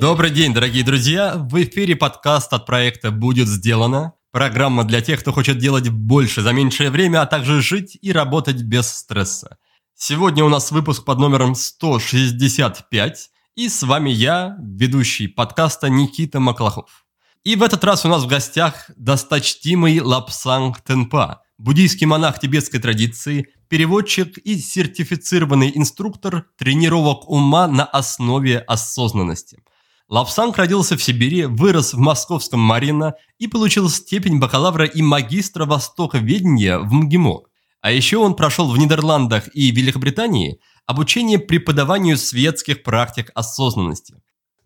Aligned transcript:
Добрый 0.00 0.30
день, 0.30 0.52
дорогие 0.52 0.82
друзья! 0.82 1.34
В 1.36 1.62
эфире 1.62 1.94
подкаст 1.94 2.52
от 2.52 2.66
проекта 2.66 3.12
«Будет 3.12 3.46
сделано». 3.46 4.14
Программа 4.32 4.82
для 4.82 5.00
тех, 5.00 5.20
кто 5.20 5.32
хочет 5.32 5.58
делать 5.58 5.90
больше 5.90 6.42
за 6.42 6.52
меньшее 6.52 6.90
время, 6.90 7.22
а 7.22 7.26
также 7.26 7.62
жить 7.62 7.96
и 8.02 8.10
работать 8.10 8.62
без 8.62 8.90
стресса. 8.90 9.58
Сегодня 9.94 10.44
у 10.44 10.48
нас 10.48 10.72
выпуск 10.72 11.04
под 11.04 11.20
номером 11.20 11.54
165, 11.54 13.30
и 13.54 13.68
с 13.68 13.82
вами 13.84 14.10
я, 14.10 14.56
ведущий 14.60 15.28
подкаста 15.28 15.88
Никита 15.88 16.40
Маклахов. 16.40 17.06
И 17.44 17.54
в 17.54 17.62
этот 17.62 17.84
раз 17.84 18.04
у 18.04 18.08
нас 18.08 18.24
в 18.24 18.26
гостях 18.26 18.90
досточтимый 18.96 20.00
Лапсанг 20.00 20.80
Тенпа, 20.80 21.42
буддийский 21.58 22.06
монах 22.06 22.40
тибетской 22.40 22.80
традиции, 22.80 23.48
переводчик 23.68 24.38
и 24.38 24.58
сертифицированный 24.58 25.72
инструктор 25.74 26.46
тренировок 26.56 27.28
ума 27.28 27.66
на 27.68 27.84
основе 27.84 28.58
осознанности. 28.58 29.58
Лобсанг 30.08 30.56
родился 30.56 30.96
в 30.96 31.02
Сибири, 31.02 31.46
вырос 31.46 31.92
в 31.92 31.98
московском 31.98 32.60
Марьино 32.60 33.14
и 33.38 33.48
получил 33.48 33.90
степень 33.90 34.38
бакалавра 34.38 34.84
и 34.84 35.02
магистра 35.02 35.66
востоковедения 35.66 36.78
в 36.78 36.92
МГИМО. 36.92 37.40
А 37.80 37.90
еще 37.90 38.18
он 38.18 38.34
прошел 38.34 38.70
в 38.70 38.78
Нидерландах 38.78 39.48
и 39.54 39.70
Великобритании 39.70 40.60
обучение 40.86 41.40
преподаванию 41.40 42.16
светских 42.16 42.84
практик 42.84 43.32
осознанности. 43.34 44.14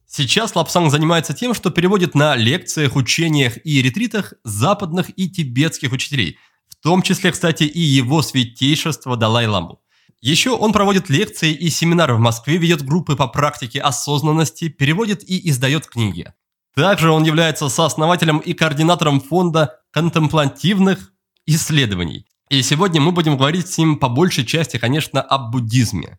Сейчас 0.06 0.56
Лобсанг 0.56 0.90
занимается 0.90 1.32
тем, 1.34 1.54
что 1.54 1.70
переводит 1.70 2.14
на 2.14 2.34
лекциях, 2.34 2.96
учениях 2.96 3.64
и 3.64 3.80
ретритах 3.80 4.34
западных 4.44 5.10
и 5.16 5.30
тибетских 5.30 5.92
учителей, 5.92 6.36
в 6.70 6.82
том 6.82 7.02
числе, 7.02 7.32
кстати, 7.32 7.64
и 7.64 7.80
его 7.80 8.22
святейшество 8.22 9.16
Далай-Ламу. 9.16 9.80
Еще 10.20 10.50
он 10.50 10.72
проводит 10.72 11.08
лекции 11.08 11.52
и 11.52 11.70
семинары 11.70 12.14
в 12.14 12.20
Москве, 12.20 12.58
ведет 12.58 12.82
группы 12.82 13.16
по 13.16 13.26
практике 13.26 13.80
осознанности, 13.80 14.68
переводит 14.68 15.22
и 15.22 15.48
издает 15.48 15.86
книги. 15.86 16.32
Также 16.74 17.10
он 17.10 17.24
является 17.24 17.68
сооснователем 17.68 18.38
и 18.38 18.52
координатором 18.52 19.20
фонда 19.20 19.80
контемплативных 19.90 21.12
исследований. 21.46 22.26
И 22.50 22.62
сегодня 22.62 23.00
мы 23.00 23.12
будем 23.12 23.36
говорить 23.36 23.68
с 23.68 23.78
ним 23.78 23.96
по 23.96 24.08
большей 24.08 24.44
части, 24.44 24.76
конечно, 24.76 25.22
об 25.22 25.52
буддизме. 25.52 26.18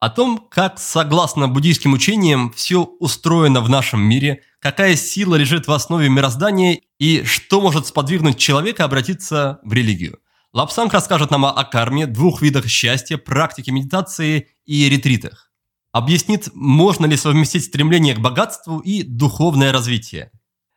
О 0.00 0.08
том, 0.08 0.46
как, 0.50 0.78
согласно 0.78 1.48
буддийским 1.48 1.92
учениям, 1.92 2.52
все 2.52 2.84
устроено 2.84 3.60
в 3.60 3.68
нашем 3.68 4.00
мире, 4.00 4.42
какая 4.60 4.96
сила 4.96 5.36
лежит 5.36 5.66
в 5.66 5.72
основе 5.72 6.08
мироздания 6.08 6.80
и 6.98 7.24
что 7.24 7.60
может 7.60 7.86
сподвигнуть 7.86 8.38
человека 8.38 8.84
обратиться 8.84 9.60
в 9.62 9.72
религию. 9.72 10.18
Лапсанг 10.52 10.92
расскажет 10.92 11.30
нам 11.30 11.44
о 11.44 11.64
карме, 11.64 12.06
двух 12.06 12.42
видах 12.42 12.66
счастья, 12.66 13.18
практике 13.18 13.70
медитации 13.70 14.48
и 14.64 14.88
ретритах. 14.88 15.50
Объяснит, 15.92 16.48
можно 16.54 17.06
ли 17.06 17.16
совместить 17.16 17.64
стремление 17.64 18.14
к 18.14 18.20
богатству 18.20 18.78
и 18.78 19.02
духовное 19.02 19.72
развитие. 19.72 20.30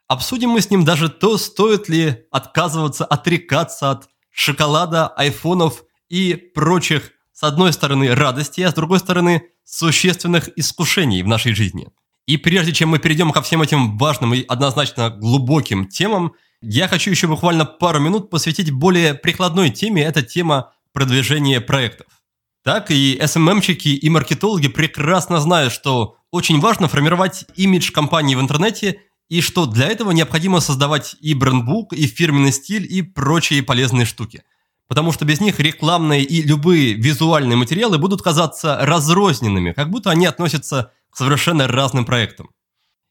Обсудим 0.07 0.49
мы 0.49 0.61
с 0.61 0.69
ним 0.69 0.83
даже 0.83 1.09
то, 1.09 1.37
стоит 1.37 1.87
ли 1.87 2.25
отказываться, 2.31 3.05
отрекаться 3.05 3.91
от 3.91 4.09
шоколада, 4.29 5.07
айфонов 5.07 5.83
и 6.09 6.33
прочих, 6.33 7.11
с 7.31 7.43
одной 7.43 7.71
стороны, 7.71 8.13
радостей, 8.13 8.65
а 8.65 8.71
с 8.71 8.73
другой 8.73 8.99
стороны, 8.99 9.43
существенных 9.63 10.49
искушений 10.57 11.23
в 11.23 11.27
нашей 11.27 11.53
жизни. 11.53 11.87
И 12.31 12.37
прежде 12.37 12.71
чем 12.71 12.87
мы 12.87 12.99
перейдем 12.99 13.33
ко 13.33 13.41
всем 13.41 13.61
этим 13.61 13.97
важным 13.97 14.33
и 14.33 14.45
однозначно 14.47 15.09
глубоким 15.09 15.89
темам, 15.89 16.31
я 16.61 16.87
хочу 16.87 17.11
еще 17.11 17.27
буквально 17.27 17.65
пару 17.65 17.99
минут 17.99 18.29
посвятить 18.29 18.71
более 18.71 19.13
прикладной 19.13 19.69
теме, 19.69 20.01
это 20.01 20.21
тема 20.21 20.71
продвижения 20.93 21.59
проектов. 21.59 22.07
Так 22.63 22.89
и 22.89 23.19
SMM-чики 23.21 23.89
и 23.89 24.09
маркетологи 24.09 24.69
прекрасно 24.69 25.41
знают, 25.41 25.73
что 25.73 26.15
очень 26.31 26.61
важно 26.61 26.87
формировать 26.87 27.43
имидж 27.57 27.91
компании 27.91 28.35
в 28.35 28.39
интернете 28.39 29.01
и 29.27 29.41
что 29.41 29.65
для 29.65 29.87
этого 29.87 30.11
необходимо 30.11 30.61
создавать 30.61 31.17
и 31.19 31.33
брендбук, 31.33 31.91
и 31.91 32.07
фирменный 32.07 32.53
стиль, 32.53 32.87
и 32.89 33.01
прочие 33.01 33.61
полезные 33.61 34.05
штуки. 34.05 34.43
Потому 34.87 35.11
что 35.11 35.25
без 35.25 35.41
них 35.41 35.59
рекламные 35.59 36.23
и 36.23 36.41
любые 36.43 36.93
визуальные 36.93 37.57
материалы 37.57 37.97
будут 37.97 38.21
казаться 38.21 38.77
разрозненными, 38.79 39.73
как 39.73 39.89
будто 39.89 40.11
они 40.11 40.25
относятся 40.25 40.93
к 41.11 41.17
совершенно 41.17 41.67
разным 41.67 42.05
проектам. 42.05 42.49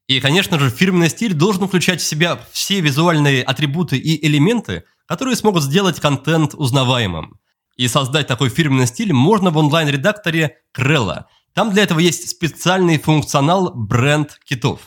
И, 0.09 0.21
конечно 0.21 0.59
же, 0.59 0.71
фирменный 0.71 1.09
стиль 1.09 1.35
должен 1.35 1.69
включать 1.69 2.01
в 2.01 2.05
себя 2.05 2.41
все 2.51 2.81
визуальные 2.81 3.45
атрибуты 3.45 3.97
и 3.97 4.27
элементы, 4.27 4.83
которые 5.07 5.37
смогут 5.37 5.63
сделать 5.63 6.01
контент 6.01 6.55
узнаваемым. 6.55 7.39
И 7.77 7.87
создать 7.87 8.27
такой 8.27 8.49
фирменный 8.49 8.89
стиль 8.89 9.13
можно 9.13 9.51
в 9.51 9.57
онлайн-редакторе 9.57 10.57
Крелла. 10.73 11.29
Там 11.55 11.73
для 11.73 11.85
этого 11.85 12.01
есть 12.01 12.29
специальный 12.29 12.99
функционал 12.99 13.73
бренд 13.73 14.39
китов. 14.45 14.81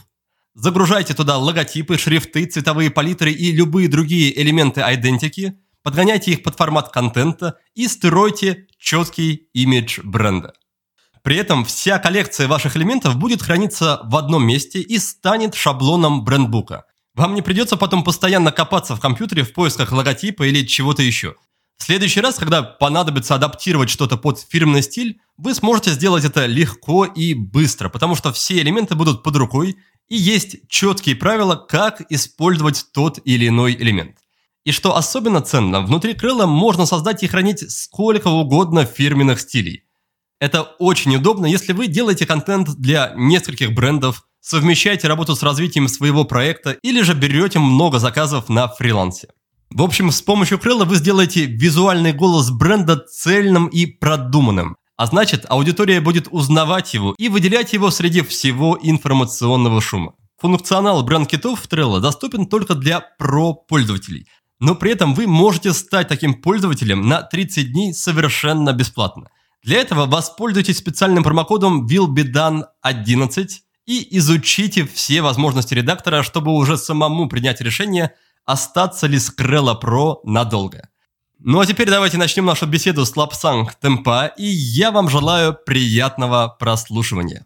Загружайте 0.56 1.14
туда 1.14 1.38
логотипы, 1.38 1.98
шрифты, 1.98 2.46
цветовые 2.46 2.92
палитры 2.92 3.32
и 3.32 3.52
любые 3.52 3.88
другие 3.88 4.40
элементы 4.40 4.82
идентики, 4.82 5.58
подгоняйте 5.84 6.32
их 6.32 6.44
под 6.44 6.56
формат 6.56 6.90
контента 6.90 7.58
и 7.74 7.88
стройте 7.88 8.68
четкий 8.78 9.48
имидж 9.54 10.02
бренда. 10.04 10.54
При 11.24 11.38
этом 11.38 11.64
вся 11.64 12.00
коллекция 12.00 12.50
ваших 12.50 12.76
элементов 12.76 13.16
будет 13.16 13.42
храниться 13.42 14.02
в 14.04 14.16
одном 14.18 14.46
месте 14.46 14.82
и 14.82 15.00
станет 15.00 15.56
шаблоном 15.56 16.26
брендбука. 16.26 16.84
Вам 17.16 17.34
не 17.34 17.42
придется 17.42 17.78
потом 17.78 18.04
постоянно 18.04 18.52
копаться 18.52 18.96
в 18.96 19.00
компьютере 19.00 19.44
в 19.44 19.54
поисках 19.54 19.94
логотипа 19.94 20.44
или 20.44 20.66
чего-то 20.66 21.02
еще. 21.02 21.36
В 21.78 21.84
следующий 21.84 22.22
раз, 22.22 22.36
когда 22.36 22.62
понадобится 22.62 23.36
адаптировать 23.36 23.90
что-то 23.90 24.18
под 24.18 24.40
фирменный 24.40 24.84
стиль, 24.84 25.20
вы 25.38 25.54
сможете 25.54 25.92
сделать 25.92 26.26
это 26.26 26.46
легко 26.46 27.06
и 27.06 27.34
быстро, 27.34 27.90
потому 27.90 28.16
что 28.16 28.34
все 28.34 28.60
элементы 28.60 28.96
будут 28.96 29.24
под 29.24 29.36
рукой 29.38 29.78
и 30.10 30.18
есть 30.18 30.68
четкие 30.68 31.16
правила, 31.16 31.56
как 31.56 32.02
использовать 32.10 32.86
тот 32.94 33.20
или 33.24 33.48
иной 33.48 33.74
элемент. 33.76 34.18
И 34.66 34.72
что 34.72 34.96
особенно 34.96 35.42
ценно, 35.42 35.82
внутри 35.82 36.14
крыла 36.16 36.46
можно 36.46 36.86
создать 36.86 37.24
и 37.24 37.28
хранить 37.28 37.70
сколько 37.72 38.28
угодно 38.28 38.86
фирменных 38.86 39.40
стилей. 39.40 39.83
Это 40.44 40.64
очень 40.78 41.16
удобно, 41.16 41.46
если 41.46 41.72
вы 41.72 41.88
делаете 41.88 42.26
контент 42.26 42.76
для 42.76 43.14
нескольких 43.16 43.74
брендов, 43.74 44.24
совмещаете 44.42 45.08
работу 45.08 45.38
с 45.38 45.42
развитием 45.42 45.88
своего 45.88 46.26
проекта 46.26 46.72
или 46.84 47.02
же 47.02 47.14
берете 47.14 47.60
много 47.60 47.98
заказов 47.98 48.50
на 48.50 48.68
фрилансе. 48.68 49.30
В 49.70 49.82
общем, 49.82 50.12
с 50.12 50.22
помощью 50.22 50.60
крыла 50.60 50.84
вы 50.84 50.98
сделаете 50.98 51.46
визуальный 51.46 52.12
голос 52.12 52.52
бренда 52.52 52.98
цельным 52.98 53.68
и 53.68 53.86
продуманным. 53.86 54.76
А 54.98 55.06
значит, 55.06 55.46
аудитория 55.48 56.02
будет 56.02 56.28
узнавать 56.30 56.94
его 56.94 57.16
и 57.18 57.30
выделять 57.30 57.72
его 57.72 57.90
среди 57.90 58.20
всего 58.22 58.78
информационного 58.84 59.80
шума. 59.80 60.16
Функционал 60.42 61.04
бренд-китов 61.04 61.62
в 61.62 61.70
Trello 61.70 62.02
доступен 62.02 62.48
только 62.48 62.76
для 62.76 63.00
про-пользователей. 63.00 64.28
Но 64.60 64.76
при 64.76 64.92
этом 64.92 65.14
вы 65.14 65.26
можете 65.26 65.72
стать 65.72 66.10
таким 66.10 66.34
пользователем 66.34 67.08
на 67.08 67.22
30 67.22 67.72
дней 67.72 67.94
совершенно 67.94 68.74
бесплатно– 68.74 69.30
для 69.64 69.78
этого 69.80 70.06
воспользуйтесь 70.06 70.78
специальным 70.78 71.24
промокодом 71.24 71.88
willbedone11 71.88 73.48
и 73.86 74.18
изучите 74.18 74.86
все 74.86 75.22
возможности 75.22 75.74
редактора, 75.74 76.22
чтобы 76.22 76.52
уже 76.52 76.78
самому 76.78 77.30
принять 77.30 77.62
решение, 77.62 78.12
остаться 78.46 79.08
ли 79.08 79.18
с 79.18 79.34
Krella 79.34 79.80
Pro 79.82 80.18
надолго. 80.26 80.90
Ну 81.40 81.62
а 81.62 81.66
теперь 81.66 81.90
давайте 81.90 82.18
начнем 82.18 82.46
нашу 82.46 82.68
беседу 82.68 83.06
с 83.06 83.16
Лобсанг 83.16 83.76
Тенпа, 83.76 84.28
и 84.38 84.46
я 84.46 84.92
вам 84.92 85.10
желаю 85.10 85.58
приятного 85.66 86.54
прослушивания. 86.60 87.46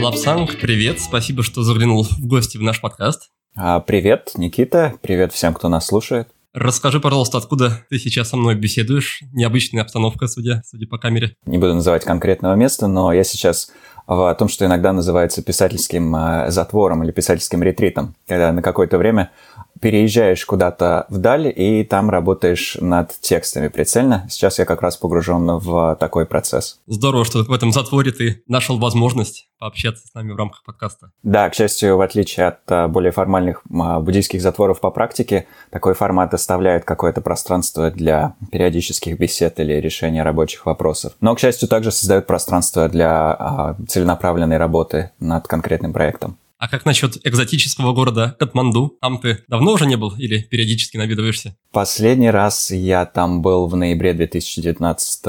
Лобсанг, 0.00 0.60
привет, 0.60 1.00
спасибо, 1.00 1.42
что 1.42 1.62
заглянул 1.62 2.04
в 2.04 2.20
гости 2.20 2.56
в 2.56 2.62
наш 2.62 2.80
подкаст. 2.80 3.30
А, 3.56 3.78
привет, 3.78 4.32
Никита. 4.36 4.94
Привет 5.00 5.32
всем, 5.32 5.54
кто 5.54 5.68
нас 5.68 5.86
слушает. 5.86 6.28
Расскажи, 6.54 7.00
пожалуйста, 7.00 7.38
откуда 7.38 7.84
ты 7.88 7.98
сейчас 7.98 8.30
со 8.30 8.36
мной 8.36 8.56
беседуешь? 8.56 9.22
Необычная 9.32 9.82
обстановка, 9.82 10.26
судя, 10.26 10.62
судя 10.66 10.88
по 10.88 10.98
камере. 10.98 11.36
Не 11.46 11.58
буду 11.58 11.74
называть 11.74 12.04
конкретного 12.04 12.54
места, 12.54 12.88
но 12.88 13.12
я 13.12 13.22
сейчас 13.22 13.70
в 14.06 14.34
том, 14.34 14.48
что 14.48 14.66
иногда 14.66 14.92
называется 14.92 15.42
писательским 15.42 16.14
а, 16.14 16.50
затвором 16.50 17.04
или 17.04 17.10
писательским 17.10 17.62
ретритом, 17.62 18.14
когда 18.26 18.52
на 18.52 18.60
какое-то 18.60 18.98
время 18.98 19.30
переезжаешь 19.84 20.46
куда-то 20.46 21.04
вдаль 21.10 21.52
и 21.54 21.84
там 21.84 22.08
работаешь 22.08 22.78
над 22.80 23.10
текстами 23.20 23.68
прицельно. 23.68 24.26
Сейчас 24.30 24.58
я 24.58 24.64
как 24.64 24.80
раз 24.80 24.96
погружен 24.96 25.58
в 25.58 25.94
такой 26.00 26.24
процесс. 26.24 26.80
Здорово, 26.86 27.26
что 27.26 27.44
в 27.44 27.52
этом 27.52 27.70
затворе 27.70 28.10
ты 28.10 28.42
нашел 28.48 28.78
возможность 28.78 29.50
пообщаться 29.58 30.06
с 30.06 30.14
нами 30.14 30.32
в 30.32 30.36
рамках 30.36 30.64
подкаста. 30.64 31.10
Да, 31.22 31.50
к 31.50 31.54
счастью, 31.54 31.98
в 31.98 32.00
отличие 32.00 32.46
от 32.46 32.60
а, 32.68 32.88
более 32.88 33.12
формальных 33.12 33.62
а, 33.70 34.00
буддийских 34.00 34.40
затворов 34.40 34.80
по 34.80 34.90
практике, 34.90 35.46
такой 35.70 35.92
формат 35.92 36.32
оставляет 36.32 36.86
какое-то 36.86 37.20
пространство 37.20 37.90
для 37.90 38.36
периодических 38.52 39.18
бесед 39.18 39.60
или 39.60 39.74
решения 39.74 40.22
рабочих 40.22 40.64
вопросов. 40.64 41.12
Но, 41.20 41.34
к 41.34 41.40
счастью, 41.40 41.68
также 41.68 41.90
создает 41.90 42.26
пространство 42.26 42.88
для 42.88 43.32
а, 43.32 43.76
целенаправленной 43.86 44.56
работы 44.56 45.12
над 45.18 45.46
конкретным 45.46 45.92
проектом. 45.92 46.38
А 46.58 46.68
как 46.68 46.84
насчет 46.84 47.18
экзотического 47.26 47.92
города 47.92 48.36
Катманду? 48.38 48.96
Там 49.00 49.18
ты 49.18 49.44
давно 49.48 49.72
уже 49.72 49.86
не 49.86 49.96
был 49.96 50.14
или 50.16 50.42
периодически 50.42 50.96
наведываешься? 50.96 51.56
Последний 51.72 52.30
раз 52.30 52.70
я 52.70 53.04
там 53.06 53.42
был 53.42 53.66
в 53.66 53.76
ноябре 53.76 54.14
2019 54.14 55.26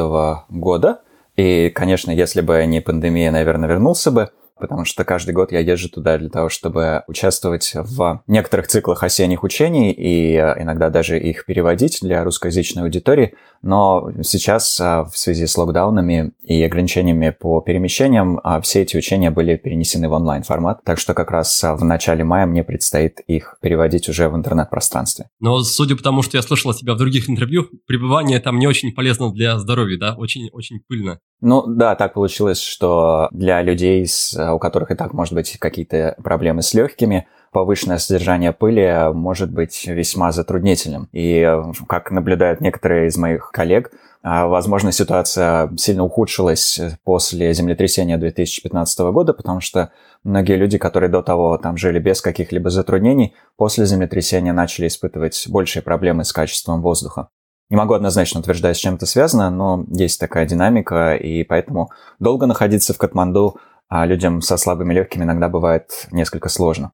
года. 0.50 1.02
И, 1.36 1.70
конечно, 1.70 2.12
если 2.12 2.42
бы 2.42 2.64
не 2.66 2.80
пандемия, 2.80 3.32
наверное, 3.32 3.68
вернулся 3.68 4.12
бы 4.12 4.30
потому 4.60 4.86
что 4.86 5.04
каждый 5.04 5.34
год 5.34 5.52
я 5.52 5.60
езжу 5.60 5.90
туда 5.90 6.18
для 6.18 6.30
того, 6.30 6.50
чтобы 6.50 7.04
участвовать 7.08 7.72
в 7.74 8.24
некоторых 8.28 8.68
циклах 8.68 9.04
осенних 9.04 9.44
учений 9.44 9.92
и 9.92 10.36
э, 10.36 10.62
иногда 10.62 10.90
даже 10.90 11.20
их 11.20 11.46
переводить 11.46 12.00
для 12.02 12.24
русскоязычной 12.24 12.84
аудитории. 12.84 13.36
Но 13.62 14.12
сейчас 14.24 14.80
э, 14.80 15.04
в 15.12 15.18
связи 15.18 15.46
с 15.46 15.58
локдаунами 15.58 16.32
и 16.44 16.64
ограничениями 16.64 17.36
по 17.38 17.62
перемещениям 17.62 18.40
э, 18.44 18.62
все 18.62 18.82
эти 18.82 18.96
учения 18.98 19.32
были 19.32 19.56
перенесены 19.58 20.08
в 20.08 20.14
онлайн-формат, 20.14 20.84
так 20.84 21.00
что 21.00 21.14
как 21.14 21.32
раз 21.32 21.62
в 21.64 21.84
начале 21.84 22.24
мая 22.24 22.46
мне 22.46 22.64
предстоит 22.64 23.20
их 23.28 23.58
переводить 23.62 24.08
уже 24.10 24.30
в 24.30 24.36
интернет-пространстве. 24.36 25.30
Но 25.40 25.60
судя 25.62 25.96
по 25.96 26.04
тому, 26.04 26.22
что 26.22 26.38
я 26.38 26.42
слышал 26.42 26.72
от 26.72 26.78
тебя 26.78 26.94
в 26.94 26.98
других 26.98 27.30
интервью, 27.30 27.68
пребывание 27.88 28.40
там 28.40 28.60
не 28.60 28.68
очень 28.68 28.94
полезно 28.94 29.32
для 29.32 29.58
здоровья, 29.58 29.98
да? 30.00 30.16
Очень-очень 30.16 30.80
пыльно. 30.88 31.20
Ну 31.42 31.64
да, 31.68 31.96
так 31.96 32.14
получилось, 32.14 32.62
что 32.62 33.28
для 33.32 33.62
людей, 33.62 34.08
у 34.52 34.58
которых 34.58 34.92
и 34.92 34.96
так, 34.96 35.14
может 35.14 35.34
быть, 35.34 35.58
какие-то 35.60 36.16
проблемы 36.24 36.62
с 36.62 36.74
легкими, 36.74 37.28
повышенное 37.52 37.98
содержание 37.98 38.52
пыли 38.52 39.14
может 39.14 39.52
быть 39.52 39.86
весьма 39.86 40.32
затруднительным. 40.32 41.08
И, 41.12 41.48
как 41.88 42.12
наблюдают 42.12 42.62
некоторые 42.62 43.08
из 43.08 43.18
моих 43.18 43.52
коллег, 43.52 43.92
а, 44.28 44.48
возможно, 44.48 44.92
ситуация 44.92 45.70
сильно 45.78 46.04
ухудшилась 46.04 46.82
после 47.04 47.54
землетрясения 47.54 48.18
2015 48.18 49.12
года, 49.12 49.34
потому 49.34 49.62
что 49.62 49.92
многие 50.24 50.56
люди, 50.56 50.80
которые 50.80 51.12
до 51.12 51.22
того 51.22 51.60
там 51.60 51.78
жили 51.78 52.00
без 52.00 52.22
каких-либо 52.22 52.72
затруднений, 52.72 53.36
после 53.56 53.86
землетрясения 53.86 54.52
начали 54.52 54.88
испытывать 54.88 55.46
большие 55.48 55.84
проблемы 55.84 56.24
с 56.24 56.34
качеством 56.34 56.82
воздуха. 56.82 57.30
Не 57.70 57.78
могу 57.78 57.94
однозначно 57.94 58.40
утверждать, 58.40 58.78
с 58.78 58.80
чем 58.80 58.96
это 58.96 59.06
связано, 59.06 59.50
но 59.50 59.86
есть 59.90 60.20
такая 60.20 60.46
динамика, 60.46 61.16
и 61.16 61.44
поэтому 61.44 61.90
долго 62.20 62.46
находиться 62.46 62.94
в 62.94 62.98
Катманду 62.98 63.58
а 63.88 64.06
людям 64.06 64.42
со 64.42 64.58
слабыми 64.58 64.94
легкими 64.94 65.24
иногда 65.24 65.50
бывает 65.50 66.08
несколько 66.12 66.50
сложно. 66.50 66.92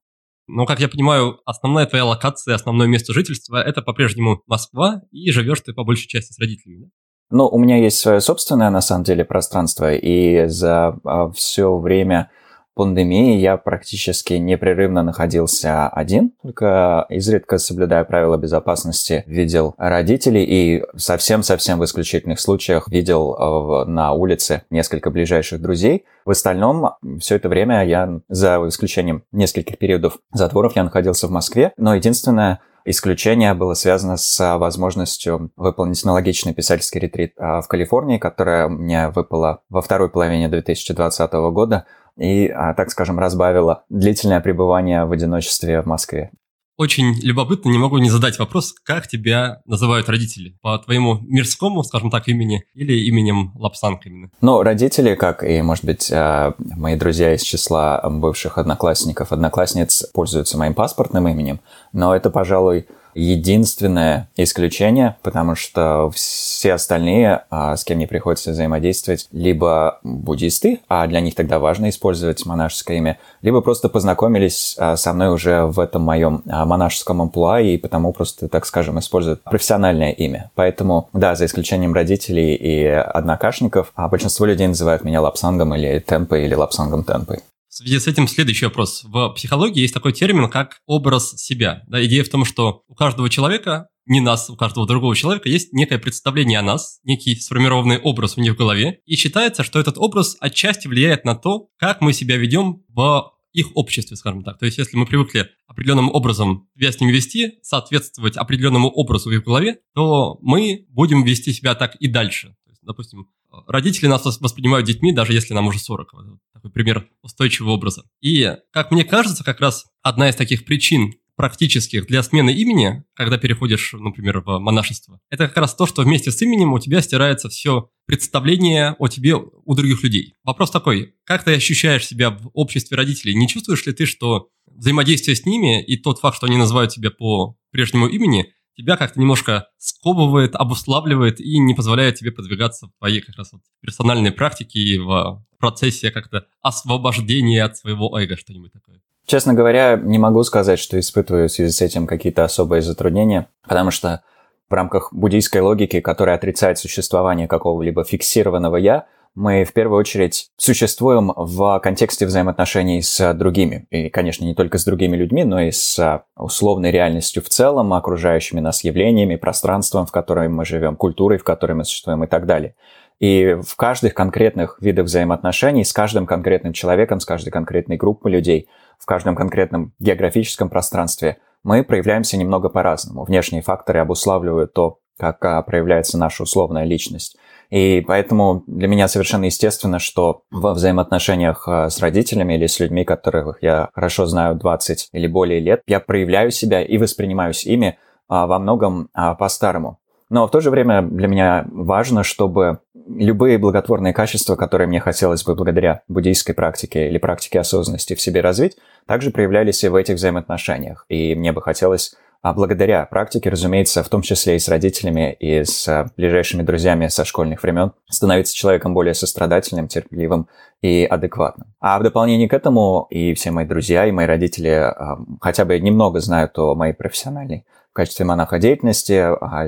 Но, 0.48 0.66
как 0.66 0.80
я 0.80 0.88
понимаю, 0.88 1.40
основная 1.46 1.86
твоя 1.86 2.04
локация, 2.04 2.54
основное 2.54 2.86
место 2.86 3.12
жительства– 3.12 3.62
это 3.64 3.80
по-прежнему 3.80 4.42
Москва, 4.46 5.02
и 5.10 5.30
живешь 5.30 5.60
ты 5.60 5.72
по 5.72 5.84
большей 5.84 6.08
части 6.08 6.32
с 6.32 6.38
родителями, 6.38 6.84
да? 6.84 6.86
Ну, 7.30 7.48
у 7.48 7.58
меня 7.58 7.78
есть 7.78 7.98
свое 7.98 8.20
собственное, 8.20 8.68
на 8.68 8.82
самом 8.82 9.04
деле, 9.04 9.24
пространство, 9.24 9.94
и 9.94 10.48
за 10.48 10.98
а, 11.04 11.30
все 11.30 11.78
время 11.78 12.30
пандемии 12.74 13.36
я 13.38 13.56
практически 13.56 14.34
непрерывно 14.34 15.02
находился 15.02 15.88
один, 15.88 16.32
только 16.42 17.06
изредка 17.08 17.58
соблюдая 17.58 18.04
правила 18.04 18.36
безопасности, 18.36 19.24
видел 19.26 19.74
родителей 19.78 20.44
и 20.44 20.84
совсем-совсем 20.96 21.78
в 21.78 21.84
исключительных 21.84 22.40
случаях 22.40 22.88
видел 22.88 23.34
э, 23.34 23.84
на 23.86 24.12
улице 24.12 24.62
несколько 24.70 25.10
ближайших 25.10 25.60
друзей. 25.60 26.04
В 26.24 26.30
остальном, 26.30 26.94
все 27.20 27.36
это 27.36 27.48
время 27.48 27.84
я, 27.84 28.20
за 28.28 28.56
исключением 28.68 29.24
нескольких 29.32 29.78
периодов 29.78 30.18
затворов, 30.32 30.76
я 30.76 30.84
находился 30.84 31.26
в 31.26 31.30
Москве, 31.30 31.72
но 31.76 31.94
единственное, 31.94 32.60
Исключение 32.84 33.54
было 33.54 33.74
связано 33.74 34.16
с 34.16 34.58
возможностью 34.58 35.50
выполнить 35.56 36.04
аналогичный 36.04 36.52
писательский 36.52 37.00
ретрит 37.00 37.34
а, 37.38 37.60
в 37.60 37.68
Калифорнии, 37.68 38.18
которая 38.18 38.68
мне 38.68 39.08
выпала 39.10 39.62
во 39.68 39.82
второй 39.82 40.10
половине 40.10 40.48
2020 40.48 41.32
года 41.32 41.86
и, 42.16 42.48
а, 42.48 42.74
так 42.74 42.90
скажем, 42.90 43.18
разбавила 43.18 43.84
длительное 43.88 44.40
пребывание 44.40 45.04
в 45.04 45.12
одиночестве 45.12 45.80
в 45.80 45.86
Москве. 45.86 46.32
Очень 46.78 47.14
любопытно, 47.20 47.68
не 47.68 47.78
могу 47.78 47.98
не 47.98 48.08
задать 48.08 48.38
вопрос, 48.38 48.74
как 48.84 49.06
тебя 49.06 49.60
называют 49.66 50.08
родители? 50.08 50.56
По 50.62 50.78
твоему 50.78 51.18
мирскому, 51.20 51.84
скажем 51.84 52.10
так, 52.10 52.28
имени 52.28 52.64
или 52.74 52.94
именем 53.06 53.52
Лапсанг 53.56 54.06
именно? 54.06 54.30
Ну, 54.40 54.62
родители, 54.62 55.14
как 55.14 55.44
и, 55.44 55.60
может 55.60 55.84
быть, 55.84 56.10
а, 56.10 56.54
мои 56.58 56.96
друзья 56.96 57.34
из 57.34 57.42
числа 57.42 58.00
бывших 58.08 58.56
одноклассников, 58.56 59.32
одноклассниц 59.32 60.06
пользуются 60.14 60.56
моим 60.56 60.72
паспортным 60.72 61.28
именем, 61.28 61.60
но 61.92 62.16
это, 62.16 62.30
пожалуй, 62.30 62.86
единственное 63.14 64.28
исключение, 64.36 65.16
потому 65.22 65.54
что 65.54 66.10
все 66.14 66.74
остальные, 66.74 67.44
а, 67.50 67.76
с 67.76 67.84
кем 67.84 67.98
мне 67.98 68.06
приходится 68.06 68.50
взаимодействовать, 68.50 69.28
либо 69.32 69.98
буддисты, 70.02 70.80
а 70.88 71.06
для 71.06 71.20
них 71.20 71.34
тогда 71.34 71.58
важно 71.58 71.88
использовать 71.88 72.44
монашеское 72.46 72.98
имя, 72.98 73.18
либо 73.42 73.60
просто 73.60 73.88
познакомились 73.88 74.76
а, 74.78 74.96
со 74.96 75.12
мной 75.12 75.28
уже 75.28 75.64
в 75.64 75.78
этом 75.80 76.02
моем 76.02 76.42
а, 76.48 76.64
монашеском 76.64 77.22
амплуа, 77.22 77.60
и 77.60 77.76
потому 77.76 78.12
просто, 78.12 78.48
так 78.48 78.66
скажем, 78.66 78.98
используют 78.98 79.42
профессиональное 79.42 80.12
имя. 80.12 80.50
Поэтому, 80.54 81.08
да, 81.12 81.34
за 81.34 81.46
исключением 81.46 81.94
родителей 81.94 82.54
и 82.54 82.84
однокашников, 82.84 83.92
большинство 83.96 84.46
людей 84.46 84.66
называют 84.66 85.04
меня 85.04 85.20
лапсангом 85.20 85.74
или 85.74 85.98
темпой, 85.98 86.44
или 86.44 86.54
лапсангом 86.54 87.04
темпой. 87.04 87.40
В 87.72 87.74
связи 87.74 87.98
с 87.98 88.06
этим 88.06 88.28
следующий 88.28 88.66
вопрос. 88.66 89.02
В 89.02 89.30
психологии 89.30 89.80
есть 89.80 89.94
такой 89.94 90.12
термин, 90.12 90.50
как 90.50 90.82
образ 90.84 91.30
себя. 91.40 91.84
Да, 91.86 92.04
идея 92.04 92.22
в 92.22 92.28
том, 92.28 92.44
что 92.44 92.82
у 92.86 92.94
каждого 92.94 93.30
человека, 93.30 93.88
не 94.04 94.20
нас, 94.20 94.50
у 94.50 94.56
каждого 94.56 94.86
другого 94.86 95.16
человека 95.16 95.48
есть 95.48 95.72
некое 95.72 95.98
представление 95.98 96.58
о 96.58 96.62
нас, 96.62 97.00
некий 97.02 97.34
сформированный 97.34 97.96
образ 97.96 98.36
у 98.36 98.42
них 98.42 98.52
в 98.52 98.58
голове, 98.58 99.00
и 99.06 99.16
считается, 99.16 99.64
что 99.64 99.80
этот 99.80 99.96
образ 99.96 100.36
отчасти 100.38 100.86
влияет 100.86 101.24
на 101.24 101.34
то, 101.34 101.70
как 101.78 102.02
мы 102.02 102.12
себя 102.12 102.36
ведем 102.36 102.82
в 102.88 103.32
их 103.54 103.74
обществе, 103.74 104.18
скажем 104.18 104.44
так. 104.44 104.58
То 104.58 104.66
есть, 104.66 104.76
если 104.76 104.98
мы 104.98 105.06
привыкли 105.06 105.48
определенным 105.66 106.10
образом 106.10 106.68
себя 106.76 106.92
с 106.92 107.00
ними 107.00 107.12
вести, 107.12 107.54
соответствовать 107.62 108.36
определенному 108.36 108.90
образу 108.90 109.30
в 109.30 109.32
их 109.32 109.44
голове, 109.44 109.78
то 109.94 110.36
мы 110.42 110.84
будем 110.90 111.24
вести 111.24 111.54
себя 111.54 111.74
так 111.74 111.94
и 111.94 112.06
дальше. 112.06 112.48
То 112.66 112.70
есть, 112.70 112.82
допустим, 112.82 113.28
родители 113.66 114.06
нас 114.06 114.24
воспринимают 114.24 114.86
детьми, 114.86 115.12
даже 115.12 115.32
если 115.32 115.54
нам 115.54 115.66
уже 115.66 115.78
40. 115.78 116.12
Такой 116.54 116.70
пример 116.70 117.08
устойчивого 117.22 117.72
образа. 117.72 118.04
И, 118.20 118.56
как 118.72 118.90
мне 118.90 119.04
кажется, 119.04 119.44
как 119.44 119.60
раз 119.60 119.86
одна 120.02 120.28
из 120.28 120.36
таких 120.36 120.64
причин 120.64 121.12
практических 121.36 122.06
для 122.06 122.22
смены 122.22 122.50
имени, 122.50 123.04
когда 123.14 123.38
переходишь, 123.38 123.94
например, 123.94 124.40
в 124.40 124.58
монашество, 124.58 125.18
это 125.30 125.48
как 125.48 125.56
раз 125.56 125.74
то, 125.74 125.86
что 125.86 126.02
вместе 126.02 126.30
с 126.30 126.40
именем 126.42 126.72
у 126.72 126.78
тебя 126.78 127.00
стирается 127.00 127.48
все 127.48 127.88
представление 128.06 128.94
о 128.98 129.08
тебе 129.08 129.34
у 129.36 129.74
других 129.74 130.02
людей. 130.02 130.34
Вопрос 130.44 130.70
такой, 130.70 131.14
как 131.24 131.44
ты 131.44 131.54
ощущаешь 131.54 132.06
себя 132.06 132.30
в 132.30 132.50
обществе 132.52 132.96
родителей? 132.96 133.34
Не 133.34 133.48
чувствуешь 133.48 133.86
ли 133.86 133.92
ты, 133.92 134.06
что 134.06 134.48
взаимодействие 134.66 135.34
с 135.34 135.46
ними 135.46 135.82
и 135.82 135.96
тот 135.96 136.18
факт, 136.18 136.36
что 136.36 136.46
они 136.46 136.56
называют 136.58 136.92
тебя 136.92 137.10
по 137.10 137.56
прежнему 137.70 138.06
имени, 138.08 138.52
тебя 138.76 138.96
как-то 138.96 139.20
немножко 139.20 139.68
сковывает, 139.78 140.54
обуславливает 140.54 141.40
и 141.40 141.58
не 141.58 141.74
позволяет 141.74 142.16
тебе 142.16 142.32
продвигаться 142.32 142.86
в 142.86 142.98
твоей 142.98 143.20
как 143.20 143.36
раз 143.36 143.52
вот 143.52 143.62
персональной 143.80 144.32
практике 144.32 144.78
и 144.78 144.98
в 144.98 145.44
процессе 145.58 146.10
как-то 146.10 146.46
освобождения 146.60 147.62
от 147.62 147.76
своего 147.76 148.18
эго, 148.18 148.36
что-нибудь 148.36 148.72
такое. 148.72 149.00
Честно 149.26 149.54
говоря, 149.54 149.96
не 149.96 150.18
могу 150.18 150.42
сказать, 150.42 150.78
что 150.78 150.98
испытываю 150.98 151.48
в 151.48 151.52
связи 151.52 151.70
с 151.70 151.80
этим 151.80 152.06
какие-то 152.06 152.44
особые 152.44 152.82
затруднения, 152.82 153.48
потому 153.66 153.90
что 153.90 154.22
в 154.68 154.74
рамках 154.74 155.12
буддийской 155.12 155.60
логики, 155.60 156.00
которая 156.00 156.36
отрицает 156.36 156.78
существование 156.78 157.46
какого-либо 157.46 158.04
фиксированного 158.04 158.76
«я», 158.76 159.06
мы 159.34 159.64
в 159.64 159.72
первую 159.72 159.98
очередь 159.98 160.48
существуем 160.56 161.32
в 161.34 161.80
контексте 161.80 162.26
взаимоотношений 162.26 163.00
с 163.00 163.32
другими. 163.34 163.86
И, 163.90 164.10
конечно, 164.10 164.44
не 164.44 164.54
только 164.54 164.78
с 164.78 164.84
другими 164.84 165.16
людьми, 165.16 165.44
но 165.44 165.60
и 165.60 165.70
с 165.70 166.22
условной 166.36 166.90
реальностью 166.90 167.42
в 167.42 167.48
целом, 167.48 167.94
окружающими 167.94 168.60
нас 168.60 168.84
явлениями, 168.84 169.36
пространством, 169.36 170.06
в 170.06 170.12
котором 170.12 170.54
мы 170.54 170.64
живем, 170.64 170.96
культурой, 170.96 171.38
в 171.38 171.44
которой 171.44 171.72
мы 171.72 171.84
существуем 171.84 172.24
и 172.24 172.26
так 172.26 172.46
далее. 172.46 172.74
И 173.20 173.56
в 173.64 173.76
каждых 173.76 174.14
конкретных 174.14 174.78
видах 174.80 175.06
взаимоотношений 175.06 175.84
с 175.84 175.92
каждым 175.92 176.26
конкретным 176.26 176.72
человеком, 176.72 177.20
с 177.20 177.24
каждой 177.24 177.50
конкретной 177.50 177.96
группой 177.96 178.32
людей, 178.32 178.68
в 178.98 179.06
каждом 179.06 179.36
конкретном 179.36 179.92
географическом 179.98 180.68
пространстве 180.68 181.38
мы 181.62 181.84
проявляемся 181.84 182.36
немного 182.36 182.68
по-разному. 182.68 183.24
Внешние 183.24 183.62
факторы 183.62 184.00
обуславливают 184.00 184.72
то, 184.72 184.98
как 185.18 185.44
а, 185.44 185.62
проявляется 185.62 186.18
наша 186.18 186.42
условная 186.42 186.84
личность. 186.84 187.36
И 187.72 188.04
поэтому 188.06 188.64
для 188.66 188.86
меня 188.86 189.08
совершенно 189.08 189.46
естественно, 189.46 189.98
что 189.98 190.42
во 190.50 190.74
взаимоотношениях 190.74 191.66
а, 191.66 191.88
с 191.88 192.00
родителями 192.00 192.52
или 192.52 192.66
с 192.66 192.78
людьми, 192.78 193.02
которых 193.02 193.62
я 193.62 193.88
хорошо 193.94 194.26
знаю 194.26 194.56
20 194.56 195.08
или 195.14 195.26
более 195.26 195.58
лет, 195.58 195.80
я 195.86 195.98
проявляю 195.98 196.50
себя 196.50 196.82
и 196.82 196.98
воспринимаюсь 196.98 197.64
ими 197.64 197.98
а, 198.28 198.46
во 198.46 198.58
многом 198.58 199.08
а, 199.14 199.34
по-старому. 199.34 199.98
Но 200.28 200.46
в 200.46 200.50
то 200.50 200.60
же 200.60 200.70
время 200.70 201.00
для 201.00 201.28
меня 201.28 201.64
важно, 201.72 202.24
чтобы 202.24 202.80
любые 203.06 203.56
благотворные 203.56 204.12
качества, 204.12 204.54
которые 204.54 204.86
мне 204.86 205.00
хотелось 205.00 205.42
бы 205.42 205.54
благодаря 205.54 206.02
буддийской 206.08 206.54
практике 206.54 207.08
или 207.08 207.16
практике 207.16 207.60
осознанности 207.60 208.14
в 208.14 208.20
себе 208.20 208.42
развить, 208.42 208.76
также 209.06 209.30
проявлялись 209.30 209.82
и 209.82 209.88
в 209.88 209.94
этих 209.94 210.16
взаимоотношениях. 210.16 211.06
И 211.08 211.34
мне 211.34 211.52
бы 211.52 211.62
хотелось 211.62 212.14
а 212.42 212.52
благодаря 212.52 213.06
практике, 213.06 213.50
разумеется, 213.50 214.02
в 214.02 214.08
том 214.08 214.20
числе 214.20 214.56
и 214.56 214.58
с 214.58 214.68
родителями, 214.68 215.32
и 215.38 215.62
с 215.62 215.86
а, 215.88 216.10
ближайшими 216.16 216.62
друзьями 216.62 217.06
со 217.06 217.24
школьных 217.24 217.62
времен, 217.62 217.92
становиться 218.10 218.54
человеком 218.54 218.94
более 218.94 219.14
сострадательным, 219.14 219.86
терпеливым 219.86 220.48
и 220.82 221.04
адекватным. 221.04 221.68
А 221.80 222.00
в 222.00 222.02
дополнение 222.02 222.48
к 222.48 222.52
этому 222.52 223.06
и 223.10 223.32
все 223.34 223.52
мои 223.52 223.64
друзья, 223.64 224.06
и 224.06 224.10
мои 224.10 224.26
родители 224.26 224.70
а, 224.70 225.18
хотя 225.40 225.64
бы 225.64 225.78
немного 225.78 226.18
знают 226.18 226.58
о 226.58 226.74
моей 226.74 226.94
профессиональной 226.94 227.64
в 227.92 227.94
качестве 227.94 228.24
монаха 228.24 228.58
деятельности, 228.58 229.22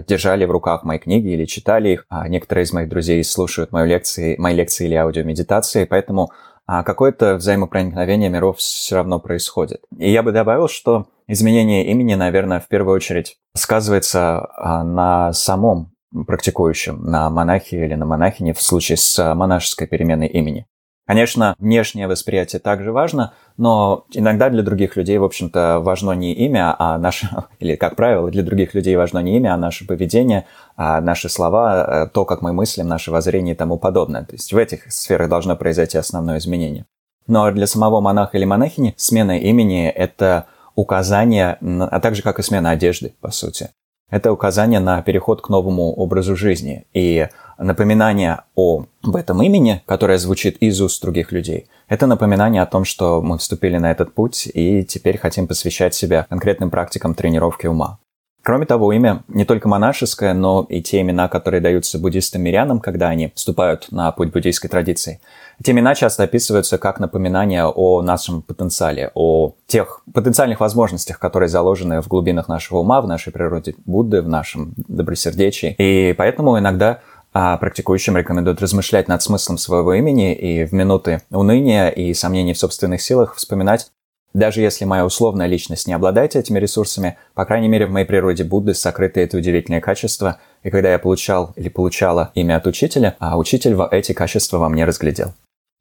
держали 0.08 0.46
в 0.46 0.50
руках 0.50 0.82
мои 0.82 0.98
книги 0.98 1.28
или 1.28 1.44
читали 1.44 1.90
их. 1.90 2.06
Некоторые 2.26 2.64
из 2.64 2.72
моих 2.72 2.88
друзей 2.88 3.22
слушают 3.22 3.70
мои 3.70 3.86
лекции, 3.86 4.36
мои 4.38 4.54
лекции 4.54 4.86
или 4.86 4.94
аудиомедитации, 4.94 5.84
поэтому 5.84 6.30
какое-то 6.66 7.34
взаимопроникновение 7.36 8.30
миров 8.30 8.58
все 8.58 8.96
равно 8.96 9.20
происходит. 9.20 9.82
И 9.98 10.10
я 10.10 10.22
бы 10.22 10.32
добавил, 10.32 10.68
что 10.68 11.06
изменение 11.26 11.86
имени, 11.86 12.14
наверное, 12.14 12.60
в 12.60 12.68
первую 12.68 12.96
очередь 12.96 13.36
сказывается 13.54 14.46
а, 14.56 14.82
на 14.82 15.32
самом 15.32 15.92
практикующем, 16.26 17.02
на 17.04 17.28
монахе 17.28 17.84
или 17.84 17.94
на 17.94 18.06
монахине 18.06 18.54
в 18.54 18.62
случае 18.62 18.96
с 18.96 19.34
монашеской 19.34 19.86
переменой 19.86 20.28
имени. 20.28 20.66
Конечно, 21.06 21.54
внешнее 21.58 22.08
восприятие 22.08 22.60
также 22.60 22.90
важно, 22.90 23.34
но 23.58 24.06
иногда 24.14 24.48
для 24.48 24.62
других 24.62 24.96
людей, 24.96 25.18
в 25.18 25.24
общем-то, 25.24 25.80
важно 25.80 26.12
не 26.12 26.32
имя, 26.32 26.74
а 26.78 26.96
наше, 26.96 27.28
или, 27.58 27.76
как 27.76 27.94
правило, 27.94 28.30
для 28.30 28.42
других 28.42 28.72
людей 28.74 28.96
важно 28.96 29.18
не 29.18 29.36
имя, 29.36 29.52
а 29.52 29.58
наше 29.58 29.86
поведение, 29.86 30.46
а 30.63 30.63
наши 30.76 31.28
слова, 31.28 32.04
э, 32.04 32.06
то, 32.08 32.24
как 32.24 32.42
мы 32.42 32.52
мыслим, 32.52 32.88
наше 32.88 33.10
воззрение 33.10 33.54
и 33.54 33.58
тому 33.58 33.78
подобное. 33.78 34.24
То 34.24 34.32
есть 34.32 34.52
в 34.52 34.56
этих 34.56 34.92
сферах 34.92 35.28
должно 35.28 35.56
произойти 35.56 35.98
основное 35.98 36.38
изменение. 36.38 36.86
Но 37.26 37.50
для 37.50 37.66
самого 37.66 38.00
монаха 38.00 38.36
или 38.36 38.44
монахини 38.44 38.94
смена 38.96 39.38
имени– 39.38 39.88
это 39.96 40.46
указание, 40.74 41.58
а 41.60 42.00
также 42.00 42.22
как 42.22 42.38
и 42.38 42.42
смена 42.42 42.70
одежды, 42.70 43.14
по 43.20 43.30
сути. 43.30 43.70
Это 44.10 44.32
указание 44.32 44.80
на 44.80 45.00
переход 45.02 45.40
к 45.40 45.48
новому 45.48 45.92
образу 45.92 46.36
жизни 46.36 46.86
и 46.92 47.28
напоминание 47.58 48.42
о 48.54 48.84
об 49.02 49.16
этом 49.16 49.42
имени, 49.42 49.82
которое 49.86 50.18
звучит 50.18 50.56
из 50.58 50.80
уст 50.80 51.02
других 51.02 51.32
людей. 51.32 51.68
Это 51.88 52.06
напоминание 52.06 52.62
о 52.62 52.66
том, 52.66 52.84
что 52.84 53.22
мы 53.22 53.38
вступили 53.38 53.78
на 53.78 53.90
этот 53.90 54.14
путь 54.14 54.48
и 54.52 54.84
теперь 54.84 55.18
хотим 55.18 55.46
посвящать 55.46 55.94
себя 55.94 56.26
конкретным 56.28 56.70
практикам 56.70 57.14
тренировки 57.14 57.66
ума. 57.66 57.98
Кроме 58.44 58.66
того, 58.66 58.92
имя 58.92 59.24
не 59.28 59.46
только 59.46 59.68
монашеское, 59.68 60.34
но 60.34 60.66
и 60.68 60.82
те 60.82 61.00
имена, 61.00 61.28
которые 61.28 61.62
даются 61.62 61.98
буддистам-мирянам, 61.98 62.78
когда 62.78 63.08
они 63.08 63.32
вступают 63.34 63.90
на 63.90 64.12
путь 64.12 64.32
буддийской 64.32 64.68
традиции. 64.68 65.20
Эти 65.58 65.70
имена 65.70 65.94
часто 65.94 66.24
описываются 66.24 66.76
как 66.76 67.00
напоминание 67.00 67.64
о 67.64 68.02
нашем 68.02 68.42
потенциале, 68.42 69.10
о 69.14 69.54
тех 69.66 70.02
потенциальных 70.12 70.60
возможностях, 70.60 71.18
которые 71.18 71.48
заложены 71.48 72.02
в 72.02 72.08
глубинах 72.08 72.46
нашего 72.48 72.80
ума, 72.80 73.00
в 73.00 73.06
нашей 73.06 73.32
природе 73.32 73.76
Будды, 73.86 74.20
в 74.20 74.28
нашем 74.28 74.74
добросердечии. 74.76 75.74
И 75.78 76.12
поэтому 76.12 76.58
иногда 76.58 77.00
а 77.36 77.56
практикующим 77.56 78.16
рекомендуют 78.16 78.60
размышлять 78.60 79.08
над 79.08 79.20
смыслом 79.20 79.58
своего 79.58 79.94
имени 79.94 80.34
и 80.34 80.64
в 80.64 80.72
минуты 80.72 81.22
уныния 81.30 81.88
и 81.88 82.14
сомнений 82.14 82.52
в 82.52 82.58
собственных 82.58 83.02
силах 83.02 83.34
вспоминать 83.34 83.90
даже 84.34 84.60
если 84.60 84.84
моя 84.84 85.06
условная 85.06 85.46
личность 85.46 85.86
не 85.86 85.94
обладает 85.94 86.36
этими 86.36 86.58
ресурсами, 86.58 87.16
по 87.34 87.44
крайней 87.44 87.68
мере 87.68 87.86
в 87.86 87.90
моей 87.90 88.04
природе 88.04 88.44
Будды 88.44 88.74
сокрыто 88.74 89.20
это 89.20 89.36
удивительное 89.36 89.80
качество, 89.80 90.40
и 90.62 90.70
когда 90.70 90.90
я 90.90 90.98
получал 90.98 91.52
или 91.56 91.68
получала 91.68 92.32
имя 92.34 92.56
от 92.56 92.66
учителя, 92.66 93.16
а 93.20 93.38
учитель 93.38 93.76
эти 93.92 94.12
качества 94.12 94.58
во 94.58 94.68
мне 94.68 94.84
разглядел. 94.84 95.34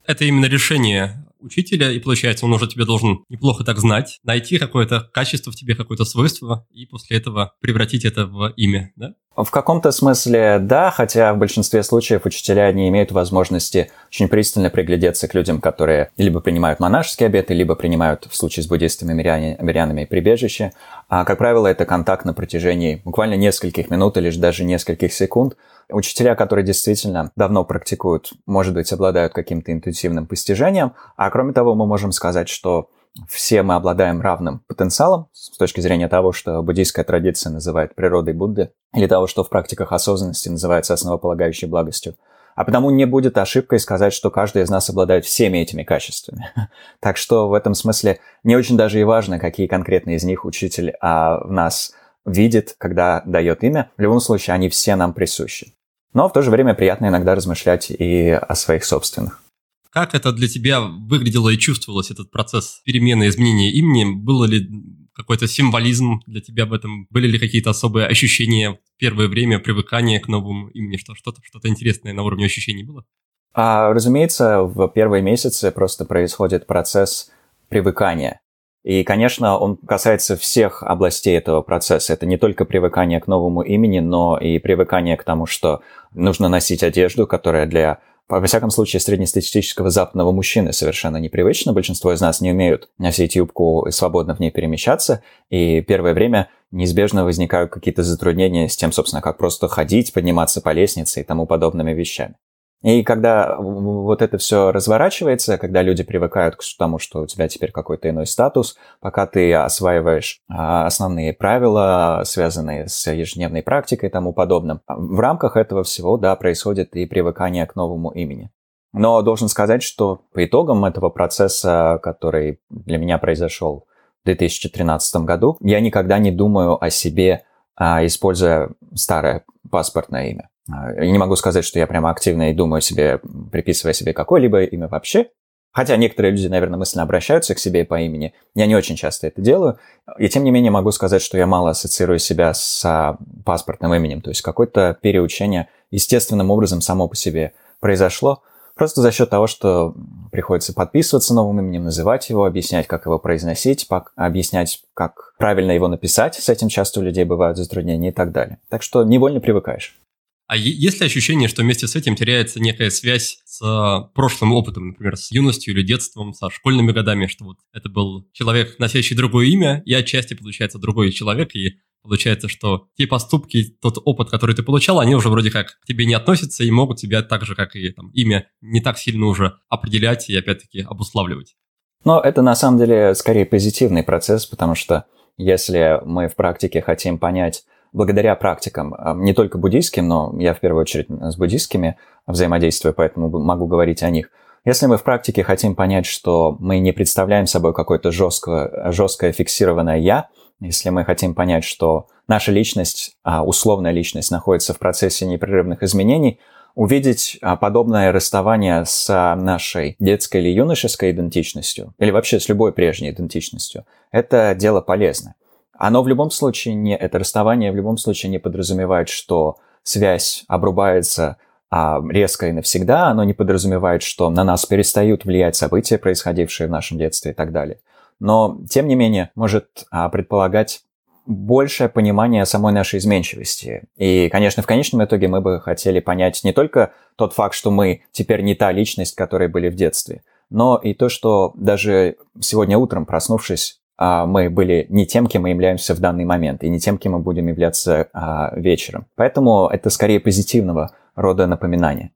Это 0.06 0.24
именно 0.24 0.46
решение 0.46 1.23
учителя, 1.44 1.90
и 1.90 1.98
получается, 1.98 2.46
он 2.46 2.52
уже 2.52 2.66
тебе 2.66 2.84
должен 2.84 3.24
неплохо 3.28 3.64
так 3.64 3.78
знать, 3.78 4.18
найти 4.24 4.58
какое-то 4.58 5.08
качество 5.12 5.52
в 5.52 5.56
тебе, 5.56 5.74
какое-то 5.74 6.04
свойство, 6.04 6.66
и 6.72 6.86
после 6.86 7.18
этого 7.18 7.54
превратить 7.60 8.04
это 8.04 8.26
в 8.26 8.52
имя, 8.56 8.92
да? 8.96 9.14
В 9.36 9.50
каком-то 9.50 9.90
смысле 9.90 10.60
да, 10.60 10.92
хотя 10.92 11.34
в 11.34 11.38
большинстве 11.38 11.82
случаев 11.82 12.24
учителя 12.24 12.70
не 12.72 12.88
имеют 12.88 13.10
возможности 13.10 13.90
очень 14.06 14.28
пристально 14.28 14.70
приглядеться 14.70 15.26
к 15.26 15.34
людям, 15.34 15.60
которые 15.60 16.10
либо 16.16 16.38
принимают 16.38 16.78
монашеские 16.78 17.26
обеты, 17.26 17.52
либо 17.52 17.74
принимают 17.74 18.28
в 18.30 18.36
случае 18.36 18.62
с 18.62 18.68
буддистами 18.68 19.12
мирянами 19.12 20.04
прибежище. 20.04 20.72
А, 21.08 21.24
как 21.24 21.38
правило, 21.38 21.66
это 21.66 21.84
контакт 21.84 22.24
на 22.24 22.32
протяжении 22.32 23.02
буквально 23.04 23.34
нескольких 23.34 23.90
минут 23.90 24.16
или 24.16 24.30
даже 24.30 24.62
нескольких 24.62 25.12
секунд. 25.12 25.56
Учителя, 25.94 26.34
которые 26.34 26.64
действительно 26.64 27.30
давно 27.36 27.64
практикуют, 27.64 28.32
может 28.46 28.74
быть, 28.74 28.92
обладают 28.92 29.32
каким-то 29.32 29.72
интуитивным 29.72 30.26
постижением. 30.26 30.94
А 31.16 31.30
кроме 31.30 31.52
того, 31.52 31.76
мы 31.76 31.86
можем 31.86 32.10
сказать, 32.10 32.48
что 32.48 32.90
все 33.28 33.62
мы 33.62 33.76
обладаем 33.76 34.20
равным 34.20 34.60
потенциалом 34.66 35.28
с 35.32 35.56
точки 35.56 35.80
зрения 35.80 36.08
того, 36.08 36.32
что 36.32 36.60
буддийская 36.62 37.04
традиция 37.04 37.52
называет 37.52 37.94
природой 37.94 38.34
Будды, 38.34 38.72
или 38.92 39.06
того, 39.06 39.28
что 39.28 39.44
в 39.44 39.48
практиках 39.48 39.92
осознанности 39.92 40.48
называется 40.48 40.94
основополагающей 40.94 41.68
благостью. 41.68 42.16
А 42.56 42.64
потому 42.64 42.90
не 42.90 43.04
будет 43.04 43.38
ошибкой 43.38 43.78
сказать, 43.78 44.12
что 44.12 44.30
каждый 44.32 44.62
из 44.62 44.70
нас 44.70 44.90
обладает 44.90 45.24
всеми 45.24 45.58
этими 45.58 45.84
качествами. 45.84 46.50
Так 47.00 47.16
что 47.16 47.48
в 47.48 47.54
этом 47.54 47.74
смысле 47.74 48.18
не 48.42 48.56
очень 48.56 48.76
даже 48.76 49.00
и 49.00 49.04
важно, 49.04 49.38
какие 49.38 49.68
конкретные 49.68 50.16
из 50.16 50.24
них 50.24 50.44
учитель 50.44 50.94
а, 51.00 51.38
в 51.44 51.52
нас 51.52 51.92
видит, 52.24 52.74
когда 52.78 53.22
дает 53.26 53.62
имя. 53.62 53.90
В 53.96 54.00
любом 54.00 54.20
случае, 54.20 54.54
они 54.54 54.68
все 54.68 54.96
нам 54.96 55.12
присущи. 55.12 55.74
Но 56.14 56.28
в 56.28 56.32
то 56.32 56.42
же 56.42 56.50
время 56.50 56.74
приятно 56.74 57.08
иногда 57.08 57.34
размышлять 57.34 57.90
и 57.90 58.30
о 58.30 58.54
своих 58.54 58.84
собственных. 58.84 59.42
Как 59.90 60.14
это 60.14 60.32
для 60.32 60.48
тебя 60.48 60.80
выглядело 60.80 61.50
и 61.50 61.58
чувствовалось, 61.58 62.10
этот 62.10 62.30
процесс 62.30 62.80
перемены, 62.84 63.28
изменения 63.28 63.72
имени? 63.72 64.14
Было 64.14 64.44
ли 64.44 64.68
какой-то 65.14 65.46
символизм 65.46 66.20
для 66.26 66.40
тебя 66.40 66.66
в 66.66 66.72
этом? 66.72 67.06
Были 67.10 67.28
ли 67.28 67.38
какие-то 67.38 67.70
особые 67.70 68.06
ощущения 68.06 68.72
в 68.72 68.98
первое 68.98 69.28
время 69.28 69.58
привыкания 69.58 70.18
к 70.18 70.28
новому 70.28 70.68
имени? 70.68 70.96
Что, 70.96 71.14
что-то, 71.14 71.40
что-то 71.44 71.68
интересное 71.68 72.12
на 72.12 72.22
уровне 72.22 72.46
ощущений 72.46 72.84
было? 72.84 73.04
А, 73.52 73.92
разумеется, 73.92 74.62
в 74.62 74.88
первые 74.88 75.22
месяцы 75.22 75.70
просто 75.70 76.04
происходит 76.04 76.66
процесс 76.66 77.30
привыкания. 77.68 78.40
И, 78.84 79.02
конечно, 79.02 79.56
он 79.56 79.76
касается 79.78 80.36
всех 80.36 80.82
областей 80.82 81.38
этого 81.38 81.62
процесса. 81.62 82.12
Это 82.12 82.26
не 82.26 82.36
только 82.36 82.66
привыкание 82.66 83.18
к 83.18 83.26
новому 83.26 83.62
имени, 83.62 84.00
но 84.00 84.36
и 84.38 84.58
привыкание 84.58 85.16
к 85.16 85.24
тому, 85.24 85.46
что 85.46 85.80
нужно 86.14 86.48
носить 86.48 86.82
одежду, 86.82 87.26
которая 87.26 87.66
для 87.66 88.00
во 88.26 88.46
всяком 88.46 88.70
случае, 88.70 89.00
среднестатистического 89.00 89.90
западного 89.90 90.32
мужчины 90.32 90.72
совершенно 90.72 91.18
непривычно. 91.18 91.74
Большинство 91.74 92.10
из 92.10 92.22
нас 92.22 92.40
не 92.40 92.52
умеют 92.52 92.88
носить 92.96 93.36
юбку 93.36 93.84
и 93.86 93.90
свободно 93.90 94.34
в 94.34 94.40
ней 94.40 94.50
перемещаться. 94.50 95.22
И 95.50 95.82
первое 95.82 96.14
время 96.14 96.48
неизбежно 96.70 97.24
возникают 97.24 97.70
какие-то 97.70 98.02
затруднения 98.02 98.68
с 98.70 98.76
тем, 98.76 98.92
собственно, 98.92 99.20
как 99.20 99.36
просто 99.36 99.68
ходить, 99.68 100.14
подниматься 100.14 100.62
по 100.62 100.72
лестнице 100.72 101.20
и 101.20 101.24
тому 101.24 101.46
подобными 101.46 101.92
вещами. 101.92 102.36
И 102.84 103.02
когда 103.02 103.56
вот 103.56 104.20
это 104.20 104.36
все 104.36 104.70
разворачивается, 104.70 105.56
когда 105.56 105.80
люди 105.80 106.02
привыкают 106.02 106.56
к 106.56 106.60
тому, 106.78 106.98
что 106.98 107.22
у 107.22 107.26
тебя 107.26 107.48
теперь 107.48 107.72
какой-то 107.72 108.10
иной 108.10 108.26
статус, 108.26 108.76
пока 109.00 109.26
ты 109.26 109.54
осваиваешь 109.54 110.40
а, 110.50 110.84
основные 110.84 111.32
правила, 111.32 112.20
связанные 112.26 112.86
с 112.86 113.10
ежедневной 113.10 113.62
практикой 113.62 114.10
и 114.10 114.12
тому 114.12 114.34
подобным, 114.34 114.82
в 114.86 115.18
рамках 115.18 115.56
этого 115.56 115.82
всего, 115.82 116.18
да, 116.18 116.36
происходит 116.36 116.94
и 116.94 117.06
привыкание 117.06 117.64
к 117.64 117.74
новому 117.74 118.10
имени. 118.10 118.50
Но 118.92 119.22
должен 119.22 119.48
сказать, 119.48 119.82
что 119.82 120.20
по 120.34 120.44
итогам 120.44 120.84
этого 120.84 121.08
процесса, 121.08 121.98
который 122.02 122.60
для 122.68 122.98
меня 122.98 123.16
произошел 123.16 123.86
в 124.24 124.26
2013 124.26 125.22
году, 125.22 125.56
я 125.60 125.80
никогда 125.80 126.18
не 126.18 126.30
думаю 126.30 126.84
о 126.84 126.90
себе, 126.90 127.44
а, 127.76 128.04
используя 128.04 128.72
старое 128.94 129.42
паспортное 129.70 130.28
имя. 130.28 130.50
Я 130.68 131.10
не 131.10 131.18
могу 131.18 131.36
сказать, 131.36 131.64
что 131.64 131.78
я 131.78 131.86
прямо 131.86 132.10
активно 132.10 132.50
и 132.50 132.54
думаю 132.54 132.80
себе, 132.80 133.20
приписывая 133.52 133.92
себе 133.92 134.12
какое-либо 134.12 134.64
имя 134.64 134.88
вообще. 134.88 135.28
Хотя 135.72 135.96
некоторые 135.96 136.30
люди, 136.30 136.46
наверное, 136.46 136.78
мысленно 136.78 137.02
обращаются 137.02 137.52
к 137.54 137.58
себе 137.58 137.84
по 137.84 138.00
имени. 138.00 138.32
Я 138.54 138.66
не 138.66 138.76
очень 138.76 138.94
часто 138.94 139.26
это 139.26 139.42
делаю. 139.42 139.78
И 140.18 140.28
тем 140.28 140.44
не 140.44 140.52
менее 140.52 140.70
могу 140.70 140.92
сказать, 140.92 141.20
что 141.20 141.36
я 141.36 141.48
мало 141.48 141.70
ассоциирую 141.70 142.20
себя 142.20 142.54
с 142.54 143.18
паспортным 143.44 143.92
именем. 143.92 144.20
То 144.20 144.30
есть 144.30 144.40
какое-то 144.40 144.96
переучение 145.02 145.68
естественным 145.90 146.52
образом 146.52 146.80
само 146.80 147.08
по 147.08 147.16
себе 147.16 147.54
произошло. 147.80 148.42
Просто 148.76 149.02
за 149.02 149.10
счет 149.10 149.30
того, 149.30 149.48
что 149.48 149.94
приходится 150.30 150.72
подписываться 150.72 151.34
новым 151.34 151.58
именем, 151.60 151.84
называть 151.84 152.30
его, 152.30 152.44
объяснять, 152.44 152.86
как 152.86 153.06
его 153.06 153.18
произносить, 153.18 153.86
объяснять, 154.14 154.80
как 154.94 155.34
правильно 155.38 155.72
его 155.72 155.88
написать. 155.88 156.36
С 156.36 156.48
этим 156.48 156.68
часто 156.68 157.00
у 157.00 157.02
людей 157.02 157.24
бывают 157.24 157.56
затруднения 157.56 158.10
и 158.10 158.12
так 158.12 158.30
далее. 158.30 158.58
Так 158.68 158.82
что 158.82 159.02
невольно 159.02 159.40
привыкаешь. 159.40 159.98
А 160.46 160.56
есть 160.56 161.00
ли 161.00 161.06
ощущение, 161.06 161.48
что 161.48 161.62
вместе 161.62 161.86
с 161.86 161.96
этим 161.96 162.16
теряется 162.16 162.60
некая 162.60 162.90
связь 162.90 163.38
с 163.46 163.62
а, 163.62 164.02
прошлым 164.14 164.52
опытом, 164.52 164.88
например, 164.88 165.16
с 165.16 165.32
юностью 165.32 165.72
или 165.72 165.82
детством, 165.82 166.34
со 166.34 166.50
школьными 166.50 166.92
годами, 166.92 167.26
что 167.26 167.44
вот 167.44 167.56
это 167.72 167.88
был 167.88 168.28
человек, 168.32 168.78
носящий 168.78 169.16
другое 169.16 169.46
имя, 169.46 169.82
и 169.86 169.94
отчасти 169.94 170.34
получается 170.34 170.78
другой 170.78 171.12
человек, 171.12 171.54
и 171.54 171.78
получается, 172.02 172.48
что 172.48 172.88
те 172.96 173.06
поступки, 173.06 173.64
тот 173.80 173.96
опыт, 174.04 174.28
который 174.28 174.54
ты 174.54 174.62
получал, 174.62 175.00
они 175.00 175.14
уже 175.14 175.30
вроде 175.30 175.50
как 175.50 175.80
к 175.80 175.86
тебе 175.86 176.04
не 176.04 176.14
относятся 176.14 176.62
и 176.62 176.70
могут 176.70 176.98
тебя 176.98 177.22
так 177.22 177.46
же, 177.46 177.54
как 177.54 177.74
и 177.74 177.90
там, 177.90 178.10
имя, 178.10 178.46
не 178.60 178.82
так 178.82 178.98
сильно 178.98 179.26
уже 179.26 179.54
определять 179.70 180.28
и 180.28 180.36
опять-таки 180.36 180.82
обуславливать. 180.82 181.56
Но 182.04 182.20
это 182.20 182.42
на 182.42 182.54
самом 182.54 182.78
деле 182.78 183.14
скорее 183.14 183.46
позитивный 183.46 184.02
процесс, 184.02 184.44
потому 184.44 184.74
что 184.74 185.06
если 185.38 186.00
мы 186.04 186.28
в 186.28 186.36
практике 186.36 186.82
хотим 186.82 187.18
понять, 187.18 187.64
благодаря 187.94 188.34
практикам, 188.34 188.94
а, 188.98 189.14
не 189.14 189.32
только 189.32 189.56
буддийским, 189.56 190.06
но 190.06 190.34
я 190.38 190.52
в 190.52 190.60
первую 190.60 190.82
очередь 190.82 191.06
с 191.08 191.36
буддийскими 191.36 191.96
взаимодействую, 192.26 192.92
поэтому 192.92 193.30
могу 193.30 193.66
говорить 193.66 194.02
о 194.02 194.10
них. 194.10 194.28
Если 194.66 194.86
мы 194.86 194.96
в 194.96 195.04
практике 195.04 195.44
хотим 195.44 195.74
понять, 195.74 196.04
что 196.04 196.56
мы 196.58 196.78
не 196.78 196.92
представляем 196.92 197.46
собой 197.46 197.72
какое-то 197.72 198.10
жесткое, 198.10 198.90
жесткое 198.92 199.32
фиксированное 199.32 199.98
«я», 199.98 200.28
если 200.60 200.90
мы 200.90 201.04
хотим 201.04 201.34
понять, 201.34 201.64
что 201.64 202.08
наша 202.26 202.50
личность, 202.50 203.16
а, 203.22 203.44
условная 203.44 203.92
личность, 203.92 204.30
находится 204.30 204.74
в 204.74 204.78
процессе 204.78 205.26
непрерывных 205.26 205.82
изменений, 205.82 206.40
увидеть 206.74 207.38
а, 207.42 207.56
подобное 207.56 208.10
расставание 208.10 208.84
с 208.84 209.08
нашей 209.36 209.96
детской 210.00 210.40
или 210.40 210.48
юношеской 210.48 211.12
идентичностью, 211.12 211.94
или 211.98 212.10
вообще 212.10 212.40
с 212.40 212.48
любой 212.48 212.72
прежней 212.72 213.10
идентичностью, 213.10 213.84
это 214.10 214.54
дело 214.58 214.80
полезное. 214.80 215.36
Оно 215.78 216.02
в 216.02 216.08
любом 216.08 216.30
случае 216.30 216.74
не, 216.74 216.96
это 216.96 217.18
расставание 217.18 217.72
в 217.72 217.76
любом 217.76 217.96
случае 217.96 218.30
не 218.30 218.38
подразумевает, 218.38 219.08
что 219.08 219.56
связь 219.82 220.44
обрубается 220.48 221.36
а, 221.70 222.00
резко 222.08 222.48
и 222.48 222.52
навсегда, 222.52 223.08
оно 223.08 223.24
не 223.24 223.32
подразумевает, 223.32 224.02
что 224.02 224.30
на 224.30 224.44
нас 224.44 224.64
перестают 224.66 225.24
влиять 225.24 225.56
события, 225.56 225.98
происходившие 225.98 226.68
в 226.68 226.70
нашем 226.70 226.98
детстве 226.98 227.32
и 227.32 227.34
так 227.34 227.52
далее. 227.52 227.80
Но, 228.20 228.60
тем 228.70 228.86
не 228.86 228.94
менее, 228.94 229.30
может 229.34 229.84
а, 229.90 230.08
предполагать 230.08 230.82
большее 231.26 231.88
понимание 231.88 232.44
самой 232.44 232.72
нашей 232.72 232.98
изменчивости. 232.98 233.84
И, 233.96 234.28
конечно, 234.30 234.62
в 234.62 234.66
конечном 234.66 235.04
итоге 235.04 235.26
мы 235.26 235.40
бы 235.40 235.60
хотели 235.60 236.00
понять 236.00 236.44
не 236.44 236.52
только 236.52 236.92
тот 237.16 237.32
факт, 237.32 237.54
что 237.54 237.70
мы 237.70 238.02
теперь 238.12 238.42
не 238.42 238.54
та 238.54 238.70
личность, 238.72 239.14
которой 239.14 239.48
были 239.48 239.68
в 239.68 239.74
детстве, 239.74 240.22
но 240.50 240.76
и 240.76 240.94
то, 240.94 241.08
что 241.08 241.52
даже 241.56 242.16
сегодня 242.40 242.76
утром, 242.76 243.06
проснувшись, 243.06 243.80
мы 243.98 244.50
были 244.50 244.86
не 244.88 245.06
тем, 245.06 245.26
кем 245.26 245.42
мы 245.42 245.50
являемся 245.50 245.94
в 245.94 246.00
данный 246.00 246.24
момент, 246.24 246.64
и 246.64 246.68
не 246.68 246.80
тем, 246.80 246.98
кем 246.98 247.12
мы 247.12 247.20
будем 247.20 247.46
являться 247.48 248.08
а, 248.12 248.52
вечером. 248.58 249.06
Поэтому 249.14 249.68
это 249.68 249.90
скорее 249.90 250.20
позитивного 250.20 250.94
рода 251.14 251.46
напоминание. 251.46 252.10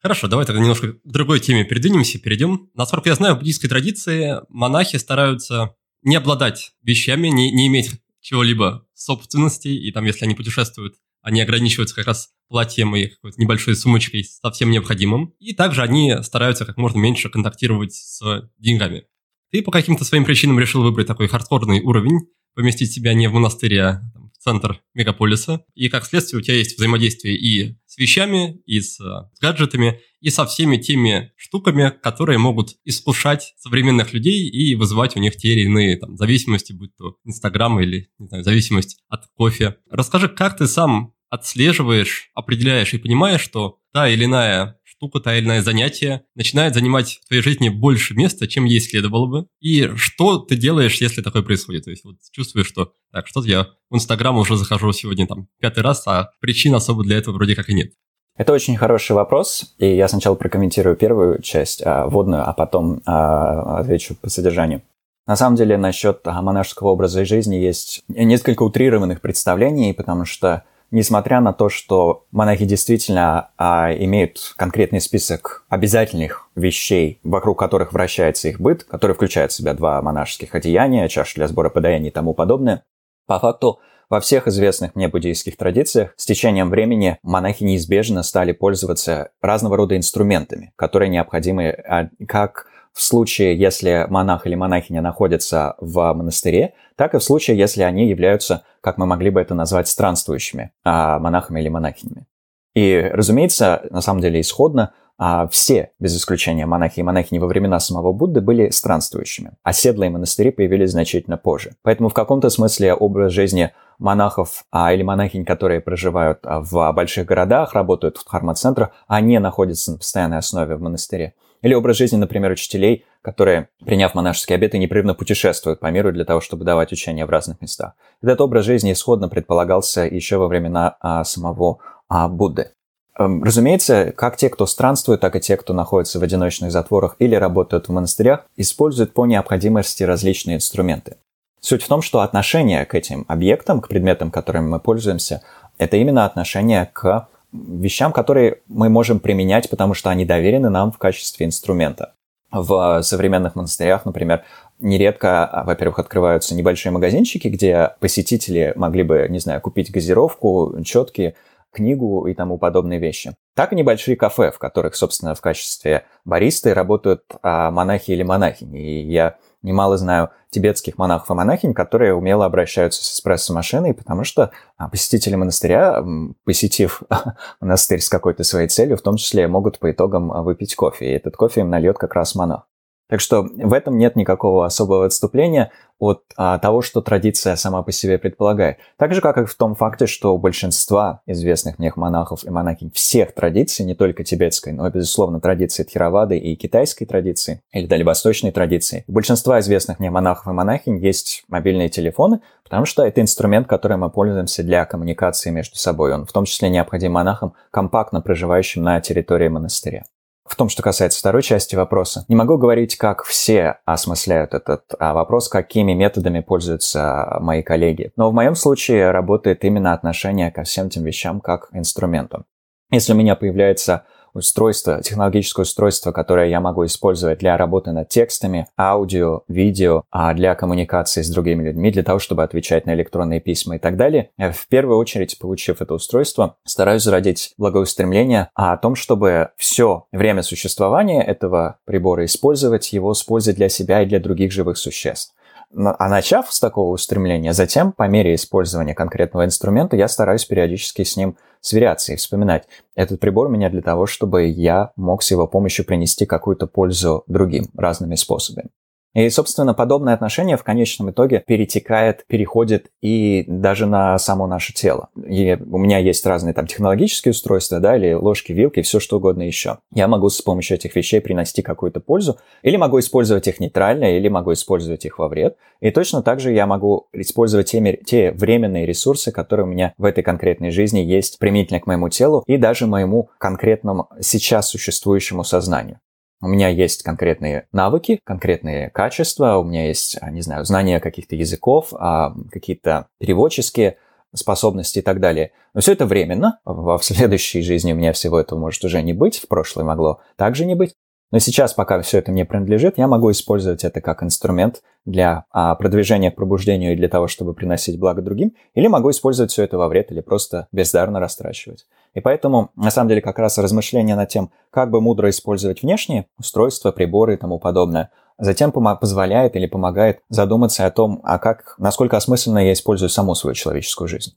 Хорошо, 0.00 0.28
давай 0.28 0.44
тогда 0.44 0.60
немножко 0.60 0.92
к 0.92 1.00
другой 1.04 1.40
теме 1.40 1.64
передвинемся, 1.64 2.18
перейдем. 2.18 2.68
Насколько 2.74 3.08
я 3.08 3.14
знаю, 3.14 3.34
в 3.34 3.38
буддийской 3.38 3.70
традиции 3.70 4.34
монахи 4.50 4.98
стараются 4.98 5.74
не 6.02 6.16
обладать 6.16 6.72
вещами, 6.82 7.28
не, 7.28 7.50
не 7.50 7.66
иметь 7.68 7.90
чего-либо 8.20 8.86
собственности, 8.94 9.68
и 9.68 9.90
там, 9.92 10.04
если 10.04 10.26
они 10.26 10.34
путешествуют, 10.34 10.96
они 11.22 11.40
ограничиваются 11.40 11.94
как 11.94 12.06
раз 12.06 12.28
платьем 12.48 12.94
и 12.94 13.06
какой-то 13.06 13.40
небольшой 13.40 13.74
сумочкой 13.76 14.24
со 14.24 14.50
всем 14.50 14.70
необходимым. 14.70 15.34
И 15.38 15.54
также 15.54 15.82
они 15.82 16.16
стараются 16.22 16.66
как 16.66 16.76
можно 16.76 16.98
меньше 16.98 17.30
контактировать 17.30 17.94
с 17.94 18.50
деньгами. 18.58 19.04
Ты 19.54 19.62
по 19.62 19.70
каким-то 19.70 20.04
своим 20.04 20.24
причинам 20.24 20.58
решил 20.58 20.82
выбрать 20.82 21.06
такой 21.06 21.28
хардкорный 21.28 21.80
уровень, 21.80 22.22
поместить 22.56 22.90
себя 22.90 23.14
не 23.14 23.28
в 23.28 23.34
монастыре, 23.34 23.84
а 23.84 24.02
в 24.36 24.42
центр 24.42 24.82
мегаполиса. 24.94 25.64
И 25.76 25.88
как 25.88 26.04
следствие 26.04 26.40
у 26.40 26.42
тебя 26.42 26.56
есть 26.56 26.76
взаимодействие 26.76 27.36
и 27.36 27.76
с 27.86 27.96
вещами, 27.96 28.60
и 28.66 28.80
с, 28.80 28.96
с 28.96 29.40
гаджетами, 29.40 30.00
и 30.18 30.30
со 30.30 30.44
всеми 30.44 30.76
теми 30.78 31.30
штуками, 31.36 31.92
которые 32.02 32.38
могут 32.38 32.70
искушать 32.84 33.54
современных 33.56 34.12
людей 34.12 34.48
и 34.48 34.74
вызывать 34.74 35.14
у 35.14 35.20
них 35.20 35.36
те 35.36 35.52
или 35.52 35.66
иные 35.66 35.98
там, 35.98 36.16
зависимости, 36.16 36.72
будь 36.72 36.96
то 36.96 37.14
Инстаграм 37.24 37.78
или, 37.78 38.08
не 38.18 38.26
знаю, 38.26 38.42
зависимость 38.42 39.04
от 39.06 39.26
кофе. 39.36 39.76
Расскажи, 39.88 40.28
как 40.28 40.56
ты 40.56 40.66
сам 40.66 41.14
отслеживаешь, 41.30 42.30
определяешь 42.34 42.92
и 42.92 42.98
понимаешь, 42.98 43.40
что 43.40 43.78
та 43.92 44.08
или 44.08 44.24
иная 44.24 44.80
штука, 45.04 45.20
та 45.20 45.36
или 45.36 45.44
иное 45.44 45.62
занятие 45.62 46.22
начинает 46.34 46.74
занимать 46.74 47.20
в 47.22 47.28
твоей 47.28 47.42
жизни 47.42 47.68
больше 47.68 48.14
места, 48.14 48.46
чем 48.46 48.64
ей 48.64 48.80
следовало 48.80 49.26
бы. 49.26 49.46
И 49.60 49.90
что 49.96 50.38
ты 50.38 50.56
делаешь, 50.56 51.00
если 51.00 51.20
такое 51.20 51.42
происходит? 51.42 51.84
То 51.84 51.90
есть 51.90 52.04
вот 52.04 52.16
чувствуешь, 52.32 52.66
что 52.66 52.92
так, 53.12 53.26
что-то 53.26 53.48
я 53.48 53.66
в 53.90 53.96
Инстаграм 53.96 54.36
уже 54.38 54.56
захожу 54.56 54.92
сегодня 54.92 55.26
там 55.26 55.48
пятый 55.60 55.82
раз, 55.82 56.06
а 56.06 56.30
причин 56.40 56.74
особо 56.74 57.04
для 57.04 57.18
этого 57.18 57.34
вроде 57.34 57.54
как 57.54 57.68
и 57.68 57.74
нет. 57.74 57.92
Это 58.36 58.52
очень 58.52 58.76
хороший 58.76 59.12
вопрос, 59.12 59.74
и 59.78 59.94
я 59.94 60.08
сначала 60.08 60.34
прокомментирую 60.34 60.96
первую 60.96 61.40
часть, 61.40 61.82
а, 61.84 62.06
вводную, 62.06 62.48
а 62.48 62.52
потом 62.52 63.00
а, 63.06 63.78
отвечу 63.78 64.16
по 64.16 64.28
содержанию. 64.28 64.82
На 65.26 65.36
самом 65.36 65.56
деле, 65.56 65.76
насчет 65.76 66.26
а, 66.26 66.42
монашеского 66.42 66.88
образа 66.88 67.24
жизни 67.24 67.54
есть 67.54 68.02
несколько 68.08 68.64
утрированных 68.64 69.20
представлений, 69.20 69.94
потому 69.94 70.24
что 70.24 70.64
несмотря 70.94 71.40
на 71.40 71.52
то, 71.52 71.68
что 71.68 72.24
монахи 72.30 72.64
действительно 72.64 73.50
а, 73.58 73.92
имеют 73.92 74.54
конкретный 74.56 75.00
список 75.00 75.64
обязательных 75.68 76.48
вещей, 76.54 77.20
вокруг 77.24 77.58
которых 77.58 77.92
вращается 77.92 78.48
их 78.48 78.60
быт, 78.60 78.84
который 78.84 79.14
включает 79.14 79.50
в 79.50 79.54
себя 79.54 79.74
два 79.74 80.00
монашеских 80.00 80.54
одеяния, 80.54 81.08
чашу 81.08 81.34
для 81.34 81.48
сбора 81.48 81.68
подаяний 81.68 82.08
и 82.08 82.12
тому 82.12 82.32
подобное, 82.32 82.84
по 83.26 83.40
факту 83.40 83.80
во 84.08 84.20
всех 84.20 84.46
известных 84.46 84.94
мне 84.94 85.08
буддийских 85.08 85.56
традициях 85.56 86.14
с 86.16 86.26
течением 86.26 86.70
времени 86.70 87.18
монахи 87.22 87.64
неизбежно 87.64 88.22
стали 88.22 88.52
пользоваться 88.52 89.30
разного 89.42 89.76
рода 89.76 89.96
инструментами, 89.96 90.72
которые 90.76 91.08
необходимы 91.08 91.70
а, 91.70 92.08
как 92.28 92.68
в 92.94 93.02
случае, 93.02 93.58
если 93.58 94.06
монах 94.08 94.46
или 94.46 94.54
монахиня 94.54 95.02
находятся 95.02 95.74
в 95.80 96.14
монастыре, 96.14 96.74
так 96.96 97.14
и 97.14 97.18
в 97.18 97.24
случае, 97.24 97.58
если 97.58 97.82
они 97.82 98.08
являются, 98.08 98.62
как 98.80 98.98
мы 98.98 99.06
могли 99.06 99.30
бы 99.30 99.40
это 99.40 99.54
назвать, 99.54 99.88
странствующими 99.88 100.70
а, 100.84 101.18
монахами 101.18 101.60
или 101.60 101.68
монахинями. 101.68 102.26
И, 102.74 103.10
разумеется, 103.12 103.82
на 103.90 104.00
самом 104.00 104.20
деле 104.20 104.40
исходно, 104.40 104.92
а 105.16 105.46
все, 105.48 105.92
без 106.00 106.16
исключения 106.16 106.66
монахи 106.66 107.00
и 107.00 107.02
монахини 107.02 107.38
во 107.38 107.46
времена 107.46 107.78
самого 107.78 108.12
Будды, 108.12 108.40
были 108.40 108.70
странствующими. 108.70 109.52
Оседлые 109.62 110.10
монастыри 110.10 110.50
появились 110.50 110.90
значительно 110.90 111.36
позже. 111.36 111.76
Поэтому 111.82 112.08
в 112.08 112.14
каком-то 112.14 112.48
смысле 112.50 112.94
образ 112.94 113.32
жизни 113.32 113.72
монахов 113.98 114.64
а, 114.72 114.92
или 114.92 115.02
монахинь, 115.02 115.44
которые 115.44 115.80
проживают 115.80 116.40
а, 116.42 116.60
в 116.60 116.92
больших 116.92 117.26
городах, 117.26 117.74
работают 117.74 118.18
в 118.18 118.24
дхарма-центрах, 118.24 118.90
они 119.06 119.38
находятся 119.38 119.92
на 119.92 119.98
постоянной 119.98 120.38
основе 120.38 120.74
в 120.76 120.80
монастыре. 120.80 121.34
Или 121.64 121.72
образ 121.72 121.96
жизни, 121.96 122.18
например, 122.18 122.50
учителей, 122.50 123.06
которые, 123.22 123.70
приняв 123.86 124.14
монашеский 124.14 124.54
обет, 124.54 124.74
непрерывно 124.74 125.14
путешествуют 125.14 125.80
по 125.80 125.86
миру 125.90 126.12
для 126.12 126.26
того, 126.26 126.42
чтобы 126.42 126.62
давать 126.62 126.92
учения 126.92 127.24
в 127.24 127.30
разных 127.30 127.62
местах. 127.62 127.94
Этот 128.22 128.42
образ 128.42 128.66
жизни 128.66 128.92
исходно 128.92 129.30
предполагался 129.30 130.02
еще 130.02 130.36
во 130.36 130.46
времена 130.46 130.98
а, 131.00 131.24
самого 131.24 131.78
а, 132.06 132.28
Будды. 132.28 132.72
Эм, 133.18 133.42
разумеется, 133.42 134.12
как 134.14 134.36
те, 134.36 134.50
кто 134.50 134.66
странствует, 134.66 135.20
так 135.22 135.36
и 135.36 135.40
те, 135.40 135.56
кто 135.56 135.72
находится 135.72 136.20
в 136.20 136.22
одиночных 136.22 136.70
затворах 136.70 137.16
или 137.18 137.34
работают 137.34 137.88
в 137.88 137.92
монастырях, 137.92 138.44
используют 138.56 139.14
по 139.14 139.24
необходимости 139.24 140.02
различные 140.02 140.56
инструменты. 140.56 141.16
Суть 141.60 141.82
в 141.82 141.88
том, 141.88 142.02
что 142.02 142.20
отношение 142.20 142.84
к 142.84 142.94
этим 142.94 143.24
объектам, 143.26 143.80
к 143.80 143.88
предметам, 143.88 144.30
которыми 144.30 144.68
мы 144.68 144.80
пользуемся, 144.80 145.40
это 145.78 145.96
именно 145.96 146.26
отношение 146.26 146.90
к 146.92 147.26
вещам, 147.54 148.12
которые 148.12 148.60
мы 148.66 148.88
можем 148.88 149.20
применять, 149.20 149.70
потому 149.70 149.94
что 149.94 150.10
они 150.10 150.24
доверены 150.24 150.70
нам 150.70 150.90
в 150.92 150.98
качестве 150.98 151.46
инструмента. 151.46 152.14
В 152.50 153.02
современных 153.02 153.56
монастырях, 153.56 154.04
например, 154.04 154.44
нередко, 154.78 155.44
а, 155.44 155.64
во-первых, 155.64 155.98
открываются 155.98 156.54
небольшие 156.54 156.92
магазинчики, 156.92 157.48
где 157.48 157.94
посетители 158.00 158.72
могли 158.76 159.02
бы, 159.02 159.26
не 159.28 159.40
знаю, 159.40 159.60
купить 159.60 159.90
газировку, 159.90 160.76
четки, 160.84 161.34
книгу 161.72 162.26
и 162.26 162.34
тому 162.34 162.56
подобные 162.58 163.00
вещи. 163.00 163.34
Так 163.54 163.72
и 163.72 163.76
небольшие 163.76 164.16
кафе, 164.16 164.52
в 164.52 164.58
которых, 164.58 164.94
собственно, 164.94 165.34
в 165.34 165.40
качестве 165.40 166.04
баристы 166.24 166.74
работают 166.74 167.24
а, 167.42 167.70
монахи 167.70 168.12
или 168.12 168.22
монахини. 168.22 168.80
И 168.80 169.10
я 169.10 169.36
немало 169.64 169.96
знаю 169.96 170.30
тибетских 170.50 170.98
монахов 170.98 171.30
и 171.30 171.34
монахинь, 171.34 171.74
которые 171.74 172.14
умело 172.14 172.44
обращаются 172.44 173.04
с 173.04 173.14
эспрессо-машиной, 173.14 173.94
потому 173.94 174.22
что 174.22 174.52
а, 174.76 174.88
посетители 174.88 175.34
монастыря, 175.34 176.04
посетив 176.44 177.02
монастырь 177.60 178.00
с 178.00 178.08
какой-то 178.08 178.44
своей 178.44 178.68
целью, 178.68 178.96
в 178.96 179.02
том 179.02 179.16
числе 179.16 179.48
могут 179.48 179.80
по 179.80 179.90
итогам 179.90 180.30
а, 180.30 180.42
выпить 180.42 180.76
кофе, 180.76 181.06
и 181.06 181.16
этот 181.16 181.36
кофе 181.36 181.62
им 181.62 181.70
нальет 181.70 181.98
как 181.98 182.14
раз 182.14 182.36
монах. 182.36 182.68
Так 183.08 183.20
что 183.20 183.42
в 183.42 183.72
этом 183.72 183.98
нет 183.98 184.16
никакого 184.16 184.64
особого 184.64 185.04
отступления 185.04 185.70
от 185.98 186.22
а, 186.36 186.58
того, 186.58 186.82
что 186.82 187.00
традиция 187.00 187.54
сама 187.56 187.82
по 187.82 187.92
себе 187.92 188.18
предполагает. 188.18 188.78
Так 188.96 189.14
же, 189.14 189.20
как 189.20 189.38
и 189.38 189.44
в 189.44 189.54
том 189.54 189.74
факте, 189.74 190.06
что 190.06 190.34
у 190.34 190.38
большинства 190.38 191.20
известных 191.26 191.78
мне 191.78 191.92
монахов 191.94 192.44
и 192.44 192.50
монахинь 192.50 192.90
всех 192.92 193.32
традиций, 193.32 193.84
не 193.84 193.94
только 193.94 194.24
тибетской, 194.24 194.72
но, 194.72 194.88
безусловно, 194.90 195.40
традиции 195.40 195.84
Тхировады 195.84 196.38
и 196.38 196.56
китайской 196.56 197.04
традиции, 197.04 197.62
или 197.72 197.86
дальневосточной 197.86 198.50
традиции, 198.50 199.04
у 199.06 199.12
большинства 199.12 199.60
известных 199.60 200.00
мне 200.00 200.10
монахов 200.10 200.46
и 200.46 200.50
монахинь 200.50 200.98
есть 200.98 201.44
мобильные 201.48 201.88
телефоны, 201.88 202.40
потому 202.64 202.86
что 202.86 203.04
это 203.04 203.20
инструмент, 203.20 203.68
которым 203.68 204.00
мы 204.00 204.10
пользуемся 204.10 204.62
для 204.62 204.84
коммуникации 204.86 205.50
между 205.50 205.76
собой. 205.76 206.12
Он 206.14 206.26
в 206.26 206.32
том 206.32 206.44
числе 206.44 206.70
необходим 206.70 207.12
монахам, 207.12 207.54
компактно 207.70 208.20
проживающим 208.20 208.82
на 208.82 209.00
территории 209.00 209.48
монастыря. 209.48 210.04
В 210.46 210.56
том, 210.56 210.68
что 210.68 210.82
касается 210.82 211.18
второй 211.18 211.42
части 211.42 211.74
вопроса, 211.74 212.26
не 212.28 212.36
могу 212.36 212.58
говорить, 212.58 212.96
как 212.96 213.24
все 213.24 213.78
осмысляют 213.86 214.52
этот 214.52 214.84
а, 214.98 215.14
вопрос, 215.14 215.48
какими 215.48 215.94
методами 215.94 216.40
пользуются 216.40 217.38
мои 217.40 217.62
коллеги. 217.62 218.12
Но 218.16 218.30
в 218.30 218.34
моем 218.34 218.54
случае 218.54 219.10
работает 219.10 219.64
именно 219.64 219.94
отношение 219.94 220.50
ко 220.50 220.64
всем 220.64 220.90
тем 220.90 221.04
вещам 221.04 221.40
как 221.40 221.68
инструменту. 221.72 222.44
Если 222.90 223.14
у 223.14 223.16
меня 223.16 223.36
появляется 223.36 224.04
устройство, 224.34 225.02
технологическое 225.02 225.62
устройство, 225.62 226.12
которое 226.12 226.48
я 226.48 226.60
могу 226.60 226.84
использовать 226.84 227.38
для 227.38 227.56
работы 227.56 227.92
над 227.92 228.08
текстами, 228.08 228.66
аудио, 228.78 229.42
видео, 229.48 230.02
а 230.10 230.34
для 230.34 230.54
коммуникации 230.54 231.22
с 231.22 231.30
другими 231.30 231.64
людьми, 231.64 231.90
для 231.90 232.02
того, 232.02 232.18
чтобы 232.18 232.42
отвечать 232.42 232.86
на 232.86 232.94
электронные 232.94 233.40
письма 233.40 233.76
и 233.76 233.78
так 233.78 233.96
далее. 233.96 234.30
В 234.36 234.68
первую 234.68 234.98
очередь, 234.98 235.38
получив 235.38 235.80
это 235.80 235.94
устройство, 235.94 236.56
стараюсь 236.64 237.02
зародить 237.02 237.54
благоустремление 237.56 238.48
о 238.54 238.76
том, 238.76 238.94
чтобы 238.94 239.50
все 239.56 240.06
время 240.12 240.42
существования 240.42 241.22
этого 241.22 241.78
прибора 241.84 242.24
использовать 242.24 242.92
его 242.92 243.14
с 243.14 243.22
пользой 243.22 243.54
для 243.54 243.68
себя 243.68 244.02
и 244.02 244.06
для 244.06 244.20
других 244.20 244.52
живых 244.52 244.76
существ. 244.78 245.34
А 245.76 246.08
начав 246.08 246.52
с 246.52 246.60
такого 246.60 246.92
устремления, 246.92 247.52
затем, 247.52 247.92
по 247.92 248.06
мере 248.06 248.34
использования 248.34 248.94
конкретного 248.94 249.44
инструмента, 249.44 249.96
я 249.96 250.06
стараюсь 250.06 250.44
периодически 250.44 251.02
с 251.02 251.16
ним 251.16 251.36
сверяться 251.60 252.12
и 252.12 252.16
вспоминать. 252.16 252.68
Этот 252.94 253.18
прибор 253.18 253.48
у 253.48 253.50
меня 253.50 253.70
для 253.70 253.82
того, 253.82 254.06
чтобы 254.06 254.46
я 254.46 254.92
мог 254.96 255.22
с 255.22 255.30
его 255.30 255.48
помощью 255.48 255.84
принести 255.84 256.26
какую-то 256.26 256.66
пользу 256.66 257.24
другим 257.26 257.70
разными 257.76 258.14
способами. 258.14 258.70
И, 259.14 259.28
собственно, 259.30 259.74
подобное 259.74 260.14
отношение 260.14 260.56
в 260.56 260.64
конечном 260.64 261.10
итоге 261.10 261.42
перетекает, 261.46 262.24
переходит 262.26 262.90
и 263.00 263.44
даже 263.46 263.86
на 263.86 264.18
само 264.18 264.46
наше 264.46 264.72
тело. 264.72 265.08
И 265.16 265.56
у 265.70 265.78
меня 265.78 265.98
есть 265.98 266.26
разные 266.26 266.52
там 266.52 266.66
технологические 266.66 267.30
устройства, 267.30 267.80
да, 267.80 267.96
или 267.96 268.12
ложки, 268.12 268.52
вилки, 268.52 268.82
все 268.82 268.98
что 268.98 269.18
угодно 269.18 269.42
еще. 269.42 269.78
Я 269.92 270.08
могу 270.08 270.28
с 270.28 270.42
помощью 270.42 270.76
этих 270.76 270.96
вещей 270.96 271.20
принести 271.20 271.62
какую-то 271.62 272.00
пользу, 272.00 272.38
или 272.62 272.76
могу 272.76 272.98
использовать 272.98 273.46
их 273.46 273.60
нейтрально, 273.60 274.16
или 274.16 274.28
могу 274.28 274.52
использовать 274.52 275.04
их 275.04 275.18
во 275.18 275.28
вред. 275.28 275.56
И 275.80 275.90
точно 275.90 276.22
так 276.22 276.40
же 276.40 276.52
я 276.52 276.66
могу 276.66 277.06
использовать 277.12 277.70
те, 277.70 277.98
те 278.04 278.32
временные 278.32 278.86
ресурсы, 278.86 279.30
которые 279.30 279.66
у 279.66 279.68
меня 279.68 279.94
в 279.96 280.04
этой 280.04 280.24
конкретной 280.24 280.70
жизни 280.70 281.00
есть 281.00 281.38
применительно 281.38 281.80
к 281.80 281.86
моему 281.86 282.08
телу 282.08 282.42
и 282.46 282.56
даже 282.56 282.86
моему 282.86 283.30
конкретному 283.38 284.08
сейчас 284.20 284.68
существующему 284.68 285.44
сознанию. 285.44 286.00
У 286.44 286.46
меня 286.46 286.68
есть 286.68 287.02
конкретные 287.02 287.68
навыки, 287.72 288.20
конкретные 288.22 288.90
качества, 288.90 289.56
у 289.56 289.64
меня 289.64 289.86
есть, 289.86 290.18
а, 290.20 290.30
не 290.30 290.42
знаю, 290.42 290.66
знания 290.66 291.00
каких-то 291.00 291.34
языков, 291.36 291.94
а, 291.94 292.34
какие-то 292.52 293.06
переводческие 293.18 293.96
способности 294.34 294.98
и 294.98 295.02
так 295.02 295.20
далее. 295.20 295.52
Но 295.72 295.80
все 295.80 295.92
это 295.92 296.04
временно. 296.04 296.60
В 296.66 296.98
следующей 297.00 297.62
жизни 297.62 297.94
у 297.94 297.96
меня 297.96 298.12
всего 298.12 298.38
этого 298.38 298.58
может 298.58 298.84
уже 298.84 299.00
не 299.00 299.14
быть, 299.14 299.38
в 299.38 299.48
прошлой 299.48 299.84
могло 299.84 300.20
также 300.36 300.66
не 300.66 300.74
быть. 300.74 300.94
Но 301.30 301.38
сейчас, 301.38 301.72
пока 301.72 302.00
все 302.02 302.18
это 302.18 302.30
мне 302.30 302.44
принадлежит, 302.44 302.98
я 302.98 303.08
могу 303.08 303.30
использовать 303.30 303.82
это 303.82 304.02
как 304.02 304.22
инструмент 304.22 304.82
для 305.06 305.46
а, 305.50 305.74
продвижения 305.76 306.30
к 306.30 306.36
пробуждению 306.36 306.92
и 306.92 306.96
для 306.96 307.08
того, 307.08 307.26
чтобы 307.26 307.54
приносить 307.54 307.98
благо 307.98 308.20
другим, 308.20 308.52
или 308.74 308.86
могу 308.86 309.10
использовать 309.10 309.50
все 309.50 309.64
это 309.64 309.78
во 309.78 309.88
вред 309.88 310.12
или 310.12 310.20
просто 310.20 310.68
бездарно 310.72 311.20
растрачивать. 311.20 311.86
И 312.14 312.20
поэтому, 312.20 312.70
на 312.76 312.90
самом 312.90 313.08
деле, 313.08 313.20
как 313.20 313.38
раз 313.38 313.58
размышления 313.58 314.14
над 314.14 314.28
тем, 314.28 314.50
как 314.70 314.90
бы 314.90 315.00
мудро 315.00 315.28
использовать 315.30 315.82
внешние 315.82 316.26
устройства, 316.38 316.92
приборы 316.92 317.34
и 317.34 317.36
тому 317.36 317.58
подобное, 317.58 318.10
затем 318.38 318.72
позволяет 318.72 319.56
или 319.56 319.66
помогает 319.66 320.20
задуматься 320.28 320.86
о 320.86 320.90
том, 320.90 321.20
а 321.24 321.38
как, 321.38 321.74
насколько 321.78 322.16
осмысленно 322.16 322.58
я 322.58 322.72
использую 322.72 323.08
саму 323.08 323.34
свою 323.34 323.54
человеческую 323.54 324.08
жизнь. 324.08 324.32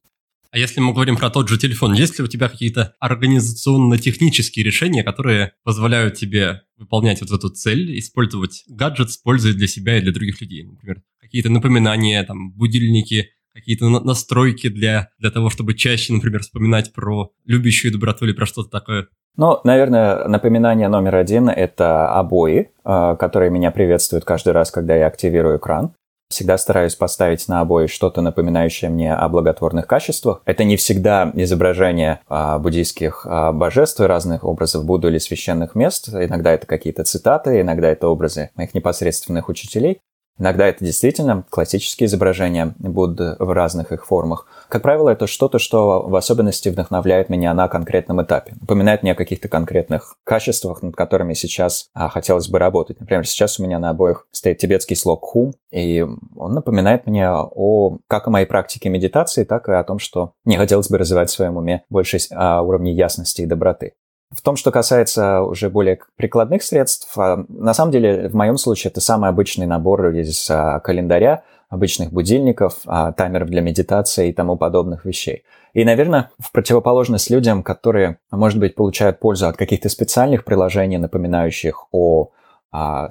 А 0.49 0.57
если 0.57 0.79
мы 0.79 0.93
говорим 0.93 1.17
про 1.17 1.29
тот 1.29 1.49
же 1.49 1.57
телефон, 1.57 1.93
есть 1.93 2.17
ли 2.17 2.23
у 2.23 2.27
тебя 2.27 2.47
какие-то 2.47 2.95
организационно-технические 2.99 4.65
решения, 4.65 5.03
которые 5.03 5.51
позволяют 5.63 6.15
тебе 6.15 6.61
выполнять 6.77 7.21
вот 7.21 7.31
эту 7.31 7.49
цель, 7.49 7.99
использовать 7.99 8.63
гаджет 8.67 9.11
с 9.11 9.17
для 9.23 9.67
себя 9.67 9.97
и 9.97 10.01
для 10.01 10.13
других 10.13 10.39
людей? 10.39 10.63
Например, 10.63 11.01
какие-то 11.19 11.49
напоминания, 11.49 12.23
там, 12.23 12.53
будильники, 12.53 13.31
какие-то 13.57 13.89
настройки 13.89 14.69
для, 14.69 15.09
для 15.17 15.31
того, 15.31 15.49
чтобы 15.49 15.73
чаще, 15.73 16.13
например, 16.13 16.41
вспоминать 16.41 16.93
про 16.93 17.31
любящую 17.45 17.91
доброту 17.91 18.25
или 18.25 18.33
про 18.33 18.45
что-то 18.45 18.69
такое? 18.69 19.07
Ну, 19.35 19.59
наверное, 19.63 20.27
напоминание 20.27 20.87
номер 20.87 21.15
один– 21.15 21.49
это 21.49 22.09
обои, 22.09 22.71
а, 22.83 23.15
которые 23.15 23.51
меня 23.51 23.71
приветствуют 23.71 24.25
каждый 24.25 24.53
раз, 24.53 24.71
когда 24.71 24.95
я 24.95 25.07
активирую 25.07 25.57
экран. 25.57 25.93
Всегда 26.29 26.57
стараюсь 26.57 26.95
поставить 26.95 27.47
на 27.47 27.61
обои 27.61 27.87
что-то 27.87 28.21
напоминающее 28.21 28.89
мне 28.89 29.13
о 29.13 29.29
благотворных 29.29 29.87
качествах. 29.87 30.41
Это 30.45 30.65
не 30.65 30.75
всегда 30.75 31.31
изображение 31.35 32.19
а, 32.27 32.59
буддийских 32.59 33.25
а, 33.25 33.53
божеств 33.53 34.01
и 34.01 34.05
разных 34.05 34.43
образов 34.43 34.83
Будды 34.85 35.07
или 35.07 35.19
священных 35.19 35.73
мест. 35.73 36.09
Иногда 36.09 36.51
это 36.51 36.67
какие-то 36.67 37.05
цитаты, 37.05 37.61
иногда 37.61 37.89
это 37.89 38.09
образы 38.09 38.49
моих 38.55 38.73
непосредственных 38.73 39.47
учителей. 39.47 39.99
Иногда 40.39 40.67
это 40.67 40.85
действительно 40.85 41.43
классические 41.49 42.07
изображения 42.07 42.75
Будды 42.77 43.35
в 43.39 43.51
разных 43.51 43.91
их 43.91 44.05
формах. 44.05 44.45
Как 44.69 44.81
правило, 44.81 45.09
это 45.09 45.27
что-то, 45.27 45.59
что 45.59 46.03
в 46.03 46.15
особенности 46.15 46.69
вдохновляет 46.69 47.29
меня 47.29 47.53
на 47.53 47.67
конкретном 47.67 48.21
этапе. 48.21 48.53
Напоминает 48.61 49.03
мне 49.03 49.13
о 49.13 49.15
каких-то 49.15 49.47
конкретных 49.47 50.15
качествах, 50.23 50.81
над 50.81 50.95
которыми 50.95 51.33
сейчас 51.33 51.89
а, 51.93 52.09
хотелось 52.09 52.49
бы 52.49 52.59
работать. 52.59 52.99
Например, 52.99 53.25
сейчас 53.25 53.59
у 53.59 53.63
меня 53.63 53.79
на 53.79 53.89
обоих 53.89 54.27
стоит 54.31 54.59
тибетский 54.59 54.95
слог 54.95 55.23
хум, 55.23 55.53
и 55.71 56.05
он 56.35 56.53
напоминает 56.53 57.07
мне 57.07 57.29
о 57.29 57.97
как 58.07 58.27
о 58.27 58.31
моей 58.31 58.45
практике 58.45 58.89
медитации, 58.89 59.43
так 59.43 59.67
и 59.69 59.73
о 59.73 59.83
том, 59.83 59.99
что 59.99 60.33
мне 60.45 60.57
хотелось 60.57 60.89
бы 60.89 60.97
развивать 60.97 61.29
в 61.29 61.33
своем 61.33 61.57
уме 61.57 61.83
больше 61.89 62.17
а, 62.31 62.61
уровней 62.61 62.93
ясности 62.93 63.41
и 63.41 63.45
доброты. 63.45 63.93
В 64.29 64.41
том, 64.41 64.57
что 64.57 64.71
касается 64.71 65.41
уже 65.41 65.69
более 65.69 65.99
прикладных 66.17 66.61
средств, 66.61 67.17
а, 67.17 67.45
на 67.47 67.73
самом 67.73 67.91
деле 67.91 68.27
в 68.27 68.33
моем 68.33 68.57
случае 68.57 68.91
это 68.91 68.99
самый 68.99 69.29
обычный 69.29 69.65
набор 69.65 70.07
из 70.07 70.49
а, 70.51 70.79
календаря, 70.81 71.43
обычных 71.69 72.11
будильников, 72.11 72.79
а, 72.85 73.13
таймеров 73.13 73.49
для 73.49 73.61
медитации 73.61 74.29
и 74.29 74.33
тому 74.33 74.57
подобных 74.57 75.05
вещей. 75.05 75.43
И, 75.73 75.85
наверное, 75.85 76.31
в 76.39 76.51
противоположность 76.51 77.29
людям, 77.29 77.63
которые, 77.63 78.17
может 78.29 78.59
быть, 78.59 78.75
получают 78.75 79.19
пользу 79.19 79.47
от 79.47 79.55
каких-то 79.55 79.87
специальных 79.87 80.43
приложений, 80.43 80.97
напоминающих 80.97 81.85
о, 81.91 82.31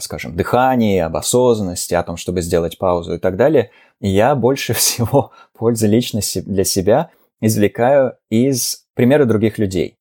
скажем, 0.01 0.37
дыхании, 0.37 0.99
об 0.99 1.17
осознанности, 1.17 1.95
о 1.95 2.03
том, 2.03 2.17
чтобы 2.17 2.43
сделать 2.43 2.77
паузу 2.77 3.15
и 3.15 3.19
так 3.19 3.37
далее, 3.37 3.71
я 4.01 4.35
больше 4.35 4.73
всего 4.75 5.31
пользы 5.57 5.87
лично 5.87 6.21
для 6.45 6.65
себя 6.65 7.11
извлекаю 7.41 8.17
из 8.31 8.87
примера 8.95 9.25
других 9.25 9.59
людей 9.59 9.96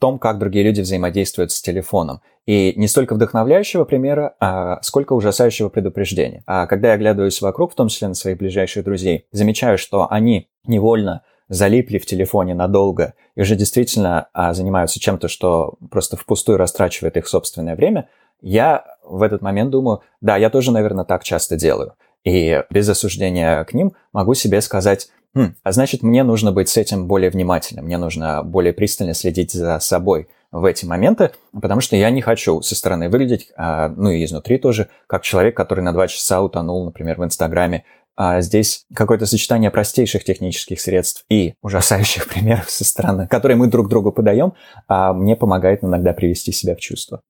том, 0.00 0.18
как 0.18 0.38
другие 0.38 0.64
люди 0.64 0.80
взаимодействуют 0.80 1.52
с 1.52 1.62
телефоном. 1.62 2.22
И 2.46 2.72
не 2.76 2.88
столько 2.88 3.14
вдохновляющего 3.14 3.84
примера, 3.84 4.34
а 4.40 4.80
сколько 4.82 5.12
ужасающего 5.12 5.68
предупреждения. 5.68 6.42
А 6.46 6.66
когда 6.66 6.88
я 6.88 6.94
оглядываюсь 6.94 7.40
вокруг, 7.40 7.72
в 7.72 7.76
том 7.76 7.88
числе 7.88 8.08
на 8.08 8.14
своих 8.14 8.38
ближайших 8.38 8.82
друзей, 8.82 9.26
замечаю, 9.30 9.78
что 9.78 10.10
они 10.10 10.48
невольно 10.66 11.22
залипли 11.48 11.98
в 11.98 12.06
телефоне 12.06 12.54
надолго 12.54 13.14
и 13.34 13.42
уже 13.42 13.56
действительно 13.56 14.28
а, 14.32 14.54
занимаются 14.54 15.00
чем-то, 15.00 15.28
что 15.28 15.74
просто 15.90 16.16
впустую 16.16 16.58
растрачивает 16.58 17.16
их 17.16 17.28
собственное 17.28 17.76
время, 17.76 18.08
я 18.40 18.84
в 19.04 19.22
этот 19.22 19.42
момент 19.42 19.70
думаю, 19.70 20.00
да, 20.20 20.36
я 20.36 20.48
тоже, 20.48 20.72
наверное, 20.72 21.04
так 21.04 21.24
часто 21.24 21.56
делаю. 21.56 21.94
И 22.24 22.62
без 22.70 22.88
осуждения 22.88 23.64
к 23.64 23.74
ним 23.74 23.92
могу 24.12 24.34
себе 24.34 24.60
сказать, 24.60 25.08
Хм, 25.34 25.54
а 25.62 25.72
значит, 25.72 26.02
мне 26.02 26.24
нужно 26.24 26.50
быть 26.50 26.68
с 26.68 26.76
этим 26.76 27.06
более 27.06 27.30
внимательным, 27.30 27.84
мне 27.84 27.98
нужно 27.98 28.42
более 28.42 28.72
пристально 28.72 29.14
следить 29.14 29.52
за 29.52 29.78
собой 29.78 30.28
в 30.50 30.64
эти 30.64 30.84
моменты, 30.84 31.30
потому 31.52 31.80
что 31.80 31.94
я 31.94 32.10
не 32.10 32.20
хочу 32.20 32.60
со 32.62 32.74
стороны 32.74 33.08
выглядеть, 33.08 33.52
а, 33.56 33.88
ну 33.88 34.10
и 34.10 34.24
изнутри 34.24 34.58
тоже, 34.58 34.88
как 35.06 35.22
человек, 35.22 35.56
который 35.56 35.82
на 35.82 35.92
два 35.92 36.08
часа 36.08 36.42
утонул, 36.42 36.84
например, 36.84 37.18
в 37.18 37.24
Инстаграме. 37.24 37.84
А 38.16 38.40
здесь 38.40 38.84
какое-то 38.92 39.24
сочетание 39.24 39.70
простейших 39.70 40.24
технических 40.24 40.80
средств 40.80 41.24
и 41.30 41.54
ужасающих 41.62 42.28
примеров 42.34 42.68
со 42.68 42.84
стороны, 42.84 43.28
которые 43.28 43.56
мы 43.56 43.68
друг 43.68 43.88
другу 43.88 44.10
подаем, 44.10 44.54
а 44.88 45.12
мне 45.12 45.36
помогает 45.36 45.84
иногда 45.84 46.12
привести 46.12 46.50
себя 46.50 46.74
в 46.74 46.80
чувство. 46.80 47.22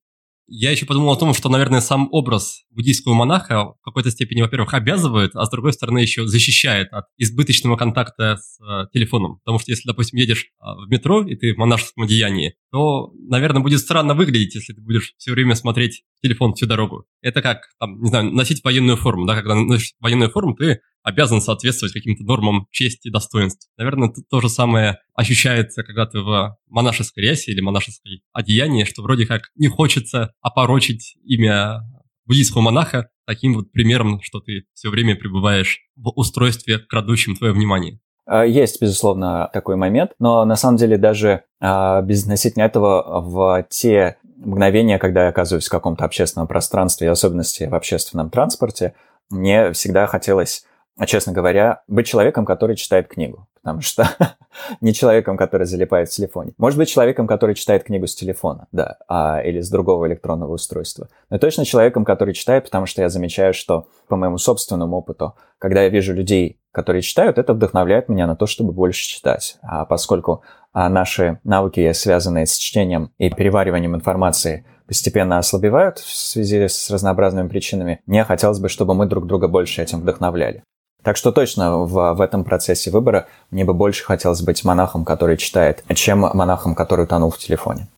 Я 0.53 0.73
еще 0.73 0.85
подумал 0.85 1.13
о 1.13 1.17
том, 1.17 1.33
что, 1.33 1.49
наверное, 1.49 1.81
сам 1.81 2.09
образ 2.11 2.65
буддийского 2.71 3.15
монаха 3.15 3.67
в 3.67 3.77
какой-то 3.85 4.11
степени, 4.11 4.43
во-первых, 4.43 4.75
обязывает, 4.75 5.31
а 5.37 5.47
с 5.47 5.51
другой 5.51 5.73
стороны 5.73 6.01
еще 6.01 6.27
защищает 6.27 6.93
от 6.93 7.05
избыточного 7.19 7.77
контакта 7.77 8.37
с 8.37 8.59
э, 8.61 8.87
телефоном. 8.93 9.39
Потому 9.45 9.61
что 9.61 9.71
если, 9.71 9.87
допустим, 9.87 10.19
едешь 10.19 10.47
э, 10.47 10.65
в 10.65 10.91
метро, 10.91 11.23
и 11.23 11.37
ты 11.37 11.55
в 11.55 11.57
монашеском 11.57 12.03
одеянии, 12.03 12.57
то, 12.73 13.13
наверное, 13.29 13.63
будет 13.63 13.79
странно 13.79 14.15
выглядеть, 14.15 14.57
если 14.57 14.73
ты 14.73 14.81
будешь 14.81 15.15
все 15.19 15.31
время 15.31 15.55
смотреть 15.55 16.03
телефон 16.21 16.55
всю 16.55 16.67
дорогу. 16.67 17.05
Это 17.23 17.43
как, 17.43 17.69
там, 17.79 18.01
не 18.01 18.09
знаю, 18.09 18.33
носить 18.33 18.65
военную 18.65 18.97
форму, 18.97 19.27
да, 19.27 19.37
когда 19.37 19.55
носишь 19.55 19.93
военную 20.01 20.33
форму, 20.33 20.57
ты 20.57 20.81
обязан 21.03 21.41
соответствовать 21.41 21.93
каким-то 21.93 22.25
нормам 22.25 22.67
чести 22.71 23.09
и 23.09 23.11
достоинств. 23.11 23.69
Наверное, 23.77 24.13
то 24.29 24.41
же 24.41 24.49
самое 24.49 24.99
ощущается, 25.15 25.83
когда 25.83 26.07
ты 26.07 26.21
в 26.21 26.57
монашеской 26.69 27.25
рясе 27.25 27.53
или 27.53 27.61
монашеской 27.61 28.23
одеянии, 28.33 28.85
что 28.85 29.03
вроде 29.03 29.27
как 29.27 29.51
не 29.57 29.69
хочется 29.69 30.33
опорочить 30.41 31.17
имя 31.25 31.81
буддийского 32.27 32.61
монаха 32.61 33.09
таким 33.27 33.55
вот 33.55 33.73
примером, 33.73 34.21
что 34.23 34.41
ты 34.41 34.65
все 34.75 34.91
время 34.91 35.17
пребываешь 35.17 35.81
в 35.97 36.11
устройстве, 36.11 36.79
крадущем 36.79 37.37
твое 37.37 37.53
внимание. 37.53 38.01
А, 38.27 38.45
есть, 38.45 38.81
безусловно, 38.81 39.51
такой 39.53 39.77
момент, 39.77 40.13
но 40.19 40.45
на 40.45 40.57
самом 40.57 40.77
деле 40.77 40.97
даже 40.97 41.43
а, 41.61 42.01
безотносительно 42.03 42.63
этого 42.63 43.21
в 43.21 43.67
те 43.69 44.19
мгновения, 44.37 44.99
когда 44.99 45.25
я 45.25 45.29
оказываюсь 45.31 45.67
в 45.67 45.71
каком-то 45.71 46.05
общественном 46.05 46.47
пространстве, 46.47 47.09
и 47.09 47.11
особенности 47.11 47.65
в 47.65 47.75
общественном 47.75 48.31
транспорте, 48.31 48.95
мне 49.31 49.73
всегда 49.73 50.07
хотелось, 50.07 50.65
честно 51.07 51.33
говоря, 51.33 51.83
быть 51.89 52.07
человеком, 52.07 52.45
который 52.45 52.77
читает 52.77 53.09
книгу. 53.09 53.47
Потому 53.63 53.81
что 53.81 54.09
Не 54.81 54.93
человеком, 54.93 55.37
который 55.37 55.67
залипает 55.67 56.09
в 56.09 56.13
телефоне. 56.13 56.53
Может 56.59 56.79
быть, 56.79 56.89
человеком, 56.89 57.27
который 57.27 57.55
читает 57.55 57.85
книгу 57.85 58.07
с 58.07 58.15
телефона, 58.15 58.67
да, 58.73 58.99
а, 59.09 59.41
или 59.41 59.61
с 59.61 59.71
другого 59.71 60.07
электронного 60.07 60.55
устройства. 60.55 61.09
Но 61.29 61.39
точно 61.39 61.65
человеком, 61.65 62.05
который 62.05 62.35
читает, 62.35 62.65
потому 62.65 62.87
что 62.87 63.03
я 63.03 63.09
замечаю, 63.09 63.55
что 63.55 63.89
по 64.09 64.17
моему 64.17 64.39
собственному 64.39 64.97
опыту, 64.97 65.35
когда 65.59 65.83
я 65.83 65.89
вижу 65.89 66.15
людей, 66.15 66.59
которые 66.73 67.03
читают, 67.03 67.39
это 67.39 67.55
вдохновляет 67.55 68.09
меня 68.09 68.27
на 68.27 68.37
то, 68.37 68.47
чтобы 68.47 68.73
больше 68.73 69.09
читать. 69.09 69.59
А 69.63 69.85
поскольку 69.85 70.43
а, 70.73 70.89
наши 70.89 71.41
навыки, 71.45 71.93
связанные 71.93 72.47
с 72.47 72.57
чтением 72.57 73.13
и 73.19 73.31
перевариванием 73.31 73.95
информации, 73.95 74.67
постепенно 74.87 75.39
ослабевают 75.39 75.99
в 75.99 76.15
связи 76.15 76.67
с 76.67 76.91
разнообразными 76.91 77.49
причинами, 77.49 78.01
мне 78.07 78.25
хотелось 78.25 78.59
бы, 78.59 78.69
чтобы 78.69 78.95
мы 78.95 79.07
друг 79.07 79.27
друга 79.27 79.47
больше 79.47 79.83
этим 79.83 80.01
вдохновляли. 80.01 80.65
Так 81.03 81.17
что 81.17 81.33
точно 81.33 81.79
в, 81.79 82.15
в 82.15 82.21
этом 82.21 82.45
процессе 82.45 82.91
выбора 82.91 83.29
мне 83.51 83.65
бы 83.65 83.75
больше 83.75 84.05
хотелось 84.05 84.43
быть 84.43 84.65
монахом, 84.65 85.05
который 85.05 85.37
читает, 85.37 85.85
чем 85.95 86.21
монахом, 86.21 86.75
который 86.75 87.05
утонул 87.05 87.31
в 87.31 87.39
телефоне. 87.39 87.89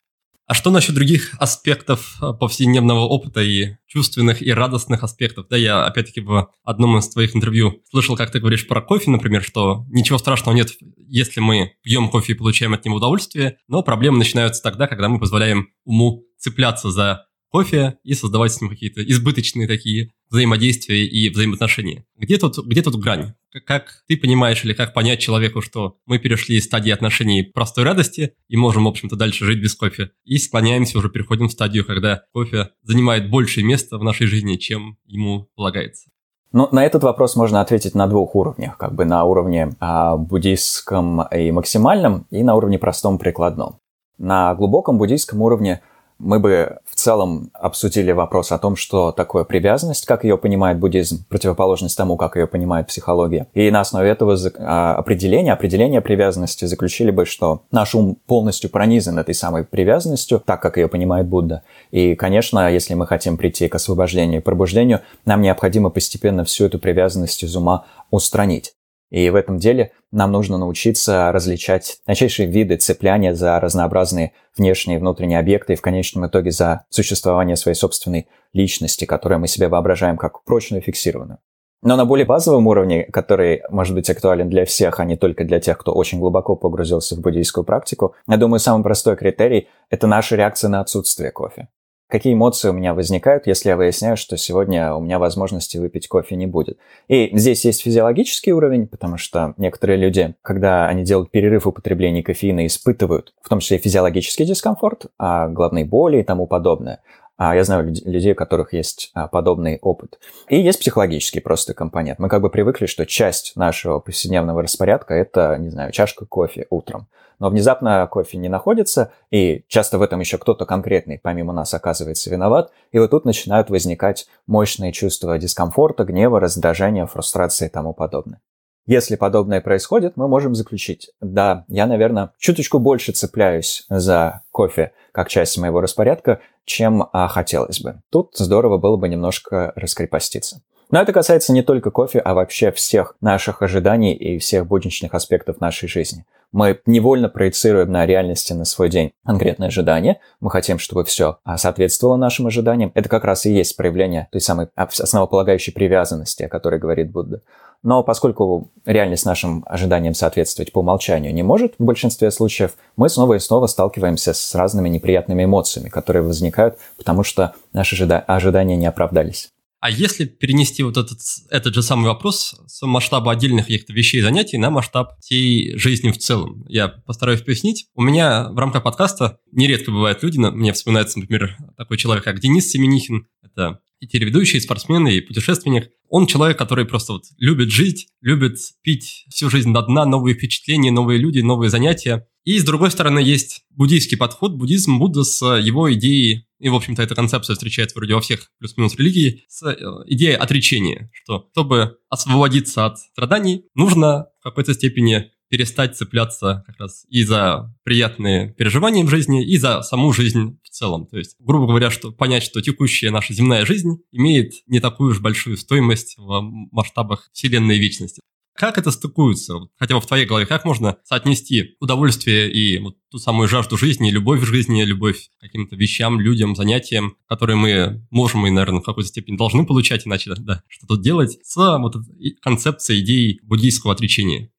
А 0.52 0.54
что 0.54 0.70
насчет 0.70 0.94
других 0.94 1.34
аспектов 1.38 2.18
э, 2.20 2.32
повседневного 2.38 3.06
опыта 3.06 3.40
и 3.40 3.76
чувственных 3.86 4.42
и 4.42 4.52
радостных 4.52 5.02
аспектов? 5.02 5.46
Да, 5.48 5.56
я 5.56 5.86
опять-таки 5.86 6.20
в 6.20 6.50
одном 6.64 6.98
из 6.98 7.08
твоих 7.08 7.34
интервью 7.34 7.80
слышал, 7.90 8.16
как 8.16 8.30
ты 8.30 8.40
говоришь 8.40 8.66
про 8.66 8.82
кофе, 8.82 9.10
например, 9.10 9.42
что 9.42 9.86
ничего 9.88 10.18
страшного 10.18 10.54
нет, 10.54 10.72
если 11.08 11.40
мы 11.40 11.72
пьем 11.82 12.10
кофе 12.10 12.32
и 12.32 12.36
получаем 12.36 12.74
от 12.74 12.84
него 12.84 12.96
удовольствие, 12.96 13.56
но 13.68 13.82
проблемы 13.82 14.18
начинаются 14.18 14.62
тогда, 14.62 14.88
когда 14.88 15.08
мы 15.08 15.18
позволяем 15.18 15.68
уму 15.84 16.24
цепляться 16.38 16.90
за 16.90 17.24
кофе 17.48 17.98
и 18.02 18.14
создавать 18.14 18.52
с 18.52 18.60
ним 18.60 18.68
какие-то 18.68 19.02
избыточные 19.02 19.68
такие 19.68 20.10
взаимодействия 20.32 21.06
и 21.06 21.28
взаимоотношения. 21.28 22.04
Где 22.16 22.38
тут, 22.38 22.58
где 22.66 22.82
тут 22.82 22.96
грань? 22.96 23.34
Как 23.66 24.02
ты 24.08 24.16
понимаешь 24.16 24.64
или 24.64 24.72
как 24.72 24.94
понять 24.94 25.20
человеку, 25.20 25.60
что 25.60 25.98
мы 26.06 26.18
перешли 26.18 26.56
из 26.56 26.64
стадии 26.64 26.90
отношений 26.90 27.42
простой 27.42 27.84
радости 27.84 28.32
и 28.48 28.56
можем, 28.56 28.84
в 28.84 28.88
общем-то, 28.88 29.14
дальше 29.14 29.44
жить 29.44 29.62
без 29.62 29.74
кофе, 29.74 30.10
и 30.24 30.38
склоняемся, 30.38 30.98
уже 30.98 31.10
переходим 31.10 31.48
в 31.48 31.52
стадию, 31.52 31.84
когда 31.84 32.22
кофе 32.32 32.70
занимает 32.82 33.30
большее 33.30 33.64
место 33.64 33.98
в 33.98 34.04
нашей 34.04 34.26
жизни, 34.26 34.56
чем 34.56 34.96
ему 35.04 35.48
полагается? 35.54 36.08
Ну, 36.52 36.68
на 36.70 36.84
этот 36.84 37.02
вопрос 37.02 37.36
можно 37.36 37.60
ответить 37.60 37.94
на 37.94 38.06
двух 38.06 38.34
уровнях, 38.34 38.76
как 38.76 38.94
бы 38.94 39.04
на 39.04 39.24
уровне 39.24 39.74
а, 39.80 40.16
буддийском 40.16 41.22
и 41.28 41.50
максимальном, 41.50 42.26
и 42.30 42.42
на 42.42 42.54
уровне 42.54 42.78
простом 42.78 43.18
прикладном. 43.18 43.78
На 44.18 44.54
глубоком 44.54 44.98
буддийском 44.98 45.40
уровне 45.40 45.82
мы 46.22 46.38
бы 46.38 46.78
в 46.86 46.94
целом 46.94 47.50
обсудили 47.52 48.12
вопрос 48.12 48.52
о 48.52 48.58
том, 48.58 48.76
что 48.76 49.12
такое 49.12 49.44
привязанность, 49.44 50.06
как 50.06 50.24
ее 50.24 50.38
понимает 50.38 50.78
буддизм, 50.78 51.24
противоположность 51.28 51.96
тому, 51.96 52.16
как 52.16 52.36
ее 52.36 52.46
понимает 52.46 52.86
психология. 52.86 53.48
И 53.54 53.70
на 53.70 53.80
основе 53.80 54.08
этого 54.08 54.38
а, 54.58 54.94
определения, 54.94 55.52
определения 55.52 56.00
привязанности 56.00 56.64
заключили 56.64 57.10
бы, 57.10 57.26
что 57.26 57.62
наш 57.72 57.94
ум 57.94 58.16
полностью 58.26 58.70
пронизан 58.70 59.18
этой 59.18 59.34
самой 59.34 59.64
привязанностью, 59.64 60.40
так 60.44 60.62
как 60.62 60.76
ее 60.76 60.88
понимает 60.88 61.26
Будда. 61.26 61.62
И, 61.90 62.14
конечно, 62.14 62.70
если 62.70 62.94
мы 62.94 63.06
хотим 63.06 63.36
прийти 63.36 63.68
к 63.68 63.74
освобождению 63.74 64.40
и 64.40 64.42
пробуждению, 64.42 65.00
нам 65.24 65.42
необходимо 65.42 65.90
постепенно 65.90 66.44
всю 66.44 66.66
эту 66.66 66.78
привязанность 66.78 67.42
из 67.42 67.56
ума 67.56 67.84
устранить. 68.10 68.74
И 69.12 69.28
в 69.28 69.34
этом 69.34 69.58
деле 69.58 69.92
нам 70.10 70.32
нужно 70.32 70.56
научиться 70.56 71.30
различать 71.32 71.98
тончайшие 72.06 72.48
виды 72.48 72.76
цепляния 72.76 73.34
за 73.34 73.60
разнообразные 73.60 74.32
внешние 74.56 74.96
и 74.96 75.00
внутренние 75.00 75.38
объекты 75.38 75.74
и 75.74 75.76
в 75.76 75.82
конечном 75.82 76.26
итоге 76.26 76.50
за 76.50 76.86
существование 76.88 77.56
своей 77.56 77.74
собственной 77.74 78.26
личности, 78.54 79.04
которую 79.04 79.40
мы 79.40 79.48
себе 79.48 79.68
воображаем 79.68 80.16
как 80.16 80.42
прочную 80.44 80.80
и 80.80 80.84
фиксированную. 80.84 81.40
Но 81.82 81.96
на 81.96 82.06
более 82.06 82.24
базовом 82.24 82.66
уровне, 82.68 83.04
который 83.04 83.60
может 83.68 83.94
быть 83.94 84.08
актуален 84.08 84.48
для 84.48 84.64
всех, 84.64 84.98
а 84.98 85.04
не 85.04 85.16
только 85.16 85.44
для 85.44 85.60
тех, 85.60 85.76
кто 85.76 85.92
очень 85.92 86.18
глубоко 86.18 86.56
погрузился 86.56 87.14
в 87.14 87.20
буддийскую 87.20 87.64
практику, 87.64 88.14
я 88.26 88.38
думаю, 88.38 88.60
самый 88.60 88.82
простой 88.82 89.16
критерий– 89.16 89.68
это 89.90 90.06
наша 90.06 90.36
реакция 90.36 90.70
на 90.70 90.80
отсутствие 90.80 91.32
кофе. 91.32 91.68
Какие 92.12 92.34
эмоции 92.34 92.68
у 92.68 92.74
меня 92.74 92.92
возникают, 92.92 93.46
если 93.46 93.70
я 93.70 93.76
выясняю, 93.78 94.18
что 94.18 94.36
сегодня 94.36 94.92
у 94.92 95.00
меня 95.00 95.18
возможности 95.18 95.78
выпить 95.78 96.08
кофе 96.08 96.36
не 96.36 96.46
будет. 96.46 96.76
И 97.08 97.30
здесь 97.32 97.64
есть 97.64 97.80
физиологический 97.80 98.52
уровень, 98.52 98.86
потому 98.86 99.16
что 99.16 99.54
некоторые 99.56 99.96
люди, 99.96 100.34
когда 100.42 100.88
они 100.88 101.04
делают 101.04 101.30
перерыв 101.30 101.64
в 101.64 101.68
употреблении 101.70 102.20
кофеина, 102.20 102.66
испытывают 102.66 103.32
в 103.40 103.48
том 103.48 103.60
числе 103.60 103.78
физиологический 103.78 104.44
дискомфорт, 104.44 105.06
а 105.18 105.48
головные 105.48 105.86
боли 105.86 106.18
и 106.18 106.22
тому 106.22 106.46
подобное. 106.46 107.00
А 107.38 107.56
я 107.56 107.64
знаю 107.64 107.94
людей, 108.04 108.32
у 108.32 108.36
которых 108.36 108.74
есть 108.74 109.10
а, 109.14 109.26
подобный 109.26 109.78
опыт. 109.80 110.18
И 110.50 110.60
есть 110.60 110.80
психологический 110.80 111.40
просто 111.40 111.72
компонент. 111.72 112.18
Мы 112.18 112.28
как 112.28 112.42
бы 112.42 112.50
привыкли, 112.50 112.84
что 112.84 113.06
часть 113.06 113.56
нашего 113.56 114.00
повседневного 114.00 114.60
распорядка– 114.60 115.14
это, 115.16 115.56
не 115.58 115.70
знаю, 115.70 115.92
чашка 115.92 116.26
кофе 116.26 116.66
утром 116.68 117.08
но 117.42 117.50
внезапно 117.50 118.06
кофе 118.06 118.38
не 118.38 118.48
находится, 118.48 119.10
и 119.32 119.64
часто 119.66 119.98
в 119.98 120.02
этом 120.02 120.20
еще 120.20 120.38
кто-то 120.38 120.64
конкретный, 120.64 121.18
помимо 121.20 121.52
нас, 121.52 121.74
оказывается 121.74 122.30
виноват, 122.30 122.70
и 122.92 123.00
вот 123.00 123.10
тут 123.10 123.24
начинают 123.24 123.68
возникать 123.68 124.28
мощные 124.46 124.92
чувства 124.92 125.36
дискомфорта, 125.38 126.04
гнева, 126.04 126.38
раздражения, 126.38 127.04
фрустрации 127.04 127.66
и 127.66 127.68
тому 127.68 127.94
подобное. 127.94 128.40
Если 128.86 129.16
подобное 129.16 129.60
происходит, 129.60 130.16
мы 130.16 130.28
можем 130.28 130.54
заключить, 130.54 131.10
да, 131.20 131.64
я, 131.66 131.86
наверное, 131.86 132.30
чуточку 132.38 132.78
больше 132.78 133.10
цепляюсь 133.10 133.86
за 133.88 134.42
кофе 134.52 134.92
как 135.10 135.28
часть 135.28 135.58
моего 135.58 135.80
распорядка, 135.80 136.38
чем 136.64 137.08
а, 137.12 137.26
хотелось 137.26 137.80
бы. 137.80 138.02
Тут 138.12 138.36
здорово 138.36 138.78
было 138.78 138.96
бы 138.96 139.08
немножко 139.08 139.72
раскрепоститься. 139.74 140.62
Но 140.92 141.00
это 141.00 141.12
касается 141.12 141.52
не 141.52 141.62
только 141.62 141.90
кофе, 141.90 142.20
а 142.20 142.34
вообще 142.34 142.70
всех 142.70 143.16
наших 143.20 143.62
ожиданий 143.62 144.14
и 144.14 144.38
всех 144.38 144.66
будничных 144.66 145.12
аспектов 145.14 145.60
нашей 145.60 145.88
жизни. 145.88 146.24
Мы 146.52 146.78
невольно 146.84 147.28
проецируем 147.30 147.90
на 147.90 148.04
реальности 148.04 148.52
на 148.52 148.66
свой 148.66 148.90
день 148.90 149.12
конкретное 149.24 149.68
ожидание. 149.68 150.20
Мы 150.40 150.50
хотим, 150.50 150.78
чтобы 150.78 151.04
все 151.04 151.38
соответствовало 151.56 152.16
нашим 152.16 152.46
ожиданиям. 152.46 152.92
Это 152.94 153.08
как 153.08 153.24
раз 153.24 153.46
и 153.46 153.52
есть 153.52 153.76
проявление 153.76 154.28
той 154.30 154.42
самой 154.42 154.68
основополагающей 154.76 155.72
привязанности, 155.72 156.42
о 156.42 156.48
которой 156.48 156.78
говорит 156.78 157.10
Будда. 157.10 157.40
Но 157.82 158.04
поскольку 158.04 158.70
реальность 158.84 159.24
нашим 159.24 159.64
ожиданиям 159.66 160.14
соответствовать 160.14 160.72
по 160.72 160.80
умолчанию 160.80 161.34
не 161.34 161.42
может, 161.42 161.74
в 161.78 161.84
большинстве 161.84 162.30
случаев 162.30 162.74
мы 162.96 163.08
снова 163.08 163.34
и 163.34 163.38
снова 163.40 163.66
сталкиваемся 163.66 164.34
с 164.34 164.54
разными 164.54 164.88
неприятными 164.88 165.44
эмоциями, 165.44 165.88
которые 165.88 166.22
возникают, 166.22 166.78
потому 166.96 167.24
что 167.24 167.54
наши 167.72 168.04
ожидания 168.04 168.76
не 168.76 168.86
оправдались. 168.86 169.50
А 169.82 169.90
если 169.90 170.26
перенести 170.26 170.84
вот 170.84 170.96
этот, 170.96 171.18
этот 171.50 171.74
же 171.74 171.82
самый 171.82 172.06
вопрос 172.06 172.54
с 172.68 172.86
масштаба 172.86 173.32
отдельных 173.32 173.66
каких-то 173.66 173.92
вещей 173.92 174.18
и 174.18 174.22
занятий 174.22 174.56
на 174.56 174.70
масштаб 174.70 175.18
всей 175.18 175.76
жизни 175.76 176.12
в 176.12 176.18
целом? 176.18 176.64
Я 176.68 176.86
постараюсь 176.86 177.42
пояснить. 177.42 177.86
У 177.96 178.02
меня 178.02 178.48
в 178.50 178.56
рамках 178.56 178.84
подкаста 178.84 179.38
нередко 179.50 179.90
бывают 179.90 180.22
люди, 180.22 180.38
мне 180.38 180.72
вспоминается, 180.72 181.18
например, 181.18 181.56
такой 181.76 181.96
человек, 181.96 182.22
как 182.22 182.38
Денис 182.38 182.70
Семенихин, 182.70 183.26
это 183.42 183.80
и 184.02 184.08
телеведущий, 184.08 184.58
и 184.58 184.60
спортсмен, 184.60 185.06
и 185.06 185.20
путешественник. 185.20 185.90
Он 186.08 186.26
человек, 186.26 186.58
который 186.58 186.84
просто 186.84 187.12
вот 187.12 187.22
любит 187.38 187.70
жить, 187.70 188.08
любит 188.20 188.58
пить 188.82 189.24
всю 189.30 189.48
жизнь 189.48 189.72
до 189.72 189.80
дна, 189.82 190.04
новые 190.04 190.34
впечатления, 190.34 190.90
новые 190.90 191.20
люди, 191.20 191.38
новые 191.38 191.70
занятия. 191.70 192.26
И 192.44 192.58
с 192.58 192.64
другой 192.64 192.90
стороны 192.90 193.20
есть 193.20 193.62
буддийский 193.70 194.18
подход, 194.18 194.54
буддизм, 194.54 194.98
Будда 194.98 195.22
с 195.22 195.40
его 195.60 195.92
идеей, 195.94 196.48
и, 196.58 196.68
в 196.68 196.74
общем-то, 196.74 197.00
эта 197.00 197.14
концепция 197.14 197.54
встречается 197.54 197.96
вроде 197.96 198.14
во 198.14 198.20
всех 198.20 198.50
плюс-минус 198.58 198.96
религий, 198.96 199.44
с 199.48 199.62
э, 199.62 199.76
идеей 200.06 200.34
отречения, 200.34 201.08
что 201.12 201.48
чтобы 201.52 201.98
освободиться 202.08 202.86
от 202.86 202.98
страданий, 202.98 203.66
нужно 203.76 204.26
в 204.40 204.42
какой-то 204.42 204.74
степени 204.74 205.30
перестать 205.52 205.98
цепляться 205.98 206.64
как 206.66 206.78
раз 206.78 207.04
и 207.10 207.24
за 207.24 207.76
приятные 207.84 208.54
переживания 208.54 209.04
в 209.04 209.10
жизни, 209.10 209.44
и 209.46 209.58
за 209.58 209.82
саму 209.82 210.10
жизнь 210.14 210.58
в 210.64 210.70
целом. 210.70 211.06
То 211.06 211.18
есть, 211.18 211.36
грубо 211.40 211.66
говоря, 211.66 211.90
что 211.90 212.10
понять, 212.10 212.42
что 212.42 212.62
текущая 212.62 213.10
наша 213.10 213.34
земная 213.34 213.66
жизнь 213.66 213.98
имеет 214.12 214.54
не 214.66 214.80
такую 214.80 215.10
уж 215.10 215.20
большую 215.20 215.58
стоимость 215.58 216.14
в 216.16 216.40
масштабах 216.70 217.28
Вселенной 217.34 217.78
Вечности. 217.78 218.22
Как 218.54 218.78
это 218.78 218.90
стыкуется, 218.90 219.68
хотя 219.78 219.94
бы 219.94 220.00
в 220.00 220.06
твоей 220.06 220.24
голове, 220.24 220.46
как 220.46 220.64
можно 220.64 220.96
соотнести 221.04 221.76
удовольствие 221.80 222.50
и 222.50 222.78
вот 222.78 222.96
ту 223.10 223.18
самую 223.18 223.46
жажду 223.46 223.76
жизни, 223.76 224.10
любовь 224.10 224.40
в 224.40 224.46
жизни, 224.46 224.84
любовь 224.84 225.28
к 225.36 225.40
каким-то 225.40 225.76
вещам, 225.76 226.18
людям, 226.18 226.56
занятиям, 226.56 227.16
которые 227.28 227.56
мы 227.56 228.06
можем 228.10 228.46
и, 228.46 228.50
наверное, 228.50 228.80
в 228.80 228.84
какой-то 228.84 229.08
степени 229.08 229.36
должны 229.36 229.66
получать, 229.66 230.06
иначе 230.06 230.34
да, 230.38 230.62
что 230.68 230.86
тут 230.86 231.02
делать, 231.02 231.38
с 231.42 231.56
вот 231.56 231.94
концепцией, 232.40 233.00
идеей 233.00 233.40
буддийского 233.42 233.92
отречения? 233.92 234.51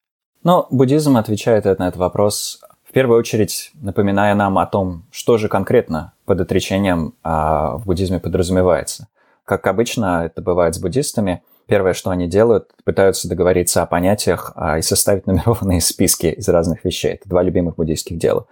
Ну, 0.43 0.67
буддизм 0.69 1.15
отвечает 1.15 1.65
на 1.65 1.87
этот 1.87 1.95
вопрос 1.95 2.61
в 2.83 2.91
первую 2.91 3.17
очередь, 3.17 3.71
напоминая 3.81 4.35
нам 4.35 4.57
о 4.57 4.65
том, 4.65 5.05
что 5.09 5.37
же 5.37 5.47
конкретно 5.47 6.13
под 6.25 6.41
отречением 6.41 7.15
а, 7.23 7.77
в 7.77 7.85
буддизме 7.85 8.19
подразумевается. 8.19 9.07
Как 9.45 9.65
обычно 9.67 10.25
это 10.25 10.41
бывает 10.41 10.75
с 10.75 10.79
буддистами, 10.79 11.41
первое, 11.65 11.93
что 11.93 12.11
они 12.11 12.27
делают, 12.27 12.69
пытаются 12.83 13.29
договориться 13.29 13.81
о 13.81 13.85
понятиях 13.85 14.51
а, 14.55 14.77
и 14.77 14.81
составить 14.81 15.25
нумерованные 15.27 15.79
списки 15.79 16.27
из 16.27 16.47
разных 16.49 16.83
вещей. 16.83 17.13
Это 17.13 17.27
два 17.27 17.41
любимых 17.41 17.77
буддийских 17.77 18.17
дела. 18.17 18.45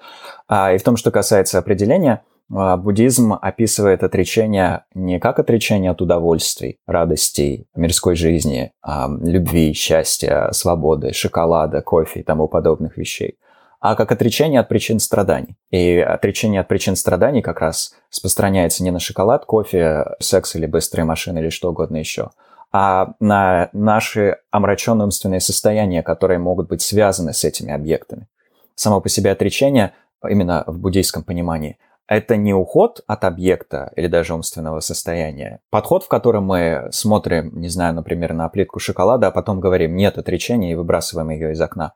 А, 0.47 0.71
и 0.73 0.77
в 0.77 0.83
том, 0.83 0.95
что 0.95 1.11
касается 1.11 1.59
определения, 1.59 2.23
буддизм 2.51 3.33
описывает 3.33 4.03
отречение 4.03 4.83
не 4.93 5.19
как 5.19 5.39
отречение 5.39 5.91
от 5.91 6.01
удовольствий, 6.01 6.79
радостей, 6.85 7.67
мирской 7.75 8.15
жизни, 8.15 8.73
а, 8.81 9.09
любви, 9.21 9.71
счастья, 9.73 10.49
свободы, 10.51 11.13
шоколада, 11.13 11.81
кофе 11.81 12.19
и 12.19 12.23
тому 12.23 12.49
подобных 12.49 12.97
вещей, 12.97 13.37
а 13.79 13.95
как 13.95 14.11
отречение 14.11 14.59
от 14.59 14.67
причин 14.67 14.99
страданий. 14.99 15.55
И 15.69 15.97
отречение 15.97 16.59
от 16.59 16.67
причин 16.67 16.97
страданий 16.97 17.41
как 17.41 17.61
раз 17.61 17.93
распространяется 18.11 18.83
не 18.83 18.91
на 18.91 18.99
шоколад, 18.99 19.45
кофе, 19.45 20.07
секс 20.19 20.53
или 20.55 20.65
быстрые 20.65 21.05
машины 21.05 21.39
или 21.39 21.49
что 21.49 21.69
угодно 21.69 21.95
еще, 21.97 22.31
а 22.73 23.13
на 23.21 23.69
наши 23.71 24.39
омраченные 24.51 25.05
умственные 25.05 25.39
состояния, 25.39 26.03
которые 26.03 26.39
могут 26.39 26.67
быть 26.67 26.81
связаны 26.81 27.31
с 27.33 27.45
этими 27.45 27.71
объектами. 27.71 28.27
Само 28.75 28.99
по 28.99 29.07
себе 29.07 29.31
отречение, 29.31 29.93
именно 30.27 30.65
в 30.67 30.79
буддийском 30.79 31.23
понимании– 31.23 31.77
это 32.11 32.35
не 32.35 32.53
уход 32.53 33.01
от 33.07 33.23
объекта 33.23 33.93
или 33.95 34.07
даже 34.07 34.33
умственного 34.33 34.81
состояния. 34.81 35.61
Подход, 35.69 36.03
в 36.03 36.09
котором 36.09 36.43
мы 36.43 36.89
смотрим, 36.91 37.57
не 37.57 37.69
знаю, 37.69 37.93
например, 37.93 38.33
на 38.33 38.49
плитку 38.49 38.79
шоколада, 38.79 39.27
а 39.27 39.31
потом 39.31 39.61
говорим 39.61 39.95
«нет 39.95 40.17
отречения» 40.17 40.73
и 40.73 40.75
выбрасываем 40.75 41.29
ее 41.29 41.53
из 41.53 41.61
окна. 41.61 41.93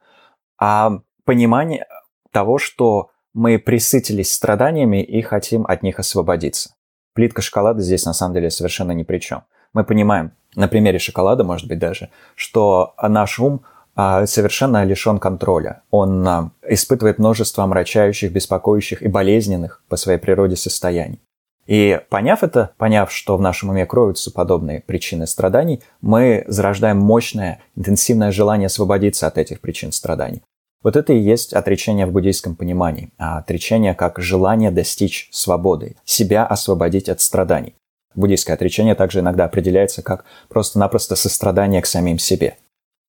А 0.57 0.99
понимание 1.25 1.85
того, 2.31 2.59
что 2.59 3.09
мы 3.33 3.59
присытились 3.59 4.31
страданиями 4.31 5.03
и 5.03 5.21
хотим 5.21 5.65
от 5.65 5.83
них 5.83 5.99
освободиться. 5.99 6.75
Плитка 7.13 7.41
шоколада 7.41 7.81
здесь 7.81 8.05
на 8.05 8.13
самом 8.13 8.35
деле 8.35 8.49
совершенно 8.49 8.93
ни 8.93 9.03
при 9.03 9.17
чем. 9.17 9.43
Мы 9.73 9.83
понимаем, 9.83 10.31
на 10.55 10.69
примере 10.69 10.97
шоколада, 10.97 11.43
может 11.43 11.67
быть, 11.67 11.79
даже, 11.79 12.09
что 12.35 12.93
наш 13.01 13.37
ум– 13.37 13.65
совершенно 13.95 14.83
лишен 14.83 15.19
контроля. 15.19 15.83
Он 15.89 16.27
а, 16.27 16.51
испытывает 16.67 17.17
множество 17.17 17.63
омрачающих, 17.63 18.31
беспокоящих 18.31 19.01
и 19.01 19.07
болезненных 19.07 19.83
по 19.87 19.95
своей 19.95 20.19
природе 20.19 20.57
состояний. 20.57 21.21
И 21.65 21.99
поняв 22.09 22.43
это, 22.43 22.71
поняв, 22.77 23.11
что 23.11 23.37
в 23.37 23.41
нашем 23.41 23.69
уме 23.69 23.85
кроются 23.85 24.31
подобные 24.31 24.81
причины 24.81 25.25
страданий, 25.25 25.81
мы 26.01 26.43
зарождаем 26.47 26.97
мощное, 26.97 27.61
интенсивное 27.75 28.31
желание 28.31 28.67
освободиться 28.67 29.27
от 29.27 29.37
этих 29.37 29.61
причин 29.61 29.91
страданий. 29.91 30.43
Вот 30.83 30.95
это 30.95 31.13
и 31.13 31.19
есть 31.19 31.53
отречение 31.53 32.05
в 32.05 32.11
буддийском 32.11 32.55
понимании. 32.55 33.11
А 33.17 33.39
отречение 33.39 33.95
как 33.95 34.19
желание 34.19 34.69
достичь 34.69 35.29
свободы, 35.31 35.95
себя 36.05 36.45
освободить 36.45 37.09
от 37.09 37.21
страданий. 37.21 37.73
Буддийское 38.13 38.55
отречение 38.55 38.93
также 38.93 39.21
иногда 39.21 39.45
определяется 39.45 40.03
как 40.03 40.25
просто-напросто 40.47 41.15
сострадание 41.15 41.81
к 41.81 41.87
самим 41.87 42.19
себе– 42.19 42.57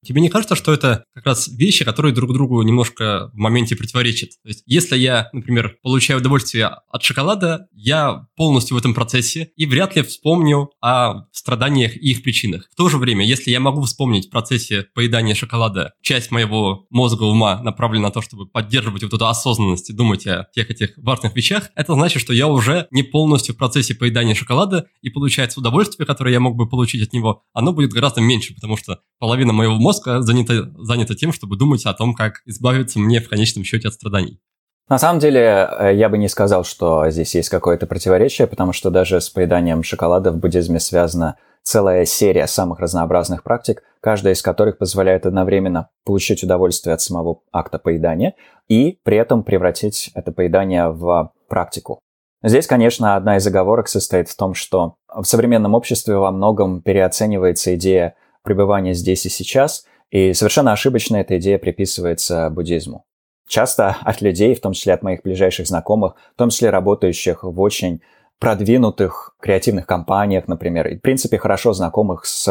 Тебе 0.06 0.20
не 0.20 0.28
кажется, 0.28 0.54
что 0.54 0.72
это 0.72 1.04
как 1.14 1.26
раз 1.26 1.48
вещи, 1.48 1.84
которые 1.84 2.14
друг 2.14 2.32
другу 2.32 2.62
немножко 2.62 3.30
в 3.32 3.36
моменте 3.36 3.74
противоречат? 3.74 4.30
То 4.42 4.48
есть, 4.48 4.62
если 4.64 4.96
я, 4.96 5.28
например, 5.32 5.76
получаю 5.82 6.20
удовольствие 6.20 6.66
от 6.66 7.02
шоколада, 7.02 7.66
я 7.72 8.26
полностью 8.36 8.76
в 8.76 8.78
этом 8.78 8.94
процессе 8.94 9.50
и 9.56 9.66
вряд 9.66 9.96
ли 9.96 10.02
вспомню 10.02 10.70
о 10.80 11.24
страданиях 11.32 11.96
и 11.96 12.12
их 12.12 12.22
причинах. 12.22 12.68
В 12.72 12.76
то 12.76 12.88
же 12.88 12.98
время, 12.98 13.26
если 13.26 13.50
я 13.50 13.58
могу 13.58 13.82
вспомнить 13.82 14.28
в 14.28 14.30
процессе 14.30 14.86
поедания 14.94 15.34
шоколада, 15.34 15.94
часть 16.02 16.30
моего 16.30 16.86
мозга, 16.90 17.24
ума 17.24 17.60
направлена 17.60 18.06
на 18.06 18.10
то, 18.12 18.22
чтобы 18.22 18.46
поддерживать 18.46 19.02
вот 19.02 19.12
эту 19.12 19.26
осознанность 19.26 19.90
и 19.90 19.92
думать 19.92 20.24
о 20.28 20.46
тех 20.54 20.70
этих 20.70 20.92
важных 20.98 21.34
вещах, 21.34 21.70
это 21.74 21.94
значит, 21.94 22.22
что 22.22 22.32
я 22.32 22.46
уже 22.46 22.86
не 22.92 23.02
полностью 23.02 23.56
в 23.56 23.58
процессе 23.58 23.96
поедания 23.96 24.36
шоколада, 24.36 24.86
и 25.02 25.10
получается 25.10 25.58
удовольствие, 25.58 26.06
которое 26.06 26.32
я 26.32 26.40
мог 26.40 26.54
бы 26.54 26.68
получить 26.68 27.02
от 27.02 27.12
него, 27.12 27.42
оно 27.52 27.72
будет 27.72 27.90
гораздо 27.90 28.20
меньше, 28.20 28.54
потому 28.54 28.76
что 28.76 29.00
половина 29.18 29.52
моего 29.52 29.74
мозга 29.74 29.95
мозг 29.96 30.24
занято, 30.24 30.70
занято 30.78 31.14
тем, 31.14 31.32
чтобы 31.32 31.56
думать 31.56 31.84
о 31.86 31.94
том, 31.94 32.14
как 32.14 32.42
избавиться 32.46 32.98
мне 32.98 33.20
в 33.20 33.28
конечном 33.28 33.64
счете 33.64 33.88
от 33.88 33.94
страданий. 33.94 34.40
На 34.88 34.98
самом 34.98 35.18
деле, 35.18 35.68
э, 35.78 35.94
я 35.96 36.08
бы 36.08 36.16
не 36.16 36.28
сказал, 36.28 36.64
что 36.64 37.10
здесь 37.10 37.34
есть 37.34 37.48
какое-то 37.48 37.86
противоречие, 37.86 38.46
потому 38.46 38.72
что 38.72 38.90
даже 38.90 39.20
с 39.20 39.28
поеданием 39.28 39.82
шоколада 39.82 40.30
в 40.30 40.38
буддизме 40.38 40.78
связана 40.78 41.36
целая 41.62 42.04
серия 42.04 42.46
самых 42.46 42.78
разнообразных 42.78 43.42
практик, 43.42 43.82
каждая 44.00 44.34
из 44.34 44.42
которых 44.42 44.78
позволяет 44.78 45.26
одновременно 45.26 45.88
получить 46.04 46.44
удовольствие 46.44 46.94
от 46.94 47.00
самого 47.00 47.40
акта 47.52 47.80
поедания 47.80 48.34
и 48.68 49.00
при 49.02 49.16
этом 49.16 49.42
превратить 49.42 50.12
это 50.14 50.30
поедание 50.30 50.88
в 50.90 51.32
практику. 51.48 51.98
Здесь, 52.44 52.68
конечно, 52.68 53.16
одна 53.16 53.38
из 53.38 53.46
оговорок 53.48 53.88
состоит 53.88 54.28
в 54.28 54.36
том, 54.36 54.54
что 54.54 54.94
в 55.08 55.24
современном 55.24 55.74
обществе 55.74 56.16
во 56.16 56.30
многом 56.30 56.80
переоценивается 56.80 57.74
идея 57.74 58.14
пребывания 58.46 58.94
здесь 58.94 59.26
и 59.26 59.28
сейчас, 59.28 59.84
и 60.10 60.32
совершенно 60.32 60.72
ошибочно 60.72 61.16
эта 61.16 61.36
идея 61.36 61.58
приписывается 61.58 62.48
буддизму. 62.48 63.04
Часто 63.48 63.96
от 64.00 64.22
людей, 64.22 64.54
в 64.54 64.60
том 64.60 64.72
числе 64.72 64.94
от 64.94 65.02
моих 65.02 65.22
ближайших 65.22 65.66
знакомых, 65.66 66.14
в 66.34 66.38
том 66.38 66.48
числе 66.48 66.70
работающих 66.70 67.44
в 67.44 67.60
очень 67.60 68.00
продвинутых 68.38 69.34
креативных 69.40 69.86
компаниях, 69.86 70.46
например, 70.46 70.88
и, 70.88 70.96
в 70.96 71.00
принципе, 71.00 71.38
хорошо 71.38 71.72
знакомых 71.72 72.26
с, 72.26 72.44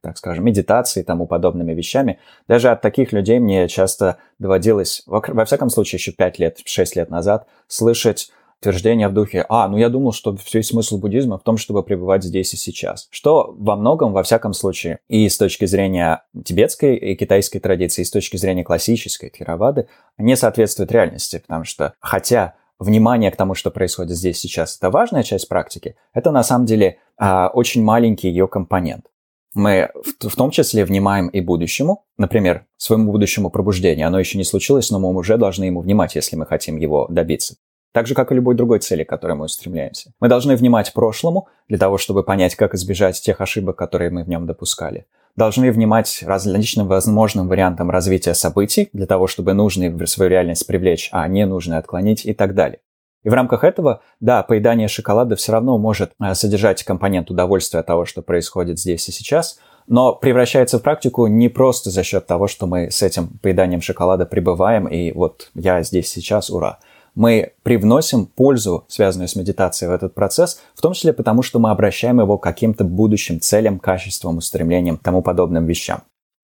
так 0.00 0.16
скажем, 0.16 0.44
медитацией 0.44 1.02
и 1.02 1.06
тому 1.06 1.26
подобными 1.26 1.72
вещами. 1.72 2.20
Даже 2.48 2.70
от 2.70 2.80
таких 2.80 3.12
людей 3.12 3.40
мне 3.40 3.66
часто 3.66 4.18
доводилось, 4.38 5.02
во 5.06 5.44
всяком 5.44 5.68
случае, 5.68 5.98
еще 5.98 6.12
5 6.12 6.38
лет, 6.38 6.58
6 6.64 6.96
лет 6.96 7.10
назад, 7.10 7.46
слышать 7.66 8.30
утверждение 8.62 9.08
в 9.08 9.12
духе 9.12 9.44
«А, 9.48 9.68
ну 9.68 9.76
я 9.76 9.88
думал, 9.88 10.12
что 10.12 10.36
все 10.36 10.62
смысл 10.62 10.98
буддизма 10.98 11.36
в 11.36 11.42
том, 11.42 11.56
чтобы 11.56 11.82
пребывать 11.82 12.22
здесь 12.22 12.54
и 12.54 12.56
сейчас». 12.56 13.08
Что 13.10 13.54
во 13.58 13.76
многом, 13.76 14.12
во 14.12 14.22
всяком 14.22 14.52
случае, 14.52 15.00
и 15.08 15.28
с 15.28 15.36
точки 15.36 15.64
зрения 15.64 16.22
тибетской 16.44 16.96
и 16.96 17.16
китайской 17.16 17.58
традиции, 17.58 18.02
и 18.02 18.04
с 18.04 18.10
точки 18.10 18.36
зрения 18.36 18.62
классической 18.62 19.30
теравады, 19.30 19.88
не 20.16 20.36
соответствует 20.36 20.92
реальности, 20.92 21.42
потому 21.44 21.64
что 21.64 21.94
хотя 22.00 22.54
внимание 22.78 23.30
к 23.30 23.36
тому, 23.36 23.54
что 23.54 23.70
происходит 23.70 24.16
здесь 24.16 24.38
сейчас, 24.38 24.76
это 24.76 24.90
важная 24.90 25.24
часть 25.24 25.48
практики, 25.48 25.96
это 26.14 26.30
на 26.30 26.44
самом 26.44 26.66
деле 26.66 26.98
а, 27.18 27.48
очень 27.48 27.82
маленький 27.82 28.28
ее 28.28 28.46
компонент. 28.46 29.06
Мы 29.54 29.90
в 30.20 30.34
том 30.34 30.50
числе 30.50 30.84
внимаем 30.84 31.28
и 31.28 31.40
будущему, 31.40 32.04
например, 32.16 32.64
своему 32.78 33.12
будущему 33.12 33.50
пробуждению. 33.50 34.06
Оно 34.06 34.18
еще 34.18 34.38
не 34.38 34.44
случилось, 34.44 34.90
но 34.90 34.98
мы 34.98 35.10
уже 35.10 35.36
должны 35.36 35.64
ему 35.64 35.80
внимать, 35.80 36.14
если 36.14 36.36
мы 36.36 36.46
хотим 36.46 36.78
его 36.78 37.06
добиться. 37.10 37.56
Так 37.92 38.06
же, 38.06 38.14
как 38.14 38.32
и 38.32 38.34
любой 38.34 38.54
другой 38.54 38.78
цели, 38.78 39.04
к 39.04 39.08
которой 39.08 39.34
мы 39.34 39.44
устремляемся. 39.44 40.12
Мы 40.18 40.28
должны 40.28 40.56
внимать 40.56 40.94
прошлому 40.94 41.48
для 41.68 41.76
того, 41.76 41.98
чтобы 41.98 42.22
понять, 42.22 42.54
как 42.54 42.74
избежать 42.74 43.20
тех 43.20 43.40
ошибок, 43.42 43.76
которые 43.76 44.10
мы 44.10 44.24
в 44.24 44.28
нем 44.28 44.46
допускали. 44.46 45.06
Должны 45.36 45.70
внимать 45.70 46.22
различным 46.26 46.88
возможным 46.88 47.48
вариантам 47.48 47.90
развития 47.90 48.34
событий 48.34 48.88
для 48.94 49.06
того, 49.06 49.26
чтобы 49.26 49.52
нужные 49.52 49.90
в 49.90 50.06
свою 50.06 50.30
реальность 50.30 50.66
привлечь, 50.66 51.10
а 51.12 51.28
ненужные 51.28 51.78
отклонить 51.78 52.24
и 52.24 52.32
так 52.32 52.54
далее. 52.54 52.80
И 53.24 53.28
в 53.28 53.34
рамках 53.34 53.62
этого, 53.62 54.02
да, 54.20 54.42
поедание 54.42 54.88
шоколада 54.88 55.36
все 55.36 55.52
равно 55.52 55.78
может 55.78 56.12
э, 56.20 56.34
содержать 56.34 56.82
компонент 56.82 57.30
удовольствия 57.30 57.80
от 57.80 57.86
того, 57.86 58.04
что 58.04 58.20
происходит 58.20 58.80
здесь 58.80 59.08
и 59.08 59.12
сейчас, 59.12 59.60
но 59.86 60.14
превращается 60.14 60.78
в 60.78 60.82
практику 60.82 61.26
не 61.26 61.48
просто 61.48 61.90
за 61.90 62.02
счет 62.02 62.26
того, 62.26 62.48
что 62.48 62.66
мы 62.66 62.90
с 62.90 63.02
этим 63.02 63.38
поеданием 63.42 63.80
шоколада 63.80 64.26
пребываем, 64.26 64.86
и 64.86 65.12
вот 65.12 65.50
я 65.54 65.82
здесь 65.82 66.08
сейчас, 66.08 66.48
ура– 66.48 66.78
мы 67.14 67.52
привносим 67.62 68.26
пользу, 68.26 68.84
связанную 68.88 69.28
с 69.28 69.36
медитацией 69.36 69.90
в 69.90 69.94
этот 69.94 70.14
процесс, 70.14 70.60
в 70.74 70.80
том 70.80 70.92
числе 70.92 71.12
потому, 71.12 71.42
что 71.42 71.58
мы 71.58 71.70
обращаем 71.70 72.20
его 72.20 72.38
к 72.38 72.42
каким-то 72.42 72.84
будущим 72.84 73.40
целям, 73.40 73.78
качествам, 73.78 74.38
устремлениям, 74.38 74.96
тому 74.96 75.22
подобным 75.22 75.66
вещам. 75.66 76.02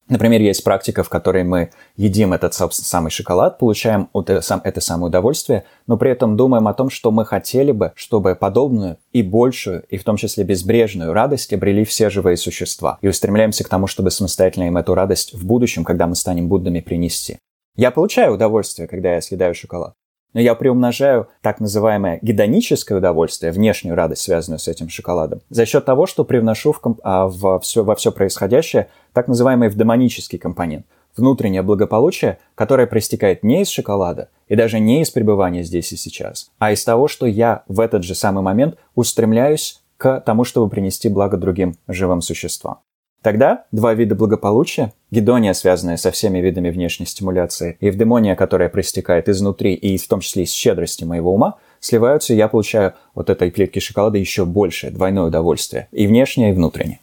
Например, 0.08 0.40
есть 0.40 0.64
практика, 0.64 1.02
в 1.02 1.10
которой 1.10 1.44
мы 1.44 1.70
едим 1.96 2.32
этот 2.32 2.54
самый 2.54 3.10
шоколад, 3.10 3.58
получаем 3.58 4.08
это, 4.14 4.40
самое 4.80 5.08
удовольствие, 5.08 5.64
но 5.86 5.98
при 5.98 6.10
этом 6.10 6.34
думаем 6.34 6.66
о 6.66 6.72
том, 6.72 6.88
что 6.88 7.10
мы 7.10 7.26
хотели 7.26 7.72
бы, 7.72 7.92
чтобы 7.94 8.34
подобную 8.34 8.96
и 9.12 9.22
большую, 9.22 9.84
и 9.90 9.98
в 9.98 10.04
том 10.04 10.16
числе 10.16 10.44
безбрежную 10.44 11.12
радость 11.12 11.52
обрели 11.52 11.84
все 11.84 12.08
живые 12.08 12.38
существа. 12.38 12.98
И 13.02 13.08
устремляемся 13.08 13.64
к 13.64 13.68
тому, 13.68 13.86
чтобы 13.86 14.10
самостоятельно 14.10 14.64
им 14.64 14.78
эту 14.78 14.94
радость 14.94 15.34
в 15.34 15.44
будущем, 15.46 15.84
когда 15.84 16.06
мы 16.06 16.14
станем 16.14 16.48
Буддами, 16.48 16.80
принести. 16.80 17.36
Я 17.76 17.90
получаю 17.90 18.32
удовольствие, 18.32 18.88
когда 18.88 19.14
я 19.14 19.20
съедаю 19.20 19.54
шоколад. 19.54 19.92
Но 20.34 20.40
я 20.40 20.54
приумножаю 20.54 21.28
так 21.42 21.60
называемое 21.60 22.18
гедоническое 22.22 22.98
удовольствие, 22.98 23.52
внешнюю 23.52 23.96
радость, 23.96 24.22
связанную 24.22 24.58
с 24.58 24.68
этим 24.68 24.88
шоколадом, 24.88 25.40
за 25.48 25.64
счет 25.66 25.84
того, 25.84 26.06
что 26.06 26.24
привношу 26.24 26.72
в, 26.72 26.80
а, 27.02 27.28
в 27.28 27.60
все, 27.60 27.82
во 27.82 27.94
все 27.94 28.12
происходящее 28.12 28.88
так 29.12 29.28
называемый 29.28 29.70
демонический 29.70 30.38
компонент, 30.38 30.86
внутреннее 31.16 31.62
благополучие, 31.62 32.38
которое 32.54 32.86
проистекает 32.86 33.42
не 33.42 33.62
из 33.62 33.68
шоколада 33.68 34.28
и 34.48 34.56
даже 34.56 34.80
не 34.80 35.02
из 35.02 35.10
пребывания 35.10 35.62
здесь 35.62 35.92
и 35.92 35.96
сейчас, 35.96 36.50
а 36.58 36.72
из 36.72 36.84
того, 36.84 37.08
что 37.08 37.26
я 37.26 37.64
в 37.68 37.80
этот 37.80 38.04
же 38.04 38.14
самый 38.14 38.42
момент 38.42 38.76
устремляюсь 38.94 39.82
к 39.96 40.20
тому, 40.20 40.44
чтобы 40.44 40.70
принести 40.70 41.08
благо 41.08 41.36
другим 41.36 41.76
живым 41.88 42.20
существам. 42.20 42.78
Тогда 43.22 43.64
два 43.72 43.94
вида 43.94 44.14
благополучия, 44.14 44.92
гедония, 45.10 45.52
связанная 45.52 45.96
со 45.96 46.10
всеми 46.10 46.38
видами 46.38 46.70
внешней 46.70 47.06
стимуляции, 47.06 47.76
и 47.80 47.88
эвдемония, 47.88 48.34
которая 48.34 48.68
проистекает 48.68 49.28
изнутри 49.28 49.74
и 49.74 49.98
в 49.98 50.06
том 50.08 50.20
числе 50.20 50.44
из 50.44 50.52
щедрости 50.52 51.04
моего 51.04 51.34
ума, 51.34 51.56
сливаются, 51.80 52.34
и 52.34 52.36
я 52.36 52.48
получаю 52.48 52.94
от 53.14 53.30
этой 53.30 53.50
плитки 53.50 53.78
шоколада 53.78 54.18
еще 54.18 54.44
большее, 54.44 54.90
двойное 54.90 55.24
удовольствие, 55.24 55.88
и 55.92 56.06
внешнее, 56.06 56.50
и 56.50 56.54
внутреннее. 56.54 57.00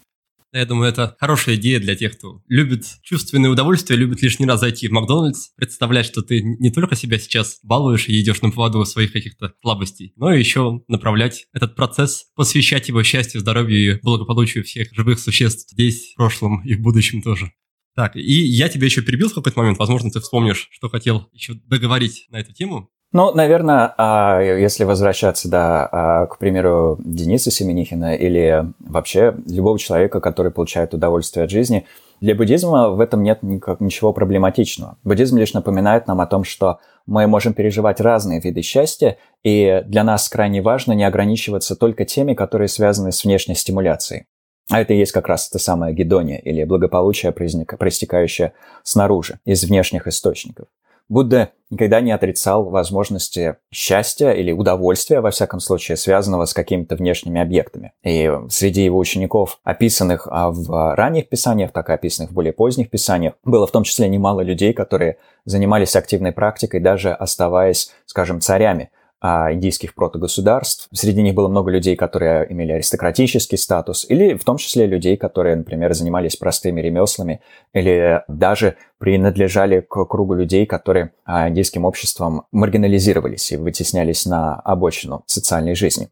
Я 0.56 0.66
думаю, 0.66 0.90
это 0.90 1.18
хорошая 1.20 1.56
идея 1.56 1.82
для 1.82 1.98
тех, 1.98 2.18
кто 2.18 2.42
любит 2.48 2.86
чувственное 3.04 3.50
удовольствие, 3.50 4.00
любит 4.00 4.22
лишний 4.22 4.46
раз 4.46 4.62
зайти 4.62 4.88
в 4.88 4.92
Макдональдс, 4.92 5.50
представлять, 5.58 6.06
что 6.06 6.22
ты 6.22 6.42
не 6.42 6.72
только 6.72 6.96
себя 6.96 7.20
сейчас 7.20 7.60
балуешь 7.62 8.08
и 8.08 8.22
идешь 8.22 8.42
на 8.42 8.52
поводу 8.52 8.86
своих 8.86 9.12
каких-то 9.12 9.52
слабостей, 9.62 10.14
но 10.16 10.34
и 10.34 10.40
еще 10.40 10.82
направлять 10.88 11.48
этот 11.54 11.76
процесс, 11.76 12.28
посвящать 12.36 12.88
его 12.88 13.04
счастью, 13.04 13.42
здоровью 13.42 13.98
и 13.98 14.00
благополучию 14.02 14.64
всех 14.64 14.94
живых 14.94 15.20
существ 15.20 15.70
здесь, 15.72 16.14
в 16.14 16.16
прошлом 16.16 16.64
и 16.64 16.74
в 16.76 16.82
будущем 16.82 17.22
тоже. 17.22 17.52
Так, 17.96 18.16
и 18.16 18.20
я 18.20 18.68
тебя 18.68 18.86
еще 18.86 19.02
перебил 19.02 19.30
в 19.30 19.34
какой-то 19.34 19.58
момент, 19.58 19.80
возможно, 19.80 20.12
ты 20.12 20.20
вспомнишь, 20.20 20.68
что 20.72 20.90
хотел 20.90 21.28
еще 21.32 21.54
договорить 21.54 22.28
на 22.30 22.38
эту 22.38 22.54
тему. 22.54 22.90
Ну, 23.14 23.34
наверное, 23.34 23.94
а, 23.98 24.42
если 24.42 24.84
возвращаться, 24.84 25.48
да, 25.48 25.88
а, 25.90 26.26
к 26.26 26.38
примеру, 26.38 27.00
Дениса 27.00 27.50
Семенихина 27.50 28.14
или 28.16 28.66
вообще 28.80 29.36
любого 29.48 29.80
человека, 29.80 30.20
который 30.20 30.52
получает 30.52 30.94
удовольствие 30.94 31.46
от 31.46 31.50
жизни, 31.50 31.86
для 32.20 32.36
буддизма 32.36 32.90
в 32.90 33.00
этом 33.00 33.24
нет 33.24 33.42
никак, 33.42 33.80
ничего 33.80 34.12
проблематичного. 34.12 34.98
Буддизм 35.06 35.38
лишь 35.38 35.54
напоминает 35.54 36.08
нам 36.08 36.20
о 36.20 36.28
том, 36.28 36.44
что 36.44 36.80
мы 37.06 37.26
можем 37.28 37.54
переживать 37.54 38.02
разные 38.02 38.42
виды 38.42 38.62
счастья, 38.62 39.18
и 39.44 39.84
для 39.86 40.04
нас 40.04 40.28
крайне 40.28 40.62
важно 40.62 40.92
не 40.92 41.06
ограничиваться 41.06 41.78
только 41.78 42.04
теми, 42.04 42.34
которые 42.34 42.68
связаны 42.68 43.14
с 43.14 43.24
внешней 43.24 43.56
стимуляцией. 43.56 44.26
А 44.70 44.82
это 44.82 44.94
и 44.94 44.98
есть 44.98 45.12
как 45.12 45.28
раз 45.28 45.48
это 45.48 45.60
самое 45.60 45.94
гедония 45.94 46.38
или 46.38 46.64
благополучие, 46.64 47.32
проистекающее 47.32 48.54
снаружи, 48.84 49.40
из 49.46 49.64
внешних 49.64 50.08
источников. 50.08 50.68
Будда 51.08 51.52
никогда 51.70 52.02
не 52.02 52.12
отрицал 52.12 52.64
возможности 52.64 53.58
счастья 53.72 54.32
или 54.32 54.52
удовольствия, 54.52 55.20
во 55.20 55.30
всяком 55.30 55.60
случае, 55.60 55.98
связанного 55.98 56.46
с 56.46 56.54
какими-то 56.56 56.96
внешними 56.96 57.40
объектами. 57.40 57.94
И 58.04 58.32
среди 58.50 58.84
его 58.84 58.98
учеников, 58.98 59.60
описанных 59.64 60.28
а, 60.32 60.50
в 60.50 60.96
ранних 60.96 61.30
писаниях, 61.30 61.72
так 61.72 61.90
и 61.90 61.94
описанных 61.94 62.32
в 62.32 62.34
более 62.34 62.54
поздних 62.54 62.90
писаниях, 62.90 63.36
было 63.44 63.68
в 63.68 63.72
том 63.72 63.84
числе 63.84 64.08
немало 64.08 64.42
людей, 64.42 64.74
которые 64.74 65.18
занимались 65.46 65.96
активной 65.96 66.32
практикой, 66.32 66.80
даже 66.80 67.14
оставаясь, 67.14 67.92
скажем, 68.08 68.42
царями– 68.42 68.90
индийских 69.24 69.96
протогосударств. 69.96 70.88
Среди 70.94 71.22
них 71.22 71.34
было 71.34 71.48
много 71.48 71.72
людей, 71.72 71.96
которые 71.96 72.52
имели 72.52 72.74
аристократический 72.74 73.58
статус, 73.58 74.06
или 74.08 74.36
в 74.36 74.44
том 74.44 74.58
числе 74.58 74.86
людей, 74.86 75.18
которые, 75.18 75.56
например, 75.56 75.94
занимались 75.94 76.36
простыми 76.36 76.82
ремеслами, 76.82 77.42
или 77.74 78.24
даже 78.28 78.76
принадлежали 79.00 79.82
к 79.82 80.06
кругу 80.06 80.36
людей, 80.36 80.66
которые 80.66 81.12
а, 81.26 81.50
индийским 81.50 81.86
обществом 81.86 82.46
маргинализировались 82.52 83.52
и 83.52 83.58
вытеснялись 83.58 84.26
на 84.26 84.56
обочину 84.56 85.24
социальной 85.26 85.76
жизни. 85.76 86.10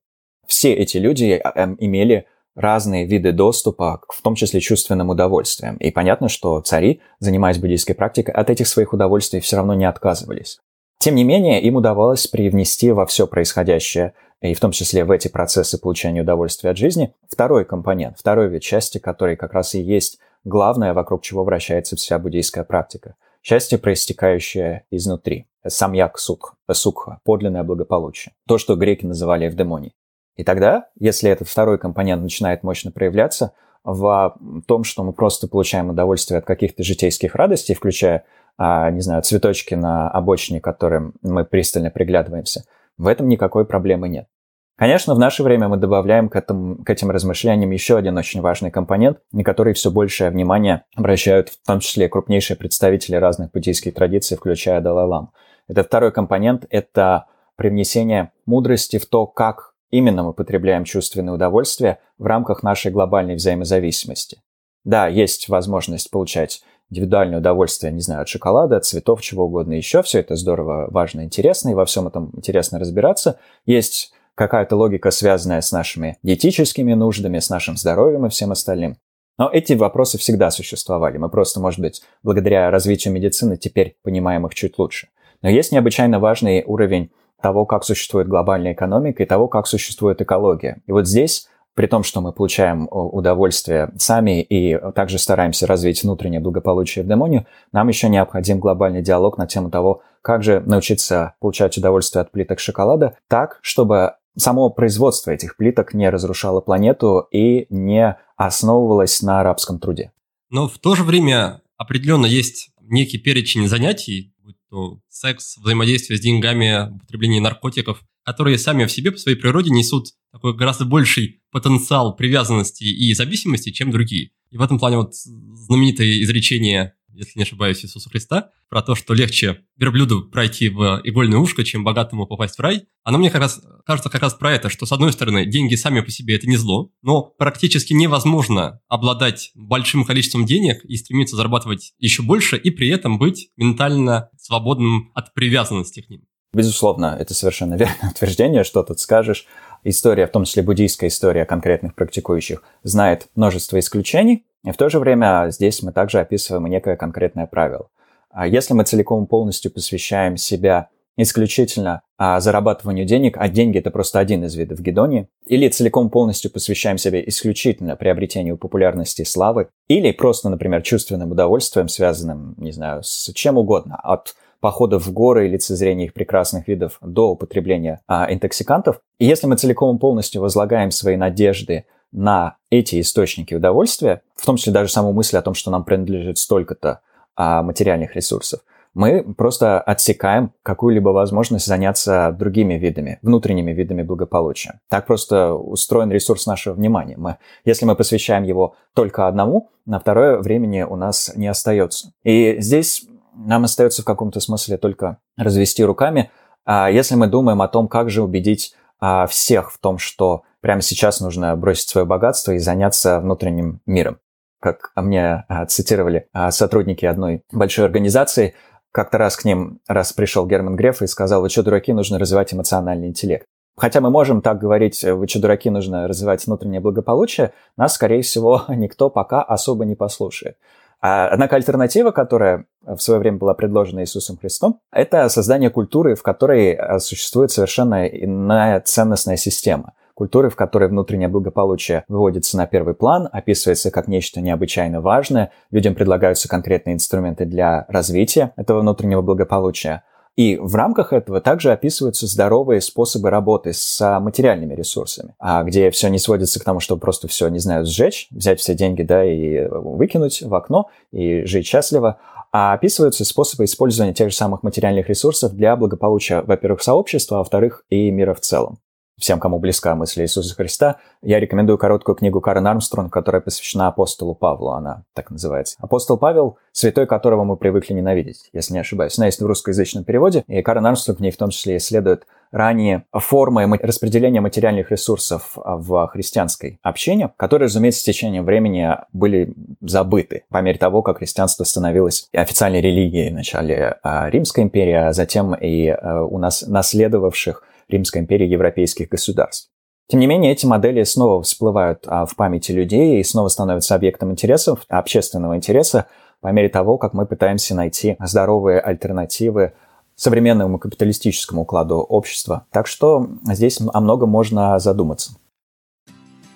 Все 0.47 0.73
эти 0.73 0.97
люди 0.97 1.39
а, 1.43 1.51
эм, 1.55 1.77
имели 1.79 2.25
разные 2.55 3.05
виды 3.05 3.31
доступа, 3.31 4.01
в 4.09 4.21
том 4.21 4.35
числе 4.35 4.59
чувственным 4.59 5.09
удовольствием. 5.09 5.77
И 5.77 5.91
понятно, 5.91 6.29
что 6.29 6.59
цари, 6.61 7.01
занимаясь 7.19 7.57
буддийской 7.57 7.95
практикой, 7.95 8.33
от 8.33 8.49
этих 8.49 8.67
своих 8.67 8.93
удовольствий 8.93 9.39
все 9.39 9.57
равно 9.57 9.73
не 9.73 9.85
отказывались. 9.85 10.59
Тем 11.03 11.15
не 11.15 11.25
менее, 11.25 11.61
им 11.61 11.75
удавалось 11.75 12.27
привнести 12.27 12.89
во 12.93 13.05
все 13.05 13.27
происходящее, 13.27 14.13
и 14.39 14.53
в 14.53 14.61
том 14.61 14.71
числе 14.71 15.03
в 15.03 15.11
эти 15.11 15.27
процессы 15.27 15.77
получения 15.77 16.21
удовольствия 16.21 16.69
от 16.69 16.77
жизни, 16.77 17.13
второй 17.29 17.65
компонент, 17.65 18.17
второй 18.17 18.47
вид 18.47 18.63
счастья, 18.63 19.01
который 19.01 19.35
как 19.35 19.51
раз 19.51 19.75
и 19.75 19.81
есть 19.81 20.19
главное, 20.45 20.93
вокруг 20.93 21.21
чего 21.21 21.43
вращается 21.43 21.97
вся 21.97 22.17
буддийская 22.19 22.63
практика. 22.63 23.15
Счастье, 23.41 23.77
проистекающее 23.77 24.85
изнутри. 24.91 25.47
Самьяк 25.67 26.17
сукха, 26.17 26.55
сукха, 26.71 27.19
подлинное 27.25 27.63
благополучие. 27.63 28.33
То, 28.47 28.57
что 28.57 28.77
греки 28.77 29.05
называли 29.05 29.45
эвдемонией. 29.45 29.95
И 30.37 30.45
тогда, 30.45 30.87
если 30.97 31.29
этот 31.29 31.49
второй 31.49 31.79
компонент 31.79 32.21
начинает 32.21 32.63
мощно 32.63 32.91
проявляться, 32.91 33.51
в 33.83 34.37
том, 34.67 34.83
что 34.83 35.03
мы 35.03 35.13
просто 35.13 35.47
получаем 35.47 35.89
удовольствие 35.89 36.37
от 36.37 36.45
каких-то 36.45 36.83
житейских 36.83 37.35
радостей, 37.35 37.75
включая 37.75 38.23
а, 38.57 38.91
не 38.91 39.01
знаю, 39.01 39.23
цветочки 39.23 39.73
на 39.73 40.09
обочине, 40.09 40.61
к 40.61 40.63
которым 40.63 41.13
мы 41.21 41.43
пристально 41.43 41.89
приглядываемся, 41.89 42.65
в 42.97 43.07
этом 43.07 43.27
никакой 43.27 43.65
проблемы 43.65 44.09
нет. 44.09 44.27
Конечно, 44.75 45.13
в 45.13 45.19
наше 45.19 45.43
время 45.43 45.67
мы 45.67 45.77
добавляем 45.77 46.29
к, 46.29 46.35
этому, 46.35 46.83
к 46.83 46.89
этим 46.89 47.11
размышлениям 47.11 47.69
еще 47.71 47.95
один 47.95 48.17
очень 48.17 48.41
важный 48.41 48.71
компонент, 48.71 49.19
на 49.31 49.43
который 49.43 49.73
все 49.73 49.91
большее 49.91 50.31
внимание 50.31 50.83
обращают 50.95 51.49
в 51.49 51.65
том 51.65 51.79
числе 51.79 52.09
крупнейшие 52.09 52.57
представители 52.57 53.15
разных 53.15 53.51
буддийских 53.51 53.93
традиций, 53.93 54.35
включая 54.35 54.81
Далай-Ламу. 54.81 55.31
Это 55.67 55.83
второй 55.83 56.11
компонент– 56.11 56.65
это 56.69 57.25
привнесение 57.55 58.31
мудрости 58.45 58.97
в 58.97 59.05
то, 59.05 59.27
как 59.27 59.72
именно 59.93 60.23
мы 60.23 60.33
потребляем 60.33 60.85
чувственное 60.85 61.35
удовольствие 61.35 61.99
в 62.17 62.25
рамках 62.25 62.63
нашей 62.63 62.91
глобальной 62.91 63.35
взаимозависимости. 63.35 64.41
Да, 64.83 65.07
есть 65.07 65.49
возможность 65.49 66.09
получать 66.09 66.63
индивидуальное 66.89 67.37
удовольствие, 67.37 67.93
не 67.93 68.01
знаю, 68.01 68.23
от 68.23 68.27
шоколада, 68.27 68.77
от 68.77 68.85
цветов, 68.85 69.21
чего 69.21 69.45
угодно 69.45 69.73
еще. 69.73 70.01
Все 70.01 70.19
это 70.19 70.35
здорово, 70.35 70.87
важно, 70.89 71.21
интересно, 71.23 71.69
и 71.69 71.73
во 71.75 71.85
всем 71.85 72.07
этом 72.07 72.31
интересно 72.35 72.79
разбираться. 72.79 73.39
Есть 73.67 74.11
какая-то 74.33 74.75
логика, 74.75 75.11
связанная 75.11 75.61
с 75.61 75.71
нашими 75.71 76.17
диетическими 76.23 76.93
нуждами, 76.93 77.37
с 77.37 77.51
нашим 77.51 77.77
здоровьем 77.77 78.25
и 78.25 78.29
всем 78.29 78.51
остальным. 78.51 78.97
Но 79.37 79.47
эти 79.51 79.73
вопросы 79.73 80.17
всегда 80.17 80.49
существовали. 80.49 81.17
Мы 81.17 81.29
просто, 81.29 81.59
может 81.59 81.79
быть, 81.79 82.01
благодаря 82.23 82.71
развитию 82.71 83.13
медицины 83.13 83.57
теперь 83.57 83.97
понимаем 84.03 84.47
их 84.47 84.55
чуть 84.55 84.77
лучше. 84.79 85.09
Но 85.43 85.49
есть 85.49 85.71
необычайно 85.71 86.19
важный 86.19 86.63
уровень 86.65 87.11
того, 87.43 87.65
как 87.65 87.83
существует 87.83 88.27
глобальная 88.27 88.73
экономика 88.73 89.21
и 89.21 89.25
того, 89.27 89.47
как 89.47 89.67
существует 89.67 90.21
экология. 90.21 90.81
И 90.87 90.91
вот 90.93 91.07
здесь 91.07 91.47
при 91.75 91.87
том, 91.87 92.03
что 92.03 92.21
мы 92.21 92.31
получаем 92.31 92.87
удовольствие 92.89 93.91
сами 93.97 94.41
и 94.41 94.79
также 94.93 95.17
стараемся 95.17 95.67
развить 95.67 96.03
внутреннее 96.03 96.39
благополучие 96.39 97.03
в 97.03 97.07
демонию, 97.07 97.45
нам 97.71 97.87
еще 97.87 98.09
необходим 98.09 98.59
глобальный 98.59 99.01
диалог 99.01 99.37
на 99.37 99.47
тему 99.47 99.69
того, 99.69 100.03
как 100.21 100.43
же 100.43 100.61
научиться 100.61 101.33
получать 101.39 101.77
удовольствие 101.77 102.21
от 102.21 102.31
плиток 102.31 102.59
шоколада 102.59 103.17
так, 103.27 103.59
чтобы 103.61 104.13
само 104.37 104.69
производство 104.69 105.31
этих 105.31 105.57
плиток 105.57 105.93
не 105.93 106.09
разрушало 106.09 106.61
планету 106.61 107.27
и 107.31 107.65
не 107.69 108.17
основывалось 108.37 109.21
на 109.21 109.41
арабском 109.41 109.79
труде. 109.79 110.11
Но 110.49 110.67
в 110.67 110.77
то 110.77 110.95
же 110.95 111.03
время 111.03 111.61
определенно 111.77 112.27
есть 112.27 112.69
некий 112.81 113.17
перечень 113.17 113.67
занятий, 113.67 114.33
то 114.73 114.99
секс, 115.07 115.57
взаимодействие 115.59 116.17
с 116.17 116.21
деньгами, 116.21 116.95
употребление 116.95 117.39
наркотиков, 117.39 118.01
которые 118.23 118.57
сами 118.57 118.85
в 118.85 118.91
себе 118.91 119.11
по 119.11 119.19
своей 119.19 119.37
природе 119.37 119.69
несут 119.69 120.07
такой 120.31 120.55
гораздо 120.55 120.83
больший 120.83 121.43
потенциал 121.51 122.15
привязанности 122.15 122.83
и 122.83 123.13
зависимости, 123.13 123.69
чем 123.69 123.91
другие. 123.91 124.31
И 124.49 124.57
в 124.57 124.63
этом 124.63 124.79
плане 124.79 124.97
вот 124.97 125.13
знаменитое 125.13 126.23
изречение, 126.23 126.95
если 127.13 127.39
не 127.39 127.43
ошибаюсь, 127.43 127.83
Иисуса 127.83 128.09
Христа, 128.09 128.51
про 128.69 128.81
то, 128.81 128.95
что 128.95 129.13
легче 129.13 129.61
верблюду 129.77 130.23
пройти 130.23 130.69
в 130.69 131.01
игольное 131.03 131.39
ушко, 131.39 131.63
чем 131.63 131.83
богатому 131.83 132.27
попасть 132.27 132.57
в 132.57 132.59
рай, 132.59 132.83
оно 133.03 133.17
мне 133.17 133.29
как 133.29 133.41
раз 133.41 133.61
кажется 133.85 134.09
как 134.09 134.21
раз 134.21 134.33
про 134.33 134.53
это, 134.53 134.69
что, 134.69 134.85
с 134.85 134.91
одной 134.91 135.13
стороны, 135.13 135.45
деньги 135.45 135.75
сами 135.75 136.01
по 136.01 136.11
себе– 136.11 136.35
это 136.37 136.47
не 136.47 136.57
зло, 136.57 136.91
но 137.01 137.21
практически 137.21 137.93
невозможно 137.93 138.81
обладать 138.87 139.51
большим 139.55 140.05
количеством 140.05 140.45
денег 140.45 140.83
и 140.85 140.95
стремиться 140.97 141.35
зарабатывать 141.35 141.93
еще 141.99 142.23
больше, 142.23 142.57
и 142.57 142.69
при 142.69 142.89
этом 142.89 143.19
быть 143.19 143.49
ментально 143.57 144.29
свободным 144.37 145.11
от 145.13 145.33
привязанности 145.33 146.01
к 146.01 146.09
ним. 146.09 146.23
Безусловно, 146.53 147.17
это 147.19 147.33
совершенно 147.33 147.73
верное 147.75 148.11
утверждение, 148.11 148.63
что 148.63 148.83
тут 148.83 148.99
скажешь. 148.99 149.45
История, 149.83 150.27
в 150.27 150.31
том 150.31 150.45
числе 150.45 150.63
буддийская 150.63 151.09
история 151.09 151.45
конкретных 151.45 151.95
практикующих, 151.95 152.63
знает 152.83 153.27
множество 153.35 153.79
исключений, 153.79 154.45
и 154.63 154.71
в 154.71 154.77
то 154.77 154.89
же 154.89 154.99
время 154.99 155.47
здесь 155.49 155.81
мы 155.83 155.91
также 155.91 156.19
описываем 156.19 156.65
некое 156.67 156.95
конкретное 156.95 157.45
правило. 157.45 157.87
А 158.29 158.47
если 158.47 158.73
мы 158.73 158.83
целиком 158.83 159.27
полностью 159.27 159.71
посвящаем 159.71 160.37
себя 160.37 160.89
исключительно 161.15 162.01
а, 162.17 162.39
зарабатыванию 162.39 163.05
денег, 163.05 163.37
а 163.37 163.47
деньги 163.47 163.77
это 163.77 163.91
просто 163.91 164.19
один 164.19 164.43
из 164.45 164.55
видов 164.55 164.79
гедонии, 164.79 165.27
или 165.45 165.67
целиком 165.67 166.09
полностью 166.09 166.51
посвящаем 166.51 166.97
себя 166.97 167.21
исключительно 167.23 167.95
приобретению 167.95 168.57
популярности 168.57 169.21
и 169.21 169.25
славы, 169.25 169.67
или 169.87 170.11
просто, 170.11 170.49
например, 170.49 170.81
чувственным 170.81 171.31
удовольствием, 171.31 171.87
связанным, 171.87 172.55
не 172.57 172.71
знаю, 172.71 173.03
с 173.03 173.31
чем 173.33 173.57
угодно, 173.57 173.99
от 174.01 174.35
походов 174.59 175.05
в 175.05 175.11
горы 175.11 175.47
и 175.47 175.49
лицезрения 175.49 176.05
их 176.05 176.13
прекрасных 176.13 176.67
видов 176.67 176.97
до 177.01 177.31
употребления 177.31 177.99
а, 178.07 178.33
интоксикантов. 178.33 179.01
И 179.19 179.25
если 179.25 179.45
мы 179.45 179.57
целиком 179.57 179.99
полностью 179.99 180.41
возлагаем 180.41 180.89
свои 180.89 181.17
надежды 181.17 181.85
на 182.13 182.57
эти 182.69 183.01
источники 183.01 183.53
удовольствия, 183.53 184.21
в 184.35 184.45
том 184.45 184.55
числе 184.55 184.71
даже 184.71 184.91
саму 184.91 185.11
мысль 185.11 185.37
о 185.37 185.41
том, 185.41 185.53
что 185.53 185.71
нам 185.71 185.83
принадлежит 185.83 186.37
столько-то 186.37 187.01
а, 187.35 187.63
материальных 187.63 188.15
ресурсов, 188.15 188.61
мы 188.93 189.23
просто 189.23 189.81
отсекаем 189.81 190.51
какую-либо 190.61 191.09
возможность 191.09 191.65
заняться 191.65 192.35
другими 192.37 192.75
видами, 192.75 193.17
внутренними 193.23 193.71
видами 193.71 194.03
благополучия. 194.03 194.81
Так 194.87 195.07
просто 195.07 195.53
устроен 195.53 196.11
ресурс 196.11 196.45
нашего 196.45 196.75
внимания. 196.75 197.17
Мы, 197.17 197.37
если 197.65 197.85
мы 197.85 197.95
посвящаем 197.95 198.43
его 198.43 198.75
только 198.93 199.27
одному, 199.27 199.71
на 199.85 199.99
второе 199.99 200.37
времени 200.37 200.83
у 200.83 200.95
нас 200.95 201.31
не 201.35 201.47
остается. 201.47 202.13
И 202.23 202.57
здесь 202.59 203.05
нам 203.35 203.63
остается 203.63 204.03
в 204.03 204.05
каком-то 204.05 204.39
смысле 204.39 204.77
только 204.77 205.17
развести 205.37 205.83
руками. 205.83 206.29
А 206.63 206.89
если 206.89 207.15
мы 207.15 207.27
думаем 207.27 207.63
о 207.63 207.67
том, 207.67 207.87
как 207.87 208.11
же 208.11 208.21
убедить 208.21 208.75
а, 208.99 209.25
всех 209.25 209.71
в 209.71 209.79
том, 209.79 209.97
что 209.97 210.43
прямо 210.63 210.81
сейчас 210.81 211.19
нужно 211.19 211.55
бросить 211.55 211.89
свое 211.89 212.07
богатство 212.07 212.53
и 212.53 212.57
заняться 212.57 213.19
внутренним 213.19 213.81
миром. 213.85 214.17
как 214.61 214.91
мне 214.95 215.43
а, 215.49 215.65
цитировали 215.65 216.29
а, 216.31 216.49
сотрудники 216.49 217.05
одной 217.05 217.43
большой 217.51 217.83
организации, 217.85 218.55
как-то 218.93 219.17
раз 219.17 219.35
к 219.35 219.43
ним, 219.43 219.81
раз 219.89 220.13
пришел 220.13 220.47
Герман 220.47 220.77
Греф 220.77 221.01
и 221.01 221.07
сказал, 221.07 221.41
вы 221.41 221.49
что, 221.49 221.63
дураки, 221.63 221.91
нужно 221.91 222.17
развивать 222.17 222.53
эмоциональный 222.53 223.09
интеллект. 223.09 223.45
Хотя 223.75 223.99
мы 223.99 224.09
можем 224.09 224.41
так 224.41 224.59
говорить, 224.59 225.03
вы 225.03 225.27
что, 225.27 225.41
дураки, 225.41 225.69
нужно 225.69 226.07
развивать 226.07 226.45
внутреннее 226.45 226.79
благополучие, 226.79 227.51
нас, 227.75 227.95
скорее 227.95 228.21
всего, 228.21 228.63
никто 228.69 229.09
пока 229.09 229.41
особо 229.41 229.83
не 229.83 229.95
послушает. 229.95 230.55
А, 231.01 231.27
однако 231.27 231.57
альтернатива, 231.57 232.11
которая 232.11 232.67
в 232.85 232.99
свое 232.99 233.19
время 233.19 233.37
была 233.37 233.53
предложена 233.53 233.99
Иисусом 233.99 234.37
Христом, 234.37 234.79
это 234.93 235.27
создание 235.27 235.69
культуры, 235.69 236.15
в 236.15 236.23
которой 236.23 236.73
а, 236.73 236.99
существует 236.99 237.51
совершенно 237.51 238.07
иная 238.07 238.79
ценностная 238.79 239.35
система. 239.35 239.95
Культуры, 240.13 240.49
в 240.49 240.55
которой 240.55 240.89
внутреннее 240.89 241.27
благополучие 241.27 242.03
выводится 242.07 242.55
на 242.57 242.67
первый 242.67 242.93
план, 242.93 243.27
описывается 243.31 243.89
как 243.89 244.07
нечто 244.07 244.41
необычайно 244.41 245.01
важное, 245.01 245.51
людям 245.71 245.95
предлагаются 245.95 246.47
конкретные 246.47 246.95
инструменты 246.95 247.45
для 247.45 247.85
развития 247.89 248.53
этого 248.55 248.81
внутреннего 248.81 249.21
благополучия, 249.21 250.03
и 250.35 250.57
в 250.57 250.75
рамках 250.75 251.13
этого 251.13 251.41
также 251.41 251.71
описываются 251.71 252.25
здоровые 252.25 252.81
способы 252.81 253.29
работы 253.29 253.71
с 253.73 254.19
материальными 254.19 254.73
ресурсами, 254.73 255.35
а 255.37 255.63
где 255.63 255.91
все 255.91 256.09
не 256.09 256.17
сводится 256.17 256.59
к 256.59 256.63
тому, 256.63 256.79
чтобы 256.79 257.01
просто 257.01 257.27
все, 257.27 257.47
не 257.49 257.59
знаю, 257.59 257.85
сжечь, 257.85 258.27
взять 258.31 258.59
все 258.59 258.73
деньги, 258.73 259.03
да, 259.03 259.23
и 259.23 259.67
выкинуть 259.67 260.41
в 260.41 260.53
окно 260.55 260.89
и 261.11 261.43
жить 261.45 261.67
счастливо, 261.67 262.17
а 262.51 262.73
описываются 262.73 263.25
способы 263.25 263.65
использования 263.65 264.13
тех 264.13 264.29
же 264.29 264.35
самых 264.35 264.63
материальных 264.63 265.07
ресурсов 265.07 265.53
для 265.53 265.75
благополучия, 265.75 266.41
во-первых, 266.41 266.81
сообщества, 266.81 267.37
а 267.37 267.39
во-вторых, 267.39 267.83
и 267.89 268.09
мира 268.09 268.33
в 268.33 268.39
целом 268.39 268.79
всем, 269.17 269.39
кому 269.39 269.59
близка 269.59 269.95
мысль 269.95 270.21
Иисуса 270.21 270.55
Христа, 270.55 270.97
я 271.21 271.39
рекомендую 271.39 271.77
короткую 271.77 272.15
книгу 272.15 272.41
Карен 272.41 272.67
Армстронг, 272.67 273.11
которая 273.11 273.41
посвящена 273.41 273.87
апостолу 273.87 274.35
Павлу, 274.35 274.71
она 274.71 275.03
так 275.13 275.31
называется. 275.31 275.77
Апостол 275.79 276.17
Павел, 276.17 276.57
святой 276.71 277.05
которого 277.05 277.43
мы 277.43 277.55
привыкли 277.55 277.93
ненавидеть, 277.93 278.49
если 278.53 278.73
не 278.73 278.79
ошибаюсь. 278.79 279.17
Она 279.17 279.27
есть 279.27 279.41
в 279.41 279.45
русскоязычном 279.45 280.03
переводе, 280.03 280.43
и 280.47 280.61
Карен 280.61 280.85
Армстронг 280.85 281.19
в 281.19 281.21
ней 281.21 281.31
в 281.31 281.37
том 281.37 281.49
числе 281.49 281.77
исследует 281.77 282.25
ранее 282.51 283.05
формы 283.11 283.65
распределения 283.81 284.39
материальных 284.39 284.91
ресурсов 284.91 285.53
в 285.55 286.07
христианской 286.07 286.79
общине, 286.83 287.31
которые, 287.35 287.65
разумеется, 287.65 288.01
с 288.01 288.03
течением 288.03 288.45
времени 288.45 288.89
были 289.11 289.53
забыты 289.81 290.43
по 290.49 290.59
мере 290.61 290.77
того, 290.77 291.01
как 291.01 291.17
христианство 291.17 291.63
становилось 291.63 292.29
официальной 292.31 292.79
религией 292.79 293.31
в 293.31 293.33
начале 293.33 293.97
а, 294.03 294.29
Римской 294.29 294.63
империи, 294.63 294.93
а 294.93 295.13
затем 295.13 295.55
и 295.55 295.87
а, 295.87 296.23
у 296.23 296.37
нас 296.37 296.61
наследовавших 296.67 297.63
Римской 297.87 298.21
империи 298.21 298.47
европейских 298.47 299.09
государств. 299.09 299.69
Тем 300.09 300.19
не 300.19 300.27
менее, 300.27 300.51
эти 300.51 300.65
модели 300.65 301.03
снова 301.03 301.41
всплывают 301.41 302.03
а, 302.07 302.25
в 302.25 302.35
памяти 302.35 302.71
людей 302.71 303.19
и 303.19 303.23
снова 303.23 303.47
становятся 303.47 303.95
объектом 303.95 304.31
интересов, 304.31 304.81
общественного 304.89 305.55
интереса, 305.55 306.07
по 306.41 306.49
мере 306.49 306.67
того, 306.69 306.97
как 306.97 307.13
мы 307.13 307.25
пытаемся 307.25 307.73
найти 307.73 308.17
здоровые 308.19 308.79
альтернативы 308.79 309.73
современному 310.15 310.77
капиталистическому 310.77 311.61
укладу 311.61 311.97
общества. 311.97 312.65
Так 312.71 312.87
что 312.87 313.29
здесь 313.45 313.79
о 313.81 314.01
многом 314.01 314.29
можно 314.29 314.77
задуматься. 314.77 315.31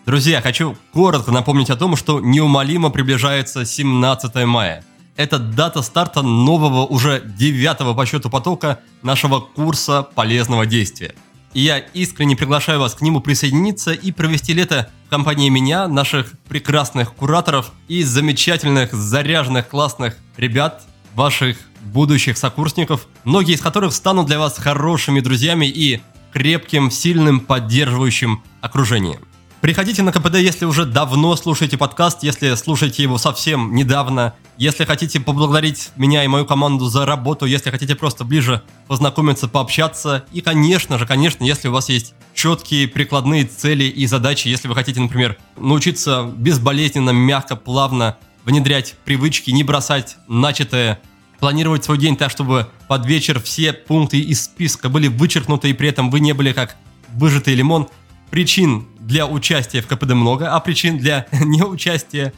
Друзья, 0.06 0.42
хочу 0.42 0.76
коротко 0.94 1.32
напомнить 1.32 1.70
о 1.70 1.78
том, 1.78 1.96
что 1.96 2.20
неумолимо 2.20 2.90
приближается 2.90 3.66
17 3.66 4.46
мая– 4.46 4.84
это 5.18 5.40
дата 5.40 5.82
старта 5.82 6.22
нового, 6.22 6.86
уже 6.86 7.22
девятого 7.26 7.94
по 7.94 8.06
счету 8.06 8.30
потока 8.30 8.80
нашего 9.02 9.40
курса 9.42 10.04
полезного 10.04 10.66
действия. 10.66 11.14
И 11.54 11.62
я 11.62 11.80
искренне 11.80 12.36
приглашаю 12.36 12.80
вас 12.80 12.94
к 12.94 13.02
нему 13.02 13.20
присоединиться 13.20 13.92
и 13.92 14.12
провести 14.12 14.54
лето 14.54 14.90
в 15.08 15.10
компании 15.10 15.50
меня, 15.50 15.88
наших 15.88 16.34
прекрасных 16.48 17.16
кураторов 17.16 17.72
и 17.88 18.04
замечательных, 18.04 18.94
заряженных, 18.94 19.68
классных 19.68 20.18
ребят, 20.38 20.84
ваших 21.16 21.58
будущих 21.82 22.38
сокурсников, 22.38 23.08
многие 23.24 23.56
из 23.56 23.62
которых 23.62 23.94
станут 23.94 24.28
для 24.28 24.38
вас 24.38 24.58
хорошими 24.58 25.20
друзьями 25.20 25.66
и 25.66 26.02
крепким, 26.32 26.92
сильным, 26.92 27.40
поддерживающим 27.40 28.44
окружением. 28.62 29.22
Приходите 29.68 30.02
на 30.02 30.14
КПД, 30.14 30.36
если 30.36 30.64
уже 30.64 30.86
давно 30.86 31.36
слушаете 31.36 31.78
подкаст, 31.78 32.24
если 32.24 32.56
слушаете 32.56 33.04
его 33.04 33.18
совсем 33.18 33.76
недавно, 33.76 34.34
если 34.58 34.86
хотите 34.86 35.20
поблагодарить 35.20 35.90
меня 35.98 36.24
и 36.24 36.28
мою 36.30 36.46
команду 36.46 36.86
за 36.86 37.06
работу, 37.06 37.46
если 37.46 37.70
хотите 37.70 37.94
просто 37.94 38.24
ближе 38.24 38.64
познакомиться, 38.88 39.50
пообщаться. 39.50 40.24
И, 40.32 40.40
конечно 40.40 40.98
же, 40.98 41.06
конечно, 41.06 41.44
если 41.44 41.68
у 41.68 41.74
вас 41.74 41.90
есть 41.90 42.14
четкие 42.34 42.88
прикладные 42.88 43.44
цели 43.44 43.84
и 43.84 44.08
задачи, 44.08 44.48
если 44.48 44.70
вы 44.70 44.74
хотите, 44.74 45.02
например, 45.02 45.36
научиться 45.58 46.24
безболезненно, 46.24 47.10
мягко, 47.10 47.58
плавно 47.58 48.16
внедрять 48.46 48.96
привычки, 49.04 49.52
не 49.52 49.66
бросать 49.66 50.16
начатое, 50.30 51.02
планировать 51.42 51.84
свой 51.84 51.98
день 51.98 52.16
так, 52.16 52.32
чтобы 52.32 52.70
под 52.88 53.06
вечер 53.06 53.42
все 53.42 53.74
пункты 53.74 54.18
из 54.20 54.46
списка 54.46 54.88
были 54.88 55.10
вычеркнуты, 55.10 55.70
и 55.70 55.74
при 55.74 55.90
этом 55.90 56.10
вы 56.10 56.22
не 56.22 56.32
были 56.32 56.54
как 56.54 56.78
выжатый 57.10 57.54
лимон– 57.54 57.90
причин 58.30 58.88
для 59.08 59.26
участия 59.26 59.82
в 59.82 59.88
КПД 59.88 60.12
много, 60.12 60.54
а 60.54 60.60
причин 60.60 60.98
для 60.98 61.28
неучастия 61.32 62.34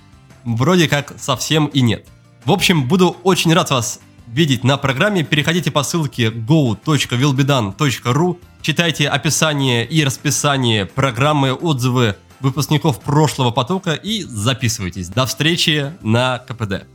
вроде 0.46 0.88
как 0.88 1.16
совсем 1.18 1.66
и 1.66 1.82
нет. 1.82 2.08
В 2.46 2.52
общем, 2.52 2.88
буду 2.88 3.18
очень 3.24 3.54
рад 3.54 3.72
вас 3.72 4.00
видеть 4.28 4.64
на 4.64 4.78
программе. 4.78 5.24
Переходите 5.24 5.72
по 5.72 5.84
ссылке 5.84 6.30
go.willbedone.ru, 6.30 8.38
читайте 8.62 9.10
описание 9.10 9.86
и 9.86 10.04
расписание 10.04 10.86
программы, 10.86 11.54
отзывы 11.54 12.16
выпускников 12.40 13.02
прошлого 13.02 13.52
потока 13.52 13.94
и 13.94 14.24
записывайтесь. 14.24 15.10
До 15.10 15.26
встречи 15.26 15.92
на 16.02 16.38
КПД 16.38 16.86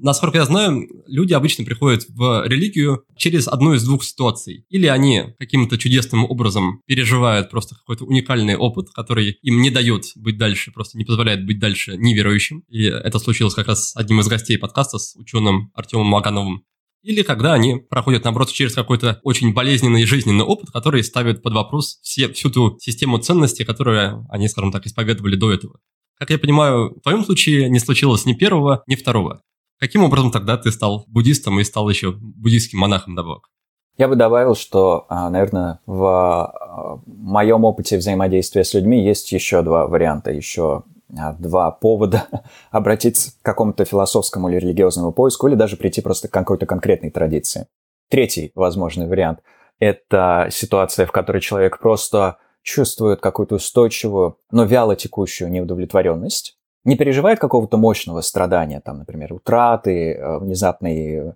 насколько 0.00 0.38
я 0.38 0.44
знаю, 0.44 0.88
люди 1.06 1.32
обычно 1.32 1.64
приходят 1.64 2.06
в 2.08 2.46
религию 2.46 3.04
через 3.16 3.48
одну 3.48 3.74
из 3.74 3.84
двух 3.84 4.04
ситуаций. 4.04 4.64
Или 4.68 4.86
они 4.86 5.34
каким-то 5.38 5.78
чудесным 5.78 6.24
образом 6.24 6.80
переживают 6.86 7.50
просто 7.50 7.74
какой-то 7.74 8.04
уникальный 8.04 8.56
опыт, 8.56 8.90
который 8.90 9.38
им 9.42 9.60
не 9.60 9.70
дает 9.70 10.06
быть 10.16 10.38
дальше, 10.38 10.72
просто 10.72 10.98
не 10.98 11.04
позволяет 11.04 11.46
быть 11.46 11.58
дальше 11.58 11.96
неверующим. 11.96 12.64
И 12.68 12.84
это 12.84 13.18
случилось 13.18 13.54
как 13.54 13.68
раз 13.68 13.90
с 13.90 13.96
одним 13.96 14.20
из 14.20 14.28
гостей 14.28 14.58
подкаста, 14.58 14.98
с 14.98 15.14
ученым 15.16 15.70
Артемом 15.74 16.06
Магановым. 16.06 16.64
Или 17.02 17.22
когда 17.22 17.54
они 17.54 17.76
проходят, 17.76 18.24
наоборот, 18.24 18.52
через 18.52 18.74
какой-то 18.74 19.20
очень 19.22 19.54
болезненный 19.54 20.04
жизненный 20.04 20.44
опыт, 20.44 20.70
который 20.70 21.02
ставит 21.02 21.42
под 21.42 21.54
вопрос 21.54 21.98
все, 22.02 22.30
всю 22.32 22.50
ту 22.50 22.76
систему 22.78 23.18
ценностей, 23.18 23.64
которую 23.64 24.26
они, 24.28 24.48
скажем 24.48 24.70
так, 24.70 24.86
исповедовали 24.86 25.36
до 25.36 25.50
этого. 25.50 25.78
Как 26.18 26.28
я 26.28 26.38
понимаю, 26.38 26.94
в 26.94 27.00
твоем 27.00 27.24
случае 27.24 27.70
не 27.70 27.78
случилось 27.78 28.26
ни 28.26 28.34
первого, 28.34 28.82
ни 28.86 28.94
второго. 28.94 29.42
Каким 29.80 30.04
образом 30.04 30.30
тогда 30.30 30.58
ты 30.58 30.70
стал 30.70 31.04
буддистом 31.08 31.58
и 31.58 31.64
стал 31.64 31.88
еще 31.88 32.12
буддийским 32.12 32.78
монахом 32.78 33.14
добавок? 33.14 33.48
Я 33.96 34.08
бы 34.08 34.16
добавил, 34.16 34.54
что, 34.54 35.06
а, 35.08 35.30
наверное, 35.30 35.80
в 35.86 36.04
а, 36.04 37.00
моем 37.06 37.64
опыте 37.64 37.96
взаимодействия 37.96 38.62
с 38.62 38.74
людьми 38.74 39.02
есть 39.02 39.32
еще 39.32 39.62
два 39.62 39.86
варианта, 39.86 40.32
еще 40.32 40.82
а, 41.18 41.32
два 41.32 41.70
повода 41.70 42.26
обратиться 42.70 43.32
к 43.32 43.42
какому-то 43.42 43.86
философскому 43.86 44.50
или 44.50 44.58
религиозному 44.58 45.12
поиску, 45.12 45.48
или 45.48 45.54
даже 45.54 45.76
прийти 45.76 46.02
просто 46.02 46.28
к 46.28 46.32
какой-то 46.32 46.66
конкретной 46.66 47.10
традиции. 47.10 47.66
Третий 48.10 48.52
возможный 48.54 49.06
вариант– 49.06 49.40
это 49.78 50.48
ситуация, 50.50 51.06
в 51.06 51.12
которой 51.12 51.40
человек 51.40 51.78
просто 51.78 52.36
чувствует 52.62 53.20
какую-то 53.20 53.54
устойчивую, 53.54 54.36
но 54.50 54.64
вяло 54.64 54.94
текущую 54.94 55.50
неудовлетворенность, 55.50 56.59
не 56.84 56.96
переживает 56.96 57.38
какого-то 57.38 57.76
мощного 57.76 58.20
страдания, 58.20 58.80
там, 58.80 58.98
например, 58.98 59.32
утраты, 59.32 60.12
э, 60.14 60.38
внезапной 60.38 61.34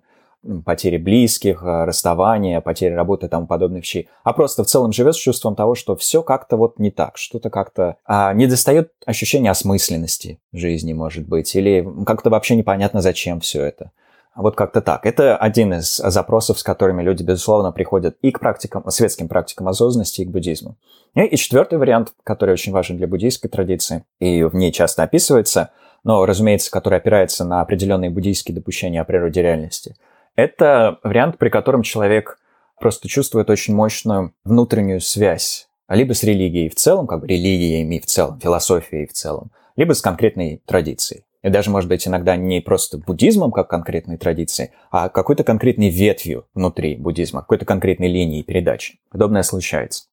потери 0.63 0.97
близких, 0.97 1.63
э, 1.63 1.85
расставания, 1.85 2.61
потери 2.61 2.93
работы 2.93 3.25
и 3.25 3.29
тому 3.29 3.47
подобных 3.47 3.83
вещей, 3.83 4.09
а 4.23 4.33
просто 4.33 4.63
в 4.63 4.67
целом 4.67 4.91
живет 4.91 5.15
с 5.15 5.19
чувством 5.19 5.55
того, 5.55 5.75
что 5.75 5.95
все 5.95 6.21
как-то 6.21 6.57
вот 6.57 6.79
не 6.79 6.91
так, 6.91 7.17
что-то 7.17 7.49
как-то 7.49 7.97
а, 8.05 8.33
не 8.33 8.47
достает 8.47 8.91
ощущения 9.05 9.51
осмысленности 9.51 10.39
жизни, 10.53 10.93
может 10.93 11.27
быть, 11.27 11.55
или 11.55 11.87
как-то 12.05 12.29
вообще 12.29 12.55
непонятно, 12.55 13.01
зачем 13.01 13.39
все 13.39 13.63
это. 13.63 13.91
Вот 14.35 14.55
как-то 14.55 14.81
так. 14.81 15.05
Это 15.05 15.37
один 15.37 15.73
из 15.73 15.95
запросов, 15.95 16.59
с 16.59 16.63
которыми 16.63 17.01
люди, 17.01 17.23
безусловно, 17.23 17.71
приходят 17.71 18.17
и 18.21 18.31
к 18.31 18.39
практикам, 18.39 18.83
светским 18.89 19.29
практикам 19.29 19.69
осознанности, 19.69 20.21
и 20.21 20.25
к 20.25 20.29
буддизму. 20.29 20.75
И 21.15 21.35
четвертый 21.37 21.77
вариант, 21.77 22.13
который 22.23 22.51
очень 22.51 22.73
важен 22.73 22.97
для 22.97 23.07
буддийской 23.07 23.49
традиции, 23.49 24.03
и 24.19 24.43
в 24.43 24.53
ней 24.53 24.73
часто 24.73 25.03
описывается, 25.03 25.71
но, 26.03 26.25
разумеется, 26.25 26.69
который 26.69 26.99
опирается 26.99 27.45
на 27.45 27.61
определенные 27.61 28.09
буддийские 28.09 28.53
допущения 28.53 29.01
о 29.01 29.05
природе 29.05 29.41
реальности, 29.41 29.95
это 30.35 30.99
вариант, 31.03 31.37
при 31.37 31.47
котором 31.47 31.81
человек 31.81 32.37
просто 32.79 33.07
чувствует 33.07 33.49
очень 33.49 33.73
мощную 33.73 34.33
внутреннюю 34.43 34.99
связь 34.99 35.69
либо 35.87 36.13
с 36.13 36.23
религией 36.23 36.69
в 36.69 36.75
целом, 36.75 37.07
как 37.07 37.21
бы 37.21 37.27
религиями 37.27 37.99
в 37.99 38.05
целом, 38.05 38.39
философией 38.39 39.05
в 39.05 39.13
целом, 39.13 39.51
либо 39.75 39.93
с 39.93 40.01
конкретной 40.01 40.61
традицией 40.65 41.24
и 41.45 41.49
даже, 41.51 41.69
может 41.69 41.87
быть, 41.87 42.07
иногда 42.07 42.35
не 42.35 42.59
просто 42.59 42.97
буддизмом 42.97 43.51
как 43.51 43.69
конкретной 43.69 44.17
традицией, 44.17 44.71
а 44.89 45.09
какой-то 45.09 45.43
конкретной 45.43 45.89
ветвью 45.89 46.47
внутри 46.55 46.95
буддизма, 46.95 47.41
какой-то 47.41 47.65
конкретной 47.65 48.07
линией 48.07 48.41
передачи. 48.41 48.97
Подобное 49.11 49.43
случается. 49.43 50.05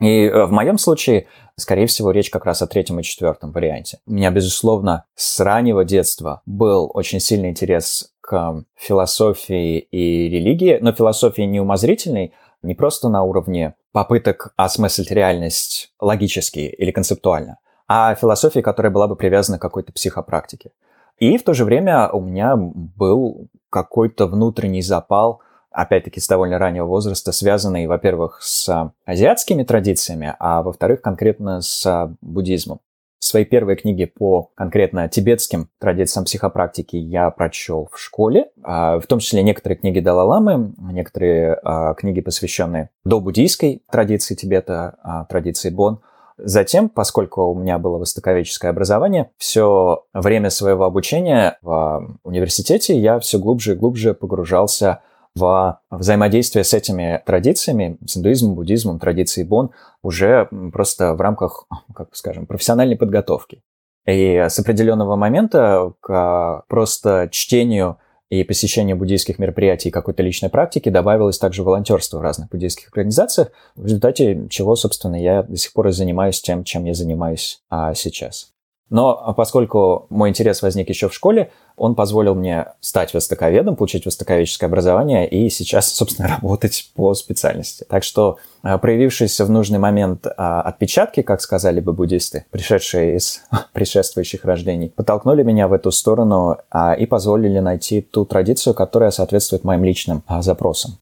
И 0.00 0.28
в 0.28 0.52
моем 0.52 0.78
случае, 0.78 1.26
скорее 1.56 1.88
всего, 1.88 2.12
речь 2.12 2.30
как 2.30 2.44
раз 2.44 2.62
о 2.62 2.68
третьем 2.68 3.00
и 3.00 3.02
четвертом 3.02 3.50
варианте. 3.50 3.98
У 4.06 4.12
меня, 4.12 4.30
безусловно, 4.30 5.06
с 5.16 5.40
раннего 5.40 5.84
детства 5.84 6.42
был 6.46 6.88
очень 6.94 7.18
сильный 7.18 7.48
интерес 7.48 8.12
к 8.20 8.62
философии 8.76 9.80
и 9.80 10.28
религии, 10.28 10.78
но 10.80 10.92
философии 10.92 11.42
не 11.42 11.58
умозрительной, 11.58 12.32
не 12.62 12.74
просто 12.74 13.08
на 13.08 13.24
уровне 13.24 13.74
попыток 13.90 14.52
осмыслить 14.56 15.10
реальность 15.10 15.90
логически 16.00 16.60
или 16.60 16.92
концептуально, 16.92 17.58
а 17.88 18.14
философии, 18.14 18.60
которая 18.60 18.92
была 18.92 19.08
бы 19.08 19.16
привязана 19.16 19.58
к 19.58 19.62
какой-то 19.62 19.92
психопрактике. 19.92 20.70
И 21.18 21.38
в 21.38 21.44
то 21.44 21.54
же 21.54 21.64
время 21.64 22.08
у 22.10 22.20
меня 22.20 22.56
был 22.56 23.48
какой-то 23.70 24.26
внутренний 24.26 24.82
запал, 24.82 25.40
опять-таки 25.70 26.20
с 26.20 26.26
довольно 26.26 26.58
раннего 26.58 26.86
возраста, 26.86 27.32
связанный, 27.32 27.86
во-первых, 27.86 28.38
с 28.42 28.92
азиатскими 29.04 29.62
традициями, 29.62 30.34
а 30.38 30.62
во-вторых, 30.62 31.02
конкретно 31.02 31.60
с 31.60 32.16
буддизмом. 32.20 32.80
Свои 33.18 33.44
первые 33.44 33.76
книги 33.76 34.04
по 34.04 34.50
конкретно 34.54 35.08
тибетским 35.08 35.68
традициям 35.78 36.26
психопрактики 36.26 36.96
я 36.96 37.30
прочел 37.30 37.88
в 37.90 37.98
школе, 37.98 38.50
а, 38.62 39.00
в 39.00 39.06
том 39.06 39.20
числе 39.20 39.42
некоторые 39.42 39.78
книги 39.78 40.00
Далай-ламы, 40.00 40.74
некоторые 40.78 41.58
а, 41.64 41.94
книги, 41.94 42.20
посвященные 42.20 42.90
до 43.04 43.20
буддийской 43.20 43.82
традиции 43.90 44.34
Тибета, 44.34 44.96
а, 45.02 45.24
традиции 45.24 45.70
Бон. 45.70 46.00
Затем, 46.38 46.88
поскольку 46.88 47.44
у 47.44 47.54
меня 47.54 47.78
было 47.78 47.98
востоковедческое 47.98 48.70
образование, 48.70 49.30
все 49.38 50.04
время 50.12 50.50
своего 50.50 50.84
обучения 50.84 51.58
в 51.62 52.18
университете 52.24 52.98
я 52.98 53.18
все 53.20 53.38
глубже 53.38 53.72
и 53.72 53.76
глубже 53.76 54.12
погружался 54.12 55.00
в 55.34 55.80
взаимодействие 55.90 56.64
с 56.64 56.72
этими 56.72 57.22
традициями, 57.24 57.98
с 58.06 58.16
индуизмом, 58.16 58.54
буддизмом, 58.54 58.98
традицией 58.98 59.46
Бон, 59.46 59.70
уже 60.02 60.48
просто 60.72 61.14
в 61.14 61.20
рамках, 61.20 61.66
как 61.94 62.14
скажем, 62.16 62.46
профессиональной 62.46 62.96
подготовки. 62.96 63.62
И 64.06 64.36
с 64.36 64.58
определенного 64.58 65.16
момента 65.16 65.92
к 66.00 66.64
просто 66.68 67.28
чтению 67.30 67.98
и 68.28 68.42
посещению 68.42 68.96
буддийских 68.96 69.38
мероприятий 69.38 69.88
и 69.88 69.92
какой-то 69.92 70.22
личной 70.22 70.48
практики 70.48 70.88
добавилось 70.88 71.38
также 71.38 71.62
волонтерство 71.62 72.18
в 72.18 72.22
разных 72.22 72.48
буддийских 72.48 72.88
организациях, 72.88 73.52
в 73.76 73.84
результате 73.84 74.46
чего, 74.50 74.74
собственно, 74.74 75.20
я 75.20 75.42
до 75.42 75.56
сих 75.56 75.72
пор 75.72 75.88
и 75.88 75.92
занимаюсь 75.92 76.40
тем, 76.40 76.64
чем 76.64 76.84
я 76.84 76.94
занимаюсь 76.94 77.62
а, 77.70 77.94
сейчас. 77.94 78.52
Но 78.88 79.34
поскольку 79.36 80.06
мой 80.10 80.28
интерес 80.28 80.62
возник 80.62 80.88
еще 80.88 81.08
в 81.08 81.14
школе, 81.14 81.50
он 81.76 81.94
позволил 81.94 82.34
мне 82.34 82.66
стать 82.80 83.14
востоковедом, 83.14 83.76
получить 83.76 84.06
востоковедческое 84.06 84.68
образование 84.68 85.28
и 85.28 85.48
сейчас, 85.50 85.88
собственно, 85.94 86.28
работать 86.28 86.90
по 86.94 87.14
специальности. 87.14 87.84
Так 87.88 88.02
что 88.02 88.38
а, 88.62 88.78
проявившиеся 88.78 89.44
в 89.44 89.50
нужный 89.50 89.78
момент 89.78 90.26
а, 90.36 90.62
отпечатки, 90.62 91.22
как 91.22 91.40
сказали 91.40 91.80
бы 91.80 91.92
буддисты, 91.92 92.46
пришедшие 92.50 93.16
из 93.16 93.42
предшествующих 93.72 94.44
рождений, 94.44 94.88
подтолкнули 94.88 95.42
меня 95.42 95.68
в 95.68 95.72
эту 95.72 95.90
сторону 95.90 96.58
а, 96.70 96.94
и 96.94 97.06
позволили 97.06 97.58
найти 97.58 98.00
ту 98.00 98.24
традицию, 98.24 98.74
которая 98.74 99.10
соответствует 99.10 99.64
моим 99.64 99.84
личным 99.84 100.22
запросам. 100.40 100.98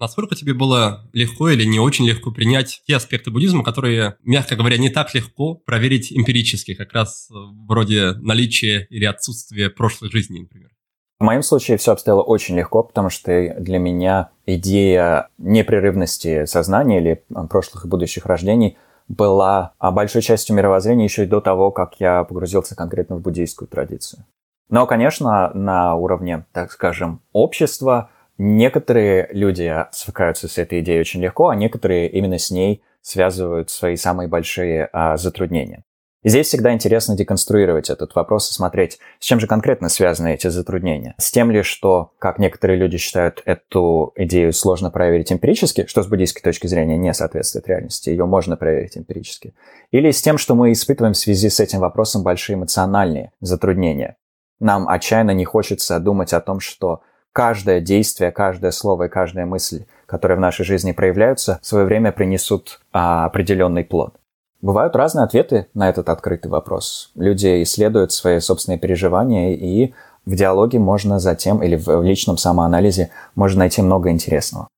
Насколько 0.00 0.36
тебе 0.36 0.54
было 0.54 1.08
легко 1.12 1.48
или 1.48 1.64
не 1.64 1.80
очень 1.80 2.06
легко 2.06 2.30
принять 2.30 2.82
те 2.86 2.94
аспекты 2.94 3.32
буддизма, 3.32 3.64
которые, 3.64 4.16
мягко 4.22 4.54
говоря, 4.54 4.78
не 4.78 4.90
так 4.90 5.12
легко 5.12 5.56
проверить 5.56 6.12
эмпирически, 6.12 6.74
как 6.74 6.92
раз 6.92 7.28
э, 7.30 7.34
вроде 7.66 8.12
наличия 8.12 8.86
или 8.90 9.04
отсутствия 9.04 9.70
прошлой 9.70 10.10
жизни, 10.10 10.40
например? 10.40 10.70
В 11.18 11.24
моем 11.24 11.42
случае 11.42 11.78
все 11.78 11.92
обстояло 11.92 12.22
очень 12.22 12.56
легко, 12.56 12.84
потому 12.84 13.10
что 13.10 13.56
для 13.58 13.78
меня 13.78 14.30
идея 14.46 15.30
непрерывности 15.36 16.44
сознания 16.44 17.00
или 17.00 17.24
э, 17.28 17.48
прошлых 17.48 17.84
и 17.84 17.88
будущих 17.88 18.24
рождений 18.26 18.78
была 19.08 19.72
а, 19.78 19.90
большой 19.90 20.22
частью 20.22 20.54
мировоззрения 20.54 21.04
еще 21.04 21.24
и 21.24 21.26
до 21.26 21.40
того, 21.40 21.72
как 21.72 21.98
я 21.98 22.22
погрузился 22.22 22.76
конкретно 22.76 23.16
в 23.16 23.22
буддийскую 23.22 23.66
традицию. 23.66 24.24
Но, 24.68 24.86
конечно, 24.86 25.50
на 25.54 25.96
уровне, 25.96 26.46
так 26.52 26.70
скажем, 26.70 27.20
общества– 27.32 28.10
Некоторые 28.38 29.28
люди 29.32 29.74
свыкаются 29.90 30.46
с 30.46 30.58
этой 30.58 30.80
идеей 30.80 31.00
очень 31.00 31.20
легко, 31.20 31.48
а 31.48 31.56
некоторые 31.56 32.08
именно 32.08 32.38
с 32.38 32.50
ней 32.50 32.82
связывают 33.02 33.68
свои 33.70 33.96
самые 33.96 34.28
большие 34.28 34.88
а, 34.92 35.16
затруднения. 35.16 35.82
И 36.22 36.30
здесь 36.30 36.48
всегда 36.48 36.72
интересно 36.72 37.16
деконструировать 37.16 37.90
этот 37.90 38.14
вопрос 38.14 38.50
и 38.50 38.54
смотреть, 38.54 38.98
с 39.20 39.24
чем 39.24 39.38
же 39.38 39.46
конкретно 39.46 39.88
связаны 39.88 40.34
эти 40.34 40.48
затруднения. 40.48 41.14
С 41.18 41.30
тем 41.30 41.50
ли, 41.50 41.62
что, 41.62 42.12
как 42.18 42.40
некоторые 42.40 42.76
люди 42.76 42.96
считают, 42.96 43.40
эту 43.44 44.12
идею 44.16 44.52
сложно 44.52 44.90
проверить 44.90 45.32
эмпирически, 45.32 45.86
что 45.86 46.02
с 46.02 46.08
буддийской 46.08 46.42
точки 46.42 46.66
зрения 46.66 46.96
не 46.96 47.14
соответствует 47.14 47.68
реальности, 47.68 48.10
ее 48.10 48.26
можно 48.26 48.56
проверить 48.56 48.98
эмпирически. 48.98 49.54
Или 49.92 50.10
с 50.10 50.20
тем, 50.20 50.38
что 50.38 50.56
мы 50.56 50.72
испытываем 50.72 51.14
в 51.14 51.18
связи 51.18 51.48
с 51.48 51.60
этим 51.60 51.78
вопросом 51.80 52.24
большие 52.24 52.54
эмоциональные 52.54 53.32
затруднения. 53.40 54.16
Нам 54.58 54.88
отчаянно 54.88 55.30
не 55.30 55.44
хочется 55.44 56.00
думать 56.00 56.32
о 56.32 56.40
том, 56.40 56.58
что 56.58 57.02
каждое 57.32 57.80
действие, 57.80 58.30
каждое 58.30 58.70
слово 58.70 59.04
и 59.04 59.08
каждая 59.08 59.46
мысль, 59.46 59.84
которые 60.06 60.36
в 60.38 60.40
нашей 60.40 60.64
жизни 60.64 60.92
проявляются, 60.92 61.58
в 61.62 61.66
свое 61.66 61.84
время 61.84 62.12
принесут 62.12 62.80
а, 62.92 63.26
определенный 63.26 63.84
плод. 63.84 64.14
Бывают 64.60 64.96
разные 64.96 65.24
ответы 65.24 65.68
на 65.74 65.88
этот 65.88 66.08
открытый 66.08 66.50
вопрос. 66.50 67.12
Люди 67.14 67.62
исследуют 67.62 68.10
свои 68.10 68.40
собственные 68.40 68.78
переживания, 68.78 69.54
и 69.54 69.94
в 70.26 70.34
диалоге 70.34 70.78
можно 70.78 71.20
затем, 71.20 71.62
или 71.62 71.76
в 71.76 72.02
личном 72.02 72.36
самоанализе, 72.36 73.10
можно 73.36 73.60
найти 73.60 73.82
много 73.82 74.10
интересного. 74.10 74.68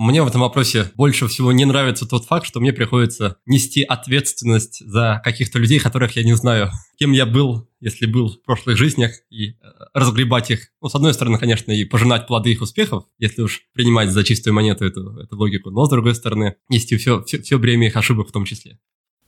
Мне 0.00 0.22
в 0.22 0.26
этом 0.26 0.40
вопросе 0.40 0.86
больше 0.94 1.26
всего 1.26 1.52
не 1.52 1.66
нравится 1.66 2.08
тот 2.08 2.24
факт, 2.24 2.46
что 2.46 2.58
мне 2.58 2.72
приходится 2.72 3.36
нести 3.44 3.82
ответственность 3.82 4.82
за 4.88 5.20
каких-то 5.22 5.58
людей, 5.58 5.78
которых 5.78 6.16
я 6.16 6.24
не 6.24 6.32
знаю, 6.32 6.70
кем 6.98 7.12
я 7.12 7.26
был, 7.26 7.68
если 7.80 8.06
был 8.06 8.30
в 8.30 8.42
прошлых 8.42 8.78
жизнях, 8.78 9.10
и 9.28 9.50
э, 9.50 9.54
разгребать 9.92 10.50
их. 10.52 10.68
Ну, 10.80 10.88
с 10.88 10.94
одной 10.94 11.12
стороны, 11.12 11.38
конечно, 11.38 11.70
и 11.70 11.84
пожинать 11.84 12.26
плоды 12.26 12.50
их 12.50 12.62
успехов, 12.62 13.04
если 13.18 13.42
уж 13.42 13.60
принимать 13.74 14.08
за 14.08 14.24
чистую 14.24 14.54
монету 14.54 14.86
эту, 14.86 15.18
эту 15.18 15.36
логику, 15.36 15.68
но 15.68 15.84
с 15.84 15.90
другой 15.90 16.14
стороны, 16.14 16.56
нести 16.70 16.96
все, 16.96 17.22
все, 17.24 17.42
все 17.42 17.58
бремя 17.58 17.88
их 17.88 17.96
ошибок 17.96 18.30
в 18.30 18.32
том 18.32 18.46
числе. 18.46 18.78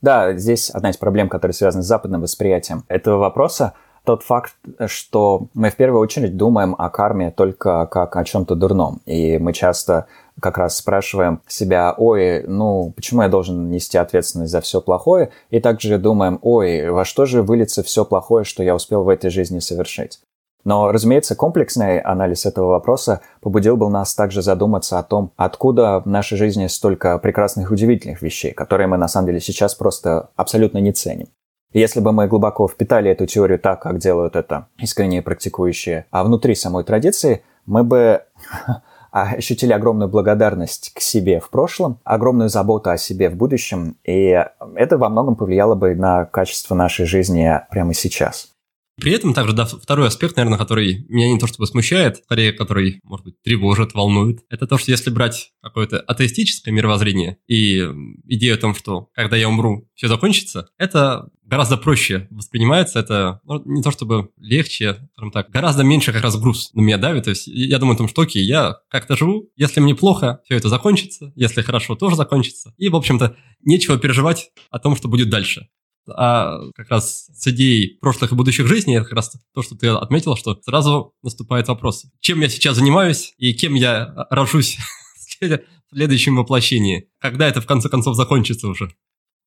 Да, 0.01 0.35
здесь 0.35 0.71
одна 0.71 0.89
из 0.89 0.97
проблем, 0.97 1.29
которая 1.29 1.53
связана 1.53 1.83
с 1.83 1.87
западным 1.87 2.21
восприятием 2.21 2.83
этого 2.87 3.19
вопроса, 3.19 3.73
тот 4.05 4.23
факт, 4.23 4.55
что 4.87 5.47
мы 5.53 5.69
в 5.69 5.75
первую 5.75 6.01
очередь 6.01 6.35
думаем 6.35 6.75
о 6.77 6.89
карме 6.89 7.31
только 7.31 7.85
как 7.85 8.15
о 8.17 8.23
чем-то 8.25 8.55
дурном. 8.55 9.01
И 9.05 9.37
мы 9.37 9.53
часто 9.53 10.07
как 10.39 10.57
раз 10.57 10.77
спрашиваем 10.77 11.41
себя, 11.47 11.93
ой, 11.97 12.43
ну, 12.47 12.91
почему 12.95 13.21
я 13.21 13.29
должен 13.29 13.69
нести 13.69 13.97
ответственность 13.97 14.51
за 14.51 14.61
все 14.61 14.81
плохое? 14.81 15.31
И 15.49 15.59
также 15.59 15.97
думаем, 15.97 16.39
ой, 16.41 16.89
во 16.89 17.05
что 17.05 17.25
же 17.25 17.41
выльется 17.41 17.83
все 17.83 18.05
плохое, 18.05 18.43
что 18.43 18.63
я 18.63 18.75
успел 18.75 19.03
в 19.03 19.09
этой 19.09 19.29
жизни 19.29 19.59
совершить? 19.59 20.19
Но, 20.65 20.91
разумеется, 20.91 21.35
комплексный 21.35 21.99
анализ 21.99 22.45
этого 22.45 22.67
вопроса 22.67 23.21
побудил 23.41 23.75
бы 23.75 23.89
нас 23.89 24.15
также 24.15 24.41
задуматься 24.41 24.97
о 24.97 25.03
том, 25.03 25.31
откуда 25.35 25.99
в 25.99 26.07
нашей 26.07 26.37
жизни 26.37 26.67
столько 26.67 27.17
прекрасных 27.17 27.69
удивительных 27.69 28.21
вещей, 28.21 28.53
которые 28.53 28.87
мы 28.87 28.97
на 28.97 29.09
самом 29.09 29.27
деле 29.27 29.41
сейчас 29.41 29.75
просто 29.75 30.29
абсолютно 30.35 30.77
не 30.77 30.93
ценим. 30.93 31.27
Если 31.73 31.99
бы 31.99 32.11
мы 32.11 32.27
глубоко 32.27 32.67
впитали 32.67 33.09
эту 33.09 33.25
теорию 33.25 33.59
так, 33.59 33.81
как 33.81 33.97
делают 33.97 34.35
это 34.35 34.67
искренние 34.77 35.23
практикующие, 35.23 36.05
а 36.11 36.23
внутри 36.23 36.55
самой 36.55 36.83
традиции, 36.83 37.43
мы 37.65 37.83
бы 37.83 38.21
ощутили 39.13 39.71
огромную 39.73 40.09
благодарность 40.09 40.91
к 40.93 40.99
себе 40.99 41.39
в 41.39 41.49
прошлом, 41.49 41.99
огромную 42.03 42.49
заботу 42.49 42.89
о 42.89 42.97
себе 42.97 43.29
в 43.29 43.35
будущем, 43.35 43.95
и 44.03 44.43
это 44.75 44.97
во 44.97 45.09
многом 45.09 45.35
повлияло 45.35 45.75
бы 45.75 45.93
на 45.95 46.25
качество 46.25 46.73
нашей 46.73 47.05
жизни 47.05 47.61
прямо 47.69 47.93
сейчас. 47.93 48.52
При 48.95 49.11
этом 49.11 49.33
также 49.33 49.53
да, 49.53 49.65
второй 49.65 50.07
аспект, 50.07 50.35
наверное, 50.35 50.59
который 50.59 51.05
меня 51.09 51.29
не 51.31 51.39
то 51.39 51.47
чтобы 51.47 51.65
смущает, 51.65 52.17
скорее 52.17 52.53
который, 52.53 52.99
может 53.03 53.25
быть, 53.25 53.41
тревожит, 53.41 53.93
волнует, 53.93 54.41
это 54.49 54.67
то, 54.67 54.77
что 54.77 54.91
если 54.91 55.09
брать 55.09 55.51
какое-то 55.61 55.99
атеистическое 55.99 56.73
мировоззрение 56.73 57.37
и 57.47 57.79
идею 58.27 58.55
о 58.55 58.59
том, 58.59 58.75
что 58.75 59.09
когда 59.13 59.35
я 59.35 59.49
умру, 59.49 59.89
все 59.95 60.07
закончится, 60.07 60.69
это 60.77 61.29
гораздо 61.43 61.77
проще 61.77 62.27
воспринимается, 62.29 62.99
это 62.99 63.41
ну, 63.43 63.61
не 63.65 63.81
то 63.81 63.91
чтобы 63.91 64.29
легче, 64.37 65.09
скажем 65.13 65.31
так, 65.31 65.49
гораздо 65.49 65.83
меньше 65.83 66.13
как 66.13 66.23
раз 66.23 66.39
груз 66.39 66.71
на 66.73 66.81
меня 66.81 66.97
давит, 66.97 67.23
то 67.23 67.31
есть 67.31 67.47
я 67.47 67.79
думаю 67.79 67.95
о 67.95 67.97
том, 67.97 68.07
что 68.07 68.21
окей, 68.21 68.43
я 68.45 68.77
как-то 68.89 69.17
живу, 69.17 69.49
если 69.55 69.79
мне 69.79 69.95
плохо, 69.95 70.41
все 70.45 70.55
это 70.55 70.69
закончится, 70.69 71.33
если 71.35 71.61
хорошо, 71.61 71.95
тоже 71.95 72.15
закончится, 72.15 72.73
и, 72.77 72.89
в 72.89 72.95
общем-то, 72.95 73.35
нечего 73.63 73.97
переживать 73.97 74.51
о 74.69 74.79
том, 74.79 74.95
что 74.95 75.07
будет 75.07 75.29
дальше 75.29 75.67
а 76.09 76.59
как 76.75 76.89
раз 76.89 77.27
с 77.33 77.47
идеей 77.47 77.97
прошлых 77.99 78.31
и 78.31 78.35
будущих 78.35 78.67
жизней, 78.67 78.95
это 78.95 79.05
как 79.05 79.13
раз 79.13 79.35
то, 79.53 79.61
что 79.61 79.75
ты 79.75 79.87
отметил, 79.87 80.35
что 80.35 80.59
сразу 80.63 81.13
наступает 81.23 81.67
вопрос, 81.67 82.05
чем 82.19 82.41
я 82.41 82.49
сейчас 82.49 82.75
занимаюсь 82.75 83.33
и 83.37 83.53
кем 83.53 83.73
я 83.73 84.27
рожусь 84.29 84.77
в 85.41 85.95
следующем 85.95 86.35
воплощении, 86.37 87.09
когда 87.19 87.47
это 87.47 87.61
в 87.61 87.65
конце 87.65 87.89
концов 87.89 88.15
закончится 88.15 88.67
уже. 88.67 88.89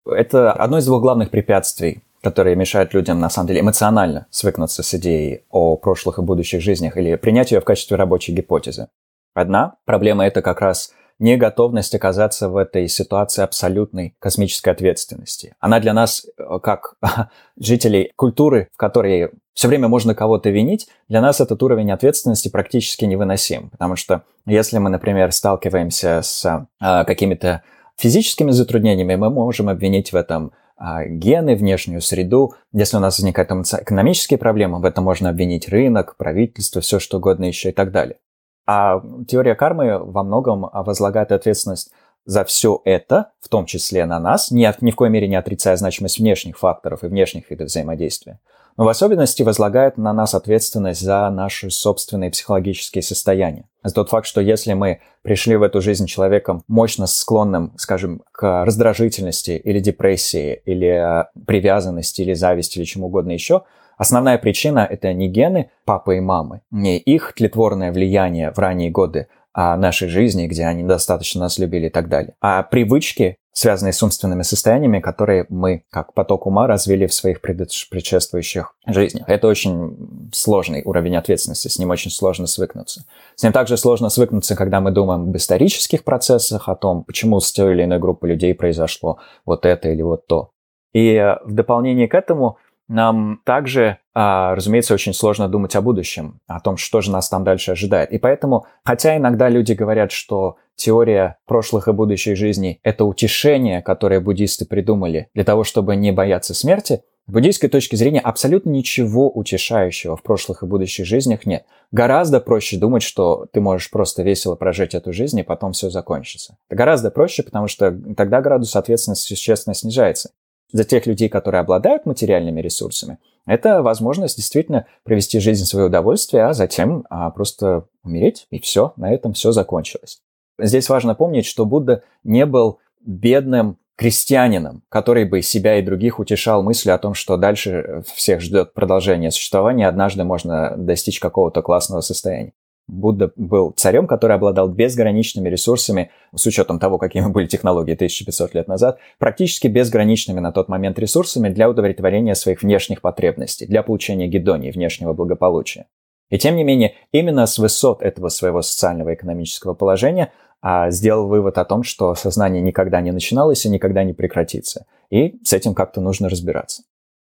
Это 0.06 0.52
одно 0.52 0.78
из 0.78 0.86
двух 0.86 1.02
главных 1.02 1.30
препятствий, 1.30 2.02
которые 2.22 2.56
мешают 2.56 2.94
людям, 2.94 3.20
на 3.20 3.30
самом 3.30 3.48
деле, 3.48 3.60
эмоционально 3.60 4.26
свыкнуться 4.30 4.82
с 4.82 4.94
идеей 4.94 5.44
о 5.50 5.76
прошлых 5.76 6.18
и 6.18 6.22
будущих 6.22 6.60
жизнях 6.62 6.96
или 6.96 7.16
принять 7.16 7.50
ее 7.50 7.60
в 7.60 7.64
качестве 7.64 7.96
рабочей 7.96 8.32
гипотезы. 8.32 8.88
Одна 9.34 9.74
проблема– 9.84 10.26
это 10.26 10.42
как 10.42 10.60
раз 10.60 10.92
не 11.18 11.36
готовность 11.36 11.94
оказаться 11.94 12.48
в 12.48 12.56
этой 12.56 12.88
ситуации 12.88 13.42
абсолютной 13.42 14.14
космической 14.18 14.70
ответственности. 14.70 15.54
Она 15.60 15.80
для 15.80 15.92
нас, 15.92 16.26
э, 16.38 16.58
как 16.62 16.94
жителей 17.58 18.12
культуры, 18.16 18.68
в 18.74 18.76
которой 18.76 19.30
все 19.54 19.68
время 19.68 19.88
можно 19.88 20.14
кого-то 20.14 20.50
винить, 20.50 20.88
для 21.08 21.20
нас 21.20 21.40
этот 21.40 21.62
уровень 21.62 21.90
ответственности 21.90 22.48
практически 22.48 23.04
невыносим. 23.04 23.70
Потому 23.70 23.96
что 23.96 24.22
если 24.44 24.78
мы, 24.78 24.90
например, 24.90 25.32
сталкиваемся 25.32 26.20
с 26.22 26.44
э, 26.80 27.04
какими-то 27.04 27.62
физическими 27.96 28.50
затруднениями, 28.50 29.16
мы 29.16 29.30
можем 29.30 29.68
обвинить 29.68 30.12
в 30.12 30.16
этом 30.16 30.52
а, 30.78 31.06
гены, 31.06 31.56
внешнюю 31.56 32.02
среду. 32.02 32.54
Если 32.72 32.98
у 32.98 33.00
нас 33.00 33.18
возникают 33.18 33.50
экономические 33.50 34.38
проблемы, 34.38 34.80
в 34.80 34.84
этом 34.84 35.04
можно 35.04 35.30
обвинить 35.30 35.68
рынок, 35.68 36.16
правительство, 36.18 36.82
все 36.82 36.98
что 36.98 37.16
угодно 37.16 37.46
еще 37.46 37.70
и 37.70 37.72
так 37.72 37.90
далее. 37.92 38.18
А 38.66 39.00
теория 39.28 39.54
кармы 39.54 39.98
во 39.98 40.24
многом 40.24 40.68
возлагает 40.72 41.32
ответственность 41.32 41.92
за 42.24 42.44
все 42.44 42.82
это, 42.84 43.30
в 43.40 43.48
том 43.48 43.66
числе 43.66 44.04
на 44.04 44.18
нас, 44.18 44.50
ни, 44.50 44.68
ни 44.80 44.90
в 44.90 44.96
коей 44.96 45.10
мере 45.10 45.28
не 45.28 45.36
отрицая 45.36 45.76
значимость 45.76 46.18
внешних 46.18 46.58
факторов 46.58 47.04
и 47.04 47.06
внешних 47.06 47.48
видов 47.50 47.68
взаимодействия, 47.68 48.40
но 48.76 48.84
в 48.84 48.88
особенности 48.88 49.42
возлагает 49.42 49.96
на 49.96 50.12
нас 50.12 50.34
ответственность 50.34 51.00
за 51.00 51.30
наши 51.30 51.70
собственные 51.70 52.30
психологические 52.30 53.02
состояния. 53.02 53.64
За 53.82 53.94
тот 53.94 54.10
факт, 54.10 54.26
что 54.26 54.40
если 54.40 54.74
мы 54.74 55.00
пришли 55.22 55.56
в 55.56 55.62
эту 55.62 55.80
жизнь 55.80 56.06
человеком 56.06 56.62
мощно 56.68 57.06
склонным, 57.06 57.72
скажем, 57.78 58.22
к 58.32 58.64
раздражительности 58.64 59.52
или 59.52 59.78
депрессии, 59.78 60.60
или 60.66 60.88
э, 60.88 61.24
привязанности, 61.46 62.20
или 62.22 62.34
зависти, 62.34 62.78
или 62.78 62.84
чему 62.84 63.06
угодно 63.06 63.30
еще, 63.30 63.62
Основная 63.96 64.38
причина– 64.38 64.86
это 64.90 65.12
не 65.12 65.28
гены 65.28 65.70
папы 65.84 66.18
и 66.18 66.20
мамы, 66.20 66.60
не 66.70 66.98
их 66.98 67.32
тлетворное 67.34 67.92
влияние 67.92 68.52
в 68.52 68.58
ранние 68.58 68.90
годы 68.90 69.28
а 69.58 69.74
нашей 69.78 70.08
жизни, 70.08 70.46
где 70.46 70.66
они 70.66 70.82
достаточно 70.82 71.40
нас 71.40 71.58
любили 71.58 71.86
и 71.86 71.90
так 71.90 72.10
далее, 72.10 72.34
а 72.42 72.62
привычки, 72.62 73.38
связанные 73.52 73.94
с 73.94 74.02
умственными 74.02 74.42
состояниями, 74.42 75.00
которые 75.00 75.46
мы, 75.48 75.84
как 75.90 76.12
поток 76.12 76.44
ума, 76.44 76.66
развили 76.66 77.06
в 77.06 77.14
своих 77.14 77.40
предшествующих 77.40 78.74
жизнях. 78.86 79.26
Это 79.26 79.48
очень 79.48 80.28
сложный 80.34 80.82
уровень 80.84 81.16
ответственности, 81.16 81.68
с 81.68 81.78
ним 81.78 81.88
очень 81.88 82.10
сложно 82.10 82.46
свыкнуться. 82.46 83.06
С 83.34 83.44
ним 83.44 83.54
также 83.54 83.78
сложно 83.78 84.10
свыкнуться, 84.10 84.56
когда 84.56 84.82
мы 84.82 84.90
думаем 84.90 85.22
об 85.22 85.36
исторических 85.38 86.04
процессах, 86.04 86.68
о 86.68 86.74
том, 86.76 87.04
почему 87.04 87.40
с 87.40 87.50
той 87.50 87.72
или 87.72 87.84
иной 87.84 87.98
группой 87.98 88.28
людей 88.28 88.54
произошло 88.54 89.20
вот 89.46 89.64
это 89.64 89.88
или 89.88 90.02
вот 90.02 90.26
то. 90.26 90.50
И 90.92 91.18
в 91.44 91.54
дополнение 91.54 92.08
к 92.08 92.14
этому 92.14 92.58
нам 92.88 93.40
также, 93.44 93.98
а, 94.14 94.54
разумеется, 94.54 94.94
очень 94.94 95.12
сложно 95.12 95.48
думать 95.48 95.74
о 95.74 95.80
будущем, 95.80 96.40
о 96.46 96.60
том, 96.60 96.76
что 96.76 97.00
же 97.00 97.10
нас 97.10 97.28
там 97.28 97.44
дальше 97.44 97.72
ожидает. 97.72 98.12
И 98.12 98.18
поэтому, 98.18 98.66
хотя 98.84 99.16
иногда 99.16 99.48
люди 99.48 99.72
говорят, 99.72 100.12
что 100.12 100.56
теория 100.76 101.38
прошлых 101.46 101.88
и 101.88 101.92
будущих 101.92 102.36
жизней– 102.36 102.80
это 102.82 103.04
утешение, 103.04 103.82
которое 103.82 104.20
буддисты 104.20 104.66
придумали 104.66 105.28
для 105.34 105.44
того, 105.44 105.64
чтобы 105.64 105.96
не 105.96 106.12
бояться 106.12 106.54
смерти, 106.54 107.02
с 107.28 107.32
буддийской 107.32 107.68
точки 107.68 107.96
зрения 107.96 108.20
абсолютно 108.20 108.70
ничего 108.70 109.28
утешающего 109.28 110.16
в 110.16 110.22
прошлых 110.22 110.62
и 110.62 110.66
будущих 110.66 111.06
жизнях 111.06 111.44
нет. 111.44 111.64
Гораздо 111.90 112.38
проще 112.38 112.76
думать, 112.76 113.02
что 113.02 113.46
ты 113.52 113.60
можешь 113.60 113.90
просто 113.90 114.22
весело 114.22 114.54
прожить 114.54 114.94
эту 114.94 115.12
жизнь, 115.12 115.40
и 115.40 115.42
потом 115.42 115.72
все 115.72 115.90
закончится. 115.90 116.56
Это 116.68 116.76
гораздо 116.76 117.10
проще, 117.10 117.42
потому 117.42 117.66
что 117.66 117.90
тогда 118.16 118.40
градус 118.40 118.76
ответственности 118.76 119.26
существенно 119.34 119.74
снижается 119.74 120.30
за 120.72 120.84
тех 120.84 121.06
людей, 121.06 121.28
которые 121.28 121.60
обладают 121.60 122.06
материальными 122.06 122.60
ресурсами, 122.60 123.18
это 123.46 123.82
возможность 123.82 124.36
действительно 124.36 124.86
провести 125.04 125.38
жизнь 125.38 125.64
в 125.64 125.68
свое 125.68 125.86
удовольствие, 125.86 126.44
а 126.44 126.52
затем 126.52 127.04
а, 127.08 127.30
просто 127.30 127.86
умереть, 128.02 128.46
и 128.50 128.58
все, 128.58 128.92
на 128.96 129.12
этом 129.12 129.32
все 129.32 129.52
закончилось. 129.52 130.20
Здесь 130.58 130.88
важно 130.88 131.14
помнить, 131.14 131.46
что 131.46 131.64
Будда 131.64 132.02
не 132.24 132.46
был 132.46 132.78
бедным 133.00 133.78
крестьянином, 133.96 134.82
который 134.88 135.24
бы 135.24 135.42
себя 135.42 135.78
и 135.78 135.82
других 135.82 136.18
утешал 136.18 136.62
мыслью 136.62 136.94
о 136.94 136.98
том, 136.98 137.14
что 137.14 137.36
дальше 137.36 138.02
всех 138.14 138.40
ждет 138.40 138.74
продолжение 138.74 139.30
существования, 139.30 139.88
однажды 139.88 140.24
можно 140.24 140.74
достичь 140.76 141.18
какого-то 141.18 141.62
классного 141.62 142.02
состояния. 142.02 142.52
Будда 142.88 143.32
был 143.34 143.72
царем, 143.72 144.06
который 144.06 144.36
обладал 144.36 144.68
безграничными 144.68 145.48
ресурсами, 145.48 146.10
с 146.34 146.46
учетом 146.46 146.78
того, 146.78 146.98
какими 146.98 147.26
были 147.32 147.46
технологии 147.46 147.94
1500 147.94 148.54
лет 148.54 148.68
назад, 148.68 148.98
практически 149.18 149.66
безграничными 149.66 150.40
на 150.40 150.52
тот 150.52 150.68
момент 150.68 150.98
ресурсами 150.98 151.48
для 151.48 151.68
удовлетворения 151.68 152.34
своих 152.34 152.62
внешних 152.62 153.00
потребностей, 153.00 153.66
для 153.66 153.82
получения 153.82 154.28
гедонии, 154.28 154.70
внешнего 154.70 155.12
благополучия. 155.12 155.86
И 156.30 156.38
тем 156.38 156.56
не 156.56 156.64
менее, 156.64 156.94
именно 157.12 157.46
с 157.46 157.58
высот 157.58 158.02
этого 158.02 158.28
своего 158.28 158.62
социального 158.62 159.10
и 159.10 159.14
экономического 159.14 159.74
положения 159.74 160.32
а, 160.60 160.90
сделал 160.90 161.28
вывод 161.28 161.58
о 161.58 161.64
том, 161.64 161.82
что 161.82 162.14
сознание 162.14 162.62
никогда 162.62 163.00
не 163.00 163.12
начиналось 163.12 163.64
и 163.64 163.68
никогда 163.68 164.02
не 164.02 164.12
прекратится. 164.12 164.86
И 165.10 165.38
с 165.44 165.52
этим 165.52 165.74
как-то 165.74 166.00
нужно 166.00 166.28
разбираться. 166.28 166.82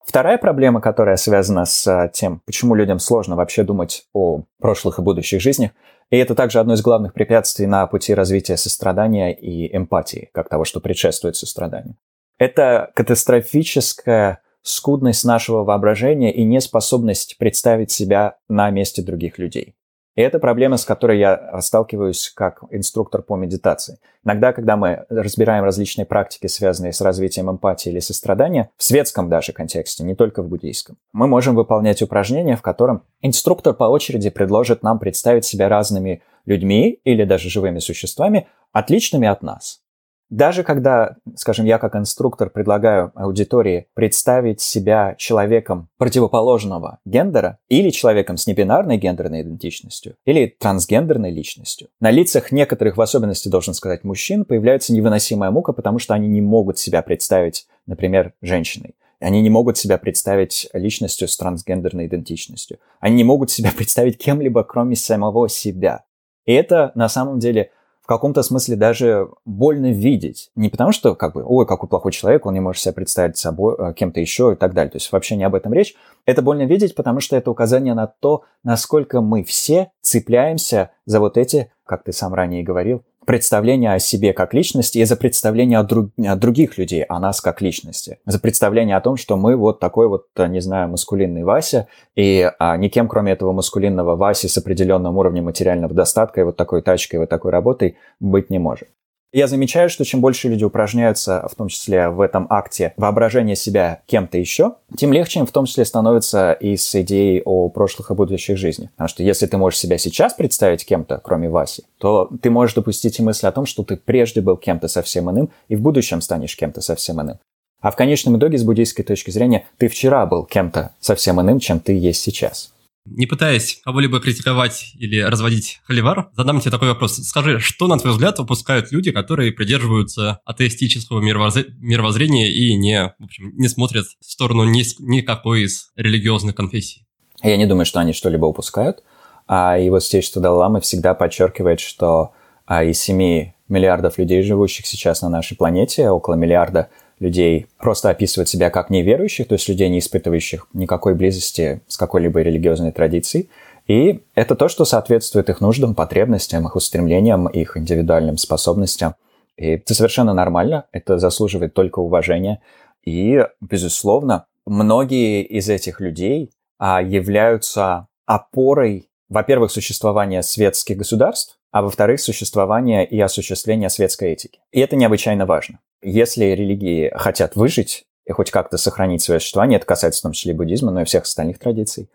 Вторая 0.08 0.38
проблема, 0.38 0.80
которая 0.80 1.16
связана 1.16 1.66
с 1.66 1.86
а, 1.86 2.08
тем, 2.08 2.40
почему 2.46 2.74
людям 2.74 2.98
сложно 2.98 3.36
вообще 3.36 3.62
думать 3.62 4.06
о 4.14 4.44
прошлых 4.58 4.98
и 4.98 5.02
будущих 5.02 5.42
жизнях, 5.42 5.72
и 6.08 6.16
это 6.16 6.34
также 6.34 6.60
одно 6.60 6.72
из 6.72 6.80
главных 6.80 7.12
препятствий 7.12 7.66
на 7.66 7.86
пути 7.86 8.14
развития 8.14 8.56
сострадания 8.56 9.34
и 9.34 9.76
эмпатии, 9.76 10.30
как 10.32 10.48
того, 10.48 10.64
что 10.64 10.80
предшествует 10.80 11.36
состраданию. 11.36 11.96
Это 12.38 12.90
катастрофическая 12.94 14.40
скудность 14.62 15.26
нашего 15.26 15.62
воображения 15.62 16.32
и 16.32 16.42
неспособность 16.42 17.36
представить 17.36 17.90
себя 17.90 18.36
на 18.48 18.70
месте 18.70 19.02
других 19.02 19.36
людей. 19.36 19.74
И 20.18 20.20
это 20.20 20.40
проблема, 20.40 20.78
с 20.78 20.84
которой 20.84 21.20
я 21.20 21.60
сталкиваюсь 21.60 22.32
как 22.34 22.64
инструктор 22.72 23.22
по 23.22 23.36
медитации. 23.36 24.00
Иногда, 24.24 24.52
когда 24.52 24.76
мы 24.76 25.04
разбираем 25.08 25.62
различные 25.62 26.06
практики, 26.06 26.48
связанные 26.48 26.92
с 26.92 27.00
развитием 27.00 27.48
эмпатии 27.48 27.90
или 27.90 28.00
сострадания, 28.00 28.68
в 28.76 28.82
светском 28.82 29.28
даже 29.28 29.52
контексте, 29.52 30.02
не 30.02 30.16
только 30.16 30.42
в 30.42 30.48
буддийском, 30.48 30.96
мы 31.12 31.28
можем 31.28 31.54
выполнять 31.54 32.02
упражнения, 32.02 32.56
в 32.56 32.62
котором 32.62 33.04
инструктор 33.22 33.74
по 33.74 33.84
очереди 33.84 34.28
предложит 34.30 34.82
нам 34.82 34.98
представить 34.98 35.44
себя 35.44 35.68
разными 35.68 36.20
людьми 36.46 37.00
или 37.04 37.22
даже 37.22 37.48
живыми 37.48 37.78
существами, 37.78 38.48
отличными 38.72 39.28
от 39.28 39.44
нас. 39.44 39.82
Даже 40.30 40.62
когда, 40.62 41.16
скажем, 41.36 41.64
я 41.64 41.78
как 41.78 41.96
инструктор 41.96 42.50
предлагаю 42.50 43.12
аудитории 43.14 43.86
представить 43.94 44.60
себя 44.60 45.14
человеком 45.16 45.88
противоположного 45.96 46.98
гендера 47.06 47.58
или 47.68 47.88
человеком 47.88 48.36
с 48.36 48.46
небинарной 48.46 48.98
гендерной 48.98 49.40
идентичностью 49.40 50.16
или 50.26 50.54
трансгендерной 50.58 51.30
личностью, 51.30 51.88
на 52.00 52.10
лицах 52.10 52.52
некоторых, 52.52 52.98
в 52.98 53.00
особенности, 53.00 53.48
должен 53.48 53.72
сказать, 53.72 54.04
мужчин, 54.04 54.44
появляется 54.44 54.92
невыносимая 54.92 55.50
мука, 55.50 55.72
потому 55.72 55.98
что 55.98 56.12
они 56.12 56.28
не 56.28 56.42
могут 56.42 56.78
себя 56.78 57.00
представить, 57.00 57.66
например, 57.86 58.34
женщиной. 58.42 58.96
Они 59.20 59.40
не 59.40 59.50
могут 59.50 59.78
себя 59.78 59.98
представить 59.98 60.68
личностью 60.72 61.26
с 61.26 61.36
трансгендерной 61.36 62.06
идентичностью. 62.06 62.78
Они 63.00 63.16
не 63.16 63.24
могут 63.24 63.50
себя 63.50 63.72
представить 63.76 64.18
кем-либо, 64.18 64.62
кроме 64.62 64.94
самого 64.94 65.48
себя. 65.48 66.04
И 66.44 66.52
это 66.52 66.92
на 66.94 67.08
самом 67.08 67.38
деле 67.40 67.72
каком-то 68.08 68.42
смысле 68.42 68.76
даже 68.76 69.28
больно 69.44 69.92
видеть. 69.92 70.50
Не 70.56 70.70
потому 70.70 70.92
что, 70.92 71.14
как 71.14 71.34
бы, 71.34 71.44
ой, 71.44 71.66
какой 71.66 71.88
плохой 71.90 72.10
человек, 72.10 72.46
он 72.46 72.54
не 72.54 72.60
может 72.60 72.80
себя 72.80 72.94
представить 72.94 73.36
собой, 73.36 73.76
э, 73.78 73.92
кем-то 73.92 74.18
еще 74.18 74.52
и 74.54 74.56
так 74.56 74.72
далее. 74.72 74.90
То 74.90 74.96
есть 74.96 75.12
вообще 75.12 75.36
не 75.36 75.44
об 75.44 75.54
этом 75.54 75.74
речь. 75.74 75.94
Это 76.24 76.40
больно 76.40 76.62
видеть, 76.62 76.94
потому 76.94 77.20
что 77.20 77.36
это 77.36 77.50
указание 77.50 77.92
на 77.92 78.06
то, 78.06 78.44
насколько 78.64 79.20
мы 79.20 79.44
все 79.44 79.90
цепляемся 80.00 80.90
за 81.04 81.20
вот 81.20 81.36
эти, 81.36 81.70
как 81.84 82.02
ты 82.02 82.12
сам 82.12 82.32
ранее 82.32 82.62
говорил, 82.62 83.02
представление 83.28 83.92
о 83.92 83.98
себе 83.98 84.32
как 84.32 84.54
личности 84.54 84.96
и 84.96 85.04
за 85.04 85.14
представление 85.14 85.78
о, 85.78 85.82
друг, 85.82 86.12
о 86.16 86.34
других 86.34 86.78
людей, 86.78 87.02
о 87.02 87.20
нас 87.20 87.42
как 87.42 87.60
личности. 87.60 88.20
За 88.24 88.40
представление 88.40 88.96
о 88.96 89.02
том, 89.02 89.18
что 89.18 89.36
мы 89.36 89.54
вот 89.54 89.80
такой 89.80 90.08
вот, 90.08 90.28
не 90.38 90.60
знаю, 90.60 90.88
маскулинный 90.88 91.44
Вася, 91.44 91.88
и 92.16 92.50
а, 92.58 92.78
никем, 92.78 93.06
кроме 93.06 93.32
этого 93.32 93.52
маскулинного 93.52 94.16
Васи 94.16 94.48
с 94.48 94.56
определенным 94.56 95.18
уровнем 95.18 95.44
материального 95.44 95.92
достатка 95.92 96.40
и 96.40 96.44
вот 96.44 96.56
такой 96.56 96.80
тачкой, 96.80 97.18
и 97.18 97.20
вот 97.20 97.28
такой 97.28 97.52
работой 97.52 97.98
быть 98.18 98.48
не 98.48 98.58
может. 98.58 98.88
Я 99.30 99.46
замечаю, 99.46 99.90
что 99.90 100.06
чем 100.06 100.22
больше 100.22 100.48
люди 100.48 100.64
упражняются, 100.64 101.46
в 101.52 101.54
том 101.54 101.68
числе 101.68 102.08
в 102.08 102.22
этом 102.22 102.46
акте, 102.48 102.94
воображение 102.96 103.56
себя 103.56 104.00
кем-то 104.06 104.38
еще, 104.38 104.76
тем 104.96 105.12
легче 105.12 105.40
им 105.40 105.46
в 105.46 105.52
том 105.52 105.66
числе 105.66 105.84
становится 105.84 106.52
и 106.52 106.78
с 106.78 106.94
идеей 107.02 107.42
о 107.44 107.68
прошлых 107.68 108.10
и 108.10 108.14
будущих 108.14 108.56
жизнях. 108.56 108.90
Потому 108.92 109.08
что 109.08 109.22
если 109.22 109.44
ты 109.44 109.58
можешь 109.58 109.78
себя 109.78 109.98
сейчас 109.98 110.32
представить 110.32 110.86
кем-то, 110.86 111.20
кроме 111.22 111.50
Васи, 111.50 111.84
то 111.98 112.30
ты 112.40 112.48
можешь 112.48 112.74
допустить 112.74 113.18
и 113.18 113.22
мысль 113.22 113.46
о 113.46 113.52
том, 113.52 113.66
что 113.66 113.82
ты 113.82 113.98
прежде 113.98 114.40
был 114.40 114.56
кем-то 114.56 114.88
совсем 114.88 115.30
иным 115.30 115.50
и 115.68 115.76
в 115.76 115.82
будущем 115.82 116.22
станешь 116.22 116.56
кем-то 116.56 116.80
совсем 116.80 117.20
иным. 117.20 117.38
А 117.80 117.90
в 117.90 117.96
конечном 117.96 118.38
итоге, 118.38 118.56
с 118.56 118.64
буддийской 118.64 119.04
точки 119.04 119.30
зрения, 119.30 119.66
ты 119.76 119.88
вчера 119.88 120.24
был 120.24 120.44
кем-то 120.44 120.94
совсем 121.00 121.38
иным, 121.40 121.60
чем 121.60 121.80
ты 121.80 121.92
есть 121.92 122.22
сейчас. 122.22 122.72
Не 123.10 123.26
пытаясь 123.26 123.80
кого-либо 123.84 124.20
критиковать 124.20 124.92
или 124.98 125.20
разводить 125.20 125.80
холивар, 125.84 126.30
задам 126.36 126.60
тебе 126.60 126.70
такой 126.70 126.88
вопрос. 126.88 127.16
Скажи, 127.16 127.58
что, 127.58 127.86
на 127.86 127.98
твой 127.98 128.12
взгляд, 128.12 128.38
выпускают 128.38 128.92
люди, 128.92 129.10
которые 129.10 129.52
придерживаются 129.52 130.40
атеистического 130.44 131.20
мировоззрения 131.20 132.50
и 132.50 132.74
не, 132.74 133.14
в 133.18 133.24
общем, 133.24 133.52
не 133.56 133.68
смотрят 133.68 134.06
в 134.20 134.30
сторону 134.30 134.64
ни, 134.64 134.82
никакой 135.00 135.62
из 135.62 135.90
религиозных 135.96 136.54
конфессий? 136.54 137.06
Я 137.42 137.56
не 137.56 137.66
думаю, 137.66 137.86
что 137.86 138.00
они 138.00 138.12
что-либо 138.12 138.46
упускают. 138.46 139.02
А, 139.46 139.78
и 139.78 139.88
вот 139.90 140.02
святейшество 140.02 140.42
Далай-Ламы 140.42 140.80
всегда 140.80 141.14
подчеркивает, 141.14 141.80
что 141.80 142.32
а, 142.66 142.84
из 142.84 143.00
семи 143.00 143.54
миллиардов 143.68 144.18
людей, 144.18 144.42
живущих 144.42 144.86
сейчас 144.86 145.22
на 145.22 145.28
нашей 145.28 145.56
планете, 145.56 146.10
около 146.10 146.34
миллиарда 146.34 146.90
людей 147.20 147.66
просто 147.78 148.10
описывают 148.10 148.48
себя 148.48 148.70
как 148.70 148.90
неверующих, 148.90 149.48
то 149.48 149.54
есть 149.54 149.68
людей, 149.68 149.88
не 149.88 149.98
испытывающих 149.98 150.66
никакой 150.72 151.14
близости 151.14 151.80
с 151.86 151.96
какой-либо 151.96 152.40
религиозной 152.40 152.92
традицией. 152.92 153.48
И 153.86 154.20
это 154.34 154.54
то, 154.54 154.68
что 154.68 154.84
соответствует 154.84 155.48
их 155.48 155.60
нуждам, 155.60 155.94
потребностям, 155.94 156.66
их 156.66 156.76
устремлениям, 156.76 157.48
их 157.48 157.76
индивидуальным 157.76 158.36
способностям. 158.36 159.14
И 159.56 159.66
это 159.70 159.94
совершенно 159.94 160.34
нормально, 160.34 160.84
это 160.92 161.18
заслуживает 161.18 161.74
только 161.74 161.98
уважения. 161.98 162.60
И, 163.04 163.44
безусловно, 163.60 164.44
многие 164.66 165.42
из 165.42 165.68
этих 165.70 166.00
людей 166.00 166.50
а, 166.78 167.02
являются 167.02 168.06
опорой, 168.26 169.08
во-первых, 169.28 169.72
существования 169.72 170.42
светских 170.42 170.98
государств, 170.98 171.58
а 171.70 171.82
во-вторых, 171.82 172.20
существования 172.20 173.04
и 173.04 173.18
осуществления 173.20 173.88
светской 173.90 174.32
этики. 174.32 174.60
И 174.70 174.80
это 174.80 174.96
необычайно 174.96 175.46
важно. 175.46 175.80
Если 176.02 176.44
религии 176.44 177.10
хотят 177.14 177.56
выжить 177.56 178.06
и 178.26 178.32
хоть 178.32 178.50
как-то 178.50 178.76
сохранить 178.76 179.22
свое 179.22 179.40
существование, 179.40 179.78
это 179.78 179.86
касается 179.86 180.20
в 180.20 180.22
том 180.22 180.32
числе 180.32 180.52
и 180.52 180.56
буддизма, 180.56 180.90
но 180.92 181.02
и 181.02 181.04
всех 181.04 181.24
остальных 181.24 181.58
традиций, 181.58 182.08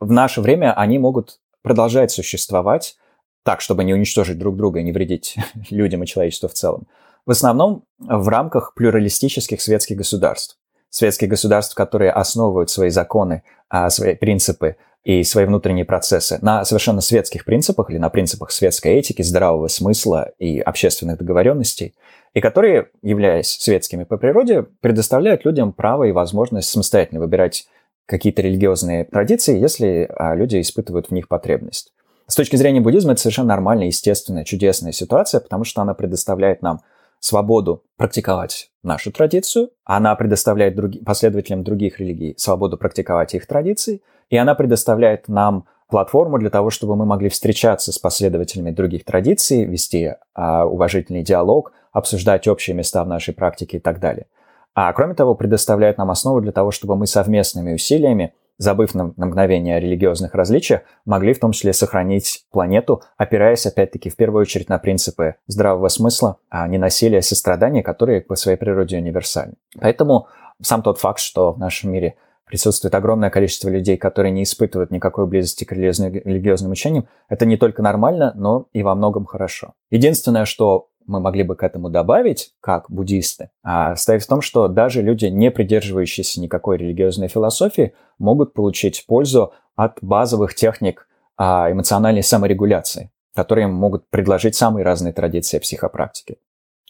в 0.00 0.10
наше 0.10 0.40
время 0.40 0.72
они 0.74 0.98
могут 0.98 1.38
продолжать 1.62 2.10
существовать 2.10 2.96
так, 3.44 3.60
чтобы 3.60 3.84
не 3.84 3.94
уничтожить 3.94 4.38
друг 4.38 4.56
друга 4.56 4.80
и 4.80 4.82
не 4.82 4.92
вредить 4.92 5.36
людям 5.70 6.02
и 6.02 6.06
человечеству 6.06 6.48
в 6.48 6.54
целом. 6.54 6.86
В 7.24 7.30
основном 7.30 7.84
в 7.98 8.28
рамках 8.28 8.74
плюралистических 8.74 9.60
светских 9.60 9.96
государств. 9.96 10.58
Светских 10.90 11.28
государств, 11.28 11.74
которые 11.74 12.10
основывают 12.10 12.68
свои 12.68 12.90
законы, 12.90 13.44
а, 13.68 13.88
свои 13.90 14.14
принципы 14.14 14.76
и 15.04 15.22
свои 15.24 15.46
внутренние 15.46 15.84
процессы 15.84 16.38
на 16.42 16.64
совершенно 16.64 17.00
светских 17.00 17.44
принципах 17.44 17.90
или 17.90 17.98
на 17.98 18.10
принципах 18.10 18.50
светской 18.50 18.94
этики, 18.94 19.22
здравого 19.22 19.68
смысла 19.68 20.32
и 20.38 20.60
общественных 20.60 21.18
договоренностей, 21.18 21.94
и 22.34 22.40
которые, 22.40 22.88
являясь 23.02 23.58
светскими 23.58 24.04
по 24.04 24.16
природе, 24.16 24.62
предоставляют 24.80 25.44
людям 25.44 25.72
право 25.72 26.04
и 26.04 26.12
возможность 26.12 26.70
самостоятельно 26.70 27.20
выбирать 27.20 27.66
какие-то 28.06 28.42
религиозные 28.42 29.04
традиции, 29.04 29.58
если 29.58 30.08
а, 30.16 30.34
люди 30.34 30.60
испытывают 30.60 31.08
в 31.08 31.12
них 31.12 31.28
потребность. 31.28 31.92
С 32.26 32.34
точки 32.34 32.56
зрения 32.56 32.80
буддизма 32.80 33.12
это 33.12 33.20
совершенно 33.20 33.48
нормальная, 33.48 33.86
естественная, 33.86 34.44
чудесная 34.44 34.92
ситуация, 34.92 35.40
потому 35.40 35.64
что 35.64 35.82
она 35.82 35.94
предоставляет 35.94 36.62
нам 36.62 36.80
свободу 37.20 37.84
практиковать 37.96 38.70
нашу 38.82 39.12
традицию, 39.12 39.70
она 39.84 40.14
предоставляет 40.16 40.74
други, 40.74 40.98
последователям 41.04 41.62
других 41.62 42.00
религий 42.00 42.34
свободу 42.36 42.76
практиковать 42.76 43.34
их 43.34 43.46
традиции, 43.46 44.02
и 44.28 44.36
она 44.36 44.54
предоставляет 44.54 45.28
нам 45.28 45.66
платформу 45.92 46.38
для 46.38 46.50
того, 46.50 46.70
чтобы 46.70 46.96
мы 46.96 47.04
могли 47.04 47.28
встречаться 47.28 47.92
с 47.92 47.98
последователями 47.98 48.70
других 48.70 49.04
традиций, 49.04 49.64
вести 49.64 50.14
а, 50.34 50.64
уважительный 50.66 51.22
диалог, 51.22 51.72
обсуждать 51.92 52.48
общие 52.48 52.74
места 52.74 53.04
в 53.04 53.08
нашей 53.08 53.34
практике 53.34 53.76
и 53.76 53.80
так 53.80 54.00
далее. 54.00 54.26
А 54.74 54.90
кроме 54.94 55.14
того, 55.14 55.34
предоставляет 55.34 55.98
нам 55.98 56.10
основу 56.10 56.40
для 56.40 56.50
того, 56.50 56.70
чтобы 56.70 56.96
мы 56.96 57.06
совместными 57.06 57.74
усилиями 57.74 58.32
забыв 58.58 58.94
на, 58.94 59.12
на 59.16 59.26
мгновение 59.26 59.76
о 59.76 59.80
религиозных 59.80 60.34
различиях, 60.34 60.82
могли 61.04 61.34
в 61.34 61.40
том 61.40 61.52
числе 61.52 61.72
сохранить 61.72 62.46
планету, 62.50 63.02
опираясь, 63.16 63.66
опять-таки, 63.66 64.08
в 64.08 64.16
первую 64.16 64.42
очередь 64.42 64.68
на 64.68 64.78
принципы 64.78 65.34
здравого 65.46 65.88
смысла, 65.88 66.38
а 66.48 66.66
не 66.68 66.78
насилия, 66.78 67.22
сострадания, 67.22 67.82
которые 67.82 68.20
по 68.20 68.36
своей 68.36 68.56
природе 68.56 68.96
универсальны. 68.96 69.54
Поэтому 69.78 70.28
сам 70.62 70.82
тот 70.82 70.98
факт, 70.98 71.18
что 71.18 71.52
в 71.52 71.58
нашем 71.58 71.92
мире 71.92 72.14
присутствует 72.52 72.94
огромное 72.94 73.30
количество 73.30 73.70
людей, 73.70 73.96
которые 73.96 74.30
не 74.30 74.42
испытывают 74.42 74.90
никакой 74.90 75.26
близости 75.26 75.64
к 75.64 75.72
религиозным 75.72 76.70
учениям, 76.70 77.08
это 77.30 77.46
не 77.46 77.56
только 77.56 77.80
нормально, 77.80 78.34
но 78.36 78.66
и 78.74 78.82
во 78.82 78.94
многом 78.94 79.24
хорошо. 79.24 79.72
Единственное, 79.90 80.44
что 80.44 80.90
мы 81.06 81.20
могли 81.20 81.44
бы 81.44 81.56
к 81.56 81.62
этому 81.62 81.88
добавить, 81.88 82.52
как 82.60 82.90
буддисты, 82.90 83.48
а 83.62 83.94
в 83.94 84.26
том, 84.26 84.42
что 84.42 84.68
даже 84.68 85.00
люди, 85.00 85.24
не 85.24 85.50
придерживающиеся 85.50 86.42
никакой 86.42 86.76
религиозной 86.76 87.28
философии, 87.28 87.94
могут 88.18 88.52
получить 88.52 89.06
пользу 89.06 89.54
от 89.74 89.96
базовых 90.02 90.54
техник 90.54 91.08
а, 91.38 91.72
эмоциональной 91.72 92.22
саморегуляции, 92.22 93.10
которые 93.34 93.66
могут 93.66 94.10
предложить 94.10 94.56
самые 94.56 94.84
разные 94.84 95.14
традиции 95.14 95.58
психопрактики. 95.58 96.36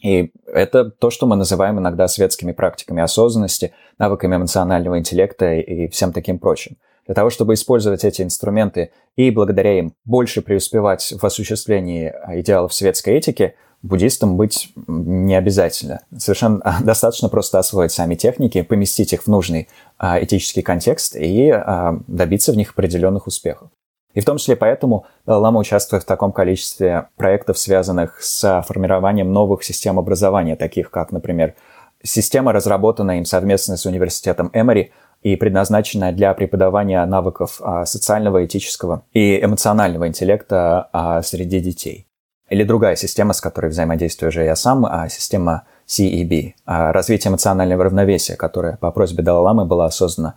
И 0.03 0.33
это 0.45 0.91
то, 0.91 1.09
что 1.09 1.25
мы 1.25 1.37
называем 1.37 1.79
иногда 1.79 2.07
светскими 2.07 2.51
практиками 2.51 3.01
осознанности, 3.01 3.73
навыками 3.97 4.35
эмоционального 4.35 4.99
интеллекта 4.99 5.53
и 5.53 5.87
всем 5.87 6.11
таким 6.11 6.39
прочим. 6.39 6.75
Для 7.05 7.15
того, 7.15 7.29
чтобы 7.29 7.53
использовать 7.53 8.03
эти 8.03 8.21
инструменты 8.21 8.91
и 9.15 9.31
благодаря 9.31 9.79
им 9.79 9.93
больше 10.05 10.41
преуспевать 10.41 11.13
в 11.19 11.25
осуществлении 11.25 12.13
идеалов 12.33 12.73
светской 12.73 13.15
этики, 13.15 13.55
буддистом 13.81 14.37
быть 14.37 14.71
не 14.87 15.35
обязательно. 15.35 16.01
Совершенно 16.17 16.77
достаточно 16.81 17.29
просто 17.29 17.59
освоить 17.59 17.91
сами 17.91 18.15
техники, 18.15 18.61
поместить 18.61 19.13
их 19.13 19.23
в 19.23 19.27
нужный 19.27 19.69
а, 19.97 20.21
этический 20.21 20.61
контекст 20.61 21.15
и 21.15 21.49
а, 21.49 21.97
добиться 22.07 22.51
в 22.51 22.57
них 22.57 22.71
определенных 22.71 23.27
успехов. 23.27 23.69
И 24.13 24.21
в 24.21 24.25
том 24.25 24.37
числе 24.37 24.55
поэтому 24.55 25.05
Лама 25.25 25.59
участвует 25.59 26.03
в 26.03 26.05
таком 26.05 26.31
количестве 26.31 27.07
проектов, 27.17 27.57
связанных 27.57 28.21
с 28.21 28.63
формированием 28.67 29.31
новых 29.31 29.63
систем 29.63 29.97
образования, 29.97 30.55
таких 30.55 30.91
как, 30.91 31.11
например, 31.11 31.55
система, 32.03 32.53
разработанная 32.53 33.17
им 33.17 33.25
совместно 33.25 33.77
с 33.77 33.85
университетом 33.85 34.51
Эмори 34.53 34.91
и 35.23 35.35
предназначенная 35.35 36.11
для 36.11 36.33
преподавания 36.33 37.03
навыков 37.05 37.59
а, 37.63 37.85
социального, 37.85 38.45
этического 38.45 39.03
и 39.13 39.43
эмоционального 39.43 40.07
интеллекта 40.07 40.89
а, 40.91 41.21
среди 41.21 41.59
детей. 41.59 42.07
Или 42.49 42.63
другая 42.63 42.95
система, 42.95 43.33
с 43.33 43.41
которой 43.41 43.67
взаимодействую 43.67 44.29
уже 44.29 44.43
я 44.43 44.55
сам, 44.55 44.85
а 44.85 45.07
система 45.09 45.63
CEB, 45.87 46.53
развитие 46.65 47.29
эмоционального 47.31 47.85
равновесия, 47.85 48.35
которая 48.35 48.77
по 48.77 48.91
просьбе 48.91 49.23
Далаламы 49.23 49.65
была 49.65 49.89
создана 49.89 50.35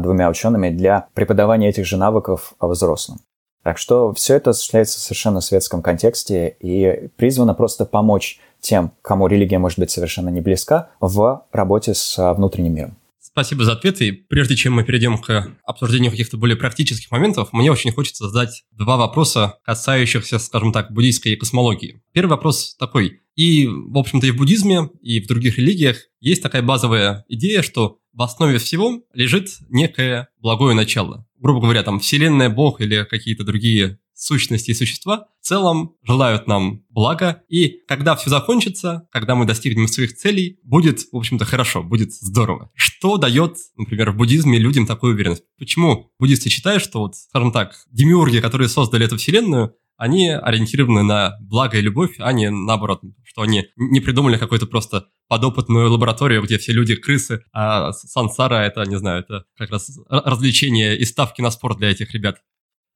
двумя 0.00 0.28
учеными 0.28 0.70
для 0.70 1.08
преподавания 1.14 1.68
этих 1.68 1.86
же 1.86 1.96
навыков 1.96 2.54
взрослым. 2.60 3.18
Так 3.62 3.76
что 3.76 4.12
все 4.14 4.36
это 4.36 4.50
осуществляется 4.50 4.98
в 4.98 5.02
совершенно 5.02 5.40
светском 5.40 5.82
контексте 5.82 6.56
и 6.60 7.08
призвано 7.16 7.54
просто 7.54 7.84
помочь 7.84 8.40
тем, 8.60 8.92
кому 9.02 9.26
религия 9.26 9.58
может 9.58 9.78
быть 9.78 9.90
совершенно 9.90 10.30
не 10.30 10.40
близка, 10.40 10.90
в 11.00 11.44
работе 11.52 11.94
с 11.94 12.32
внутренним 12.34 12.74
миром. 12.74 12.96
Спасибо 13.20 13.64
за 13.64 13.72
ответы. 13.72 14.08
И 14.08 14.12
прежде 14.12 14.56
чем 14.56 14.74
мы 14.74 14.82
перейдем 14.82 15.18
к 15.18 15.48
обсуждению 15.64 16.10
каких-то 16.10 16.36
более 16.36 16.56
практических 16.56 17.10
моментов, 17.10 17.52
мне 17.52 17.70
очень 17.70 17.92
хочется 17.92 18.28
задать 18.28 18.64
два 18.72 18.96
вопроса, 18.96 19.58
касающихся, 19.62 20.38
скажем 20.38 20.72
так, 20.72 20.90
буддийской 20.90 21.36
космологии. 21.36 22.02
Первый 22.12 22.30
вопрос 22.30 22.74
такой. 22.76 23.20
И, 23.40 23.66
в 23.66 23.96
общем-то, 23.96 24.26
и 24.26 24.32
в 24.32 24.36
буддизме, 24.36 24.90
и 25.00 25.18
в 25.18 25.26
других 25.26 25.56
религиях 25.56 25.96
есть 26.20 26.42
такая 26.42 26.60
базовая 26.60 27.24
идея, 27.26 27.62
что 27.62 27.96
в 28.12 28.20
основе 28.20 28.58
всего 28.58 29.02
лежит 29.14 29.48
некое 29.70 30.28
благое 30.36 30.74
начало. 30.74 31.26
Грубо 31.38 31.62
говоря, 31.62 31.82
там 31.82 32.00
Вселенная, 32.00 32.50
Бог 32.50 32.82
или 32.82 33.06
какие-то 33.08 33.42
другие 33.42 33.98
сущности 34.12 34.72
и 34.72 34.74
существа 34.74 35.28
в 35.40 35.46
целом 35.46 35.94
желают 36.02 36.48
нам 36.48 36.82
блага, 36.90 37.42
и 37.48 37.78
когда 37.88 38.14
все 38.14 38.28
закончится, 38.28 39.08
когда 39.10 39.34
мы 39.34 39.46
достигнем 39.46 39.88
своих 39.88 40.14
целей, 40.14 40.58
будет, 40.62 41.06
в 41.10 41.16
общем-то, 41.16 41.46
хорошо, 41.46 41.82
будет 41.82 42.12
здорово. 42.12 42.70
Что 42.74 43.16
дает, 43.16 43.56
например, 43.78 44.10
в 44.10 44.18
буддизме 44.18 44.58
людям 44.58 44.86
такую 44.86 45.14
уверенность? 45.14 45.44
Почему 45.58 46.12
буддисты 46.18 46.50
считают, 46.50 46.82
что, 46.82 46.98
вот, 46.98 47.16
скажем 47.16 47.52
так, 47.52 47.72
демиурги, 47.90 48.40
которые 48.40 48.68
создали 48.68 49.06
эту 49.06 49.16
вселенную, 49.16 49.74
они 50.00 50.30
ориентированы 50.30 51.02
на 51.02 51.36
благо 51.42 51.76
и 51.76 51.82
любовь, 51.82 52.14
а 52.20 52.32
не 52.32 52.50
наоборот, 52.50 53.02
что 53.22 53.42
они 53.42 53.66
не 53.76 54.00
придумали 54.00 54.38
какую-то 54.38 54.66
просто 54.66 55.08
подопытную 55.28 55.90
лабораторию, 55.92 56.42
где 56.42 56.56
все 56.56 56.72
люди 56.72 56.96
крысы, 56.96 57.42
а 57.52 57.92
сансара 57.92 58.62
это, 58.64 58.82
не 58.86 58.96
знаю, 58.96 59.20
это 59.20 59.44
как 59.58 59.70
раз 59.70 59.90
развлечение 60.08 60.96
и 60.96 61.04
ставки 61.04 61.42
на 61.42 61.50
спорт 61.50 61.76
для 61.76 61.90
этих 61.90 62.14
ребят. 62.14 62.38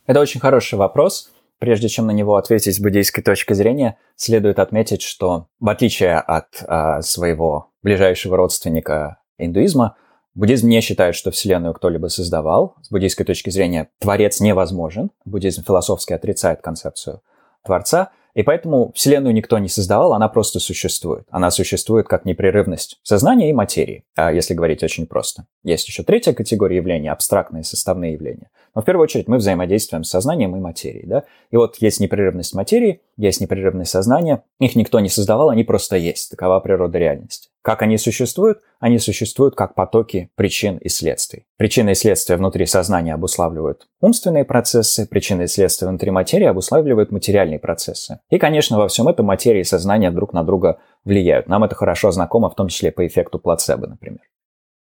Это 0.06 0.18
очень 0.18 0.40
хороший 0.40 0.78
вопрос. 0.78 1.30
Прежде 1.58 1.90
чем 1.90 2.06
на 2.06 2.10
него 2.10 2.36
ответить 2.36 2.74
с 2.74 2.80
буддийской 2.80 3.22
точки 3.22 3.52
зрения, 3.52 3.98
следует 4.16 4.58
отметить, 4.58 5.02
что 5.02 5.48
в 5.60 5.68
отличие 5.68 6.16
от 6.16 6.64
а, 6.66 7.02
своего 7.02 7.70
ближайшего 7.82 8.38
родственника 8.38 9.18
индуизма, 9.36 9.96
буддизм 10.34 10.68
не 10.68 10.80
считает, 10.80 11.14
что 11.14 11.30
Вселенную 11.30 11.74
кто-либо 11.74 12.08
создавал. 12.08 12.76
С 12.82 12.90
буддийской 12.90 13.26
точки 13.26 13.50
зрения 13.50 13.88
творец 13.98 14.40
невозможен. 14.40 15.10
Буддизм 15.24 15.64
философски 15.64 16.12
отрицает 16.12 16.62
концепцию 16.62 17.20
Творца– 17.62 18.10
и 18.34 18.42
поэтому 18.42 18.90
Вселенную 18.94 19.32
никто 19.32 19.58
не 19.58 19.68
создавал, 19.68 20.12
она 20.12 20.28
просто 20.28 20.58
существует. 20.58 21.24
Она 21.30 21.50
существует 21.50 22.08
как 22.08 22.24
непрерывность 22.24 22.98
сознания 23.04 23.48
и 23.48 23.52
материи, 23.52 24.04
а 24.16 24.32
если 24.32 24.54
говорить 24.54 24.82
очень 24.82 25.06
просто. 25.06 25.46
Есть 25.62 25.86
еще 25.86 26.02
третья 26.02 26.32
категория 26.32 26.76
явлений, 26.76 27.08
абстрактные 27.08 27.62
составные 27.62 28.14
явления. 28.14 28.50
Но 28.74 28.82
в 28.82 28.84
первую 28.84 29.04
очередь 29.04 29.28
мы 29.28 29.36
взаимодействуем 29.36 30.02
с 30.02 30.10
сознанием 30.10 30.56
и 30.56 30.60
материей. 30.60 31.06
Да? 31.06 31.22
И 31.52 31.56
вот 31.56 31.76
есть 31.76 32.00
непрерывность 32.00 32.54
материи, 32.54 33.02
есть 33.16 33.40
непрерывность 33.40 33.92
сознания. 33.92 34.42
Их 34.58 34.74
никто 34.74 34.98
не 34.98 35.08
создавал, 35.08 35.50
они 35.50 35.62
просто 35.62 35.96
есть. 35.96 36.30
Такова 36.30 36.58
природа 36.58 36.98
реальности. 36.98 37.50
Как 37.64 37.80
они 37.80 37.96
существуют? 37.96 38.58
Они 38.78 38.98
существуют 38.98 39.54
как 39.54 39.74
потоки 39.74 40.30
причин 40.34 40.76
и 40.76 40.90
следствий. 40.90 41.46
Причины 41.56 41.92
и 41.92 41.94
следствия 41.94 42.36
внутри 42.36 42.66
сознания 42.66 43.14
обуславливают 43.14 43.86
умственные 44.02 44.44
процессы, 44.44 45.08
причины 45.08 45.44
и 45.44 45.46
следствия 45.46 45.88
внутри 45.88 46.10
материи 46.10 46.44
обуславливают 46.44 47.10
материальные 47.10 47.58
процессы. 47.58 48.20
И, 48.28 48.36
конечно, 48.36 48.76
во 48.76 48.86
всем 48.88 49.08
этом 49.08 49.24
материя 49.24 49.62
и 49.62 49.64
сознание 49.64 50.10
друг 50.10 50.34
на 50.34 50.44
друга 50.44 50.78
влияют. 51.04 51.48
Нам 51.48 51.64
это 51.64 51.74
хорошо 51.74 52.10
знакомо, 52.10 52.50
в 52.50 52.54
том 52.54 52.68
числе 52.68 52.92
по 52.92 53.06
эффекту 53.06 53.38
плацебо, 53.38 53.86
например. 53.86 54.20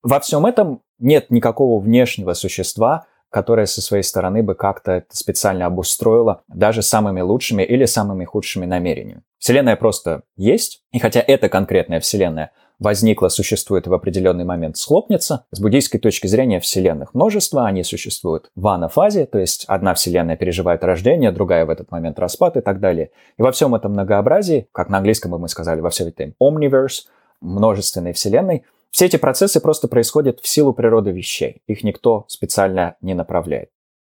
Во 0.03 0.19
всем 0.19 0.45
этом 0.45 0.83
нет 0.99 1.31
никакого 1.31 1.81
внешнего 1.81 2.33
существа, 2.33 3.07
которое 3.31 3.67
со 3.67 3.81
своей 3.81 4.03
стороны 4.03 4.43
бы 4.43 4.57
как-то 4.57 4.91
это 4.91 5.17
специально 5.17 5.67
обустроило 5.67 6.43
даже 6.49 6.83
самыми 6.83 7.21
лучшими 7.21 7.63
или 7.63 7.85
самыми 7.85 8.25
худшими 8.25 8.67
намерениями. 8.67 9.23
Вселенная 9.39 9.77
просто 9.77 10.23
есть, 10.37 10.83
и 10.91 10.99
хотя 10.99 11.23
эта 11.25 11.49
конкретная 11.49 12.01
Вселенная 12.01 12.51
возникла, 12.83 13.29
существует 13.29 13.87
в 13.87 13.95
определенный 13.95 14.45
момент, 14.45 14.77
схлопнется. 14.77 15.45
С 15.53 15.61
буддийской 15.61 16.01
точки 16.01 16.27
зрения 16.27 16.61
вселенных 16.61 17.15
множество, 17.15 17.67
они 17.67 17.85
существуют 17.85 18.51
в 18.55 18.67
анафазе, 18.69 19.27
то 19.27 19.39
есть 19.39 19.65
одна 19.69 19.95
вселенная 19.95 20.37
переживает 20.37 20.85
рождение, 20.85 21.33
другая 21.33 21.65
в 21.65 21.71
этот 21.71 21.91
момент 21.91 22.19
распад 22.19 22.57
и 22.57 22.61
так 22.61 22.81
далее. 22.81 23.11
И 23.39 23.43
во 23.43 23.53
всем 23.53 23.75
этом 23.75 23.93
многообразии, 23.93 24.69
как 24.73 24.89
на 24.89 24.99
английском 24.99 25.31
бы 25.31 25.39
мы 25.39 25.49
сказали, 25.49 25.81
во 25.81 25.91
всем 25.91 26.09
этом 26.09 26.35
omniverse, 26.43 27.05
множественной 27.41 28.13
вселенной, 28.13 28.65
все 28.91 29.07
эти 29.07 29.17
процессы 29.17 29.61
просто 29.61 29.89
происходят 29.89 30.41
в 30.41 30.49
силу 30.49 30.75
природы 30.75 31.13
вещей. 31.13 31.63
Их 31.67 31.83
никто 31.83 32.25
специально 32.29 32.97
не 33.01 33.15
направляет. 33.15 33.71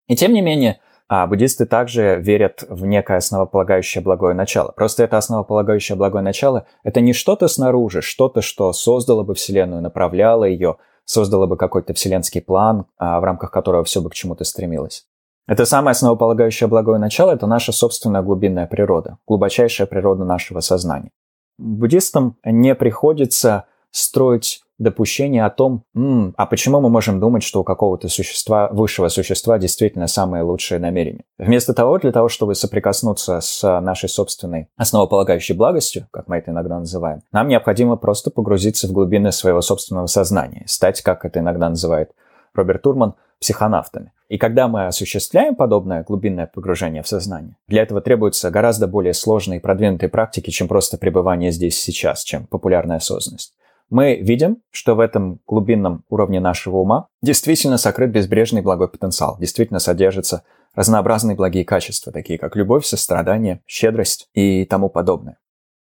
И 0.06 0.14
тем 0.14 0.32
не 0.32 0.40
менее, 0.40 0.78
а 1.08 1.26
буддисты 1.26 1.64
также 1.64 2.16
верят 2.20 2.64
в 2.68 2.84
некое 2.84 3.16
основополагающее 3.16 4.02
благое 4.02 4.34
начало. 4.34 4.72
Просто 4.72 5.04
это 5.04 5.16
основополагающее 5.16 5.96
благое 5.96 6.22
начало– 6.22 6.66
это 6.82 7.00
не 7.00 7.14
что-то 7.14 7.48
снаружи, 7.48 8.02
что-то, 8.02 8.42
что 8.42 8.72
создало 8.72 9.22
бы 9.22 9.34
Вселенную, 9.34 9.80
направляло 9.80 10.44
ее, 10.44 10.76
создало 11.04 11.46
бы 11.46 11.56
какой-то 11.56 11.94
вселенский 11.94 12.42
план, 12.42 12.84
а, 12.98 13.18
в 13.20 13.24
рамках 13.24 13.50
которого 13.50 13.84
все 13.84 14.02
бы 14.02 14.10
к 14.10 14.14
чему-то 14.14 14.44
стремилось. 14.44 15.06
Это 15.46 15.64
самое 15.64 15.92
основополагающее 15.92 16.68
благое 16.68 16.98
начало– 16.98 17.30
это 17.32 17.46
наша 17.46 17.72
собственная 17.72 18.20
глубинная 18.20 18.66
природа, 18.66 19.16
глубочайшая 19.26 19.86
природа 19.86 20.24
нашего 20.24 20.60
сознания. 20.60 21.10
Буддистам 21.56 22.36
не 22.44 22.74
приходится 22.74 23.64
строить 23.90 24.62
допущение 24.78 25.44
о 25.44 25.50
том, 25.50 25.82
М, 25.94 26.34
а 26.36 26.46
почему 26.46 26.80
мы 26.80 26.88
можем 26.88 27.20
думать, 27.20 27.42
что 27.42 27.60
у 27.60 27.64
какого-то 27.64 28.08
существа, 28.08 28.68
высшего 28.70 29.08
существа 29.08 29.58
действительно 29.58 30.06
самые 30.06 30.42
лучшие 30.42 30.78
намерения. 30.78 31.24
Вместо 31.36 31.74
того, 31.74 31.98
для 31.98 32.12
того, 32.12 32.28
чтобы 32.28 32.54
соприкоснуться 32.54 33.40
с 33.40 33.80
нашей 33.80 34.08
собственной 34.08 34.68
основополагающей 34.76 35.54
благостью, 35.54 36.06
как 36.10 36.28
мы 36.28 36.36
это 36.36 36.52
иногда 36.52 36.78
называем, 36.78 37.22
нам 37.32 37.48
необходимо 37.48 37.96
просто 37.96 38.30
погрузиться 38.30 38.86
в 38.86 38.92
глубины 38.92 39.32
своего 39.32 39.60
собственного 39.60 40.06
сознания, 40.06 40.64
стать, 40.66 41.02
как 41.02 41.24
это 41.24 41.40
иногда 41.40 41.68
называет 41.68 42.12
Роберт 42.54 42.82
Турман, 42.82 43.14
психонавтами. 43.40 44.12
И 44.28 44.36
когда 44.36 44.68
мы 44.68 44.86
осуществляем 44.86 45.54
подобное 45.54 46.02
глубинное 46.02 46.50
погружение 46.52 47.02
в 47.02 47.08
сознание, 47.08 47.56
для 47.68 47.82
этого 47.82 48.00
требуются 48.00 48.50
гораздо 48.50 48.86
более 48.88 49.14
сложные 49.14 49.58
и 49.58 49.62
продвинутые 49.62 50.08
практики, 50.08 50.50
чем 50.50 50.68
просто 50.68 50.98
пребывание 50.98 51.50
здесь 51.50 51.80
сейчас, 51.80 52.24
чем 52.24 52.46
популярная 52.46 52.96
осознанность 52.96 53.54
мы 53.90 54.16
видим, 54.16 54.58
что 54.70 54.94
в 54.94 55.00
этом 55.00 55.40
глубинном 55.46 56.04
уровне 56.08 56.40
нашего 56.40 56.76
ума 56.78 57.08
действительно 57.22 57.78
сокрыт 57.78 58.10
безбрежный 58.10 58.62
благой 58.62 58.88
потенциал, 58.88 59.36
действительно 59.38 59.78
содержатся 59.78 60.44
разнообразные 60.74 61.36
благие 61.36 61.64
качества, 61.64 62.12
такие 62.12 62.38
как 62.38 62.54
любовь, 62.56 62.84
сострадание, 62.84 63.62
щедрость 63.66 64.28
и 64.34 64.64
тому 64.64 64.88
подобное. 64.88 65.38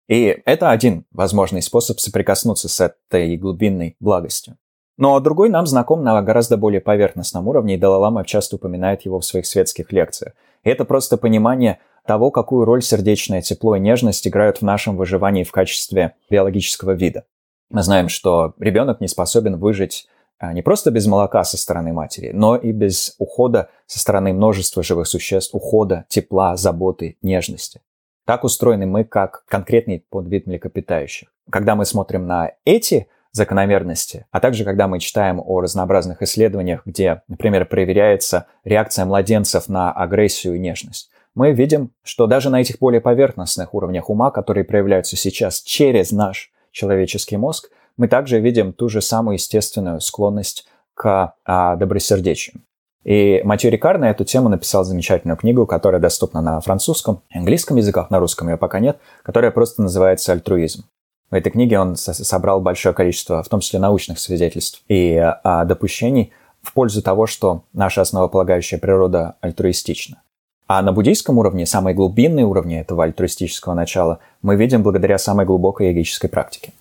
И 0.07 0.41
это 0.45 0.69
один 0.69 1.05
возможный 1.11 1.61
способ 1.61 1.99
соприкоснуться 1.99 2.69
с 2.69 2.79
этой 2.79 3.37
глубинной 3.37 3.95
благостью. 3.99 4.57
Но 4.97 5.19
другой 5.19 5.49
нам 5.49 5.65
знаком 5.65 6.03
на 6.03 6.21
гораздо 6.21 6.57
более 6.57 6.79
поверхностном 6.79 7.47
уровне, 7.47 7.75
и 7.75 7.77
Далалама 7.77 8.23
часто 8.23 8.55
упоминает 8.55 9.01
его 9.01 9.19
в 9.19 9.25
своих 9.25 9.45
светских 9.45 9.91
лекциях. 9.91 10.33
И 10.63 10.69
это 10.69 10.85
просто 10.85 11.17
понимание 11.17 11.79
того, 12.05 12.31
какую 12.31 12.65
роль 12.65 12.81
сердечное 12.81 13.41
тепло 13.41 13.75
и 13.75 13.79
нежность 13.79 14.27
играют 14.27 14.59
в 14.59 14.61
нашем 14.61 14.95
выживании 14.95 15.43
в 15.43 15.51
качестве 15.51 16.13
биологического 16.29 16.91
вида. 16.91 17.25
Мы 17.69 17.83
знаем, 17.83 18.09
что 18.09 18.53
ребенок 18.59 19.01
не 19.01 19.07
способен 19.07 19.57
выжить 19.57 20.07
а, 20.37 20.53
не 20.53 20.61
просто 20.61 20.91
без 20.91 21.07
молока 21.07 21.43
со 21.43 21.57
стороны 21.57 21.93
матери, 21.93 22.31
но 22.33 22.55
и 22.55 22.71
без 22.71 23.15
ухода 23.19 23.69
со 23.85 23.99
стороны 23.99 24.33
множества 24.33 24.83
живых 24.83 25.07
существ, 25.07 25.55
ухода, 25.55 26.05
тепла, 26.09 26.57
заботы, 26.57 27.17
нежности. 27.21 27.81
Так 28.25 28.43
устроены 28.43 28.85
мы 28.85 29.03
как 29.03 29.45
конкретный 29.45 30.05
подвид 30.09 30.47
млекопитающих. 30.47 31.29
Когда 31.49 31.75
мы 31.75 31.85
смотрим 31.85 32.27
на 32.27 32.51
эти 32.65 33.07
закономерности, 33.31 34.25
а 34.31 34.39
также 34.39 34.63
когда 34.63 34.87
мы 34.87 34.99
читаем 34.99 35.41
о 35.45 35.61
разнообразных 35.61 36.21
исследованиях, 36.21 36.81
где, 36.85 37.21
например, 37.27 37.65
проверяется 37.65 38.47
реакция 38.63 39.05
младенцев 39.05 39.69
на 39.69 39.91
агрессию 39.91 40.55
и 40.55 40.59
нежность, 40.59 41.11
мы 41.35 41.51
видим, 41.51 41.91
что 42.01 42.27
даже 42.27 42.49
на 42.49 42.61
этих 42.61 42.79
более 42.79 43.01
поверхностных 43.01 43.73
уровнях 43.73 44.09
ума, 44.09 44.31
которые 44.31 44.63
проявляются 44.63 45.17
сейчас 45.17 45.61
через 45.61 46.11
наш 46.11 46.51
человеческий 46.75 47.37
мозг, 47.37 47.69
мы 47.97 48.07
также 48.07 48.39
видим 48.39 48.73
ту 48.73 48.89
же 48.89 49.01
самую 49.01 49.35
естественную 49.35 50.01
склонность 50.01 50.67
к 50.93 51.33
а, 51.45 51.75
добросердечию. 51.77 52.61
И 53.03 53.41
Матью 53.43 53.71
Рикар 53.71 53.97
на 53.97 54.09
эту 54.09 54.25
тему 54.25 54.49
написал 54.49 54.83
замечательную 54.83 55.37
книгу, 55.37 55.65
которая 55.65 56.01
доступна 56.01 56.41
на 56.41 56.59
французском, 56.59 57.21
английском 57.33 57.77
языках, 57.77 58.09
на 58.09 58.19
русском 58.19 58.49
ее 58.49 58.57
пока 58.57 58.79
нет, 58.79 58.97
которая 59.23 59.51
просто 59.51 59.81
называется 59.81 60.33
«Альтруизм». 60.33 60.85
В 61.31 61.35
этой 61.35 61.51
книге 61.51 61.79
он 61.79 61.95
собрал 61.95 62.61
большое 62.61 62.93
количество, 62.93 63.41
в 63.41 63.49
том 63.49 63.59
числе 63.59 63.79
научных 63.79 64.19
свидетельств 64.19 64.83
и 64.87 65.15
а, 65.17 65.65
допущений 65.65 66.33
в 66.61 66.73
пользу 66.73 67.01
того, 67.01 67.25
что 67.25 67.63
наша 67.73 68.01
основополагающая 68.01 68.79
природа 68.79 69.35
альтруистична. 69.39 70.21
А 70.67 70.81
на 70.81 70.91
буддийском 70.91 71.37
уровне, 71.37 71.65
самые 71.65 71.93
глубинные 71.93 72.45
уровни 72.45 72.79
этого 72.79 73.03
альтруистического 73.03 73.73
начала, 73.73 74.19
мы 74.41 74.55
видим 74.55 74.81
благодаря 74.81 75.17
самой 75.19 75.45
глубокой 75.45 75.87
йогической 75.87 76.29
практике. 76.29 76.73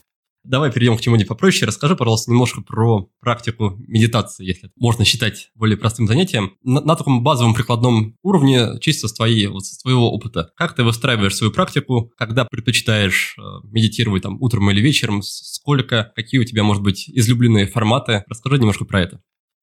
Давай 0.42 0.70
перейдем 0.70 0.98
к 0.98 1.00
чему-нибудь 1.00 1.28
попроще. 1.28 1.66
Расскажи, 1.66 1.96
пожалуйста, 1.96 2.30
немножко 2.30 2.60
про 2.60 3.08
практику 3.20 3.78
медитации, 3.88 4.44
если 4.44 4.70
можно 4.76 5.02
считать 5.06 5.50
более 5.54 5.78
простым 5.78 6.06
занятием. 6.06 6.52
На, 6.62 6.82
на 6.82 6.96
таком 6.96 7.22
базовом 7.22 7.54
прикладном 7.54 8.16
уровне, 8.22 8.78
чисто 8.80 9.08
с, 9.08 9.14
твоей, 9.14 9.46
вот, 9.46 9.64
с 9.64 9.78
твоего 9.78 10.10
опыта. 10.10 10.50
Как 10.54 10.74
ты 10.74 10.82
выстраиваешь 10.82 11.34
свою 11.34 11.50
практику? 11.50 12.12
Когда 12.18 12.44
предпочитаешь 12.44 13.36
э, 13.38 13.42
медитировать 13.64 14.22
там 14.22 14.36
утром 14.42 14.70
или 14.70 14.82
вечером? 14.82 15.22
Сколько? 15.22 16.12
Какие 16.14 16.40
у 16.40 16.44
тебя, 16.44 16.62
может 16.62 16.82
быть, 16.82 17.08
излюбленные 17.08 17.66
форматы? 17.66 18.24
Расскажи 18.28 18.58
немножко 18.58 18.84
про 18.84 19.00
это. 19.00 19.20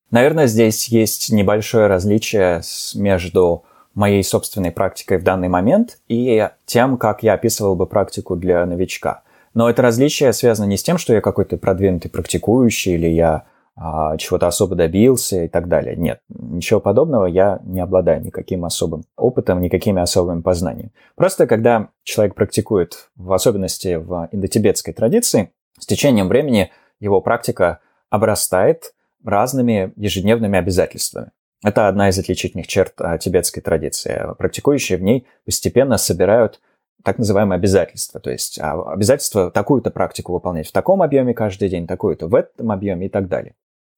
Наверное, 0.09 0.47
здесь 0.47 0.87
есть 0.87 1.31
небольшое 1.31 1.85
различие 1.85 2.63
между 2.95 3.65
моей 3.93 4.23
собственной 4.23 4.71
практикой 4.71 5.17
в 5.17 5.23
данный 5.23 5.49
момент 5.49 5.99
и 6.07 6.49
тем, 6.65 6.97
как 6.97 7.23
я 7.23 7.33
описывал 7.33 7.75
бы 7.75 7.85
практику 7.85 8.35
для 8.35 8.65
новичка. 8.65 9.23
Но 9.53 9.69
это 9.69 9.81
различие 9.81 10.31
связано 10.33 10.67
не 10.67 10.77
с 10.77 10.83
тем, 10.83 10.97
что 10.97 11.13
я 11.13 11.21
какой-то 11.21 11.57
продвинутый 11.57 12.09
практикующий 12.09 12.93
или 12.93 13.07
я 13.07 13.43
а, 13.75 14.17
чего-то 14.17 14.47
особо 14.47 14.75
добился 14.75 15.43
и 15.43 15.47
так 15.47 15.67
далее. 15.67 15.95
Нет, 15.95 16.19
ничего 16.29 16.79
подобного 16.79 17.25
я 17.25 17.59
не 17.63 17.79
обладаю 17.79 18.21
никаким 18.21 18.63
особым 18.65 19.03
опытом, 19.17 19.61
никакими 19.61 20.01
особыми 20.01 20.41
познаниями. 20.41 20.91
Просто 21.15 21.47
когда 21.47 21.89
человек 22.03 22.35
практикует, 22.35 23.09
в 23.15 23.31
особенности 23.33 23.95
в 23.95 24.29
индотибетской 24.31 24.93
традиции, 24.93 25.51
с 25.79 25.85
течением 25.85 26.27
времени 26.27 26.71
его 26.99 27.21
практика 27.21 27.79
обрастает 28.09 28.93
разными 29.23 29.93
ежедневными 29.95 30.59
обязательствами. 30.59 31.31
Это 31.63 31.87
одна 31.87 32.09
из 32.09 32.17
отличительных 32.17 32.67
черт 32.67 32.93
а, 32.99 33.17
тибетской 33.17 33.61
традиции. 33.61 34.19
Практикующие 34.37 34.97
в 34.97 35.03
ней 35.03 35.27
постепенно 35.45 35.97
собирают 35.97 36.59
так 37.03 37.17
называемые 37.17 37.57
обязательства. 37.57 38.19
То 38.19 38.31
есть 38.31 38.59
а, 38.59 38.93
обязательства 38.93 39.51
такую-то 39.51 39.91
практику 39.91 40.33
выполнять 40.33 40.67
в 40.67 40.71
таком 40.71 41.01
объеме 41.01 41.33
каждый 41.33 41.69
день, 41.69 41.87
такую-то 41.87 42.27
в 42.27 42.35
этом 42.35 42.71
объеме 42.71 43.07
и 43.07 43.09
так 43.09 43.27
далее. 43.27 43.53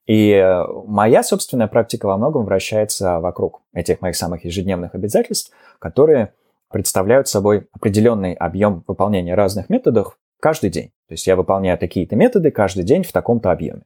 И 0.06 0.32
э, 0.32 0.66
моя 0.86 1.24
собственная 1.24 1.68
практика 1.68 2.08
во 2.08 2.18
многом 2.18 2.44
вращается 2.44 3.20
вокруг 3.20 3.62
этих 3.74 4.02
моих 4.02 4.18
самых 4.18 4.44
ежедневных 4.44 4.96
обязательств, 4.96 5.54
которые 5.80 6.34
представляют 6.70 7.30
собой 7.30 7.68
определенный 7.72 8.34
объем 8.34 8.84
выполнения 8.86 9.34
разных 9.36 9.70
методов 9.70 10.18
каждый 10.42 10.72
день. 10.72 10.88
То 11.08 11.14
есть 11.14 11.26
я 11.26 11.38
выполняю 11.38 11.78
такие-то 11.78 12.18
методы 12.18 12.52
каждый 12.52 12.84
день 12.84 13.04
в 13.04 13.14
таком-то 13.14 13.50
объеме. 13.52 13.84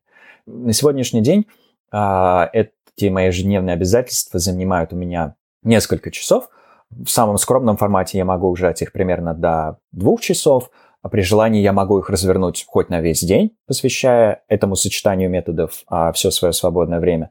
На 0.48 0.74
сегодняшний 0.74 1.22
день 1.22 1.46
а, 1.92 2.50
это 2.52 2.72
те 2.98 3.12
мои 3.12 3.28
ежедневные 3.28 3.76
обязательства 3.76 4.40
занимают 4.40 4.92
у 4.92 4.96
меня 4.96 5.36
несколько 5.64 6.12
часов. 6.12 6.50
В 6.90 7.08
самом 7.08 7.38
скромном 7.38 7.78
формате 7.78 8.18
я 8.18 8.26
могу 8.26 8.50
ужать 8.50 8.82
их 8.82 8.92
примерно 8.92 9.34
до 9.34 9.78
двух 9.92 10.20
часов, 10.20 10.72
а 11.04 11.10
при 11.10 11.22
желании 11.22 11.62
я 11.62 11.74
могу 11.74 12.00
их 12.00 12.10
развернуть 12.10 12.66
хоть 12.68 12.90
на 12.90 13.00
весь 13.00 13.22
день, 13.22 13.56
посвящая 13.68 14.44
этому 14.48 14.76
сочетанию 14.76 15.30
методов 15.30 15.84
а, 15.88 16.12
все 16.12 16.32
свое 16.32 16.54
свободное 16.54 17.00
время. 17.00 17.30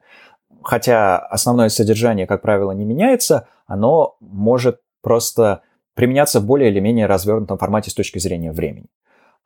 Хотя 0.63 1.17
основное 1.17 1.69
содержание, 1.69 2.27
как 2.27 2.41
правило, 2.41 2.71
не 2.71 2.85
меняется, 2.85 3.47
оно 3.65 4.15
может 4.21 4.79
просто 5.01 5.61
применяться 5.95 6.39
в 6.39 6.45
более 6.45 6.69
или 6.69 6.79
менее 6.79 7.07
развернутом 7.07 7.57
формате 7.57 7.91
с 7.91 7.93
точки 7.93 8.19
зрения 8.19 8.51
времени. 8.51 8.87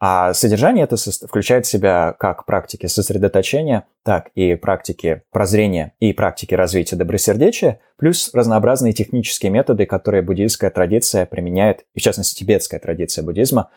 А 0.03 0.33
содержание 0.33 0.85
это 0.85 0.95
включает 1.27 1.67
в 1.67 1.69
себя 1.69 2.15
как 2.17 2.47
практики 2.47 2.87
сосредоточения, 2.87 3.85
так 4.03 4.31
и 4.33 4.55
практики 4.55 5.21
прозрения 5.31 5.93
и 5.99 6.11
практики 6.11 6.55
развития 6.55 6.95
добросердечия, 6.95 7.79
плюс 7.97 8.33
разнообразные 8.33 8.93
технические 8.93 9.51
методы, 9.51 9.85
которые 9.85 10.23
буддийская 10.23 10.71
традиция 10.71 11.27
применяет, 11.27 11.85
и 11.93 11.99
в 11.99 12.01
частности 12.01 12.39
тибетская 12.39 12.79
традиция 12.79 13.23
буддизма, 13.23 13.69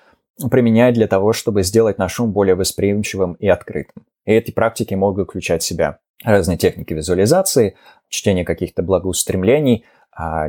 применяет 0.51 0.95
для 0.95 1.09
того, 1.09 1.35
чтобы 1.35 1.63
сделать 1.63 1.99
наш 1.99 2.19
ум 2.19 2.33
более 2.33 2.55
восприимчивым 2.55 3.35
и 3.35 3.47
открытым. 3.47 4.07
И 4.25 4.33
эти 4.33 4.51
практики 4.51 4.95
могут 4.95 5.29
включать 5.29 5.63
в 5.63 5.67
себя 5.67 5.99
разные 6.25 6.57
техники 6.57 6.95
визуализации, 6.95 7.77
чтение 8.09 8.47
каких-то 8.47 8.83
благоустремлений, 8.83 9.85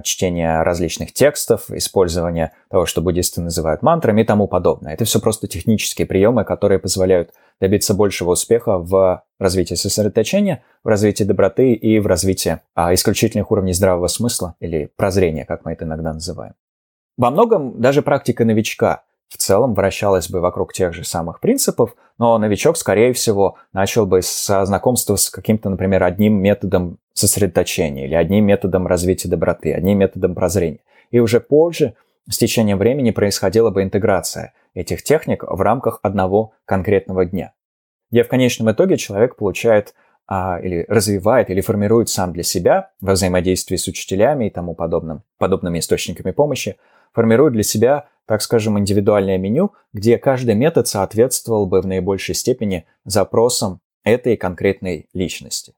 чтение 0.03 0.61
различных 0.61 1.13
текстов, 1.13 1.69
использование 1.71 2.51
того, 2.69 2.85
что 2.85 3.01
буддисты 3.01 3.41
называют 3.41 3.81
мантрами 3.81 4.21
и 4.21 4.25
тому 4.25 4.47
подобное. 4.47 4.93
Это 4.93 5.05
все 5.05 5.19
просто 5.19 5.47
технические 5.47 6.05
приемы, 6.05 6.43
которые 6.43 6.79
позволяют 6.79 7.31
добиться 7.59 7.93
большего 7.93 8.31
успеха 8.31 8.77
в 8.77 9.23
развитии 9.39 9.75
сосредоточения, 9.75 10.63
в 10.83 10.87
развитии 10.87 11.23
доброты 11.23 11.73
и 11.73 11.99
в 11.99 12.07
развитии 12.07 12.59
а, 12.75 12.93
исключительных 12.93 13.51
уровней 13.51 13.73
здравого 13.73 14.07
смысла 14.07 14.55
или 14.59 14.91
прозрения, 14.95 15.45
как 15.45 15.65
мы 15.65 15.73
это 15.73 15.85
иногда 15.85 16.13
называем. 16.13 16.53
Во 17.17 17.31
многом 17.31 17.79
даже 17.79 18.01
практика 18.01 18.45
новичка 18.45 19.03
в 19.29 19.37
целом 19.37 19.73
вращалась 19.73 20.29
бы 20.29 20.39
вокруг 20.39 20.73
тех 20.73 20.93
же 20.93 21.03
самых 21.03 21.39
принципов, 21.39 21.95
но 22.17 22.37
новичок, 22.37 22.77
скорее 22.77 23.13
всего, 23.13 23.57
начал 23.73 24.05
бы 24.05 24.21
со 24.21 24.65
знакомства 24.65 25.15
с 25.15 25.29
каким-то, 25.29 25.69
например, 25.69 26.03
одним 26.03 26.41
методом 26.41 26.99
сосредоточения 27.15 28.05
или 28.05 28.13
одним 28.13 28.45
методом 28.45 28.85
развития 28.85 29.29
доброты, 29.29 29.73
одним 29.73 29.99
методом 29.99 30.35
прозрения. 30.35 30.81
И 31.09 31.19
уже 31.19 31.39
позже, 31.39 31.95
с 32.29 32.37
течением 32.37 32.77
времени, 32.77 33.11
происходила 33.11 33.71
бы 33.71 33.81
интеграция 33.81 34.53
этих 34.73 35.01
техник 35.01 35.43
в 35.43 35.61
рамках 35.61 35.99
одного 36.03 36.51
конкретного 36.65 37.25
дня, 37.25 37.53
где 38.11 38.23
в 38.23 38.27
конечном 38.27 38.71
итоге 38.71 38.97
человек 38.97 39.37
получает 39.37 39.95
а, 40.27 40.59
или 40.61 40.85
развивает, 40.87 41.49
или 41.49 41.61
формирует 41.61 42.09
сам 42.09 42.33
для 42.33 42.43
себя 42.43 42.91
во 42.99 43.13
взаимодействии 43.13 43.77
с 43.77 43.87
учителями 43.87 44.47
и 44.47 44.49
тому 44.49 44.75
подобным, 44.75 45.23
подобными 45.37 45.79
источниками 45.79 46.31
помощи, 46.31 46.77
формирует 47.13 47.53
для 47.53 47.63
себя, 47.63 48.07
так 48.25 48.41
скажем, 48.41 48.77
индивидуальное 48.77 49.37
меню, 49.37 49.73
где 49.93 50.17
каждый 50.17 50.55
метод 50.55 50.87
соответствовал 50.87 51.65
бы 51.65 51.79
в 51.79 51.87
наибольшей 51.87 52.35
степени 52.35 52.85
запросам 53.05 53.79
этой 54.03 54.35
конкретной 54.35 55.07
личности. 55.13 55.74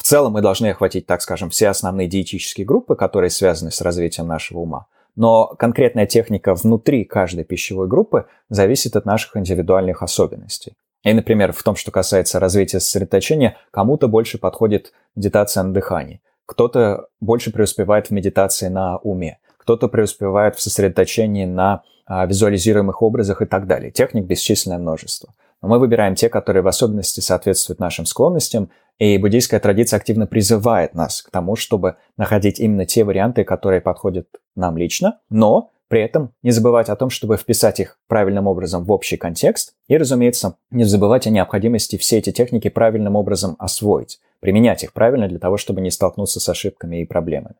В 0.00 0.02
целом 0.02 0.32
мы 0.32 0.40
должны 0.40 0.68
охватить, 0.68 1.04
так 1.04 1.20
скажем, 1.20 1.50
все 1.50 1.68
основные 1.68 2.08
диетические 2.08 2.66
группы, 2.66 2.96
которые 2.96 3.28
связаны 3.28 3.70
с 3.70 3.82
развитием 3.82 4.26
нашего 4.26 4.60
ума. 4.60 4.86
Но 5.14 5.48
конкретная 5.58 6.06
техника 6.06 6.54
внутри 6.54 7.04
каждой 7.04 7.44
пищевой 7.44 7.86
группы 7.86 8.24
зависит 8.48 8.96
от 8.96 9.04
наших 9.04 9.36
индивидуальных 9.36 10.02
особенностей. 10.02 10.72
И, 11.04 11.12
например, 11.12 11.52
в 11.52 11.62
том, 11.62 11.76
что 11.76 11.90
касается 11.90 12.40
развития 12.40 12.80
сосредоточения, 12.80 13.58
кому-то 13.70 14.08
больше 14.08 14.38
подходит 14.38 14.94
медитация 15.16 15.64
на 15.64 15.74
дыхании, 15.74 16.22
кто-то 16.46 17.08
больше 17.20 17.52
преуспевает 17.52 18.06
в 18.06 18.10
медитации 18.12 18.68
на 18.68 18.96
уме, 18.96 19.38
кто-то 19.58 19.88
преуспевает 19.88 20.56
в 20.56 20.62
сосредоточении 20.62 21.44
на 21.44 21.82
а, 22.06 22.24
визуализируемых 22.24 23.02
образах 23.02 23.42
и 23.42 23.46
так 23.46 23.66
далее. 23.66 23.90
Техник 23.90 24.24
бесчисленное 24.24 24.78
множество. 24.78 25.34
Но 25.62 25.68
мы 25.68 25.78
выбираем 25.78 26.14
те, 26.14 26.28
которые 26.28 26.62
в 26.62 26.68
особенности 26.68 27.20
соответствуют 27.20 27.80
нашим 27.80 28.06
склонностям, 28.06 28.70
и 28.98 29.16
буддийская 29.18 29.60
традиция 29.60 29.96
активно 29.96 30.26
призывает 30.26 30.94
нас 30.94 31.22
к 31.22 31.30
тому, 31.30 31.56
чтобы 31.56 31.96
находить 32.16 32.60
именно 32.60 32.86
те 32.86 33.04
варианты, 33.04 33.44
которые 33.44 33.80
подходят 33.80 34.28
нам 34.56 34.76
лично, 34.76 35.20
но 35.30 35.70
при 35.88 36.02
этом 36.02 36.32
не 36.42 36.52
забывать 36.52 36.88
о 36.88 36.96
том, 36.96 37.10
чтобы 37.10 37.36
вписать 37.36 37.80
их 37.80 37.98
правильным 38.06 38.46
образом 38.46 38.84
в 38.84 38.92
общий 38.92 39.16
контекст, 39.16 39.74
и, 39.88 39.96
разумеется, 39.96 40.56
не 40.70 40.84
забывать 40.84 41.26
о 41.26 41.30
необходимости 41.30 41.96
все 41.96 42.18
эти 42.18 42.30
техники 42.30 42.68
правильным 42.68 43.16
образом 43.16 43.56
освоить, 43.58 44.20
применять 44.38 44.84
их 44.84 44.92
правильно 44.92 45.26
для 45.26 45.40
того, 45.40 45.56
чтобы 45.56 45.80
не 45.80 45.90
столкнуться 45.90 46.38
с 46.38 46.48
ошибками 46.48 47.00
и 47.00 47.04
проблемами. 47.04 47.56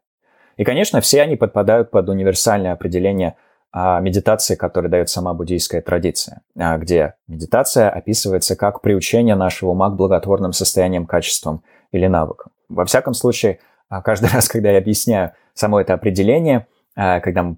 И, 0.56 0.64
конечно, 0.64 1.00
все 1.00 1.22
они 1.22 1.36
подпадают 1.36 1.90
под 1.90 2.08
универсальное 2.08 2.72
определение 2.72 3.36
медитации, 3.72 4.56
которое 4.56 4.88
дает 4.88 5.08
сама 5.08 5.32
буддийская 5.32 5.80
традиция, 5.80 6.42
а, 6.58 6.76
где 6.78 7.14
медитация 7.28 7.88
описывается 7.88 8.56
как 8.56 8.80
приучение 8.80 9.36
нашего 9.36 9.70
ума 9.70 9.90
к 9.90 9.96
благотворным 9.96 10.52
состояниям, 10.52 11.06
качествам 11.06 11.62
или 11.92 12.06
навыкам. 12.06 12.52
Во 12.68 12.84
всяком 12.84 13.14
случае, 13.14 13.60
а, 13.88 14.02
каждый 14.02 14.30
раз, 14.32 14.48
когда 14.48 14.70
я 14.70 14.78
объясняю 14.78 15.32
само 15.54 15.80
это 15.80 15.94
определение, 15.94 16.66
когда 16.96 17.44
мы 17.44 17.56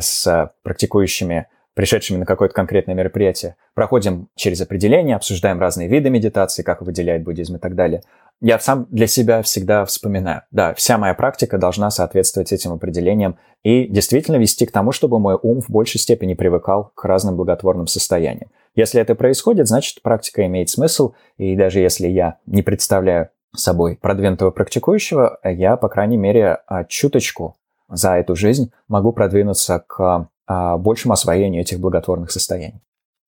с 0.00 0.52
практикующими, 0.62 1.46
пришедшими 1.74 2.18
на 2.18 2.26
какое-то 2.26 2.54
конкретное 2.54 2.94
мероприятие, 2.94 3.56
проходим 3.74 4.28
через 4.36 4.60
определение, 4.60 5.16
обсуждаем 5.16 5.58
разные 5.58 5.88
виды 5.88 6.10
медитации, 6.10 6.62
как 6.62 6.82
выделяет 6.82 7.24
буддизм 7.24 7.56
и 7.56 7.58
так 7.58 7.74
далее, 7.74 8.02
я 8.40 8.58
сам 8.58 8.86
для 8.90 9.06
себя 9.06 9.42
всегда 9.42 9.84
вспоминаю. 9.84 10.42
Да, 10.50 10.74
вся 10.74 10.98
моя 10.98 11.14
практика 11.14 11.58
должна 11.58 11.90
соответствовать 11.90 12.52
этим 12.52 12.72
определениям 12.72 13.38
и 13.62 13.86
действительно 13.86 14.36
вести 14.36 14.66
к 14.66 14.72
тому, 14.72 14.92
чтобы 14.92 15.18
мой 15.18 15.38
ум 15.40 15.60
в 15.60 15.70
большей 15.70 15.98
степени 16.00 16.34
привыкал 16.34 16.92
к 16.94 17.04
разным 17.04 17.36
благотворным 17.36 17.86
состояниям. 17.86 18.50
Если 18.74 19.00
это 19.00 19.14
происходит, 19.14 19.68
значит 19.68 20.02
практика 20.02 20.44
имеет 20.46 20.68
смысл, 20.68 21.14
и 21.38 21.56
даже 21.56 21.80
если 21.80 22.08
я 22.08 22.38
не 22.46 22.62
представляю 22.62 23.30
собой 23.54 23.96
продвинутого 23.96 24.50
практикующего, 24.50 25.38
я, 25.42 25.76
по 25.76 25.88
крайней 25.88 26.18
мере, 26.18 26.58
а, 26.66 26.84
чуточку 26.84 27.56
за 27.88 28.16
эту 28.16 28.36
жизнь 28.36 28.70
могу 28.86 29.12
продвинуться 29.12 29.82
к 29.86 30.28
а, 30.46 30.76
большему 30.76 31.14
освоению 31.14 31.62
этих 31.62 31.80
благотворных 31.80 32.30
состояний. 32.30 32.82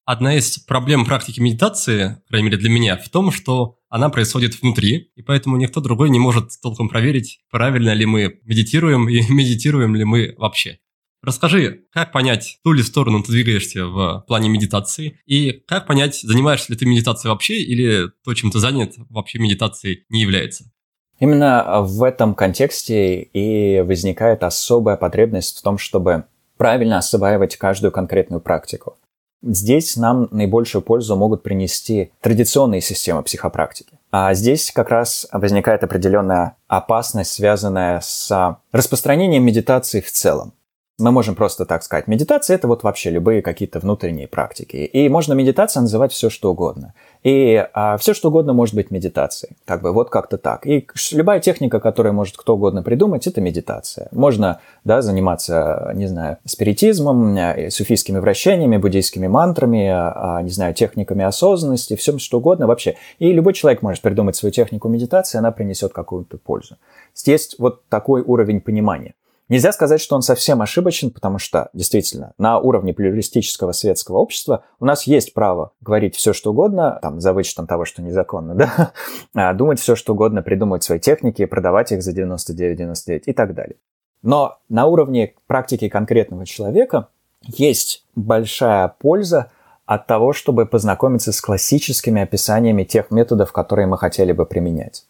Одна 0.09 0.37
из 0.37 0.59
проблем 0.61 1.05
практики 1.05 1.39
медитации, 1.39 2.17
по 2.25 2.29
крайней 2.29 2.47
мере 2.47 2.57
для 2.57 2.71
меня, 2.71 2.97
в 2.97 3.11
том, 3.11 3.31
что 3.31 3.77
она 3.91 4.09
происходит 4.09 4.59
внутри, 4.59 5.13
и 5.17 5.21
поэтому 5.21 5.59
никто 5.59 5.83
другой 5.83 6.09
не 6.09 6.19
может 6.19 6.49
толком 6.63 6.89
проверить, 6.89 7.41
правильно 7.51 7.93
ли 7.93 8.07
мы 8.07 8.41
медитируем 8.43 9.07
и 9.07 9.21
медитируем 9.31 9.95
ли 9.95 10.05
мы 10.05 10.35
вообще. 10.39 10.79
Расскажи, 11.23 11.83
как 11.93 12.11
понять, 12.11 12.59
ту 12.65 12.73
ли 12.73 12.83
сторону 12.83 13.23
ты 13.23 13.33
двигаешься 13.33 13.85
в 13.87 14.25
плане 14.27 14.49
медитации, 14.49 15.21
и 15.27 15.53
как 15.69 15.87
понять, 15.87 16.19
занимаешься 16.23 16.73
ли 16.73 16.79
ты 16.79 16.87
медитацией 16.87 17.31
вообще, 17.31 17.59
или 17.59 18.09
то, 18.25 18.33
чем 18.33 18.51
ты 18.51 18.61
занят, 18.61 18.95
вообще 19.11 19.39
медитацией 19.39 20.07
не 20.09 20.23
является? 20.23 20.73
Именно 21.21 21.83
в 21.83 22.03
этом 22.03 22.35
контексте 22.35 23.21
и 23.21 23.83
возникает 23.83 24.43
особая 24.43 24.97
потребность 24.97 25.59
в 25.59 25.63
том, 25.63 25.77
чтобы 25.77 26.25
правильно 26.57 26.97
осваивать 26.97 27.57
каждую 27.57 27.93
конкретную 27.93 28.41
практику. 28.41 28.98
Здесь 29.43 29.97
нам 29.97 30.29
наибольшую 30.31 30.83
пользу 30.83 31.15
могут 31.17 31.43
принести 31.43 32.13
традиционные 32.21 32.81
системы 32.81 33.23
психопрактики. 33.23 33.99
А 34.11 34.35
здесь 34.35 34.73
как 34.73 34.91
раз 34.91 35.29
возникает 35.33 35.85
определенная 35.85 36.57
опасность, 36.67 37.33
связанная 37.33 38.01
с 38.01 38.59
распространением 38.73 39.45
медитации 39.45 40.01
в 40.01 40.11
целом. 40.11 40.55
Мы 41.01 41.13
можем 41.13 41.37
просто 41.37 41.65
так 41.65 41.85
сказать, 41.85 42.09
медитация 42.09 42.57
это 42.57 42.67
вот 42.67 42.83
вообще 42.83 43.11
любые 43.11 43.41
какие-то 43.41 43.79
внутренние 43.79 44.27
практики. 44.27 44.79
И 44.79 45.09
можно 45.09 45.33
медитация 45.33 45.81
называть 45.83 46.11
все 46.11 46.29
что 46.29 46.51
угодно. 46.51 46.93
И 47.23 47.65
а, 47.73 47.97
все 47.99 48.15
что 48.15 48.31
угодно 48.31 48.53
может 48.53 48.75
быть 48.75 48.91
медитацией. 48.91 49.57
Как 49.65 49.81
бы 49.81 49.93
вот 49.93 50.11
как-то 50.11 50.39
так. 50.39 50.67
И 50.67 50.89
любая 51.13 51.39
техника, 51.39 51.79
которую 51.79 52.15
может 52.15 52.37
кто 52.37 52.57
угодно 52.57 52.83
придумать, 52.83 53.29
это 53.29 53.41
медитация. 53.41 54.09
Можно 54.11 54.61
да, 54.83 55.01
заниматься, 55.01 55.93
не 55.95 56.09
знаю, 56.09 56.39
спиритизмом, 56.45 57.37
э, 57.37 57.71
суфийскими 57.71 58.19
вращениями, 58.19 58.77
буддийскими 58.77 59.29
мантрами, 59.29 59.89
а, 59.89 60.43
не 60.43 60.51
знаю, 60.51 60.75
техниками 60.75 61.25
осознанности, 61.25 61.95
все 61.95 62.19
что 62.19 62.39
угодно 62.39 62.67
вообще. 62.67 62.97
И 63.21 63.33
любой 63.33 63.53
человек 63.53 63.83
может 63.83 64.03
придумать 64.03 64.35
свою 64.35 64.53
технику 64.53 64.89
медитации, 64.89 65.39
она 65.39 65.53
принесет 65.53 65.93
какую-то 65.93 66.39
пользу. 66.39 66.77
Есть 67.25 67.57
вот 67.61 67.87
такой 67.89 68.23
уровень 68.23 68.61
понимания. 68.61 69.15
Нельзя 69.49 69.73
сказать, 69.73 70.01
что 70.01 70.15
он 70.15 70.21
совсем 70.21 70.61
ошибочен, 70.61 71.11
потому 71.11 71.39
что, 71.39 71.71
действительно, 71.73 72.35
на 72.37 72.59
уровне 72.59 72.93
плюристического 72.93 73.73
светского 73.73 74.19
общества 74.19 74.65
у 74.79 74.85
нас 74.85 75.05
есть 75.05 75.33
право 75.33 75.73
говорить 75.81 76.17
все, 76.17 76.35
что 76.35 76.51
угодно, 76.51 76.99
там, 77.01 77.21
за 77.21 77.33
вычетом 77.33 77.67
того, 77.67 77.87
что 77.87 78.03
незаконно, 78.03 78.55
да, 78.55 78.93
а, 79.35 79.55
думать 79.55 79.81
все, 79.81 79.97
что 79.97 80.13
угодно, 80.13 80.43
придумывать 80.43 80.85
свои 80.85 81.01
техники, 81.01 81.47
продавать 81.47 81.93
их 81.93 82.03
за 82.03 82.13
99-99 82.13 83.23
и 83.25 83.33
так 83.33 83.55
далее. 83.55 83.77
Но 84.23 84.59
на 84.69 84.87
уровне 84.87 85.35
практики 85.47 85.89
конкретного 85.89 86.45
человека 86.45 87.09
есть 87.43 88.05
большая 88.15 88.89
польза 88.99 89.51
от 89.87 90.07
того, 90.07 90.35
чтобы 90.35 90.67
познакомиться 90.67 91.33
с 91.33 91.41
классическими 91.41 92.21
описаниями 92.21 92.85
тех 92.85 93.11
методов, 93.11 93.53
которые 93.53 93.87
мы 93.87 93.97
хотели 93.97 94.33
бы 94.33 94.45
применять. 94.45 95.07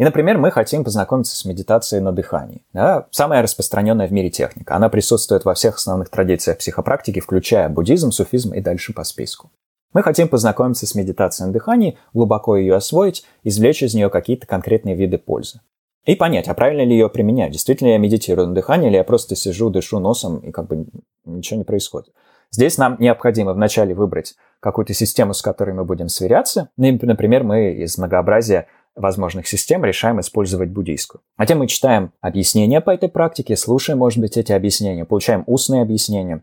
И, 0.00 0.02
например, 0.02 0.38
мы 0.38 0.50
хотим 0.50 0.82
познакомиться 0.82 1.36
с 1.36 1.44
медитацией 1.44 2.02
на 2.02 2.10
дыхании. 2.10 2.62
Да? 2.72 3.06
Самая 3.10 3.42
распространенная 3.42 4.08
в 4.08 4.12
мире 4.12 4.30
техника. 4.30 4.74
Она 4.74 4.88
присутствует 4.88 5.44
во 5.44 5.52
всех 5.52 5.76
основных 5.76 6.08
традициях 6.08 6.56
психопрактики, 6.56 7.20
включая 7.20 7.68
буддизм, 7.68 8.10
суфизм 8.10 8.54
и 8.54 8.62
дальше 8.62 8.94
по 8.94 9.04
списку. 9.04 9.50
Мы 9.92 10.02
хотим 10.02 10.28
познакомиться 10.28 10.86
с 10.86 10.94
медитацией 10.94 11.48
на 11.48 11.52
дыхании, 11.52 11.98
глубоко 12.14 12.56
ее 12.56 12.76
освоить, 12.76 13.26
извлечь 13.42 13.82
из 13.82 13.92
нее 13.92 14.08
какие-то 14.08 14.46
конкретные 14.46 14.96
виды 14.96 15.18
пользы. 15.18 15.60
И 16.06 16.16
понять, 16.16 16.48
а 16.48 16.54
правильно 16.54 16.80
ли 16.80 16.92
ее 16.92 17.10
применять. 17.10 17.52
Действительно 17.52 17.88
я 17.88 17.98
медитирую 17.98 18.48
на 18.48 18.54
дыхании, 18.54 18.88
или 18.88 18.96
я 18.96 19.04
просто 19.04 19.36
сижу, 19.36 19.68
дышу 19.68 19.98
носом, 19.98 20.38
и 20.38 20.50
как 20.50 20.66
бы 20.66 20.86
ничего 21.26 21.58
не 21.58 21.64
происходит. 21.64 22.14
Здесь 22.50 22.78
нам 22.78 22.96
необходимо 22.98 23.52
вначале 23.52 23.94
выбрать 23.94 24.34
какую-то 24.60 24.92
систему, 24.92 25.34
с 25.34 25.42
которой 25.42 25.72
мы 25.72 25.84
будем 25.84 26.08
сверяться. 26.08 26.70
Например, 26.76 27.44
мы 27.44 27.74
из 27.74 27.96
многообразия 27.96 28.66
возможных 28.96 29.46
систем 29.46 29.84
решаем 29.84 30.20
использовать 30.20 30.70
буддийскую. 30.70 31.22
Затем 31.38 31.58
мы 31.58 31.66
читаем 31.66 32.12
объяснения 32.20 32.80
по 32.80 32.90
этой 32.90 33.08
практике, 33.08 33.56
слушаем, 33.56 33.98
может 33.98 34.18
быть, 34.18 34.36
эти 34.36 34.52
объяснения, 34.52 35.04
получаем 35.04 35.44
устные 35.46 35.82
объяснения. 35.82 36.42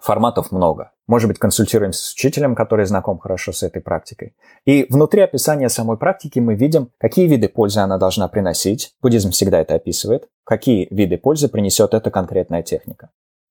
Форматов 0.00 0.52
много. 0.52 0.92
Может 1.06 1.28
быть, 1.28 1.38
консультируемся 1.38 2.04
с 2.04 2.12
учителем, 2.12 2.54
который 2.54 2.84
знаком 2.84 3.18
хорошо 3.18 3.52
с 3.52 3.62
этой 3.62 3.80
практикой. 3.80 4.34
И 4.64 4.86
внутри 4.90 5.22
описания 5.22 5.68
самой 5.68 5.96
практики 5.96 6.38
мы 6.38 6.54
видим, 6.54 6.90
какие 6.98 7.26
виды 7.26 7.48
пользы 7.48 7.80
она 7.80 7.96
должна 7.96 8.28
приносить. 8.28 8.92
Буддизм 9.00 9.30
всегда 9.30 9.60
это 9.60 9.74
описывает. 9.74 10.28
Какие 10.44 10.86
виды 10.90 11.16
пользы 11.16 11.48
принесет 11.48 11.94
эта 11.94 12.10
конкретная 12.10 12.62
техника. 12.62 13.10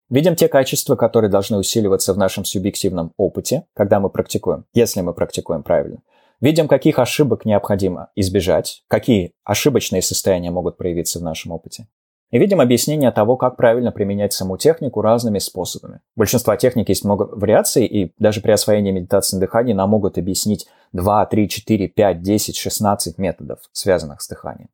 Видим 0.10 0.36
те 0.36 0.48
качества, 0.48 0.96
которые 0.96 1.32
должны 1.32 1.58
усиливаться 1.58 2.14
в 2.14 2.18
нашем 2.18 2.46
субъективном 2.46 3.12
опыте, 3.18 3.64
когда 3.74 4.00
мы 4.00 4.10
практикуем, 4.10 4.66
если 4.74 5.02
мы 5.02 5.14
практикуем 5.14 5.64
правильно. 5.64 5.98
Видим, 6.42 6.68
каких 6.68 7.00
ошибок 7.00 7.46
необходимо 7.46 8.10
избежать, 8.16 8.84
какие 8.88 9.34
ошибочные 9.44 10.02
состояния 10.02 10.52
могут 10.52 10.78
проявиться 10.78 11.20
в 11.20 11.24
нашем 11.24 11.52
опыте. 11.52 11.88
И 12.32 12.38
видим 12.38 12.60
объяснение 12.60 13.12
того, 13.12 13.38
как 13.38 13.56
правильно 13.56 13.92
применять 13.92 14.34
саму 14.34 14.58
технику 14.58 15.02
разными 15.02 15.40
способами. 15.40 16.02
У 16.16 16.20
большинства 16.20 16.58
техник 16.58 16.90
есть 16.90 17.06
много 17.06 17.24
вариаций, 17.24 17.86
и 17.86 18.14
даже 18.20 18.42
при 18.42 18.52
освоении 18.52 18.92
медитации 18.92 19.38
на 19.38 19.42
дыхании 19.42 19.74
нам 19.74 19.92
могут 19.92 20.18
объяснить 20.18 20.68
2, 20.92 21.26
3, 21.28 21.50
4, 21.50 21.88
5, 21.88 22.22
10, 22.22 22.58
16 22.58 23.18
методов, 23.20 23.60
связанных 23.72 24.22
с 24.22 24.28
дыханием. 24.28 24.70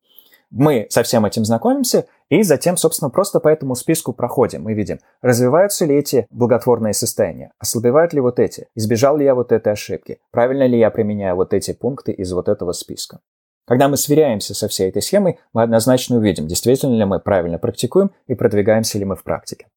Мы 0.52 0.86
со 0.90 1.02
всем 1.02 1.24
этим 1.24 1.46
знакомимся 1.46 2.04
и 2.28 2.42
затем, 2.42 2.76
собственно, 2.76 3.08
просто 3.08 3.40
по 3.40 3.48
этому 3.48 3.74
списку 3.74 4.12
проходим. 4.12 4.64
Мы 4.64 4.74
видим, 4.74 5.00
развиваются 5.22 5.86
ли 5.86 5.96
эти 5.96 6.26
благотворные 6.30 6.92
состояния, 6.92 7.52
ослабевают 7.58 8.12
ли 8.12 8.20
вот 8.20 8.38
эти, 8.38 8.68
избежал 8.74 9.16
ли 9.16 9.24
я 9.24 9.34
вот 9.34 9.50
этой 9.50 9.72
ошибки, 9.72 10.18
правильно 10.30 10.66
ли 10.66 10.78
я 10.78 10.90
применяю 10.90 11.36
вот 11.36 11.54
эти 11.54 11.72
пункты 11.72 12.12
из 12.12 12.30
вот 12.34 12.48
этого 12.48 12.72
списка. 12.72 13.20
Когда 13.66 13.88
мы 13.88 13.96
сверяемся 13.96 14.54
со 14.54 14.68
всей 14.68 14.90
этой 14.90 15.00
схемой, 15.00 15.38
мы 15.54 15.62
однозначно 15.62 16.18
увидим, 16.18 16.48
действительно 16.48 16.96
ли 16.96 17.04
мы 17.06 17.18
правильно 17.18 17.58
практикуем 17.58 18.10
и 18.26 18.34
продвигаемся 18.34 18.98
ли 18.98 19.06
мы 19.06 19.16
в 19.16 19.24
практике. 19.24 19.68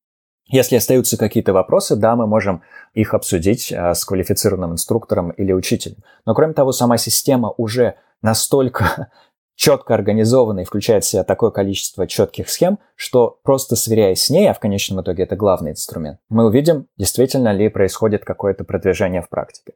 Если 0.47 0.75
остаются 0.75 1.17
какие-то 1.17 1.53
вопросы, 1.53 1.95
да, 1.95 2.17
мы 2.17 2.27
можем 2.27 2.63
их 2.93 3.13
обсудить 3.13 3.71
а, 3.71 3.93
с 3.93 4.03
квалифицированным 4.03 4.73
инструктором 4.73 5.31
или 5.31 5.53
учителем. 5.53 5.97
Но 6.25 6.35
кроме 6.35 6.53
того, 6.53 6.73
сама 6.73 6.97
система 6.97 7.53
уже 7.57 7.95
настолько 8.21 9.07
четко 9.55 9.93
организована 9.93 10.61
и 10.61 10.65
включает 10.65 11.03
в 11.03 11.07
себя 11.07 11.23
такое 11.23 11.51
количество 11.51 12.07
четких 12.07 12.49
схем, 12.49 12.79
что 12.95 13.39
просто 13.43 13.75
сверяясь 13.75 14.23
с 14.23 14.29
ней, 14.29 14.49
а 14.49 14.53
в 14.53 14.59
конечном 14.59 15.01
итоге 15.01 15.23
это 15.23 15.35
главный 15.35 15.71
инструмент, 15.71 16.19
мы 16.29 16.45
увидим, 16.45 16.87
действительно 16.97 17.53
ли 17.53 17.69
происходит 17.69 18.25
какое-то 18.25 18.63
продвижение 18.63 19.21
в 19.21 19.29
практике. 19.29 19.73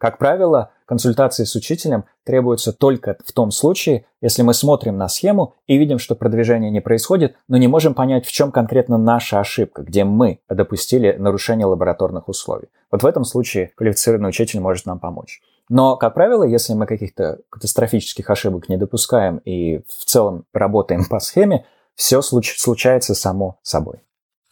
Как 0.00 0.16
правило, 0.16 0.70
консультации 0.86 1.44
с 1.44 1.54
учителем 1.54 2.06
требуются 2.24 2.72
только 2.72 3.18
в 3.22 3.32
том 3.32 3.50
случае, 3.50 4.06
если 4.22 4.40
мы 4.40 4.54
смотрим 4.54 4.96
на 4.96 5.08
схему 5.08 5.56
и 5.66 5.76
видим, 5.76 5.98
что 5.98 6.14
продвижение 6.14 6.70
не 6.70 6.80
происходит, 6.80 7.36
но 7.48 7.58
не 7.58 7.68
можем 7.68 7.92
понять, 7.92 8.24
в 8.24 8.32
чем 8.32 8.50
конкретно 8.50 8.96
наша 8.96 9.40
ошибка, 9.40 9.82
где 9.82 10.04
мы 10.04 10.40
допустили 10.48 11.12
нарушение 11.18 11.66
лабораторных 11.66 12.30
условий. 12.30 12.68
Вот 12.90 13.02
в 13.02 13.06
этом 13.06 13.24
случае 13.24 13.72
квалифицированный 13.76 14.30
учитель 14.30 14.60
может 14.60 14.86
нам 14.86 14.98
помочь. 15.00 15.42
Но, 15.70 15.96
как 15.96 16.14
правило, 16.14 16.42
если 16.42 16.74
мы 16.74 16.84
каких-то 16.84 17.38
катастрофических 17.48 18.28
ошибок 18.28 18.68
не 18.68 18.76
допускаем 18.76 19.38
и 19.38 19.78
в 19.88 20.04
целом 20.04 20.44
работаем 20.52 21.04
по 21.08 21.20
схеме, 21.20 21.64
все 21.94 22.20
случается 22.22 23.14
само 23.14 23.60
собой. 23.62 24.02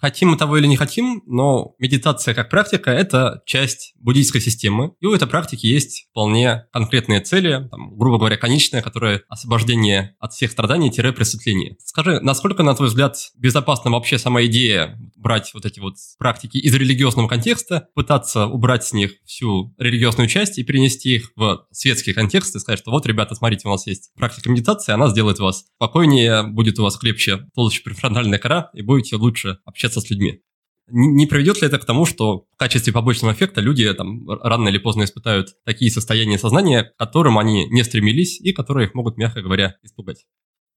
Хотим 0.00 0.30
мы 0.30 0.36
того 0.36 0.56
или 0.58 0.66
не 0.66 0.76
хотим, 0.76 1.22
но 1.26 1.74
медитация 1.78 2.32
как 2.32 2.50
практика– 2.50 2.90
это 2.92 3.42
часть 3.46 3.94
буддийской 3.98 4.40
системы. 4.40 4.92
И 5.00 5.06
у 5.06 5.12
этой 5.12 5.26
практики 5.26 5.66
есть 5.66 6.06
вполне 6.10 6.66
конкретные 6.72 7.20
цели, 7.20 7.68
там, 7.68 7.96
грубо 7.96 8.18
говоря, 8.18 8.36
конечная, 8.36 8.80
которая 8.80 9.22
освобождение 9.28 10.14
от 10.20 10.32
всех 10.32 10.52
страданий-просветление. 10.52 11.76
Скажи, 11.84 12.20
насколько, 12.20 12.62
на 12.62 12.76
твой 12.76 12.88
взгляд, 12.88 13.16
безопасна 13.36 13.90
вообще 13.90 14.18
сама 14.18 14.44
идея 14.44 14.96
брать 15.16 15.50
вот 15.52 15.66
эти 15.66 15.80
вот 15.80 15.94
практики 16.18 16.58
из 16.58 16.72
религиозного 16.74 17.26
контекста, 17.26 17.88
пытаться 17.94 18.46
убрать 18.46 18.84
с 18.84 18.92
них 18.92 19.14
всю 19.26 19.74
религиозную 19.78 20.28
часть 20.28 20.58
и 20.58 20.62
перенести 20.62 21.16
их 21.16 21.32
в 21.34 21.66
светский 21.72 22.12
контекст 22.12 22.54
и 22.54 22.60
сказать, 22.60 22.78
что 22.78 22.92
вот, 22.92 23.04
ребята, 23.06 23.34
смотрите, 23.34 23.66
у 23.66 23.72
нас 23.72 23.86
есть 23.88 24.12
практика 24.14 24.48
медитации, 24.48 24.92
она 24.92 25.08
сделает 25.08 25.40
вас 25.40 25.64
спокойнее, 25.74 26.44
будет 26.44 26.78
у 26.78 26.84
вас 26.84 26.96
крепче 26.96 27.48
толще 27.56 27.82
префронтальная 27.82 28.38
кора, 28.38 28.70
и 28.74 28.82
будете 28.82 29.16
лучше 29.16 29.58
общаться 29.64 29.87
общаться 29.88 30.00
с 30.00 30.10
людьми. 30.10 30.42
Не 30.90 31.26
приведет 31.26 31.60
ли 31.60 31.68
это 31.68 31.78
к 31.78 31.84
тому, 31.84 32.06
что 32.06 32.46
в 32.54 32.56
качестве 32.56 32.94
побочного 32.94 33.32
эффекта 33.32 33.60
люди 33.60 33.92
там 33.92 34.26
рано 34.42 34.68
или 34.68 34.78
поздно 34.78 35.04
испытают 35.04 35.48
такие 35.64 35.90
состояния 35.90 36.38
сознания, 36.38 36.84
к 36.84 36.96
которым 36.96 37.38
они 37.38 37.66
не 37.68 37.84
стремились 37.84 38.40
и 38.40 38.52
которые 38.52 38.86
их 38.86 38.94
могут, 38.94 39.18
мягко 39.18 39.42
говоря, 39.42 39.74
испугать? 39.82 40.24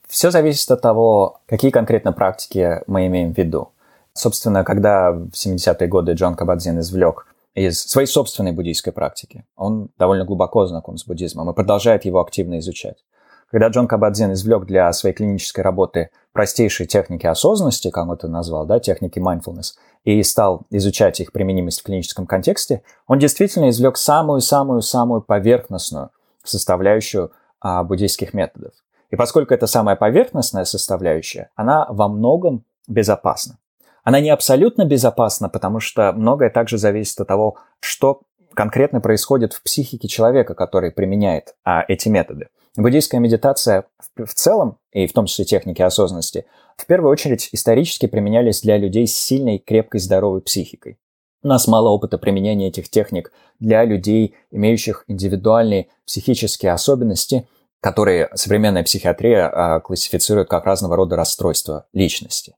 Все 0.10 0.30
зависит 0.30 0.70
от 0.70 0.82
того, 0.82 1.40
какие 1.46 1.72
конкретно 1.72 2.12
практики 2.12 2.82
мы 2.88 3.08
имеем 3.08 3.34
в 3.34 3.38
виду. 3.38 3.70
Собственно, 4.14 4.66
когда 4.66 5.12
в 5.14 5.30
70-е 5.30 5.88
годы 5.88 6.12
Джон 6.12 6.36
Кабадзин 6.36 6.80
извлек 6.82 7.28
из 7.56 7.82
своей 7.82 8.08
собственной 8.08 8.52
буддийской 8.52 8.92
практики, 8.92 9.46
он 9.56 9.90
довольно 9.98 10.26
глубоко 10.26 10.66
знаком 10.66 10.98
с 10.98 11.06
буддизмом 11.06 11.50
и 11.50 11.54
продолжает 11.54 12.04
его 12.04 12.20
активно 12.20 12.60
изучать. 12.60 12.98
Когда 13.52 13.68
Джон 13.68 13.88
Кабадзин 13.88 14.32
извлек 14.32 14.66
для 14.66 14.92
своей 14.94 15.14
клинической 15.14 15.64
работы 15.64 16.10
простейшие 16.32 16.88
техники 16.88 17.28
осознанности, 17.28 17.90
как 17.90 18.06
он 18.06 18.14
это 18.14 18.30
назвал, 18.30 18.66
да, 18.66 18.80
техники 18.80 19.20
mindfulness, 19.20 19.74
и 20.06 20.24
стал 20.24 20.62
изучать 20.70 21.20
их 21.20 21.34
применимость 21.34 21.82
в 21.82 21.84
клиническом 21.84 22.26
контексте, 22.26 22.82
он 23.08 23.20
действительно 23.20 23.70
извлек 23.70 23.98
самую-самую-самую 23.98 25.22
поверхностную 25.22 26.12
составляющую 26.44 27.32
а, 27.60 27.84
буддийских 27.84 28.34
методов. 28.34 28.72
И 29.10 29.18
поскольку 29.18 29.54
это 29.54 29.68
самая 29.68 29.98
поверхностная 29.98 30.64
составляющая, 30.64 31.50
она 31.56 31.86
во 31.90 32.08
многом 32.08 32.64
безопасна. 32.88 33.58
Она 34.04 34.20
не 34.22 34.30
абсолютно 34.30 34.86
безопасна, 34.86 35.50
потому 35.50 35.80
что 35.80 36.14
многое 36.14 36.50
также 36.50 36.78
зависит 36.78 37.20
от 37.20 37.28
того, 37.28 37.58
что 37.82 38.22
конкретно 38.54 39.02
происходит 39.02 39.54
в 39.54 39.64
психике 39.64 40.08
человека, 40.08 40.54
который 40.54 40.92
применяет 40.92 41.56
а, 41.64 41.84
эти 41.88 42.10
методы. 42.10 42.48
Буддийская 42.78 43.20
медитация 43.20 43.86
в 44.16 44.34
целом, 44.34 44.78
и 44.92 45.06
в 45.08 45.14
том 45.14 45.26
числе 45.26 45.46
техники 45.46 45.82
осознанности, 45.82 46.46
в 46.78 46.86
первую 46.86 47.12
очередь 47.12 47.50
исторически 47.52 48.06
применялись 48.06 48.62
для 48.62 48.78
людей 48.78 49.08
с 49.08 49.16
сильной, 49.16 49.60
крепкой, 49.60 50.00
здоровой 50.00 50.42
психикой. 50.42 50.98
У 51.44 51.48
нас 51.48 51.68
мало 51.68 51.90
опыта 51.90 52.18
применения 52.18 52.68
этих 52.68 52.90
техник 52.90 53.32
для 53.60 53.84
людей, 53.84 54.36
имеющих 54.52 55.04
индивидуальные 55.08 55.88
психические 56.06 56.72
особенности, 56.72 57.48
которые 57.82 58.30
современная 58.36 58.84
психиатрия 58.84 59.50
а, 59.50 59.80
классифицирует 59.80 60.50
как 60.50 60.66
разного 60.66 60.96
рода 60.96 61.16
расстройства 61.16 61.88
личности 61.94 62.56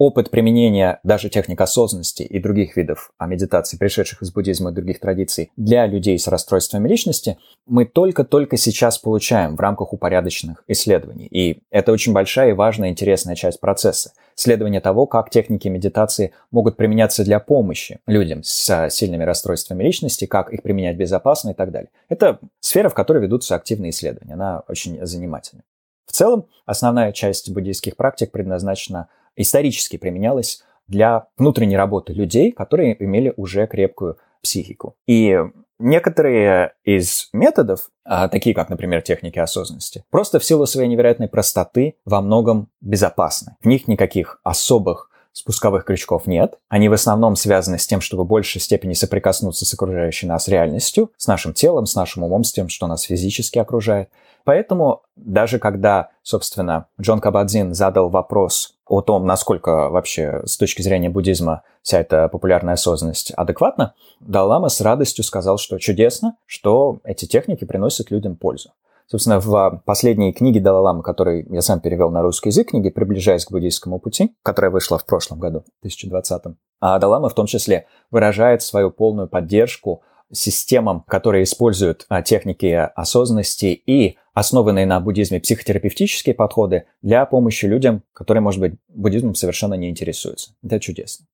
опыт 0.00 0.30
применения 0.30 0.98
даже 1.02 1.28
техник 1.28 1.60
осознанности 1.60 2.22
и 2.22 2.40
других 2.40 2.74
видов 2.74 3.12
а, 3.18 3.26
медитации, 3.26 3.76
пришедших 3.76 4.22
из 4.22 4.32
буддизма 4.32 4.70
и 4.70 4.72
других 4.72 4.98
традиций, 4.98 5.52
для 5.58 5.86
людей 5.86 6.18
с 6.18 6.26
расстройствами 6.26 6.88
личности, 6.88 7.36
мы 7.66 7.84
только-только 7.84 8.56
сейчас 8.56 8.96
получаем 8.96 9.56
в 9.56 9.60
рамках 9.60 9.92
упорядоченных 9.92 10.64
исследований. 10.68 11.26
И 11.26 11.60
это 11.70 11.92
очень 11.92 12.14
большая 12.14 12.50
и 12.50 12.54
важная 12.54 12.88
интересная 12.88 13.34
часть 13.34 13.60
процесса. 13.60 14.12
Исследование 14.34 14.80
того, 14.80 15.06
как 15.06 15.28
техники 15.28 15.68
медитации 15.68 16.32
могут 16.50 16.78
применяться 16.78 17.22
для 17.22 17.38
помощи 17.38 18.00
людям 18.06 18.42
с 18.42 18.88
сильными 18.88 19.24
расстройствами 19.24 19.84
личности, 19.84 20.24
как 20.24 20.50
их 20.50 20.62
применять 20.62 20.96
безопасно 20.96 21.50
и 21.50 21.54
так 21.54 21.72
далее. 21.72 21.90
Это 22.08 22.38
сфера, 22.60 22.88
в 22.88 22.94
которой 22.94 23.18
ведутся 23.22 23.54
активные 23.54 23.90
исследования. 23.90 24.32
Она 24.32 24.62
очень 24.66 25.04
занимательная. 25.04 25.64
В 26.06 26.12
целом, 26.12 26.46
основная 26.64 27.12
часть 27.12 27.52
буддийских 27.52 27.96
практик 27.96 28.32
предназначена 28.32 29.08
исторически 29.36 29.96
применялась 29.96 30.62
для 30.86 31.26
внутренней 31.36 31.76
работы 31.76 32.12
людей, 32.12 32.52
которые 32.52 33.02
имели 33.02 33.32
уже 33.36 33.66
крепкую 33.66 34.18
психику. 34.42 34.96
И 35.06 35.38
некоторые 35.78 36.74
из 36.84 37.28
методов, 37.32 37.90
а, 38.04 38.28
такие 38.28 38.54
как, 38.54 38.68
например, 38.68 39.02
техники 39.02 39.38
осознанности, 39.38 40.04
просто 40.10 40.38
в 40.38 40.44
силу 40.44 40.66
своей 40.66 40.88
невероятной 40.88 41.28
простоты 41.28 41.96
во 42.04 42.20
многом 42.20 42.68
безопасны. 42.80 43.56
В 43.60 43.66
них 43.66 43.88
никаких 43.88 44.40
особых 44.42 45.10
спусковых 45.32 45.84
крючков 45.84 46.26
нет. 46.26 46.58
Они 46.68 46.88
в 46.88 46.92
основном 46.92 47.36
связаны 47.36 47.78
с 47.78 47.86
тем, 47.86 48.00
чтобы 48.00 48.24
в 48.24 48.26
большей 48.26 48.60
степени 48.60 48.94
соприкоснуться 48.94 49.64
с 49.64 49.72
окружающей 49.72 50.26
нас 50.26 50.48
реальностью, 50.48 51.12
с 51.16 51.26
нашим 51.26 51.54
телом, 51.54 51.86
с 51.86 51.94
нашим 51.94 52.24
умом, 52.24 52.44
с 52.44 52.52
тем, 52.52 52.68
что 52.68 52.86
нас 52.86 53.02
физически 53.02 53.58
окружает. 53.58 54.10
Поэтому 54.44 55.02
даже 55.16 55.58
когда, 55.58 56.10
собственно, 56.22 56.86
Джон 57.00 57.20
Кабадзин 57.20 57.74
задал 57.74 58.08
вопрос 58.08 58.74
о 58.90 59.02
том, 59.02 59.24
насколько 59.24 59.88
вообще 59.88 60.42
с 60.44 60.56
точки 60.56 60.82
зрения 60.82 61.08
буддизма 61.08 61.62
вся 61.80 62.00
эта 62.00 62.28
популярная 62.28 62.74
осознанность 62.74 63.30
адекватна, 63.36 63.94
Даллама 64.18 64.68
с 64.68 64.80
радостью 64.80 65.22
сказал, 65.22 65.58
что 65.58 65.78
чудесно, 65.78 66.36
что 66.44 66.98
эти 67.04 67.24
техники 67.26 67.64
приносят 67.64 68.10
людям 68.10 68.34
пользу. 68.34 68.72
Собственно, 69.06 69.38
в 69.38 69.82
последней 69.84 70.32
книге 70.32 70.60
Далай-Ламы, 70.60 71.04
которую 71.04 71.46
я 71.52 71.62
сам 71.62 71.78
перевел 71.80 72.10
на 72.10 72.22
русский 72.22 72.48
язык, 72.48 72.70
книге 72.70 72.90
«Приближаясь 72.90 73.44
к 73.44 73.52
буддийскому 73.52 74.00
пути», 74.00 74.34
которая 74.42 74.72
вышла 74.72 74.98
в 74.98 75.06
прошлом 75.06 75.38
году, 75.38 75.64
2020, 75.82 76.56
А 76.80 76.98
Далама 76.98 77.28
в 77.28 77.34
том 77.34 77.46
числе 77.46 77.86
выражает 78.10 78.62
свою 78.62 78.90
полную 78.90 79.28
поддержку 79.28 80.02
системам, 80.32 81.04
которые 81.06 81.44
используют 81.44 82.06
а, 82.08 82.22
техники 82.22 82.88
осознанности 82.94 83.66
и 83.66 84.16
основанные 84.34 84.86
на 84.86 85.00
буддизме 85.00 85.40
психотерапевтические 85.40 86.34
подходы 86.34 86.84
для 87.02 87.24
помощи 87.26 87.66
людям, 87.66 88.02
которые, 88.12 88.42
может 88.42 88.60
быть, 88.60 88.74
буддизмом 88.88 89.34
совершенно 89.34 89.74
не 89.74 89.90
интересуются. 89.90 90.54
Это 90.62 90.80
чудесно. 90.80 91.26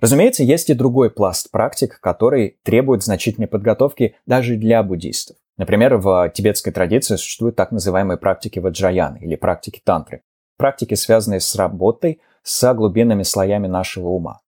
Разумеется, 0.00 0.44
есть 0.44 0.70
и 0.70 0.74
другой 0.74 1.10
пласт 1.10 1.50
практик, 1.50 1.98
который 2.00 2.58
требует 2.62 3.02
значительной 3.02 3.48
подготовки 3.48 4.14
даже 4.26 4.56
для 4.56 4.82
буддистов. 4.82 5.36
Например, 5.56 5.96
в 5.96 6.30
тибетской 6.32 6.72
традиции 6.72 7.16
существуют 7.16 7.56
так 7.56 7.72
называемые 7.72 8.16
практики 8.16 8.60
ваджраяны 8.60 9.18
или 9.18 9.34
практики 9.34 9.80
тантры. 9.84 10.22
Практики, 10.56 10.94
связанные 10.94 11.40
с 11.40 11.54
работой 11.56 12.20
с 12.44 12.74
глубинными 12.74 13.24
слоями 13.24 13.66
нашего 13.66 14.08
ума. 14.08 14.40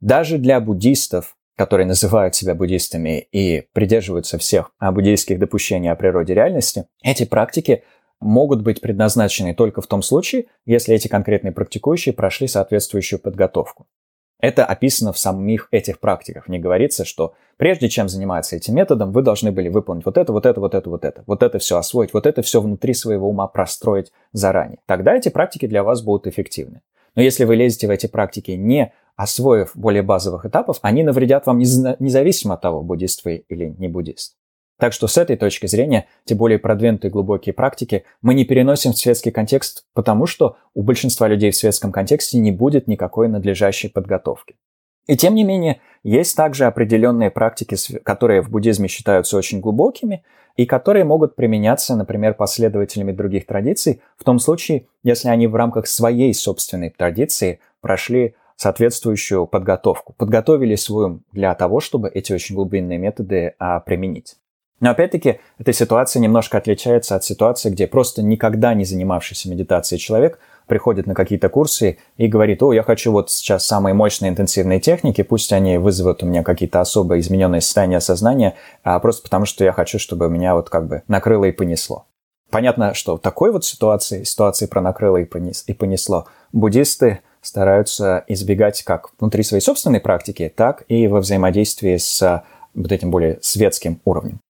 Даже 0.00 0.38
для 0.38 0.60
буддистов, 0.60 1.35
которые 1.56 1.86
называют 1.86 2.34
себя 2.34 2.54
буддистами 2.54 3.26
и 3.32 3.66
придерживаются 3.72 4.38
всех 4.38 4.72
буддийских 4.80 5.38
допущений 5.38 5.90
о 5.90 5.96
природе 5.96 6.34
реальности, 6.34 6.86
эти 7.02 7.24
практики 7.24 7.82
могут 8.20 8.62
быть 8.62 8.80
предназначены 8.80 9.54
только 9.54 9.80
в 9.80 9.86
том 9.86 10.02
случае, 10.02 10.46
если 10.64 10.94
эти 10.94 11.08
конкретные 11.08 11.52
практикующие 11.52 12.12
прошли 12.12 12.46
соответствующую 12.46 13.20
подготовку. 13.20 13.86
Это 14.38 14.66
описано 14.66 15.12
в 15.14 15.18
самих 15.18 15.68
этих 15.70 15.98
практиках. 15.98 16.46
Не 16.46 16.58
говорится, 16.58 17.06
что 17.06 17.34
прежде 17.56 17.88
чем 17.88 18.08
заниматься 18.08 18.56
этим 18.56 18.74
методом, 18.74 19.12
вы 19.12 19.22
должны 19.22 19.50
были 19.50 19.70
выполнить 19.70 20.04
вот 20.04 20.18
это, 20.18 20.30
вот 20.32 20.44
это, 20.44 20.60
вот 20.60 20.74
это, 20.74 20.90
вот 20.90 21.04
это. 21.04 21.24
Вот 21.26 21.42
это 21.42 21.58
все 21.58 21.78
освоить, 21.78 22.12
вот 22.12 22.26
это 22.26 22.42
все 22.42 22.60
внутри 22.60 22.92
своего 22.92 23.28
ума 23.28 23.46
простроить 23.48 24.12
заранее. 24.32 24.78
Тогда 24.86 25.16
эти 25.16 25.30
практики 25.30 25.66
для 25.66 25.82
вас 25.82 26.02
будут 26.02 26.26
эффективны. 26.26 26.82
Но 27.14 27.22
если 27.22 27.44
вы 27.44 27.56
лезете 27.56 27.86
в 27.86 27.90
эти 27.90 28.06
практики 28.06 28.50
не 28.50 28.92
освоив 29.16 29.72
более 29.74 30.02
базовых 30.02 30.46
этапов, 30.46 30.78
они 30.82 31.02
навредят 31.02 31.46
вам 31.46 31.58
независимо 31.58 32.54
от 32.54 32.60
того, 32.60 32.82
буддист 32.82 33.24
вы 33.24 33.44
или 33.48 33.74
не 33.78 33.88
буддист. 33.88 34.36
Так 34.78 34.92
что 34.92 35.06
с 35.06 35.16
этой 35.16 35.36
точки 35.36 35.66
зрения, 35.66 36.06
те 36.26 36.34
более 36.34 36.58
продвинутые 36.58 37.10
глубокие 37.10 37.54
практики 37.54 38.04
мы 38.20 38.34
не 38.34 38.44
переносим 38.44 38.92
в 38.92 38.98
светский 38.98 39.30
контекст, 39.30 39.86
потому 39.94 40.26
что 40.26 40.58
у 40.74 40.82
большинства 40.82 41.28
людей 41.28 41.50
в 41.50 41.56
светском 41.56 41.92
контексте 41.92 42.38
не 42.38 42.52
будет 42.52 42.86
никакой 42.86 43.28
надлежащей 43.28 43.88
подготовки. 43.88 44.56
И 45.06 45.16
тем 45.16 45.34
не 45.34 45.44
менее, 45.44 45.80
есть 46.02 46.36
также 46.36 46.66
определенные 46.66 47.30
практики, 47.30 47.76
которые 48.02 48.42
в 48.42 48.50
буддизме 48.50 48.88
считаются 48.88 49.36
очень 49.36 49.60
глубокими, 49.60 50.24
и 50.56 50.66
которые 50.66 51.04
могут 51.04 51.36
применяться, 51.36 51.96
например, 51.96 52.34
последователями 52.34 53.12
других 53.12 53.46
традиций, 53.46 54.00
в 54.16 54.24
том 54.24 54.38
случае, 54.38 54.86
если 55.02 55.28
они 55.28 55.46
в 55.46 55.54
рамках 55.54 55.86
своей 55.86 56.32
собственной 56.34 56.90
традиции 56.90 57.60
прошли 57.80 58.34
соответствующую 58.56 59.46
подготовку, 59.46 60.14
подготовили 60.14 60.74
свой 60.74 61.06
ум 61.06 61.22
для 61.32 61.54
того, 61.54 61.80
чтобы 61.80 62.08
эти 62.08 62.32
очень 62.32 62.54
глубинные 62.54 62.98
методы 62.98 63.54
а, 63.58 63.80
применить. 63.80 64.36
Но 64.80 64.90
опять-таки, 64.90 65.40
эта 65.58 65.72
ситуация 65.72 66.20
немножко 66.20 66.58
отличается 66.58 67.16
от 67.16 67.24
ситуации, 67.24 67.70
где 67.70 67.86
просто 67.86 68.22
никогда 68.22 68.74
не 68.74 68.84
занимавшийся 68.84 69.48
медитацией 69.48 69.98
человек 69.98 70.38
приходит 70.66 71.06
на 71.06 71.14
какие-то 71.14 71.48
курсы 71.48 71.98
и 72.16 72.26
говорит, 72.26 72.62
о, 72.62 72.72
я 72.72 72.82
хочу 72.82 73.12
вот 73.12 73.30
сейчас 73.30 73.64
самые 73.64 73.94
мощные 73.94 74.30
интенсивные 74.30 74.80
техники, 74.80 75.22
пусть 75.22 75.52
они 75.52 75.78
вызовут 75.78 76.22
у 76.22 76.26
меня 76.26 76.42
какие-то 76.42 76.80
особо 76.80 77.18
измененные 77.20 77.60
состояния 77.60 78.00
сознания, 78.00 78.56
а 78.82 78.98
просто 78.98 79.22
потому 79.22 79.46
что 79.46 79.64
я 79.64 79.72
хочу, 79.72 79.98
чтобы 79.98 80.28
меня 80.28 80.54
вот 80.54 80.68
как 80.68 80.88
бы 80.88 81.02
накрыло 81.08 81.44
и 81.44 81.52
понесло. 81.52 82.06
Понятно, 82.50 82.94
что 82.94 83.16
в 83.16 83.20
такой 83.20 83.52
вот 83.52 83.64
ситуации, 83.64 84.24
ситуации 84.24 84.66
про 84.66 84.80
накрыло 84.80 85.16
и 85.16 85.24
понесло, 85.24 86.26
буддисты 86.52 87.20
стараются 87.46 88.24
избегать 88.28 88.82
как 88.82 89.10
внутри 89.18 89.42
своей 89.42 89.62
собственной 89.62 90.00
практики, 90.00 90.52
так 90.54 90.84
и 90.88 91.06
во 91.06 91.20
взаимодействии 91.20 91.96
с 91.96 92.44
вот 92.74 92.92
этим 92.92 93.10
более 93.10 93.38
светским 93.42 94.00
уровнем. 94.04 94.40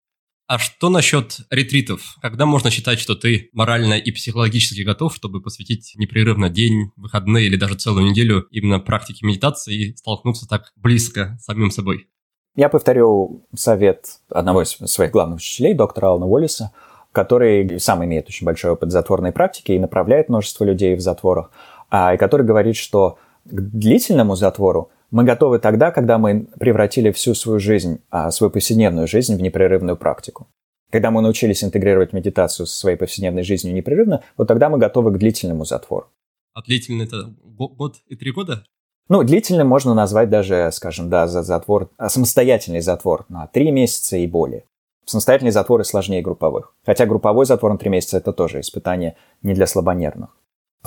А 0.48 0.59
что 0.59 0.90
насчет 0.90 1.39
ретритов? 1.51 2.16
Когда 2.23 2.47
можно 2.47 2.70
считать, 2.70 3.01
что 3.01 3.16
ты 3.16 3.51
морально 3.52 3.94
и 3.94 4.12
психологически 4.12 4.82
готов, 4.82 5.12
чтобы 5.12 5.43
посвятить 5.43 5.94
непрерывно 5.97 6.48
день, 6.48 6.93
выходные 6.97 7.47
или 7.47 7.56
даже 7.56 7.74
целую 7.74 8.06
неделю 8.06 8.47
именно 8.52 8.78
практике 8.78 9.27
медитации 9.27 9.74
и 9.74 9.97
столкнуться 9.97 10.47
так 10.47 10.73
близко 10.77 11.36
с 11.40 11.47
самим 11.47 11.73
собой? 11.73 12.06
Я 12.55 12.68
повторю 12.68 13.44
совет 13.56 14.20
одного 14.31 14.62
из 14.62 14.70
своих 14.70 15.10
главных 15.10 15.39
учителей, 15.39 15.74
доктора 15.74 16.09
Алана 16.09 16.27
Уоллиса, 16.27 16.70
который 17.10 17.81
сам 17.81 18.05
имеет 18.05 18.28
очень 18.28 18.44
большой 18.44 18.70
опыт 18.73 18.93
затворной 18.93 19.32
практики 19.32 19.73
и 19.73 19.78
направляет 19.81 20.28
множество 20.28 20.64
людей 20.64 20.94
в 20.94 21.01
затворах, 21.01 21.51
а, 21.51 21.76
и 21.90 22.16
который 22.16 22.44
говорит, 22.44 22.76
что 22.76 23.18
к 23.44 23.60
длительному 23.60 24.34
затвору 24.36 24.90
мы 25.10 25.24
готовы 25.24 25.58
тогда, 25.58 25.90
когда 25.90 26.18
мы 26.18 26.48
превратили 26.58 27.10
всю 27.10 27.34
свою 27.34 27.58
жизнь, 27.58 28.00
а, 28.10 28.30
свою 28.30 28.50
повседневную 28.50 29.06
жизнь 29.06 29.36
в 29.36 29.40
непрерывную 29.40 29.96
практику. 29.96 30.48
Когда 30.90 31.10
мы 31.10 31.20
научились 31.20 31.64
интегрировать 31.64 32.12
медитацию 32.12 32.66
со 32.66 32.76
своей 32.76 32.96
повседневной 32.96 33.42
жизнью 33.42 33.74
непрерывно, 33.74 34.22
вот 34.36 34.48
тогда 34.48 34.68
мы 34.68 34.78
готовы 34.78 35.12
к 35.12 35.18
длительному 35.18 35.64
затвору. 35.64 36.06
А 36.54 36.62
длительный 36.62 37.04
это 37.04 37.34
год 37.44 37.96
и 38.08 38.16
три 38.16 38.32
года? 38.32 38.64
Ну, 39.08 39.22
длительным 39.22 39.68
можно 39.68 39.94
назвать 39.94 40.30
даже, 40.30 40.70
скажем, 40.72 41.08
да, 41.08 41.28
за 41.28 41.42
затвор, 41.42 41.90
а, 41.96 42.08
самостоятельный 42.08 42.80
затвор 42.80 43.24
на 43.28 43.46
три 43.46 43.70
месяца 43.70 44.16
и 44.16 44.26
более. 44.26 44.64
Самостоятельные 45.04 45.52
затворы 45.52 45.84
сложнее 45.84 46.22
групповых. 46.22 46.74
Хотя 46.84 47.06
групповой 47.06 47.46
затвор 47.46 47.72
на 47.72 47.78
три 47.78 47.90
месяца– 47.90 48.16
это 48.18 48.32
тоже 48.32 48.60
испытание 48.60 49.16
не 49.42 49.54
для 49.54 49.68
слабонервных. 49.68 50.30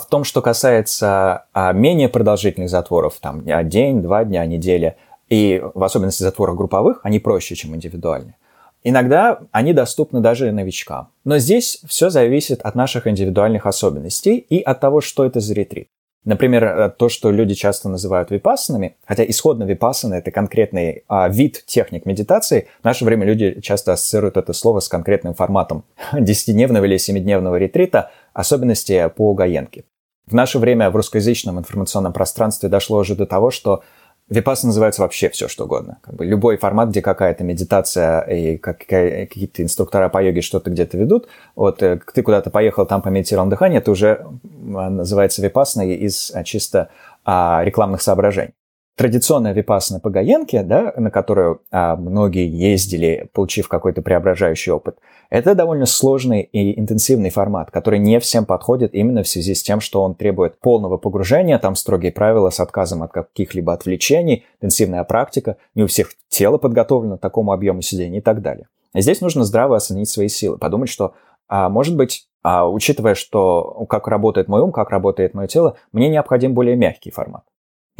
В 0.00 0.06
том, 0.06 0.24
что 0.24 0.42
касается 0.42 1.44
а, 1.52 1.72
менее 1.72 2.08
продолжительных 2.08 2.70
затворов, 2.70 3.18
там 3.20 3.44
день, 3.68 4.02
два 4.02 4.24
дня, 4.24 4.44
неделя, 4.46 4.96
и 5.28 5.62
в 5.74 5.84
особенности 5.84 6.22
затворов 6.22 6.56
групповых, 6.56 7.00
они 7.04 7.20
проще, 7.20 7.54
чем 7.54 7.76
индивидуальные. 7.76 8.36
Иногда 8.82 9.40
они 9.52 9.72
доступны 9.72 10.20
даже 10.20 10.50
новичкам. 10.52 11.08
Но 11.24 11.38
здесь 11.38 11.80
все 11.86 12.10
зависит 12.10 12.62
от 12.62 12.74
наших 12.74 13.06
индивидуальных 13.06 13.66
особенностей 13.66 14.38
и 14.38 14.60
от 14.60 14.80
того, 14.80 15.00
что 15.00 15.24
это 15.24 15.40
за 15.40 15.54
ретрит. 15.54 15.88
Например, 16.24 16.64
э, 16.64 16.90
то, 16.90 17.08
что 17.08 17.30
люди 17.30 17.54
часто 17.54 17.88
называют 17.88 18.30
випассанами, 18.30 18.96
хотя 19.06 19.24
исходно 19.24 19.64
випассана– 19.64 20.14
это 20.16 20.30
конкретный 20.30 21.04
а, 21.08 21.28
вид 21.28 21.64
техник 21.66 22.04
медитации, 22.04 22.68
в 22.82 22.84
наше 22.84 23.06
время 23.06 23.24
люди 23.24 23.60
часто 23.62 23.94
ассоциируют 23.94 24.36
это 24.36 24.52
слово 24.52 24.80
с 24.80 24.88
конкретным 24.88 25.32
форматом 25.32 25.84
10-дневного 26.12 26.84
или 26.84 26.96
7-дневного 26.96 27.56
ретрита, 27.58 28.10
особенности 28.32 29.10
по 29.16 29.34
Гаенке. 29.34 29.84
В 30.26 30.34
наше 30.34 30.58
время 30.58 30.90
в 30.90 30.96
русскоязычном 30.96 31.58
информационном 31.58 32.12
пространстве 32.12 32.68
дошло 32.68 32.98
уже 32.98 33.16
до 33.16 33.26
того, 33.26 33.50
что 33.50 33.82
Випас 34.30 34.62
называется 34.62 35.02
вообще 35.02 35.28
все, 35.28 35.48
что 35.48 35.64
угодно. 35.64 35.98
Как 36.02 36.14
бы 36.14 36.24
любой 36.24 36.56
формат, 36.56 36.90
где 36.90 37.02
какая-то 37.02 37.42
медитация 37.42 38.20
и 38.20 38.58
какие-то 38.58 39.64
инструктора 39.64 40.08
по 40.08 40.22
йоге 40.22 40.40
что-то 40.40 40.70
где-то 40.70 40.96
ведут. 40.96 41.26
Вот 41.56 41.82
э, 41.82 41.98
ты 42.14 42.22
куда-то 42.22 42.48
поехал, 42.50 42.86
там 42.86 43.02
помедитировал 43.02 43.48
дыхание, 43.48 43.80
это 43.80 43.90
уже 43.90 44.24
называется 44.42 45.42
випасной 45.42 45.96
из 45.96 46.30
а, 46.32 46.44
чисто 46.44 46.90
а, 47.24 47.62
рекламных 47.64 48.02
соображений. 48.02 48.54
Традиционная 48.96 49.54
випасана 49.54 49.98
по 49.98 50.10
Гаенке, 50.10 50.62
да, 50.62 50.92
на 50.96 51.10
которую 51.10 51.62
а, 51.70 51.96
многие 51.96 52.46
ездили, 52.46 53.30
получив 53.32 53.66
какой-то 53.66 54.02
преображающий 54.02 54.72
опыт, 54.72 54.98
это 55.30 55.54
довольно 55.54 55.86
сложный 55.86 56.42
и 56.42 56.78
интенсивный 56.78 57.30
формат, 57.30 57.70
который 57.70 57.98
не 57.98 58.20
всем 58.20 58.44
подходит 58.44 58.94
именно 58.94 59.22
в 59.22 59.28
связи 59.28 59.54
с 59.54 59.62
тем, 59.62 59.80
что 59.80 60.02
он 60.02 60.14
требует 60.14 60.60
полного 60.60 60.98
погружения, 60.98 61.58
там 61.58 61.76
строгие 61.76 62.12
правила 62.12 62.50
с 62.50 62.60
отказом 62.60 63.02
от 63.02 63.12
каких-либо 63.12 63.72
отвлечений, 63.72 64.44
интенсивная 64.60 65.04
практика, 65.04 65.56
не 65.74 65.84
у 65.84 65.86
всех 65.86 66.10
тело 66.28 66.58
подготовлено 66.58 67.16
к 67.16 67.22
такому 67.22 67.52
объему 67.52 67.80
сидения 67.80 68.18
и 68.18 68.22
так 68.22 68.42
далее. 68.42 68.66
Здесь 68.94 69.20
нужно 69.20 69.44
здраво 69.44 69.76
оценить 69.76 70.10
свои 70.10 70.28
силы, 70.28 70.58
подумать, 70.58 70.90
что, 70.90 71.14
а, 71.48 71.68
может 71.68 71.96
быть, 71.96 72.26
а, 72.42 72.68
учитывая, 72.68 73.14
что 73.14 73.86
как 73.88 74.08
работает 74.08 74.48
мой 74.48 74.60
ум, 74.60 74.72
как 74.72 74.90
работает 74.90 75.32
мое 75.32 75.46
тело, 75.46 75.76
мне 75.92 76.08
необходим 76.08 76.54
более 76.54 76.76
мягкий 76.76 77.10
формат. 77.10 77.44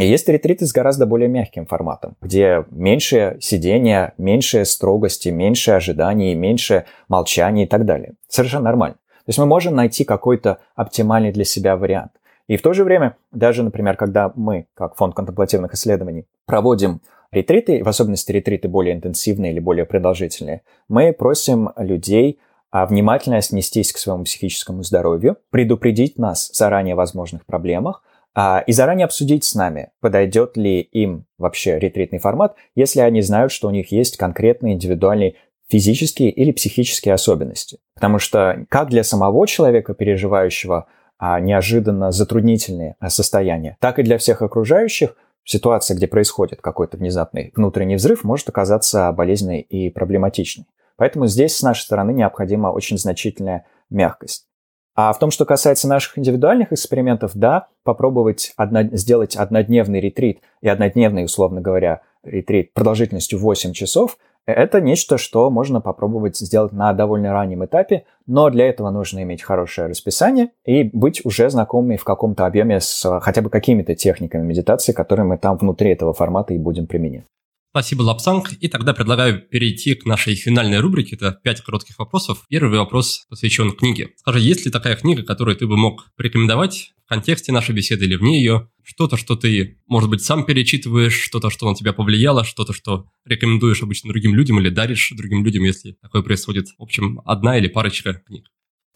И 0.01 0.06
есть 0.06 0.27
ретриты 0.31 0.66
с 0.66 0.72
гораздо 0.72 1.05
более 1.05 1.28
мягким 1.28 1.66
форматом, 1.66 2.16
где 2.22 2.64
меньше 2.70 3.36
сидения, 3.40 4.14
меньше 4.16 4.64
строгости, 4.64 5.28
меньше 5.28 5.72
ожиданий, 5.72 6.35
меньше 6.35 6.86
молчания 7.09 7.64
и 7.64 7.66
так 7.66 7.85
далее. 7.85 8.14
Совершенно 8.27 8.64
нормально. 8.64 8.94
То 8.94 9.28
есть 9.28 9.39
мы 9.39 9.44
можем 9.44 9.74
найти 9.77 10.05
какой-то 10.05 10.59
оптимальный 10.74 11.32
для 11.32 11.44
себя 11.44 11.77
вариант. 11.77 12.12
И 12.48 12.56
в 12.56 12.62
то 12.62 12.72
же 12.72 12.82
время, 12.82 13.16
даже, 13.31 13.62
например, 13.62 13.98
когда 13.98 14.32
мы, 14.35 14.66
как 14.72 14.97
фонд 14.97 15.14
конtemплативных 15.14 15.74
исследований, 15.74 16.24
проводим 16.47 17.02
ретриты, 17.31 17.85
в 17.85 17.89
особенности 17.89 18.32
ретриты 18.32 18.68
более 18.68 18.94
интенсивные 18.94 19.52
или 19.52 19.60
более 19.60 19.85
продолжительные, 19.85 20.62
мы 20.89 21.12
просим 21.12 21.72
людей 21.77 22.40
а, 22.70 22.86
внимательно 22.86 23.36
отнестись 23.36 23.93
к 23.93 23.98
своему 23.98 24.24
психическому 24.24 24.82
здоровью, 24.82 25.36
предупредить 25.51 26.18
нас 26.18 26.51
заранее 26.55 26.94
о 26.94 26.97
возможных 26.97 27.44
проблемах, 27.44 28.02
и 28.36 28.73
заранее 28.73 29.07
обсудить 29.07 29.44
с 29.44 29.55
нами, 29.55 29.90
подойдет 30.01 30.57
ли 30.57 30.81
им 30.81 31.27
вообще 31.36 31.78
ретритный 31.78 32.20
формат, 32.20 32.55
если 32.74 33.01
они 33.01 33.23
знают, 33.23 33.51
что 33.51 33.69
у 33.69 33.70
них 33.70 33.90
есть 33.90 34.16
конкретные 34.16 34.74
индивидуальные 34.74 35.35
физические 35.69 36.31
или 36.31 36.52
психические 36.52 37.15
особенности. 37.15 37.78
Потому 37.94 38.19
что 38.19 38.66
как 38.69 38.89
для 38.89 39.05
самого 39.05 39.47
человека, 39.47 39.94
переживающего 39.94 40.86
а, 41.19 41.39
неожиданно 41.40 42.11
затруднительные 42.11 42.97
состояния, 43.09 43.77
так 43.81 43.98
и 43.98 44.02
для 44.02 44.19
всех 44.19 44.43
окружающих 44.43 45.16
ситуация, 45.44 45.97
где 45.97 46.07
происходит 46.07 46.61
какой-то 46.61 46.97
внезапный 46.97 47.52
внутренний 47.55 47.97
взрыв, 47.97 48.24
может 48.24 48.48
оказаться 48.48 49.11
болезненной 49.12 49.61
и 49.61 49.90
проблематичной. 49.90 50.66
Поэтому 50.97 51.27
здесь 51.27 51.57
с 51.57 51.62
нашей 51.62 51.82
стороны 51.82 52.12
необходима 52.12 52.69
очень 52.69 52.98
значительная 52.98 53.65
мягкость. 53.89 54.47
А 54.95 55.12
в 55.12 55.19
том, 55.19 55.31
что 55.31 55.45
касается 55.45 55.89
наших 55.89 56.19
индивидуальных 56.19 56.73
экспериментов, 56.73 57.33
да, 57.35 57.69
попробовать 57.85 58.53
одно, 58.57 58.83
сделать 58.93 59.37
однодневный 59.37 60.01
ретрит 60.01 60.41
и 60.61 60.69
однодневный, 60.69 61.25
условно 61.25 61.61
говоря, 61.61 62.03
ретрит 62.23 62.73
продолжительностью 62.75 63.39
8 63.39 63.73
часов– 63.73 64.19
это 64.47 64.81
нечто, 64.81 65.19
что 65.19 65.51
можно 65.51 65.81
попробовать 65.81 66.39
сделать 66.39 66.73
на 66.73 66.93
довольно 66.93 67.33
раннем 67.33 67.65
этапе, 67.65 68.05
но 68.27 68.51
для 68.51 68.69
этого 68.69 68.91
нужно 68.91 69.23
иметь 69.23 69.43
хорошее 69.43 69.89
расписание 69.89 70.51
и 70.65 70.85
быть 70.85 71.25
уже 71.25 71.51
знакомыми 71.51 71.97
в 71.97 72.05
каком-то 72.05 72.47
объеме 72.47 72.81
с 72.81 73.21
хотя 73.21 73.43
бы 73.43 73.51
какими-то 73.51 73.95
техниками 73.95 74.45
медитации, 74.45 74.93
которые 74.93 75.27
мы 75.27 75.39
там 75.39 75.57
внутри 75.57 75.91
этого 75.91 76.12
формата 76.15 76.55
и 76.55 76.59
будем 76.59 76.87
применять. 76.87 77.27
Спасибо, 77.70 78.02
Лапсанг. 78.02 78.52
И 78.60 78.66
тогда 78.66 78.92
предлагаю 78.92 79.40
перейти 79.40 79.94
к 79.94 80.05
нашей 80.05 80.34
финальной 80.34 80.80
рубрике. 80.80 81.14
Это 81.14 81.38
пять 81.44 81.60
коротких 81.60 82.01
вопросов. 82.01 82.44
Первый 82.48 82.80
вопрос 82.80 83.26
посвящен 83.28 83.70
книге. 83.70 84.09
Скажи, 84.16 84.40
есть 84.40 84.64
ли 84.66 84.72
такая 84.72 84.97
книга, 84.97 85.22
которую 85.22 85.56
ты 85.56 85.68
бы 85.68 85.76
мог 85.76 86.10
порекомендовать 86.16 86.92
в 87.06 87.09
контексте 87.09 87.52
нашей 87.52 87.72
беседы 87.72 88.06
или 88.06 88.16
вне 88.16 88.38
ее? 88.40 88.68
Что-то, 88.82 89.16
что 89.16 89.36
ты, 89.36 89.78
может 89.86 90.10
быть, 90.10 90.20
сам 90.20 90.44
перечитываешь, 90.44 91.14
что-то, 91.14 91.48
что 91.48 91.68
на 91.68 91.76
тебя 91.76 91.92
повлияло, 91.92 92.42
что-то, 92.42 92.72
что 92.72 93.06
рекомендуешь 93.24 93.84
обычно 93.84 94.10
другим 94.10 94.34
людям 94.34 94.59
или 94.59 94.68
даришь 94.68 95.12
другим 95.16 95.44
людям, 95.44 95.62
если 95.62 95.92
такое 96.02 96.22
происходит. 96.22 96.66
В 96.76 96.82
общем, 96.82 97.20
одна 97.24 97.56
или 97.56 97.68
парочка 97.68 98.14
книг. 98.14 98.48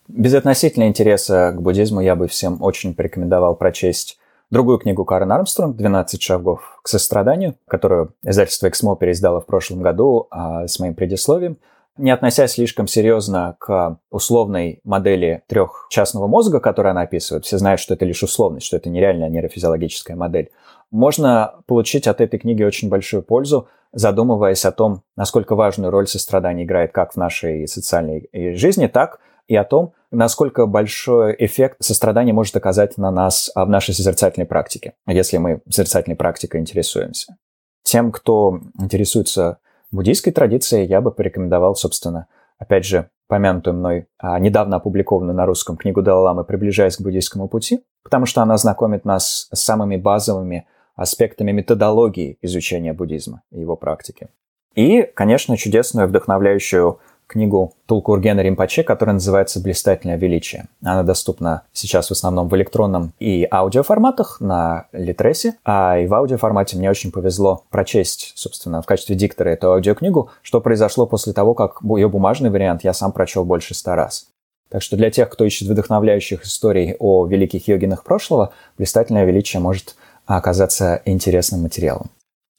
Без 0.09 0.34
относительного 0.34 0.90
интереса 0.90 1.52
к 1.56 1.62
буддизму 1.62 2.01
я 2.01 2.16
бы 2.16 2.26
всем 2.26 2.60
очень 2.60 2.94
порекомендовал 2.94 3.56
прочесть 3.56 4.18
другую 4.55 4.78
книгу 4.78 5.05
Карен 5.05 5.32
Армстронг 5.32 5.76
«12 5.76 6.20
шагов 6.20 6.78
к 6.82 6.89
состраданию», 6.89 7.56
которую 7.66 8.14
издательство 8.22 8.68
«Эксмо» 8.68 8.97
переиздало 8.97 9.40
в 9.40 9.47
прошлом 9.47 9.82
году 9.82 10.28
а, 10.31 10.66
с 10.66 10.78
моим 10.78 10.94
предисловием. 10.94 11.59
Не 11.98 12.12
относясь 12.12 12.52
слишком 12.52 12.86
серьезно 12.86 13.56
к 13.59 13.98
условной 14.10 14.81
модели 14.85 15.43
трехчастного 15.48 16.28
мозга, 16.28 16.60
которую 16.60 16.93
она 16.93 17.02
описывает, 17.02 17.44
все 17.44 17.59
знают, 17.59 17.81
что 17.81 17.94
это 17.94 18.05
лишь 18.05 18.22
условность, 18.22 18.66
что 18.66 18.76
это 18.76 18.89
нереальная 18.89 19.28
нейрофизиологическая 19.28 20.16
модель, 20.16 20.51
можно 20.90 21.56
получить 21.66 22.06
от 22.06 22.20
этой 22.20 22.39
книги 22.39 22.62
очень 22.62 22.89
большую 22.89 23.22
пользу, 23.22 23.68
задумываясь 23.93 24.64
о 24.64 24.72
том, 24.72 25.02
насколько 25.16 25.56
важную 25.56 25.90
роль 25.90 26.06
сострадание 26.06 26.64
играет 26.64 26.93
как 26.93 27.12
в 27.12 27.16
нашей 27.16 27.66
социальной 27.66 28.28
жизни, 28.55 28.86
так 28.86 29.18
и 29.18 29.18
о 29.55 29.65
том, 29.65 29.93
насколько 30.11 30.66
большой 30.66 31.37
эффект 31.39 31.77
сострадания 31.81 32.33
может 32.33 32.57
оказать 32.57 32.97
на 32.97 33.11
нас 33.11 33.51
а, 33.55 33.65
в 33.65 33.69
нашей 33.69 33.95
созерцательной 33.95 34.47
практике, 34.47 34.95
если 35.07 35.37
мы 35.39 35.61
созерцательной 35.69 36.16
практикой 36.16 36.61
интересуемся. 36.61 37.37
Тем, 37.83 38.12
кто 38.12 38.61
интересуется 38.79 39.59
буддийской 39.91 40.33
традицией, 40.33 40.87
я 40.87 41.01
бы 41.01 41.11
порекомендовал, 41.11 41.75
собственно, 41.75 42.27
опять 42.59 42.87
же, 42.87 43.11
помянутую 43.29 43.75
мной 43.75 44.07
а, 44.19 44.39
недавно 44.39 44.77
опубликованную 44.77 45.35
на 45.35 45.47
русском 45.47 45.77
книгу 45.77 46.03
Далай-Ламы 46.03 46.45
«Приближаясь 46.45 46.97
к 46.97 47.01
буддийскому 47.01 47.49
пути», 47.49 47.85
потому 48.03 48.27
что 48.27 48.43
она 48.43 48.57
знакомит 48.57 49.05
нас 49.05 49.49
с 49.53 49.61
самыми 49.61 49.97
базовыми 49.97 50.66
аспектами 50.95 51.53
методологии 51.53 52.39
изучения 52.43 52.93
буддизма 52.93 53.43
и 53.51 53.61
его 53.61 53.77
практики. 53.77 54.29
И, 54.75 55.03
конечно, 55.03 55.57
чудесную, 55.57 56.09
вдохновляющую 56.09 56.99
книгу 57.26 57.74
Тулкургена 57.86 58.40
Римпаче, 58.40 58.82
которая 58.82 59.14
называется 59.14 59.60
«Блистательное 59.60 60.16
величие». 60.16 60.66
Она 60.82 61.02
доступна 61.02 61.62
сейчас 61.72 62.09
в 62.09 62.12
основном 62.12 62.48
в 62.48 62.56
электронном 62.56 63.12
и 63.18 63.46
аудиоформатах 63.51 64.40
на 64.40 64.86
Литресе, 64.92 65.55
а 65.64 65.98
и 65.98 66.06
в 66.06 66.14
аудиоформате 66.14 66.76
мне 66.76 66.90
очень 66.90 67.12
повезло 67.12 67.64
прочесть, 67.70 68.32
собственно, 68.34 68.82
в 68.82 68.86
качестве 68.86 69.16
диктора 69.16 69.51
эту 69.51 69.72
аудиокнигу, 69.72 70.30
что 70.42 70.60
произошло 70.60 71.06
после 71.06 71.32
того, 71.32 71.55
как 71.55 71.80
ее 71.82 72.09
бумажный 72.09 72.51
вариант 72.51 72.84
я 72.84 72.92
сам 72.92 73.12
прочел 73.12 73.44
больше 73.44 73.74
ста 73.74 73.96
раз. 73.96 74.26
Так 74.68 74.82
что 74.82 74.96
для 74.96 75.10
тех, 75.10 75.28
кто 75.28 75.44
ищет 75.44 75.68
вдохновляющих 75.68 76.44
историй 76.44 76.96
о 76.98 77.26
великих 77.26 77.68
йогинах 77.68 78.02
прошлого, 78.02 78.52
«Блистательное 78.76 79.24
величие» 79.24 79.60
может 79.60 79.94
оказаться 80.26 81.02
интересным 81.05 81.62
материалом. 81.62 82.10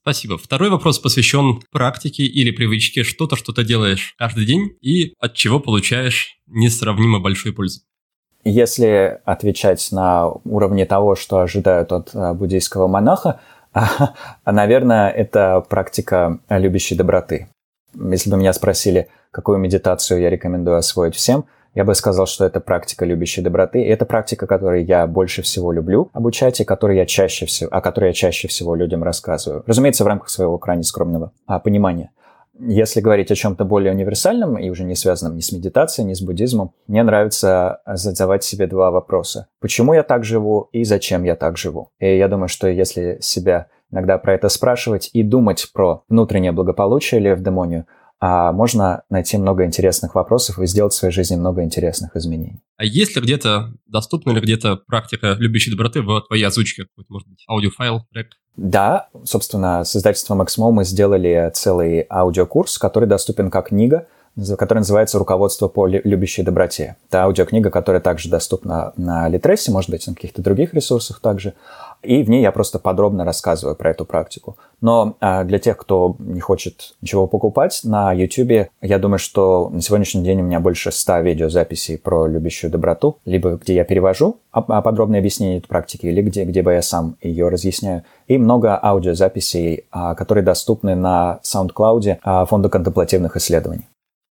Спасибо. 0.05 0.37
Второй 0.37 0.69
вопрос 0.69 0.99
посвящен 0.99 1.63
практике 1.71 2.25
или 2.25 2.51
привычке. 2.51 3.01
Что-то, 3.01 3.35
что 3.35 3.53
ты 3.53 3.63
делаешь 3.63 4.13
каждый 4.19 4.45
день 4.45 4.77
и 4.79 5.15
от 5.19 5.33
чего 5.33 5.59
получаешь 5.59 6.37
несравнимо 6.45 7.19
большую 7.19 7.55
пользу. 7.55 7.79
Если 8.43 9.19
отвечать 9.25 9.87
на 9.91 10.27
уровне 10.27 10.85
того, 10.85 11.15
что 11.15 11.39
ожидают 11.39 11.91
от 11.91 12.11
а, 12.13 12.35
буддийского 12.35 12.87
монаха, 12.87 13.39
наверное, 14.45 15.09
это 15.09 15.65
практика 15.67 16.39
любящей 16.49 16.95
доброты. 16.95 17.47
Если 17.95 18.29
бы 18.29 18.37
меня 18.37 18.53
спросили, 18.53 19.07
какую 19.31 19.57
медитацию 19.57 20.21
я 20.21 20.29
рекомендую 20.29 20.77
освоить 20.77 21.15
всем, 21.15 21.45
я 21.75 21.83
бы 21.83 21.93
сказал, 21.93 22.25
что 22.25 22.45
это 22.45 22.61
практика 22.61 23.05
любящей 23.05 23.41
доброты. 23.41 23.81
И 23.81 23.87
это 23.87 24.05
практика, 24.05 24.47
которой 24.47 24.83
я 24.83 25.05
больше 25.05 25.41
всего 25.41 25.71
люблю 25.71 26.09
обучать, 26.13 26.61
и 26.61 26.63
которой 26.63 26.97
я 26.97 27.05
чаще 27.05 27.45
всего, 27.45 27.69
о 27.71 27.81
которой 27.81 28.07
я 28.07 28.13
чаще 28.13 28.47
всего 28.47 28.75
людям 28.75 29.03
рассказываю. 29.03 29.63
Разумеется, 29.67 30.05
в 30.05 30.07
рамках 30.07 30.29
своего 30.29 30.57
крайне 30.57 30.83
скромного 30.83 31.31
а, 31.45 31.59
понимания. 31.59 32.11
Если 32.57 33.01
говорить 33.01 33.31
о 33.31 33.35
чем-то 33.35 33.65
более 33.65 33.91
универсальном 33.91 34.57
и 34.57 34.69
уже 34.69 34.85
не 34.85 34.95
связанном 34.95 35.35
ни 35.35 35.41
с 35.41 35.51
медитацией, 35.51 36.07
ни 36.07 36.13
с 36.13 36.21
буддизмом, 36.21 36.71
мне 36.87 37.03
нравится 37.03 37.81
задавать 37.85 38.45
себе 38.45 38.65
два 38.67 38.91
вопроса. 38.91 39.47
Почему 39.59 39.93
я 39.93 40.03
так 40.03 40.23
живу 40.23 40.69
и 40.71 40.85
зачем 40.85 41.25
я 41.25 41.35
так 41.35 41.57
живу? 41.57 41.89
И 41.99 42.17
я 42.17 42.29
думаю, 42.29 42.47
что 42.47 42.69
если 42.69 43.17
себя 43.19 43.67
иногда 43.91 44.17
про 44.17 44.33
это 44.35 44.47
спрашивать 44.47 45.09
и 45.11 45.21
думать 45.21 45.69
про 45.73 46.03
внутреннее 46.07 46.53
благополучие 46.53 47.19
или 47.19 47.27
евдемонию, 47.27 47.85
а 48.19 48.51
можно 48.51 49.03
найти 49.09 49.37
много 49.37 49.65
интересных 49.65 50.15
вопросов 50.15 50.59
и 50.59 50.65
сделать 50.65 50.93
в 50.93 50.95
своей 50.95 51.13
жизни 51.13 51.35
много 51.35 51.63
интересных 51.63 52.15
изменений. 52.15 52.61
А 52.77 52.85
есть 52.85 53.15
ли 53.15 53.21
где-то, 53.21 53.73
доступна 53.85 54.31
ли 54.31 54.41
где-то 54.41 54.77
практика 54.77 55.35
любящей 55.37 55.71
доброты 55.71 56.01
в 56.01 56.21
твоей 56.21 56.43
озвучке? 56.43 56.85
Какой-то, 56.85 57.11
может 57.11 57.27
быть, 57.27 57.43
аудиофайл, 57.47 58.05
трек? 58.11 58.27
Да, 58.55 59.09
собственно, 59.25 59.83
с 59.83 59.95
издательством 59.95 60.41
XMO 60.41 60.71
мы 60.71 60.85
сделали 60.85 61.51
целый 61.53 62.05
аудиокурс, 62.09 62.77
который 62.77 63.07
доступен 63.07 63.51
как 63.51 63.67
книга, 63.67 64.07
который 64.57 64.79
называется 64.79 65.17
«Руководство 65.17 65.67
по 65.67 65.87
любящей 65.87 66.43
доброте». 66.43 66.97
Это 67.07 67.23
аудиокнига, 67.23 67.69
которая 67.69 68.01
также 68.01 68.29
доступна 68.29 68.91
на 68.97 69.29
Литресе, 69.29 69.71
может 69.71 69.89
быть, 69.89 70.05
на 70.07 70.13
каких-то 70.13 70.41
других 70.41 70.73
ресурсах 70.73 71.21
также. 71.21 71.53
И 72.05 72.23
в 72.23 72.29
ней 72.29 72.41
я 72.41 72.51
просто 72.51 72.79
подробно 72.79 73.25
рассказываю 73.25 73.75
про 73.75 73.91
эту 73.91 74.05
практику. 74.05 74.57
Но 74.81 75.17
а, 75.19 75.43
для 75.43 75.59
тех, 75.59 75.77
кто 75.77 76.15
не 76.19 76.39
хочет 76.39 76.95
ничего 77.01 77.27
покупать, 77.27 77.81
на 77.83 78.13
YouTube, 78.13 78.69
я 78.81 78.99
думаю, 78.99 79.19
что 79.19 79.69
на 79.69 79.81
сегодняшний 79.81 80.23
день 80.23 80.41
у 80.41 80.43
меня 80.43 80.59
больше 80.59 80.91
100 80.91 81.19
видеозаписей 81.19 81.97
про 81.97 82.27
любящую 82.27 82.71
доброту, 82.71 83.17
либо 83.25 83.55
где 83.55 83.75
я 83.75 83.83
перевожу 83.83 84.37
подробное 84.51 85.19
объяснение 85.19 85.57
этой 85.57 85.67
практики, 85.67 86.05
или 86.05 86.21
где, 86.21 86.45
где 86.45 86.61
бы 86.61 86.73
я 86.73 86.81
сам 86.81 87.17
ее 87.21 87.49
разъясняю. 87.49 88.03
И 88.27 88.37
много 88.37 88.79
аудиозаписей, 88.81 89.85
а, 89.91 90.15
которые 90.15 90.43
доступны 90.43 90.95
на 90.95 91.39
SoundCloud 91.43 92.19
а, 92.23 92.45
Фонда 92.45 92.69
контемплативных 92.69 93.35
исследований. 93.35 93.87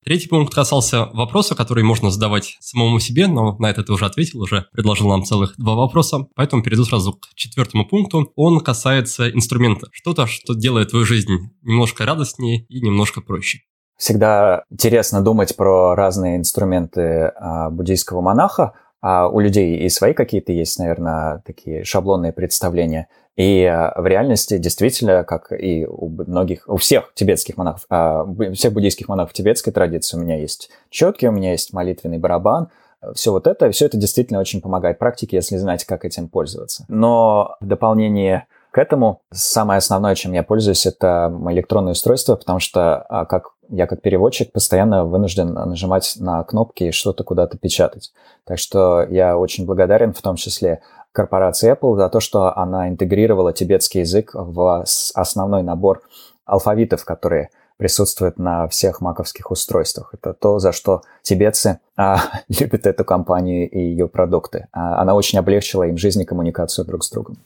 Третий 0.03 0.27
пункт 0.27 0.53
касался 0.53 1.05
вопроса, 1.13 1.53
который 1.53 1.83
можно 1.83 2.09
задавать 2.09 2.57
самому 2.59 2.99
себе, 2.99 3.27
но 3.27 3.55
на 3.59 3.69
это 3.69 3.83
ты 3.83 3.93
уже 3.93 4.07
ответил, 4.07 4.41
уже 4.41 4.65
предложил 4.71 5.07
нам 5.09 5.23
целых 5.23 5.53
два 5.57 5.75
вопроса, 5.75 6.25
поэтому 6.35 6.63
перейду 6.63 6.85
сразу 6.85 7.13
к 7.13 7.35
четвертому 7.35 7.87
пункту. 7.87 8.31
Он 8.35 8.61
касается 8.61 9.29
инструмента, 9.29 9.87
что-то, 9.91 10.25
что 10.25 10.55
делает 10.55 10.89
твою 10.89 11.05
жизнь 11.05 11.29
немножко 11.61 12.03
радостнее 12.03 12.65
и 12.67 12.81
немножко 12.81 13.21
проще. 13.21 13.59
Всегда 13.95 14.63
интересно 14.71 15.21
думать 15.23 15.55
про 15.55 15.93
разные 15.93 16.37
инструменты 16.37 17.31
а, 17.35 17.69
буддийского 17.69 18.21
монаха, 18.21 18.73
а 19.01 19.27
у 19.27 19.39
людей 19.39 19.85
и 19.85 19.89
свои 19.89 20.13
какие-то 20.13 20.51
есть, 20.51 20.79
наверное, 20.79 21.43
такие 21.45 21.83
шаблонные 21.83 22.33
представления– 22.33 23.07
и 23.35 23.63
а, 23.63 23.93
в 23.95 24.05
реальности 24.05 24.57
действительно, 24.57 25.23
как 25.23 25.51
и 25.51 25.85
у 25.85 26.09
многих, 26.09 26.67
у 26.67 26.77
всех 26.77 27.13
тибетских 27.13 27.57
монахов, 27.57 27.85
а, 27.89 28.25
всех 28.53 28.73
буддийских 28.73 29.07
монахов 29.07 29.33
тибетской 29.33 29.71
традиции, 29.71 30.17
у 30.17 30.21
меня 30.21 30.37
есть 30.37 30.69
четки, 30.89 31.25
у 31.25 31.31
меня 31.31 31.51
есть 31.51 31.73
молитвенный 31.73 32.17
барабан, 32.17 32.69
все 33.15 33.31
вот 33.31 33.47
это, 33.47 33.71
все 33.71 33.85
это 33.85 33.97
действительно 33.97 34.39
очень 34.39 34.61
помогает 34.61 34.99
практике, 34.99 35.37
если 35.37 35.57
знаете, 35.57 35.87
как 35.87 36.05
этим 36.05 36.27
пользоваться. 36.27 36.85
Но 36.87 37.55
в 37.59 37.65
дополнение 37.65 38.45
к 38.71 38.77
этому 38.77 39.21
самое 39.31 39.79
основное, 39.79 40.15
чем 40.15 40.31
я 40.31 40.43
пользуюсь, 40.43 40.85
это 40.85 41.33
электронное 41.49 41.91
устройство, 41.91 42.35
потому 42.35 42.59
что 42.59 43.01
а, 43.09 43.25
как 43.25 43.51
я 43.69 43.87
как 43.87 44.01
переводчик 44.01 44.51
постоянно 44.51 45.05
вынужден 45.05 45.53
нажимать 45.53 46.15
на 46.19 46.43
кнопки 46.43 46.85
и 46.85 46.91
что-то 46.91 47.23
куда-то 47.23 47.57
печатать. 47.57 48.11
Так 48.45 48.59
что 48.59 49.05
я 49.09 49.37
очень 49.37 49.65
благодарен 49.65 50.13
в 50.13 50.21
том 50.21 50.35
числе 50.35 50.81
корпорации 51.11 51.73
Apple 51.73 51.95
за 51.95 52.09
то, 52.09 52.19
что 52.19 52.57
она 52.57 52.89
интегрировала 52.89 53.53
тибетский 53.53 54.01
язык 54.01 54.31
в 54.33 54.83
основной 55.13 55.63
набор 55.63 56.01
алфавитов, 56.45 57.05
которые 57.05 57.49
присутствуют 57.77 58.37
на 58.37 58.67
всех 58.67 59.01
маковских 59.01 59.49
устройствах. 59.49 60.13
Это 60.13 60.33
то, 60.33 60.59
за 60.59 60.71
что 60.71 61.01
тибетцы 61.23 61.79
а, 61.97 62.21
любят 62.47 62.85
эту 62.85 63.03
компанию 63.03 63.67
и 63.69 63.79
ее 63.79 64.07
продукты. 64.07 64.67
А, 64.71 65.01
она 65.01 65.15
очень 65.15 65.39
облегчила 65.39 65.83
им 65.83 65.97
жизнь 65.97 66.21
и 66.21 66.25
коммуникацию 66.25 66.85
друг 66.85 67.03
с 67.03 67.09
другом. 67.09 67.39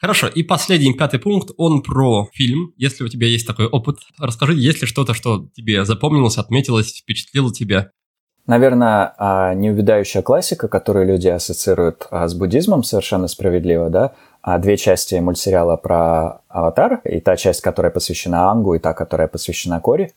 Хорошо, 0.00 0.28
и 0.28 0.42
последний, 0.42 0.94
пятый 0.94 1.20
пункт, 1.20 1.50
он 1.58 1.82
про 1.82 2.28
фильм. 2.32 2.72
Если 2.76 3.04
у 3.04 3.08
тебя 3.08 3.26
есть 3.26 3.46
такой 3.46 3.66
опыт, 3.66 3.98
расскажи, 4.18 4.54
есть 4.54 4.80
ли 4.80 4.86
что-то, 4.86 5.14
что 5.14 5.46
тебе 5.54 5.84
запомнилось, 5.84 6.38
отметилось, 6.38 7.02
впечатлило 7.02 7.52
тебя? 7.52 7.92
Наверное, 8.46 9.14
а, 9.18 9.54
неувядающая 9.54 10.20
классика, 10.22 10.66
которую 10.66 11.06
люди 11.06 11.28
ассоциируют 11.28 12.08
а, 12.10 12.26
с 12.26 12.34
буддизмом, 12.34 12.82
совершенно 12.82 13.28
справедливо, 13.28 13.88
да, 13.88 14.12
а 14.42 14.58
две 14.58 14.76
части 14.76 15.14
мультсериала 15.14 15.76
про 15.76 16.40
Аватар, 16.48 17.00
и 17.04 17.20
та 17.20 17.36
часть, 17.36 17.60
которая 17.60 17.92
посвящена 17.92 18.50
Ангу, 18.50 18.74
и 18.74 18.80
та, 18.80 18.94
которая 18.94 19.28
посвящена 19.28 19.80
Кори. 19.80 20.12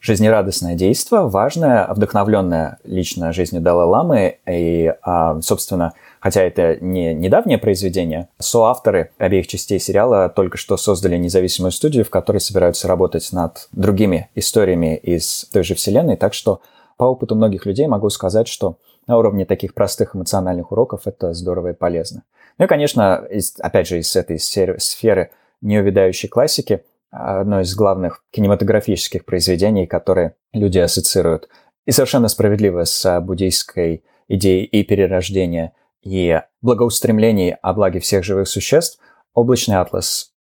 Жизнерадостное 0.00 0.74
действие, 0.74 1.26
важное, 1.26 1.88
вдохновленное 1.88 2.78
лично 2.84 3.32
жизнью 3.32 3.62
Далай-Ламы, 3.62 4.36
и, 4.46 4.92
собственно, 5.40 5.94
хотя 6.20 6.42
это 6.42 6.76
не 6.76 7.14
недавнее 7.14 7.56
произведение, 7.56 8.28
соавторы 8.38 9.12
обеих 9.16 9.46
частей 9.46 9.80
сериала 9.80 10.28
только 10.28 10.58
что 10.58 10.76
создали 10.76 11.16
независимую 11.16 11.72
студию, 11.72 12.04
в 12.04 12.10
которой 12.10 12.38
собираются 12.38 12.86
работать 12.86 13.32
над 13.32 13.68
другими 13.72 14.28
историями 14.34 14.94
из 14.94 15.46
той 15.50 15.64
же 15.64 15.74
вселенной, 15.74 16.16
так 16.16 16.34
что 16.34 16.60
по 16.96 17.04
опыту 17.04 17.34
многих 17.34 17.66
людей 17.66 17.86
могу 17.86 18.08
сказать, 18.10 18.48
что 18.48 18.78
на 19.06 19.18
уровне 19.18 19.44
таких 19.44 19.74
простых 19.74 20.16
эмоциональных 20.16 20.72
уроков 20.72 21.06
это 21.06 21.32
здорово 21.34 21.68
и 21.68 21.74
полезно. 21.74 22.22
Ну 22.58 22.64
и, 22.64 22.68
конечно, 22.68 23.24
из, 23.30 23.54
опять 23.58 23.88
же, 23.88 23.98
из 23.98 24.14
этой 24.16 24.38
сферы 24.38 25.30
неувядающей 25.60 26.28
классики, 26.28 26.84
одно 27.10 27.60
из 27.60 27.74
главных 27.74 28.22
кинематографических 28.30 29.24
произведений, 29.24 29.86
которые 29.86 30.34
люди 30.52 30.78
ассоциируют 30.78 31.48
и 31.86 31.90
совершенно 31.90 32.28
справедливо 32.28 32.84
с 32.84 33.20
буддийской 33.20 34.04
идеей 34.28 34.64
и 34.64 34.82
перерождения– 34.84 35.72
и 36.04 36.40
благоустремлений 36.60 37.56
о 37.62 37.72
благе 37.72 37.98
всех 37.98 38.24
живых 38.24 38.46
существ, 38.46 39.00
облачный 39.32 39.76
атлас. 39.76 40.32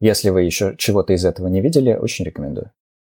Если 0.00 0.30
вы 0.30 0.42
еще 0.42 0.74
чего-то 0.76 1.12
из 1.12 1.24
этого 1.24 1.46
не 1.46 1.60
видели, 1.60 1.94
очень 1.94 2.24
рекомендую. 2.24 2.72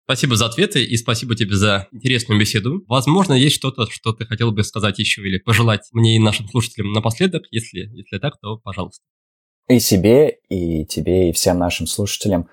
Спасибо 0.06 0.36
за 0.36 0.46
ответы 0.46 0.84
и 0.84 0.96
спасибо 0.98 1.36
тебе 1.36 1.56
за 1.56 1.88
интересную 1.92 2.40
беседу. 2.40 2.84
Возможно, 2.88 3.34
есть 3.34 3.56
что-то, 3.56 3.88
что 3.90 4.14
ты 4.14 4.26
хотел 4.26 4.52
бы 4.52 4.64
сказать 4.64 5.00
еще 5.00 5.24
или 5.24 5.40
пожелать 5.40 5.90
мне 5.94 6.16
и 6.16 6.20
нашим 6.20 6.48
слушателям 6.48 6.94
напоследок. 6.94 7.46
Если, 7.50 7.90
если 7.92 8.20
так, 8.20 8.40
то 8.40 8.58
пожалуйста. 8.58 9.04
И 9.68 9.80
себе, 9.80 10.38
и 10.48 10.86
тебе, 10.86 11.30
и 11.30 11.34
всем 11.34 11.58
нашим 11.58 11.88
слушателям 11.88 12.48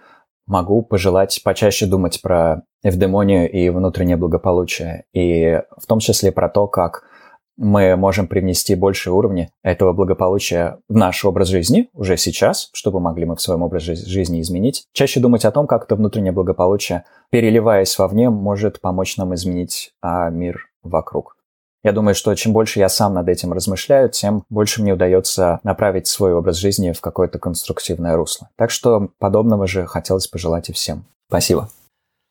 могу 0.46 0.82
пожелать 0.82 1.42
почаще 1.44 1.84
думать 1.84 2.22
про 2.22 2.62
эвдемонию 2.82 3.50
и 3.52 3.68
внутреннее 3.68 4.16
благополучие, 4.16 5.04
и 5.12 5.60
в 5.76 5.86
том 5.86 6.00
числе 6.00 6.32
про 6.32 6.48
то, 6.48 6.66
как 6.66 7.04
мы 7.56 7.96
можем 7.96 8.26
привнести 8.26 8.74
больше 8.74 9.10
уровня 9.10 9.50
этого 9.62 9.92
благополучия 9.92 10.78
в 10.88 10.96
наш 10.96 11.24
образ 11.24 11.48
жизни 11.48 11.88
уже 11.92 12.16
сейчас, 12.16 12.70
чтобы 12.72 13.00
могли 13.00 13.24
мы 13.24 13.36
в 13.36 13.40
своем 13.40 13.62
образе 13.62 13.94
жизни 13.94 14.40
изменить. 14.40 14.84
Чаще 14.92 15.20
думать 15.20 15.44
о 15.44 15.52
том, 15.52 15.66
как 15.66 15.84
это 15.84 15.96
внутреннее 15.96 16.32
благополучие, 16.32 17.04
переливаясь 17.30 17.98
вовне, 17.98 18.30
может 18.30 18.80
помочь 18.80 19.16
нам 19.16 19.34
изменить 19.34 19.92
а, 20.00 20.30
мир 20.30 20.70
вокруг. 20.82 21.36
Я 21.84 21.92
думаю, 21.92 22.14
что 22.14 22.32
чем 22.34 22.52
больше 22.52 22.78
я 22.78 22.88
сам 22.88 23.14
над 23.14 23.28
этим 23.28 23.52
размышляю, 23.52 24.08
тем 24.08 24.44
больше 24.48 24.82
мне 24.82 24.92
удается 24.92 25.58
направить 25.64 26.06
свой 26.06 26.32
образ 26.32 26.56
жизни 26.56 26.92
в 26.92 27.00
какое-то 27.00 27.40
конструктивное 27.40 28.16
русло. 28.16 28.48
Так 28.56 28.70
что 28.70 29.08
подобного 29.18 29.66
же 29.66 29.86
хотелось 29.86 30.28
пожелать 30.28 30.68
и 30.68 30.72
всем. 30.72 31.04
Спасибо. 31.28 31.68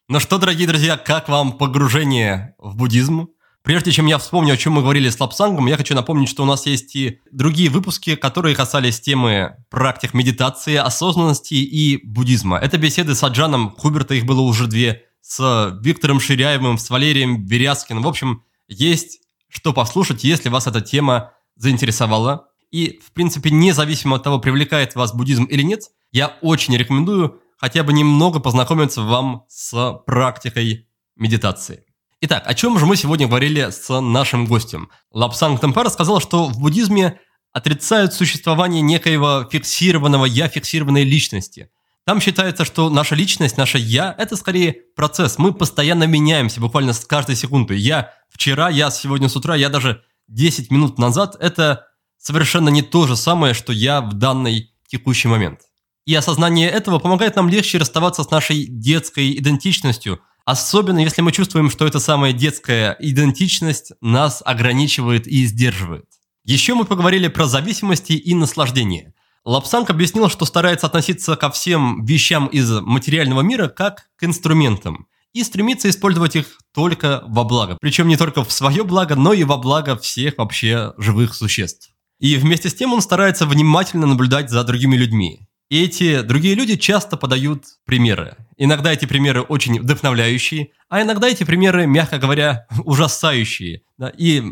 Ну 0.07 0.19
что, 0.19 0.38
дорогие 0.38 0.68
друзья, 0.68 0.98
как 0.98 1.27
вам 1.27 1.57
погружение 1.57 2.56
в 2.57 2.77
буддизм? 2.77 3.30
Прежде 3.64 3.92
чем 3.92 4.08
я 4.08 4.18
вспомню, 4.18 4.54
о 4.54 4.58
чем 4.58 4.74
мы 4.74 4.82
говорили 4.82 5.10
с 5.10 5.20
Лапсангом, 5.20 5.68
я 5.68 5.78
хочу 5.78 5.94
напомнить, 5.94 6.30
что 6.30 6.44
у 6.44 6.48
нас 6.48 6.66
есть 6.66 6.96
и 6.96 7.20
другие 7.32 7.70
выпуски, 7.70 8.16
которые 8.16 8.56
касались 8.56 9.00
темы 9.00 9.56
практик 9.70 10.16
медитации, 10.16 10.76
осознанности 10.76 11.54
и 11.54 12.04
буддизма. 12.04 12.58
Это 12.58 12.78
беседы 12.78 13.14
с 13.14 13.24
Аджаном 13.24 13.76
Хуберта, 13.78 14.16
их 14.16 14.26
было 14.26 14.42
уже 14.42 14.66
две, 14.66 15.04
с 15.22 15.80
Виктором 15.84 16.20
Ширяевым, 16.20 16.80
с 16.80 16.90
Валерием 16.90 17.46
Берязкиным. 17.46 18.02
В 18.02 18.08
общем, 18.08 18.44
есть 18.68 19.20
что 19.48 19.74
послушать, 19.74 20.24
если 20.24 20.50
вас 20.50 20.66
эта 20.66 20.82
тема 20.82 21.34
заинтересовала. 21.56 22.48
И, 22.72 23.00
в 23.06 23.12
принципе, 23.12 23.52
независимо 23.52 24.16
от 24.16 24.24
того, 24.24 24.40
привлекает 24.40 24.96
вас 24.96 25.14
буддизм 25.14 25.44
или 25.44 25.62
нет, 25.62 25.84
я 26.12 26.38
очень 26.42 26.76
рекомендую 26.76 27.42
хотя 27.58 27.84
бы 27.84 27.94
немного 27.94 28.40
познакомиться 28.40 29.02
вам 29.02 29.46
с 29.50 30.02
практикой 30.08 30.88
медитации. 31.16 31.86
Итак, 32.23 32.43
о 32.45 32.53
чем 32.53 32.77
же 32.77 32.85
мы 32.85 32.98
сегодня 32.98 33.27
говорили 33.27 33.72
с 33.72 33.99
нашим 33.99 34.45
гостем? 34.45 34.91
Лапсанг 35.11 35.60
Темпа 35.60 35.84
рассказал, 35.84 36.22
что 36.22 36.45
в 36.45 36.60
буддизме 36.60 37.19
отрицают 37.52 38.14
существование 38.14 38.84
некоего 38.84 39.49
фиксированного 39.52 40.26
«я», 40.26 40.48
фиксированной 40.48 41.03
личности. 41.03 41.72
Там 42.06 42.22
считается, 42.22 42.64
что 42.64 42.91
наша 42.91 43.15
личность, 43.15 43.57
наше 43.57 43.80
«я»— 43.80 44.14
это 44.19 44.35
скорее 44.35 44.76
процесс. 44.95 45.39
Мы 45.39 45.52
постоянно 45.52 46.03
меняемся, 46.03 46.61
буквально 46.61 46.93
с 46.93 47.03
каждой 47.06 47.35
секунды. 47.35 47.76
Я 47.76 48.14
вчера, 48.30 48.69
я 48.69 48.91
сегодня 48.91 49.27
с 49.27 49.35
утра, 49.35 49.56
я 49.56 49.69
даже 49.69 50.03
10 50.27 50.69
минут 50.69 50.99
назад— 50.99 51.35
это 51.39 51.88
совершенно 52.19 52.69
не 52.69 52.84
то 52.84 53.07
же 53.07 53.15
самое, 53.15 53.56
что 53.56 53.73
я 53.73 53.99
в 53.99 54.14
данный 54.14 54.72
текущий 54.88 55.27
момент. 55.27 55.61
И 56.06 56.14
осознание 56.14 56.69
этого 56.69 56.99
помогает 56.99 57.35
нам 57.35 57.49
легче 57.49 57.80
расставаться 57.80 58.22
с 58.22 58.30
нашей 58.30 58.68
детской 58.68 59.35
идентичностью— 59.35 60.19
Особенно, 60.45 60.99
если 60.99 61.22
мы 61.22 61.31
чувствуем, 61.31 61.69
что 61.69 61.85
эта 61.85 61.99
самая 61.99 62.34
детская 62.34 62.97
идентичность 62.99 63.91
нас 64.01 64.41
ограничивает 64.45 65.27
и 65.27 65.45
сдерживает. 65.45 66.05
Еще 66.43 66.73
мы 66.73 66.85
поговорили 66.85 67.27
про 67.27 67.45
зависимости 67.45 68.13
и 68.13 68.34
наслаждение. 68.34 69.13
Лапсанг 69.45 69.89
объяснил, 69.89 70.30
что 70.30 70.45
старается 70.45 70.88
относиться 70.88 71.35
ко 71.35 71.51
всем 71.51 72.03
вещам 72.05 72.47
из 72.47 72.69
материального 72.81 73.41
мира 73.41 73.68
как 73.68 74.09
к 74.15 74.23
инструментам 74.23 75.07
и 75.34 75.43
стремится 75.43 75.89
использовать 75.89 76.35
их 76.35 76.57
только 76.73 77.23
во 77.27 77.43
благо. 77.43 77.77
Причем 77.80 78.07
не 78.07 78.18
только 78.18 78.43
в 78.43 78.51
свое 78.51 78.84
благо, 78.84 79.15
но 79.15 79.34
и 79.34 79.43
во 79.43 79.57
благо 79.57 79.95
всех 79.97 80.38
вообще 80.38 80.93
живых 80.97 81.34
существ. 81.35 81.91
И 82.19 82.35
вместе 82.35 82.69
с 82.69 82.76
тем 82.76 82.93
он 82.93 83.01
старается 83.01 83.45
внимательно 83.45 84.05
наблюдать 84.05 84.49
за 84.49 84.63
другими 84.63 84.95
людьми. 84.95 85.47
И 85.72 85.85
эти 85.85 86.22
другие 86.22 86.53
люди 86.53 86.76
часто 86.76 87.15
подают 87.15 87.64
примеры. 87.85 88.35
Иногда 88.57 88.91
эти 88.91 89.06
примеры 89.06 89.41
очень 89.41 89.80
вдохновляющие, 89.80 90.72
а 90.89 91.02
иногда 91.02 91.30
эти 91.30 91.45
примеры, 91.45 91.88
мягко 91.88 92.18
говоря, 92.18 92.68
ужасающие. 92.84 93.81
Да? 93.98 94.10
И 94.10 94.43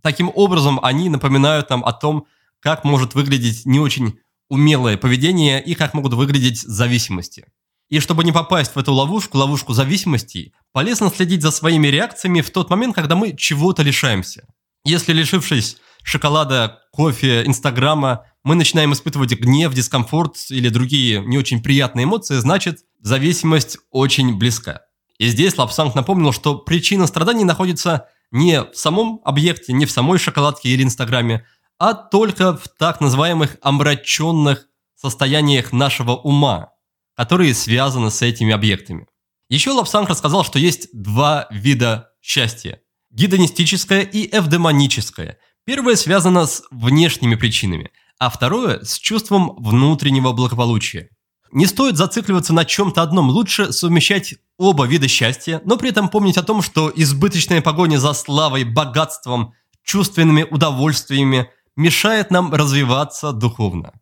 таким 0.00 0.30
образом 0.32 0.78
они 0.80 1.08
напоминают 1.08 1.70
нам 1.70 1.84
о 1.84 1.92
том, 1.92 2.26
как 2.60 2.84
может 2.84 3.16
выглядеть 3.16 3.66
не 3.66 3.80
очень 3.80 4.20
умелое 4.48 4.96
поведение 4.96 5.60
и 5.60 5.74
как 5.74 5.92
могут 5.92 6.14
выглядеть 6.14 6.60
зависимости. 6.60 7.46
И 7.88 7.98
чтобы 7.98 8.22
не 8.22 8.30
попасть 8.30 8.76
в 8.76 8.78
эту 8.78 8.92
ловушку, 8.94 9.38
ловушку 9.38 9.72
зависимостей, 9.72 10.52
полезно 10.70 11.10
следить 11.10 11.42
за 11.42 11.50
своими 11.50 11.88
реакциями 11.88 12.42
в 12.42 12.50
тот 12.52 12.70
момент, 12.70 12.94
когда 12.94 13.16
мы 13.16 13.34
чего-то 13.36 13.82
лишаемся. 13.82 14.46
Если 14.84 15.12
лишившись 15.12 15.78
шоколада, 16.02 16.80
кофе, 16.92 17.44
инстаграма, 17.46 18.26
мы 18.42 18.54
начинаем 18.54 18.92
испытывать 18.92 19.32
гнев, 19.38 19.74
дискомфорт 19.74 20.36
или 20.50 20.68
другие 20.68 21.20
не 21.20 21.38
очень 21.38 21.62
приятные 21.62 22.04
эмоции, 22.04 22.36
значит, 22.36 22.80
зависимость 23.00 23.78
очень 23.90 24.36
близка. 24.36 24.82
И 25.18 25.28
здесь 25.28 25.58
Лобсанг 25.58 25.94
напомнил, 25.94 26.32
что 26.32 26.56
причина 26.56 27.06
страданий 27.06 27.44
находится 27.44 28.06
не 28.30 28.62
в 28.62 28.74
самом 28.74 29.20
объекте, 29.24 29.72
не 29.72 29.84
в 29.84 29.90
самой 29.90 30.18
шоколадке 30.18 30.70
или 30.70 30.82
инстаграме, 30.82 31.44
а 31.78 31.94
только 31.94 32.56
в 32.56 32.68
так 32.78 33.00
называемых 33.00 33.56
омраченных 33.60 34.66
состояниях 34.94 35.72
нашего 35.72 36.12
ума, 36.12 36.70
которые 37.16 37.54
связаны 37.54 38.10
с 38.10 38.22
этими 38.22 38.52
объектами. 38.52 39.06
Еще 39.48 39.72
Лобсанг 39.72 40.08
рассказал, 40.08 40.44
что 40.44 40.58
есть 40.58 40.88
два 40.92 41.48
вида 41.50 42.10
счастья– 42.22 42.80
гедонистическое 43.10 44.02
и 44.02 44.28
эвдемоническое. 44.34 45.38
Первое 45.72 45.94
связано 45.94 46.46
с 46.46 46.64
внешними 46.72 47.36
причинами, 47.36 47.92
а 48.18 48.28
второе– 48.28 48.80
с 48.82 48.98
чувством 48.98 49.54
внутреннего 49.56 50.32
благополучия. 50.32 51.10
Не 51.52 51.66
стоит 51.66 51.96
зацикливаться 51.96 52.52
на 52.52 52.64
чем-то 52.64 53.00
одном, 53.00 53.30
лучше 53.30 53.72
совмещать 53.72 54.34
оба 54.58 54.84
вида 54.88 55.06
счастья, 55.06 55.62
но 55.64 55.76
при 55.76 55.90
этом 55.90 56.08
помнить 56.08 56.38
о 56.38 56.42
том, 56.42 56.60
что 56.60 56.92
избыточная 56.92 57.62
погоня 57.62 57.98
за 57.98 58.14
славой, 58.14 58.64
богатством, 58.64 59.54
чувственными 59.84 60.42
удовольствиями 60.42 61.48
мешает 61.76 62.32
нам 62.32 62.52
развиваться 62.52 63.30
духовно. 63.30 63.92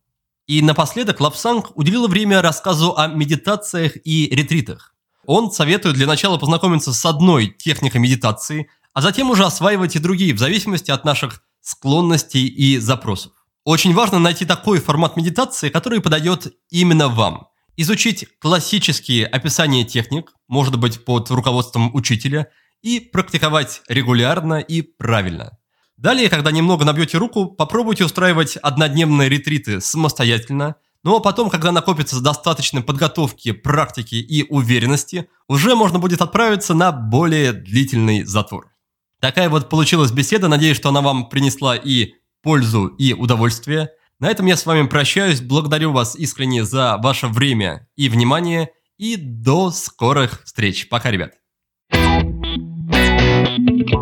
И 0.47 0.62
напоследок 0.62 1.20
Лапсанг 1.20 1.77
уделил 1.77 2.09
время 2.09 2.40
рассказу 2.40 2.97
о 2.97 3.09
медитациях 3.09 3.93
и 4.07 4.35
ретритах. 4.35 4.95
Он 5.27 5.53
советует 5.53 5.97
для 5.97 6.07
начала 6.07 6.39
познакомиться 6.39 6.95
с 6.95 7.05
одной 7.05 7.49
техникой 7.49 8.01
медитации, 8.01 8.70
а 8.95 9.03
затем 9.03 9.28
уже 9.28 9.45
осваивать 9.45 9.97
и 9.97 9.99
другие 9.99 10.32
в 10.32 10.39
зависимости 10.39 10.90
от 10.90 11.05
наших 11.05 11.43
склонностей 11.69 12.47
и 12.47 12.78
запросов. 12.78 13.32
Очень 13.65 13.93
важно 13.93 14.19
найти 14.19 14.47
такой 14.47 14.81
формат 14.81 15.16
медитации, 15.16 15.69
который 15.69 16.01
подойдет 16.01 16.55
именно 16.70 17.09
вам. 17.09 17.49
Изучить 17.77 18.27
классические 18.40 19.27
описания 19.27 19.85
техник, 19.85 20.32
может 20.49 20.78
быть 20.78 21.05
под 21.05 21.31
руководством 21.31 21.95
учителя, 21.95 22.49
и 22.81 23.01
практиковать 23.01 23.82
регулярно 23.89 24.61
и 24.61 24.81
правильно. 24.81 25.59
Далее, 25.99 26.31
когда 26.31 26.51
немного 26.53 26.85
набьете 26.85 27.19
руку, 27.19 27.47
попробуйте 27.47 28.05
устраивать 28.05 28.57
однодневные 28.57 29.28
ретриты 29.28 29.81
самостоятельно, 29.81 30.77
Ну 31.05 31.16
а 31.16 31.20
потом, 31.20 31.51
когда 31.51 31.70
накопится 31.70 32.20
достаточно 32.20 32.82
подготовки, 32.82 33.53
практики 33.53 34.16
и 34.16 34.45
уверенности, 34.49 35.28
уже 35.47 35.77
можно 35.77 35.99
будет 35.99 36.23
отправиться 36.23 36.74
на 36.74 36.90
более 36.90 37.53
длительный 37.53 38.24
затвор. 38.24 38.73
Такая 39.20 39.49
вот 39.49 39.69
получилась 39.69 40.12
беседа. 40.12 40.49
Надеюсь, 40.49 40.77
что 40.77 40.90
она 40.90 41.01
вам 41.01 41.28
принесла 41.28 41.77
и 41.77 42.15
пользу, 42.43 42.86
и 42.86 43.12
удовольствие. 43.12 43.90
На 44.20 44.31
этом 44.31 44.47
я 44.47 44.57
с 44.57 44.66
вами 44.66 44.86
прощаюсь. 44.86 45.40
Благодарю 45.40 45.93
вас 45.93 46.16
искренне 46.16 46.65
за 46.65 46.99
ваше 46.99 47.28
время 47.28 47.89
и 47.97 48.09
внимание. 48.09 48.70
И 48.97 49.16
до 49.16 49.70
скорых 49.70 50.43
встреч. 50.45 50.89
Пока, 50.89 51.11
ребят. 51.11 51.35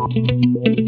Thank 0.09 0.79
you. 0.79 0.86